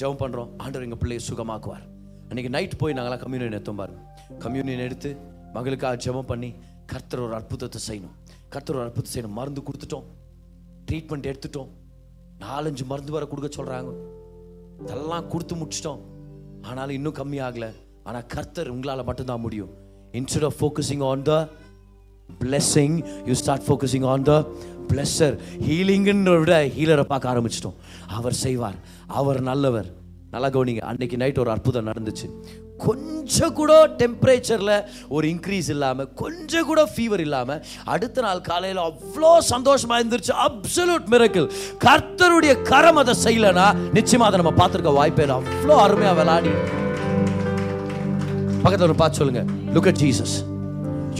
ஜெபம் 0.00 0.20
பண்ணுறோம் 0.22 0.50
ஆண்டவர் 0.62 0.86
எங்கள் 0.86 1.00
பிள்ளையை 1.02 1.20
சுகமாக்குவார். 1.28 1.84
அன்றைக்கி 2.28 2.48
நைட் 2.48 2.76
போய் 2.82 2.94
நாங்களாம் 2.98 3.22
கம்யூனியன் 3.24 3.56
எடுத்தோம் 3.56 3.80
பாருங்க. 3.80 4.00
கம்யூனியன் 4.44 4.84
எடுத்து 4.88 5.10
மகளுக்காக 5.54 5.96
ஜெபம் 6.04 6.30
பண்ணி 6.32 6.50
கர்த்தர் 6.92 7.20
ஒரு 7.20 7.34
அற்புதத்தை 7.38 7.80
செய்யணும். 7.88 8.14
கர்த்தர் 8.48 8.76
ஒரு 8.76 8.84
அற்புதத்தை 8.84 9.12
செய்யணும். 9.14 9.34
மருந்து 9.38 9.62
கொடுத்துட்டோம். 9.68 10.06
ட்ரீட்மெண்ட் 10.86 11.28
எடுத்துட்டோம். 11.32 11.70
நாலஞ்சு 12.44 12.84
மருந்து 12.92 13.12
வர 13.12 13.24
கொடுக்க 13.32 13.48
சொல்கிறாங்க 13.56 13.90
இதெல்லாம் 14.82 15.28
கொடுத்து 15.32 15.54
முடிச்சிட்டோம். 15.54 16.00
ஆனாலும் 16.62 16.96
இன்னும் 16.98 17.18
கம்மி 17.20 17.38
ஆகலை. 17.48 17.70
ஆனால் 18.04 18.26
கர்த்தர் 18.26 18.70
உங்களால் 18.74 19.08
மட்டும்தான் 19.10 19.44
முடியும். 19.46 19.72
Instead 20.18 20.46
of 20.48 20.58
focusing 20.60 21.04
on 21.10 21.22
the 21.22 21.34
blessing 22.40 22.96
you 23.28 23.34
start 23.42 23.66
focusing 23.68 24.06
on 24.12 24.26
the 24.30 24.34
blesser 24.92 25.36
ஹீலிங்குன்ற 25.66 26.38
விட 26.44 26.54
ஹீலரை 26.76 27.06
பார்க்க 27.12 27.32
ஆரம்பிச்சிட்டோம். 27.34 27.76
அவர் 28.18 28.40
செய்வார். 28.44 28.78
அவர் 29.20 29.40
நல்லவர். 29.50 29.90
நல்லா 30.34 30.48
கவனிங்க 30.52 30.82
அன்னைக்கு 30.90 31.16
நைட் 31.22 31.40
ஒரு 31.40 31.50
அற்புதம் 31.54 31.88
நடந்துச்சு. 31.88 32.26
கொஞ்சம் 32.84 33.54
கூட 33.58 33.72
டெம்பரேச்சரில் 34.00 34.76
ஒரு 35.16 35.26
இன்க்ரீஸ் 35.32 35.68
இல்லாமல் 35.74 36.08
கொஞ்சம் 36.20 36.66
கூட 36.70 36.80
ஃபீவர் 36.92 37.22
இல்லாமல் 37.24 37.60
அடுத்த 37.94 38.22
நாள் 38.24 38.40
காலையில் 38.48 38.80
அவ்வளோ 38.86 39.32
சந்தோஷமாக 39.50 39.98
இருந்துருச்சு. 40.00 40.32
அப்சல்யூட் 40.46 41.06
மிரக்கிள் 41.14 41.46
கர்த்தருடைய 41.84 42.54
கரம் 42.70 43.00
அதை 43.02 43.14
செய்யலைன்னா 43.24 43.66
நிச்சயமாக 43.98 44.28
அதை 44.30 44.40
நம்ம 44.42 44.54
பார்த்துருக்க 44.62 44.92
வாய்ப்பே 45.00 45.24
இல்லை. 45.26 45.36
அவ்வளோ 45.42 45.76
அருமையாக 45.84 46.16
விளாடி 46.20 46.54
பக்கத்தில் 48.64 48.88
ஒரு 48.90 48.98
பார்த்து 49.02 49.20
சொல்லுங்க. 49.22 49.44
Look 49.76 49.90
at 49.92 50.02
Jesus 50.04 50.36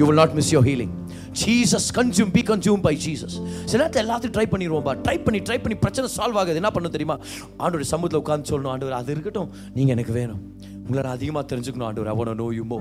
you 0.01 0.03
will 0.09 0.21
not 0.23 0.37
miss 0.41 0.53
your 0.57 0.69
healing 0.71 0.93
Jesus 1.41 1.89
consume 1.99 2.33
be 2.37 2.43
consume 2.51 2.83
by 2.87 2.95
Jesus 3.05 3.37
சில 3.71 3.79
நேரத்தில் 3.81 4.03
எல்லாத்தையும் 4.05 4.35
ட்ரை 4.37 4.47
பண்ணிடுவோம்பா 4.53 4.93
ட்ரை 5.05 5.17
பண்ணி 5.25 5.39
ட்ரை 5.49 5.59
பண்ணி 5.63 5.77
பிரச்சனை 5.85 6.09
சால்வ் 6.17 6.39
ஆகுது. 6.41 6.61
என்ன 6.61 6.71
பண்ண 6.77 6.89
தெரியுமா? 6.97 7.17
ஆண்டோட 7.63 7.87
சமூகத்தில் 7.93 8.21
உட்காந்து 8.23 8.51
சொல்லணும் 8.51 8.73
ஆண்டவர் 8.73 8.99
அது 8.99 9.13
இருக்கட்டும். 9.15 9.51
நீங்கள் 9.77 9.95
எனக்கு 9.97 10.15
வேணும். 10.19 10.43
உங்களை 10.85 11.01
நான் 11.07 11.17
அதிகமாக 11.19 11.45
தெரிஞ்சுக்கணும் 11.51 11.89
ஆண்டவர். 11.89 12.11
அவனை 12.13 12.33
நோயுமோ 12.43 12.79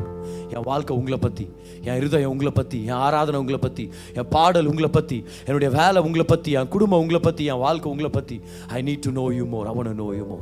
என் 0.54 0.66
வாழ்க்கை 0.70 0.94
உங்களை 1.00 1.20
பற்றி 1.26 1.46
என் 1.88 1.98
இருதயம் 2.02 2.32
உங்களை 2.34 2.54
பற்றி 2.60 2.80
என் 2.90 3.00
ஆராதனை 3.06 3.40
உங்களை 3.44 3.60
பற்றி 3.66 3.86
என் 4.20 4.30
பாடல் 4.36 4.70
உங்களை 4.72 4.90
பற்றி 4.98 5.20
என்னுடைய 5.48 5.72
வேலை 5.80 6.02
உங்களை 6.08 6.26
பற்றி 6.34 6.52
என் 6.62 6.72
குடும்பம் 6.76 7.04
உங்களை 7.06 7.22
பற்றி 7.28 7.46
என் 7.54 7.64
வாழ்க்கை 7.66 7.92
உங்களை 7.94 8.12
பற்றி 8.18 8.40
ஐ 8.78 8.82
நீட் 8.90 9.06
டு 9.08 9.14
நோயுமோ 9.20 9.62
அவனை 9.74 9.94
நோயுமோ 10.04 10.40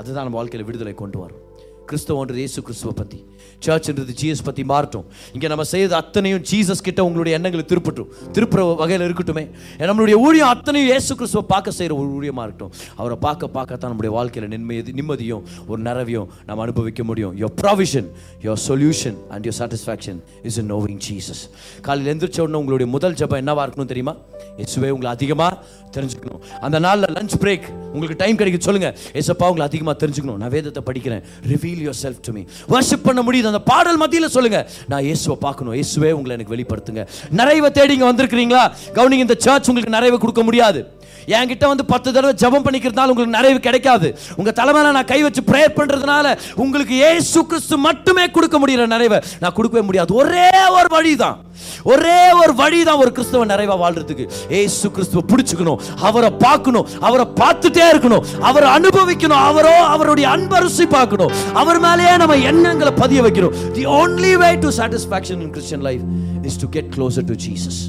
அதுதான் 0.00 0.24
நம்ம 0.26 0.38
வாழ்க்கையில் 0.40 0.68
விடுதலை 0.70 0.94
கொண்டு 1.02 1.18
வரும். 1.24 1.42
கிறிஸ்தவன்றது 1.90 2.40
இயேசு 2.44 2.60
கிறிஸ்துவ 2.66 2.92
பற்றி 3.00 3.18
சர்ச்ன்றது 3.64 4.12
ஜீசஸ் 4.20 4.44
பற்றி 4.46 4.62
மாறட்டும். 4.70 5.04
இங்கே 5.34 5.48
நம்ம 5.52 5.64
செய்யறது 5.72 5.94
அத்தனையும் 6.00 6.42
ஜீசஸ் 6.50 6.82
கிட்ட 6.86 7.00
உங்களுடைய 7.08 7.32
எண்ணங்களை 7.38 7.64
திருப்பட்டும். 7.72 8.08
திருப்புற 8.36 8.60
வகையில் 8.80 9.04
இருக்கட்டுமே. 9.08 9.44
நம்மளுடைய 9.90 10.16
ஊழியம் 10.26 10.50
அத்தனையும் 10.54 10.88
இயேசு 10.92 11.10
கிறிஸ்துவ 11.20 11.42
பார்க்க 11.52 11.76
செய்கிற 11.78 11.94
ஒரு 12.00 12.08
ஊழியமாக 12.18 12.44
இருக்கட்டும். 12.46 12.72
அவரை 13.00 13.16
பார்க்க 13.26 13.52
பார்க்கத்தான் 13.56 13.90
நம்முடைய 13.92 14.12
வாழ்க்கையில் 14.16 14.50
நிம்மதி 14.56 14.92
நிம்மதியும் 15.00 15.42
ஒரு 15.70 15.80
நிறவையும் 15.88 16.28
நம்ம 16.48 16.64
அனுபவிக்க 16.66 17.04
முடியும். 17.10 17.34
Your 17.42 17.54
provision 17.62 18.08
your 18.46 18.60
solution 18.68 19.18
and 19.32 19.46
your 19.48 19.58
satisfaction 19.60 20.20
is 20.50 20.58
in 20.62 20.70
knowing 20.74 21.00
Jesus 21.08 21.42
காலையில் 21.88 22.12
எந்திரிச்ச 22.14 22.40
உடனே 22.46 22.60
உங்களுடைய 22.62 22.88
முதல் 22.96 23.16
ஜபம் 23.22 23.40
என்னவாக 23.44 23.66
இருக்கணும் 23.66 23.92
தெரியுமா? 23.94 24.14
இயேசுவே 24.60 24.90
உங்களை 24.96 25.10
அதிகமாக 25.16 25.52
தெரிஞ்சுக்கணும். 25.96 26.40
அந்த 26.66 26.76
நாளில் 26.86 27.12
லஞ்ச் 27.16 27.36
பிரேக் 27.42 27.66
உங்களுக்கு 27.94 28.16
டைம் 28.22 28.38
கிடைக்க 28.40 28.58
சொல்லுங்க. 28.68 28.88
இயேசப்பா 29.16 29.46
உங்களை 29.52 29.66
அதிகமாக 29.70 29.96
தெரிஞ்சுக்கணும். 30.02 30.38
நான் 30.42 30.52
வேதத்தை 30.56 30.82
படிக்கிறேன். 30.88 31.22
Reveal 31.52 31.75
yourself 32.02 32.22
to 32.22 32.32
me 32.32 32.42
worship 32.68 33.04
பண்ண 33.04 33.22
முடியுது. 33.22 33.46
அந்த 33.52 33.58
பாடல் 33.58 33.96
மத்தியில் 33.96 34.28
சொல்லுங்க. 34.28 34.68
நான் 34.88 35.02
இயேசுவை 35.02 35.36
பார்க்கணும். 35.40 35.74
இயேசுவே 35.74 36.10
உங்களை 36.10 36.36
எனக்கு 36.38 36.56
வெளிப்படுத்துங்க. 36.56 37.06
நிறைவை 37.30 37.70
தேடிங்க 37.70 38.04
வந்திருக்கிறீங்களா? 38.12 38.72
கவனிங்க 38.94 39.24
இந்த 39.26 39.34
சர்ச் 39.38 39.68
உங்களுக்கு 39.68 39.96
நிறைவை 39.98 40.18
கொடுக்க 40.18 40.42
முடியாது. 40.42 40.94
என்கிட்ட 41.26 41.66
வந்து 41.66 41.84
பத்து 41.84 42.12
தடவை 42.12 42.34
ஜெபம் 42.34 42.64
பண்ணிக்கிறதுனால 42.66 43.12
உங்களுக்கு 43.12 43.36
நிறைவு 43.38 43.60
கிடைக்காது. 43.60 44.18
உங்க 44.36 44.50
தலைமையில 44.50 44.90
நான் 44.90 45.04
கை 45.04 45.22
வச்சு 45.22 45.42
ப்ரேயர் 45.42 45.76
பண்றதுனால 45.76 46.38
உங்களுக்கு 46.54 46.94
ஏசு 46.96 47.46
கிறிஸ்து 47.46 47.78
மட்டுமே 47.78 48.30
கொடுக்க 48.30 48.58
முடியற 48.58 48.86
நிறைவை 48.86 49.20
நான் 49.40 49.52
கொடுக்கவே 49.52 49.84
முடியாது. 49.84 50.14
ஒரே 50.14 50.50
ஒரு 50.68 50.86
வழி 50.88 51.16
தான் 51.16 51.44
ஒரே 51.92 52.18
ஒரு 52.42 52.52
வழி 52.60 52.80
தான் 52.88 53.00
ஒரு 53.04 53.10
கிறிஸ்தவ 53.16 53.46
நிறைவா 53.52 53.76
வாழ்றதுக்கு. 53.84 54.26
ஏசு 54.60 54.90
கிறிஸ்துவ 54.96 55.22
பிடிச்சுக்கணும் 55.32 55.80
அவரை 56.08 56.30
பார்க்கணும் 56.44 56.86
அவரை 57.08 57.26
பார்த்துட்டே 57.42 57.86
இருக்கணும் 57.92 58.24
அவரை 58.50 58.70
அனுபவிக்கணும் 58.78 59.42
அவரோ 59.50 59.74
அவருடைய 59.94 60.28
அன்பரசி 60.36 60.86
பார்க்கணும் 60.96 61.34
அவர் 61.62 61.80
மேலேயே 61.86 62.14
நம்ம 62.24 62.38
எண்ணங்களை 62.52 62.94
பதிய 63.02 63.22
வைக்கணும். 63.28 63.54
The 63.78 63.84
only 64.00 64.32
way 64.44 64.50
to 64.64 64.70
satisfaction 64.80 65.42
in 65.46 65.52
Christian 65.56 65.86
life 65.90 66.04
is 66.50 66.60
to 66.64 66.68
get 66.78 66.90
closer 66.96 67.28
to 67.32 67.36
Jesus 67.46 67.80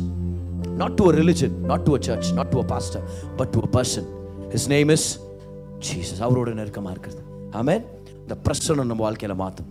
not 0.82 0.92
to 0.98 1.04
a 1.10 1.14
religion, 1.20 1.52
not 1.70 1.82
to 1.86 1.92
a 1.98 2.00
church, 2.08 2.26
not 2.40 2.48
to 2.52 2.58
a 2.64 2.66
pastor, 2.72 3.00
but 3.38 3.48
to 3.54 3.60
a 3.68 3.70
person. 3.76 4.04
His 4.52 4.64
name 4.74 4.90
is 4.96 5.04
Jesus. 5.88 6.18
அவரோட 6.26 6.50
நெருக்கமாக 6.60 6.94
இருக்கிறது. 6.96 7.22
ஆமே 7.60 7.76
இந்த 8.24 8.36
பிரசனம் 8.46 8.90
நம்ம 8.92 9.02
வாழ்க்கையில 9.08 9.36
மாற்றும் 9.44 9.70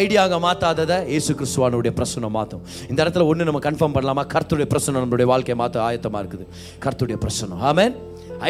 ஐடியாக 0.00 0.38
மாற்றாததை 0.46 0.96
ஏசு 1.16 1.32
கிறிஸ்துவானுடைய 1.38 1.92
பிரசனம் 1.98 2.34
மாற்றும் 2.38 2.62
இந்த 2.90 2.98
இடத்துல 3.04 3.26
ஒன்று 3.30 3.48
நம்ம 3.48 3.60
கன்ஃபார்ம் 3.66 3.94
பண்ணலாமா? 3.96 4.22
கர்த்துடைய 4.34 4.66
பிரசனம் 4.74 5.02
நம்மளுடைய 5.04 5.26
வாழ்க்கையை 5.32 5.56
மாற்ற 5.62 5.76
ஆயத்தமாக 5.88 6.22
இருக்குது. 6.22 6.46
கர்த்துடைய 6.84 7.16
பிரசனம். 7.24 7.60
ஆமேன் 7.70 7.94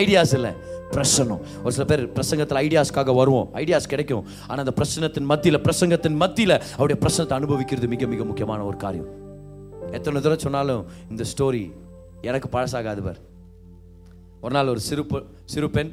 ஐடியாஸ் 0.00 0.34
இல்லை. 0.38 0.52
பிரசனம். 0.94 1.40
ஒரு 1.64 1.72
சில 1.76 1.84
பேர் 1.90 2.02
பிரசங்கத்தில் 2.16 2.60
ஐடியாஸ்க்காக 2.64 3.14
வருவோம். 3.20 3.48
ஐடியாஸ் 3.62 3.90
கிடைக்கும். 3.92 4.24
ஆனால் 4.48 4.64
அந்த 4.64 4.74
பிரசனத்தின் 4.80 5.28
மத்தியில் 5.32 5.60
பிரசங்கத்தின் 5.66 6.16
மத்தியில் 6.22 6.56
அவருடைய 6.76 6.98
பிரசனத்தை 7.04 7.36
அனுபவிக்கிறது 7.40 7.88
மிக 7.94 8.06
மிக 8.14 8.24
முக்கியமான 8.30 8.64
ஒரு 8.70 8.76
காரியம். 8.84 9.10
எத்தனை 9.98 10.20
தடவை 10.20 10.38
சொன்னாலும் 10.46 10.82
இந்த 11.10 11.24
ஸ்டோரி 11.32 11.64
எனக்கு 12.30 12.48
பழசாகாது 12.56 13.02
பார். 13.06 13.20
ஒரு 14.44 14.54
நாள் 14.56 14.72
ஒரு 14.74 14.80
சிறு 14.88 15.04
சிறு 15.54 15.68
பெண் 15.76 15.92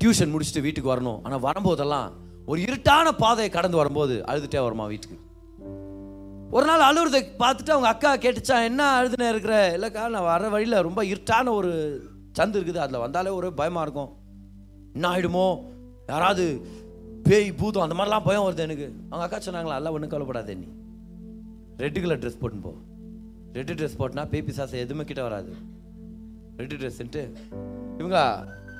டியூஷன் 0.00 0.32
முடிச்சுட்டு 0.34 0.64
வீட்டுக்கு 0.66 0.92
வரணும். 0.94 1.20
ஆனால் 1.24 1.44
வரும்போதெல்லாம் 1.48 2.08
ஒரு 2.50 2.60
இருட்டான 2.66 3.08
பாதையை 3.22 3.50
கடந்து 3.50 3.76
வரும்போது 3.80 4.14
அழுதுட்டே 4.30 4.60
வருமா 4.66 4.84
வீட்டுக்கு. 4.84 5.16
ஒரு 6.56 6.64
நாள் 6.68 6.86
அழுகுறதை 6.88 7.20
பார்த்துட்டு 7.42 7.74
அவங்க 7.74 7.88
அக்கா 7.90 8.10
கேட்டுச்சா 8.16 8.56
என்ன 8.68 8.82
அழுதுனே 8.98 9.28
இருக்கிற? 9.32 9.56
இல்லைக்கா 9.76 10.04
நான் 10.14 10.28
வர 10.30 10.48
வழியில் 10.54 10.84
ரொம்ப 10.86 11.00
இருட்டான 11.04 11.52
ஒரு 11.58 11.70
சந்து 12.38 12.58
இருக்குது. 12.58 12.80
அதில் 12.84 13.04
வந்தாலே 13.04 13.30
ஒரு 13.38 13.48
பயமாக 13.60 13.84
இருக்கும். 13.86 14.10
என்ன 14.94 15.08
ஆகிடுமோ 15.12 15.46
யாராவது 16.12 16.44
பேய் 17.28 17.48
பூதம் 17.60 17.84
அந்த 17.86 17.96
மாதிரிலாம் 17.98 18.26
பயம் 18.28 18.46
வருது 18.46 18.66
எனக்கு. 18.68 18.86
அவங்க 19.10 19.24
அக்கா 19.26 19.40
சொன்னாங்களா 19.46 19.78
எல்லாம் 19.80 19.94
ஒன்றும் 19.96 20.12
கவலைப்படாதே 20.14 20.54
நீ. 20.54 20.68
ரெட்டு 21.82 22.02
கலர் 22.02 22.22
ட்ரெஸ் 22.24 22.40
போட்டுன்னு 22.42 22.66
போ. 22.68 22.74
ரெட்டு 23.58 23.76
ட்ரெஸ் 23.78 23.98
போட்டுனா 24.00 24.28
பேய் 24.34 24.46
பிசாசு 24.48 24.84
எதுவுமே 24.84 25.04
கிட்ட 25.04 25.22
வராது. 25.28 25.52
ரெட்டு 26.60 26.78
ட்ரெஸ்ன்ட்டு 26.80 27.24
இவங்க 28.00 28.18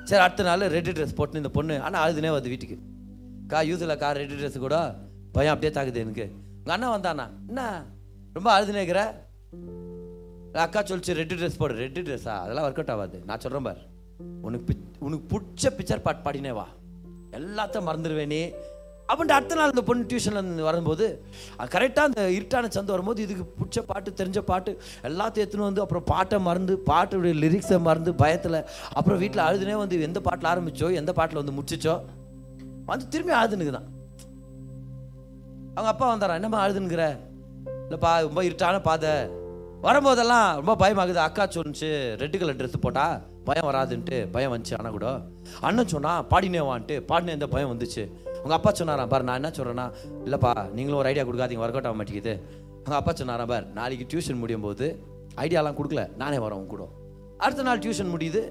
சரி 0.09 0.23
அடுத்த 0.23 0.43
நாள் 0.43 0.71
ரெட்டு 0.77 0.93
ட்ரெஸ் 0.97 1.19
போட்டுன்னு 1.19 1.43
இந்த 1.45 1.53
பொண்ணு 1.59 1.75
ஆனால் 1.87 2.03
அழுதுனே 2.05 2.31
வருது 2.35 2.53
வீட்டுக்கு. 2.53 2.77
கா 3.51 3.59
யூஸில் 3.69 3.99
கார் 4.01 4.19
ரெட்டு 4.21 4.35
ட்ரெஸ் 4.39 4.63
கூட 4.65 4.75
பயம் 5.35 5.53
அப்படியே 5.53 5.71
தாக்குது 5.75 6.03
எனக்கு. 6.05 6.25
உங்கள் 6.59 6.75
அண்ணா 6.75 6.89
வந்தாண்ணா 6.95 7.25
என்ன 7.49 7.61
ரொம்ப 8.35 8.49
அழுதுனேக்கிற 8.55 8.99
அக்கா 10.65 10.81
சொல்லிச்சு 10.89 11.17
ரெட்டு 11.19 11.37
ட்ரெஸ் 11.39 11.59
போடு 11.61 11.79
ரெட்டு 11.83 12.01
ட்ரெஸ்ஸா 12.07 12.33
அதெல்லாம் 12.43 12.65
ஒர்க் 12.67 12.79
அவுட் 12.81 12.93
ஆகாது. 12.95 13.17
நான் 13.29 13.41
சொல்கிறேன் 13.43 13.67
பார். 13.67 13.81
உனக்கு 14.47 14.65
பிச் 14.69 14.85
உனக்கு 15.07 15.25
பிடிச்ச 15.33 15.71
பிக்சர் 15.77 16.05
பாட்டு 16.05 16.21
பாடினே 16.27 16.53
வா. 16.59 16.67
எல்லாத்தையும் 17.39 17.87
மறந்துடுவேனே 17.89 18.41
அப்படின்ட்டு 19.09 19.35
அடுத்த 19.37 19.55
நாள் 19.59 19.71
இந்த 19.73 19.83
பொண்ணு 19.87 20.03
டியூஷனில் 20.11 20.67
வரும்போது 20.67 21.05
கரெக்டாக 21.73 22.09
அந்த 22.09 22.21
இருட்டான 22.37 22.69
சந்து 22.75 22.93
வரும்போது 22.95 23.21
இதுக்கு 23.25 23.45
பிடிச்ச 23.57 23.79
பாட்டு 23.85 24.09
தெரிஞ்ச 24.19 24.39
பாட்டு 24.51 24.71
எல்லாத்தையும் 25.09 25.43
எடுத்துன்னு 25.45 25.69
வந்து 25.69 25.83
அப்புறம் 25.85 26.05
பாட்டை 26.11 26.39
மறந்து 26.47 26.75
பாட்டுடைய 26.89 27.35
லிரிக்ஸை 27.43 27.79
மறந்து 27.87 28.13
பயத்தில் 28.23 28.59
அப்புறம் 28.99 29.19
வீட்டில் 29.19 29.45
அழுதுனே 29.47 29.75
வந்து 29.83 30.01
எந்த 30.09 30.21
பாட்டில் 30.27 30.51
ஆரம்பித்தோ 30.53 30.89
எந்த 31.01 31.13
பாட்டில் 31.19 31.41
வந்து 31.41 31.55
முடிச்சிச்சோ 31.57 31.95
வந்து 32.91 33.11
திரும்பி 33.13 33.33
ஆழுதுனுக்கு 33.39 33.75
தான் 33.77 33.89
அவங்க 35.75 35.89
அப்பா 35.93 36.07
வந்தாரா 36.13 36.37
என்னம்மா 36.39 36.61
அழுதுனுக்குற 36.63 37.05
இல்லைப்பா 37.85 38.11
ரொம்ப 38.27 38.41
இருட்டான 38.47 38.81
பாதை. 38.87 39.13
வரும்போதெல்லாம் 39.85 40.47
ரொம்ப 40.59 40.73
பயமாகுது. 40.81 41.19
அக்கா 41.27 41.43
சொன்னிச்சு 41.53 41.87
ரெட்டு 42.21 42.39
கலர் 42.41 42.57
ட்ரெஸ் 42.59 42.83
போட்டா 42.83 43.05
பயம் 43.47 43.67
வராதுன்ட்டு 43.69 44.17
பயம் 44.33 44.53
வந்துச்சு 44.53 44.75
ஆனால் 44.79 44.95
கூட. 44.95 45.07
அண்ணன் 45.67 45.91
சொன்னா 45.93 46.11
பாடினே 46.31 46.61
வான்ட்டு 46.69 46.95
பாடினே 47.09 47.35
இந்த 47.37 47.47
பயம் 47.53 47.71
வந்துச்சு. 47.71 48.03
உங்கள் 48.41 48.57
அப்பா 48.57 48.71
சொன்னாராம் 48.79 49.11
பாரு 49.13 49.27
நான் 49.29 49.39
என்ன 49.39 49.51
சொல்கிறேன்னா 49.57 49.85
இல்லைப்பா 50.25 50.51
நீங்களும் 50.75 50.99
ஒரு 51.01 51.09
ஐடியா 51.11 51.25
கொடுக்காதீங்க 51.27 51.63
ஒர்க் 51.63 51.77
அவுட் 51.77 51.89
ஆக 51.89 51.97
மாட்டேங்குது. 51.99 52.33
அவங்க 52.77 52.95
அப்பா 52.99 53.13
சொன்னாராம் 53.21 53.51
பார் 53.53 53.65
நாளைக்கு 53.79 54.05
டியூஷன் 54.11 54.41
முடியும் 54.43 54.65
போது 54.67 54.87
ஐடியாலாம் 55.45 55.77
கொடுக்கல. 55.79 56.03
நானே 56.21 56.39
வரேன் 56.45 56.71
கூட. 56.73 56.85
அடுத்த 57.45 57.65
நாள் 57.69 57.83
டியூஷன் 57.85 58.13
முடியுது. 58.15 58.41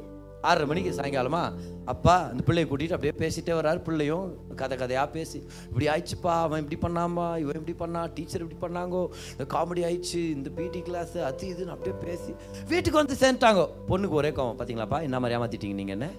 ஆறரை 0.43 0.67
மணிக்கு 0.67 0.91
சாயங்காலமா 0.91 1.53
அப்பா 1.85 2.15
அந்த 2.31 2.43
பிள்ளையை 2.43 2.71
கூட்டிட்டு 2.71 2.97
அப்படியே 2.97 3.15
பேசிட்டே 3.23 3.55
வர்றாரு. 3.59 3.83
பிள்ளையும் 3.83 4.57
கதை 4.57 4.79
கதையா 4.79 5.11
பேசி 5.11 5.43
இப்படி 5.69 5.87
ஆயிடுச்சுப்பா 5.87 6.33
அவன் 6.47 6.67
இப்படி 6.67 6.79
பண்ணாமா 6.87 7.39
இவன் 7.39 7.55
இப்படி 7.55 7.73
பண்ணா 7.73 8.07
டீச்சர் 8.15 8.45
இப்படி 8.47 8.59
பண்ணாங்கோ 8.67 9.09
இந்த 9.31 9.47
காமெடி 9.55 9.85
ஆயிடுச்சு 9.89 10.15
இந்த 10.15 10.51
பிடி 10.51 10.81
கிளாஸ் 10.81 11.19
அது 11.19 11.49
இதுன்னு 11.53 11.75
அப்படியே 11.77 11.97
பேசி 12.05 12.35
வீட்டுக்கு 12.69 13.03
வந்து 13.03 13.15
சேர்ந்துட்டாங்க. 13.21 13.69
பொண்ணுக்கு 13.89 14.21
ஒரே 14.23 14.31
கோவம் 14.31 14.59
பார்த்தீங்களாப்பா 14.59 15.03
என்ன 15.03 15.21
மாதிரி 15.21 15.41
ஏமாத்திட்டீங்க 15.41 15.75
நீங்க 15.75 15.93
என்ன? 15.93 16.11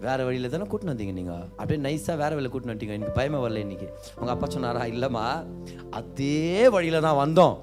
வேற 0.00 0.24
வழியில 0.24 0.48
தானே 0.48 0.64
கூட்டின்னு 0.64 0.92
வந்தீங்க 0.94 1.12
நீங்க? 1.12 1.32
அப்படியே 1.56 1.78
நைஸாக 1.86 2.16
வேற 2.16 2.34
வழியில் 2.34 2.52
கூட்டின்னு 2.52 2.72
வந்துட்டீங்க. 2.72 2.96
எனக்கு 2.98 3.20
பயமே 3.20 3.38
வரல 3.44 3.56
இன்னைக்கு. 3.56 3.88
உங்க 4.16 4.30
அப்பா 4.30 4.48
சொன்னாரா 4.48 4.82
இல்லம்மா 4.82 5.46
அதே 5.90 6.68
வழியில 6.68 7.00
தான் 7.00 7.18
வந்தோம். 7.22 7.56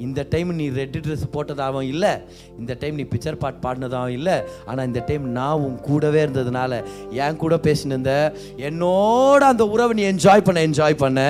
இந்த 0.00 0.26
டைம் 0.30 0.50
நீ 0.56 0.66
ரெட் 0.70 0.98
ட்ரெஸ் 0.98 1.24
போட்டதாகவும் 1.32 1.88
இல்லை 1.88 2.12
இந்த 2.58 2.72
டைம் 2.80 2.94
நீ 2.94 3.06
பிக்சர் 3.10 3.38
பாட் 3.38 3.60
பாடினதாகவும் 3.64 4.16
இல்லை 4.18 4.36
ஆனால் 4.66 4.86
இந்த 4.86 5.02
டைம் 5.08 5.26
நான் 5.32 5.62
உன் 5.62 5.76
கூடவே 5.80 6.22
இருந்ததுனால 6.22 6.72
என் 7.20 7.36
கூட 7.36 7.56
பேசினிருந்த 7.64 8.14
என்னோட 8.68 9.42
அந்த 9.50 9.66
உறவை 9.68 9.94
நீ 9.94 10.04
என்ஜாய் 10.10 10.46
பண்ண 10.46 10.62
என்ஜாய் 10.62 10.96
பண்ண 10.96 11.20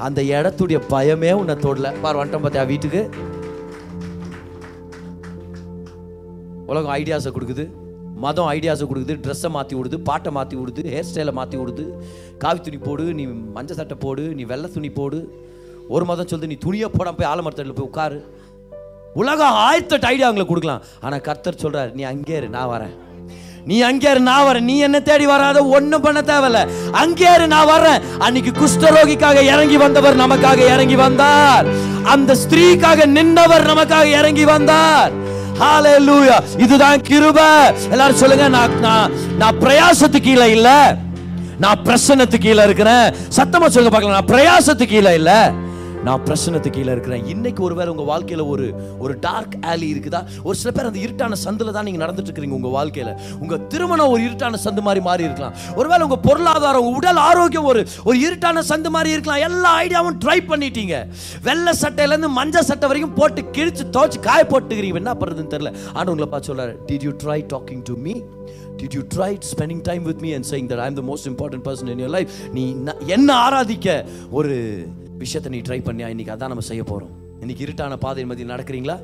அந்த 0.00 0.20
இடத்துடைய 0.32 0.80
பயமே 0.90 1.32
உன்னை 1.32 1.56
தொடல. 1.58 1.90
பார் 2.00 2.18
வந்துட்டோம் 2.18 2.44
பார்த்தியா 2.44 2.66
வீட்டுக்கு? 2.66 3.02
உலகம் 6.68 6.94
ஐடியாஸை 6.94 7.30
கொடுக்குது 7.30 7.64
மதம் 8.18 8.48
ஐடியாஸை 8.50 8.86
கொடுக்குது 8.86 9.14
ட்ரெஸ்ஸை 9.24 9.50
மாற்றி 9.50 9.74
விடுது 9.76 9.96
பாட்டை 10.02 10.30
மாற்றி 10.32 10.56
விடுது 10.58 10.82
ஹேர் 10.90 11.06
ஸ்டைலை 11.08 11.32
மாற்றி 11.32 11.56
விடுது 11.58 11.84
காவி 12.38 12.60
துணி 12.60 12.78
போடு 12.78 13.04
நீ 13.14 13.24
மஞ்சள் 13.54 13.76
சட்டை 13.76 13.96
போடு 13.96 14.24
நீ 14.34 14.44
வெள்ளை 14.44 14.68
துணி 14.74 14.90
போடு 14.90 15.18
ஒரு 15.94 16.04
மதம் 16.08 16.28
சொல்லுது 16.30 16.52
நீ 16.52 16.56
துணியை 16.64 16.88
போடாம 16.96 17.16
போய் 17.18 17.30
ஆலமரத்தில் 17.32 17.76
போய் 17.78 17.88
உட்காரு. 17.90 18.18
உலகம் 19.20 19.58
ஆயிரத்தெட்டு 19.66 20.08
ஐடியா 20.12 20.26
அவங்களுக்கு 20.28 20.52
கொடுக்கலாம். 20.54 20.82
ஆனால் 21.04 21.22
கர்த்தர் 21.28 21.62
சொல்கிறார் 21.62 21.92
நீ 21.98 22.02
அங்கே 22.12 22.34
இரு 22.40 22.48
நான் 22.56 22.72
வரேன். 22.72 22.94
நீ 23.68 23.76
அங்கே 23.88 24.08
இரு 24.10 24.20
நான் 24.28 24.44
வரேன். 24.48 24.66
நீ 24.70 24.74
என்ன 24.86 24.98
தேடி 25.08 25.26
வராத 25.30 25.58
ஒன்றும் 25.76 26.04
பண்ண 26.04 26.20
தேவையில்ல. 26.30 26.60
அங்கே 27.02 27.28
இரு 27.36 27.46
நான் 27.54 27.70
வரேன். 27.72 28.02
அன்னைக்கு 28.24 28.52
குஷ்டரோகிக்காக 28.60 29.38
இறங்கி 29.52 29.78
வந்தவர் 29.84 30.20
நமக்காக 30.22 30.60
இறங்கி 30.74 30.98
வந்தார். 31.04 31.68
அந்த 32.14 32.36
ஸ்திரீக்காக 32.42 33.06
நின்னவர் 33.16 33.68
நமக்காக 33.72 34.06
இறங்கி 34.20 34.46
வந்தார். 34.54 35.12
ஹalleluya 35.60 36.36
இதுதான் 36.64 37.00
கிருப. 37.08 37.38
எல்லாரும் 37.94 38.20
சொல்லுங்க 38.22 38.44
நான் 38.56 38.76
நான் 38.86 39.14
நான் 39.40 39.58
பிரயாசத்துக்கு 39.62 40.28
கீழே 40.28 40.46
இல்லை. 40.56 40.78
நான் 41.64 41.80
பிரசன்னத்துக்கு 41.86 42.46
கீழே 42.48 42.64
இருக்கிறேன். 42.68 43.06
சத்தமா 43.38 43.68
சொல்லுங்க 43.76 43.94
பார்க்கலாம். 43.94 44.18
நான் 44.18 44.30
பிரயாசத்துக்கு 44.34 44.94
கீழே 44.94 45.14
இல்லை. 45.20 45.40
நான் 46.08 46.22
பிரச்சனத்துக்கு 46.28 46.76
கீழே 46.76 46.92
இருக்கிறேன். 46.94 47.24
இன்னைக்கு 47.32 47.60
ஒருவேளை 47.66 47.88
உங்கள் 47.92 48.08
வாழ்க்கையில் 48.10 48.44
ஒரு 48.52 48.66
ஒரு 49.04 49.14
டார்க் 49.24 49.54
ஆலி 49.70 49.86
இருக்குதா? 49.94 50.20
ஒரு 50.48 50.56
சில 50.60 50.70
பேர் 50.76 50.88
அந்த 50.90 51.00
இருட்டான 51.06 51.36
சந்தில் 51.44 51.72
தான் 51.76 51.86
நீங்கள் 51.88 52.02
நடந்துட்டு 52.04 52.28
இருக்கிறீங்க 52.28 52.56
உங்கள் 52.58 52.74
வாழ்க்கையில். 52.76 53.12
உங்கள் 53.42 53.62
திருமணம் 53.72 54.12
ஒரு 54.14 54.22
இருட்டான 54.28 54.60
சந்து 54.66 54.82
மாதிரி 54.86 55.00
மாறி 55.08 55.26
இருக்கலாம். 55.28 55.56
ஒருவேளை 55.80 56.02
உங்கள் 56.06 56.22
பொருளாதாரம் 56.28 56.88
உடல் 56.98 57.20
ஆரோக்கியம் 57.28 57.68
ஒரு 57.72 57.80
ஒரு 58.08 58.16
இருட்டான 58.26 58.62
சந்து 58.70 58.92
மாதிரி 58.96 59.12
இருக்கலாம். 59.16 59.42
எல்லா 59.48 59.72
ஐடியாவும் 59.82 60.18
ட்ரை 60.24 60.38
பண்ணிட்டீங்க. 60.52 60.96
வெள்ளை 61.48 61.74
சட்டையிலேருந்து 61.82 62.30
மஞ்சள் 62.38 62.68
சட்டை 62.70 62.88
வரைக்கும் 62.92 63.16
போட்டு 63.18 63.42
கிழிச்சு 63.58 63.86
துவச்சி 63.96 64.20
காய 64.28 64.42
போட்டுக்கிறீங்க. 64.52 65.02
என்ன 65.02 65.14
பண்ணுறதுன்னு 65.20 65.54
தெரியல. 65.56 65.72
ஆனால் 65.94 66.12
உங்களை 66.14 66.30
பார்த்து 66.34 66.50
சொல்கிறார் 66.52 66.74
did 66.90 67.06
you 67.08 67.12
try 67.24 67.40
talking 67.54 67.82
to 67.90 67.96
me 68.06 68.14
did 68.80 68.96
you 68.98 69.02
try 69.16 69.32
spending 69.50 69.82
time 69.90 70.02
with 70.10 70.22
me 70.26 70.32
and 70.38 70.48
saying 70.52 70.70
that 70.72 70.82
I 70.84 70.88
am 70.92 70.98
the 71.00 71.04
most 71.10 71.28
important 71.32 71.66
person 71.68 71.92
in 71.96 72.02
your 72.04 72.14
life 72.18 72.32
நீ 72.56 72.64
என்ன 73.18 73.28
ஆராதிக்க? 73.46 73.98
ஒரு 74.40 74.56
விஷயத்தை 75.18 75.50
நீ 75.54 75.60
ட்ரை 75.68 75.80
பண்ணியா? 75.80 76.08
இன்னைக்கு 76.14 76.34
அதான் 76.34 76.52
நம்ம 76.52 76.68
செய்ய 76.72 76.84
போகிறோம் 76.84 77.14
இன்னைக்கு 77.40 77.64
இருட்டான 77.66 77.96
பாதை 77.96 78.24
மத்தியில் 78.24 78.54
நடக்கிறீங்களா? 78.54 78.96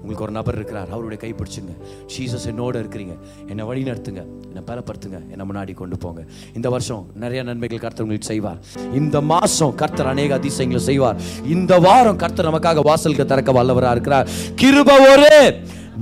உங்களுக்கு 0.00 0.26
ஒரு 0.26 0.32
நபர் 0.32 0.54
இருக்கிறார். 0.54 0.90
அவருடைய 0.90 1.18
கை 1.22 1.30
பிடிச்சுங்க. 1.32 1.72
ஜீசஸ் 2.12 2.46
என்னோட 2.50 2.76
இருக்கிறீங்க. 2.82 3.14
என்னை 3.48 3.64
வழி 3.64 3.82
நடத்துங்க. 3.82 4.22
என்னை 4.48 4.62
பலப்படுத்துங்க. 4.66 5.18
என்னை 5.30 5.44
முன்னாடி 5.50 5.74
கொண்டு 5.74 5.98
போங்க. 5.98 6.24
இந்த 6.54 6.70
வருஷம் 6.70 7.06
நிறைய 7.14 7.42
நன்மைகள் 7.42 7.78
கர்த்தர் 7.78 8.02
உங்களுக்கு 8.02 8.30
செய்வார். 8.32 8.58
இந்த 8.94 9.20
மாதம் 9.20 9.74
கர்த்தர் 9.74 10.06
அநேக 10.06 10.34
அதிசயங்களை 10.34 10.84
செய்வார். 10.84 11.16
இந்த 11.46 11.78
வாரம் 11.78 12.16
கர்த்தர் 12.16 12.50
நமக்காக 12.50 12.80
வாசலுக்கு 12.80 13.26
திறக்க 13.26 13.52
வல்லவராக 13.52 13.90
இருக்கிறார். 13.90 14.28
கிருப 14.62 14.90
ஒரு 15.12 15.56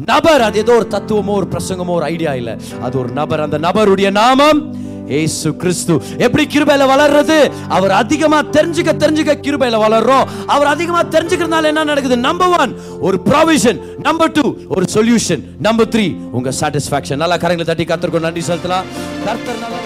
நபர். 0.07 0.41
அது 0.41 0.59
ஏதோ 0.59 0.75
ஒரு 0.75 0.89
தத்துவமோ 0.91 1.35
ஒரு 1.41 1.49
பிரசங்கமோ 1.51 1.95
ஒரு 1.99 2.05
ஐடியா 2.05 2.35
இல்லை. 2.35 2.57
அது 2.81 2.99
ஒரு 2.99 3.09
நபர். 3.09 3.41
அந்த 3.41 3.59
நபருடைய 3.59 4.11
நாமம் 4.11 4.61
ஏசு 5.09 5.57
கிறிஸ்து. 5.57 6.03
எப்படி 6.19 6.45
கிருபையில 6.47 6.85
வளர்றது? 6.93 7.53
அவர் 7.69 7.91
அதிகமா 7.91 8.43
தெரிஞ்சுக்க 8.43 8.93
தெரிஞ்சுக்க 9.03 9.35
கிருபையில 9.47 9.81
வளர்றோம். 9.87 10.29
அவர் 10.47 10.67
அதிகமா 10.67 11.03
தெரிஞ்சுக்கிறதுனால 11.03 11.65
என்ன 11.65 11.85
நடக்குது? 11.85 12.17
நம்பர் 12.17 12.49
ஒன் 12.49 12.79
ஒரு 13.01 13.21
ப்ராவிஷன் 13.25 13.81
நம்பர் 13.99 14.33
டூ 14.33 14.57
ஒரு 14.69 14.87
சொல்யூஷன் 14.93 15.43
நம்பர் 15.59 15.89
த்ரீ 15.89 16.17
உங்க 16.31 16.53
சாட்டிஸ்பாக்சன் 16.61 17.17
நல்லா 17.17 17.37
கரங்களை 17.37 17.65
தட்டி 17.65 17.85
கத்திருக்கோம் 17.85 18.21
நன்றி 18.21 18.41
செலுத்தலாம். 18.41 18.85
கர்த்தர் 19.25 19.59
நல்லா 19.59 19.79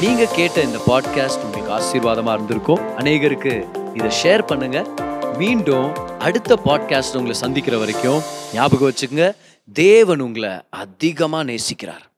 நீங்க 0.00 0.24
கேட்ட 0.24 0.60
இந்த 0.60 0.78
பாட்காஸ்ட் 0.86 1.42
உங்களுக்கு 1.44 1.72
ஆசீர்வாதமா 1.78 2.32
இருந்திருக்கும். 2.32 2.80
அநேகருக்கு 2.98 3.64
இதை 3.94 4.10
ஷேர் 4.22 4.46
பண்ணுங்க. 4.46 4.86
மீண்டும் 5.38 5.92
அடுத்த 6.18 6.58
பாட்காஸ்ட் 6.64 7.14
உங்களை 7.14 7.34
சந்திக்கிற 7.34 7.78
வரைக்கும் 7.78 8.22
ஞாபகம் 8.54 8.90
வச்சுக்கோங்க. 8.90 9.34
தேவன் 9.72 10.20
உங்களை 10.20 10.50
அதிகமா 10.70 11.40
நேசிக்கிறார். 11.40 12.09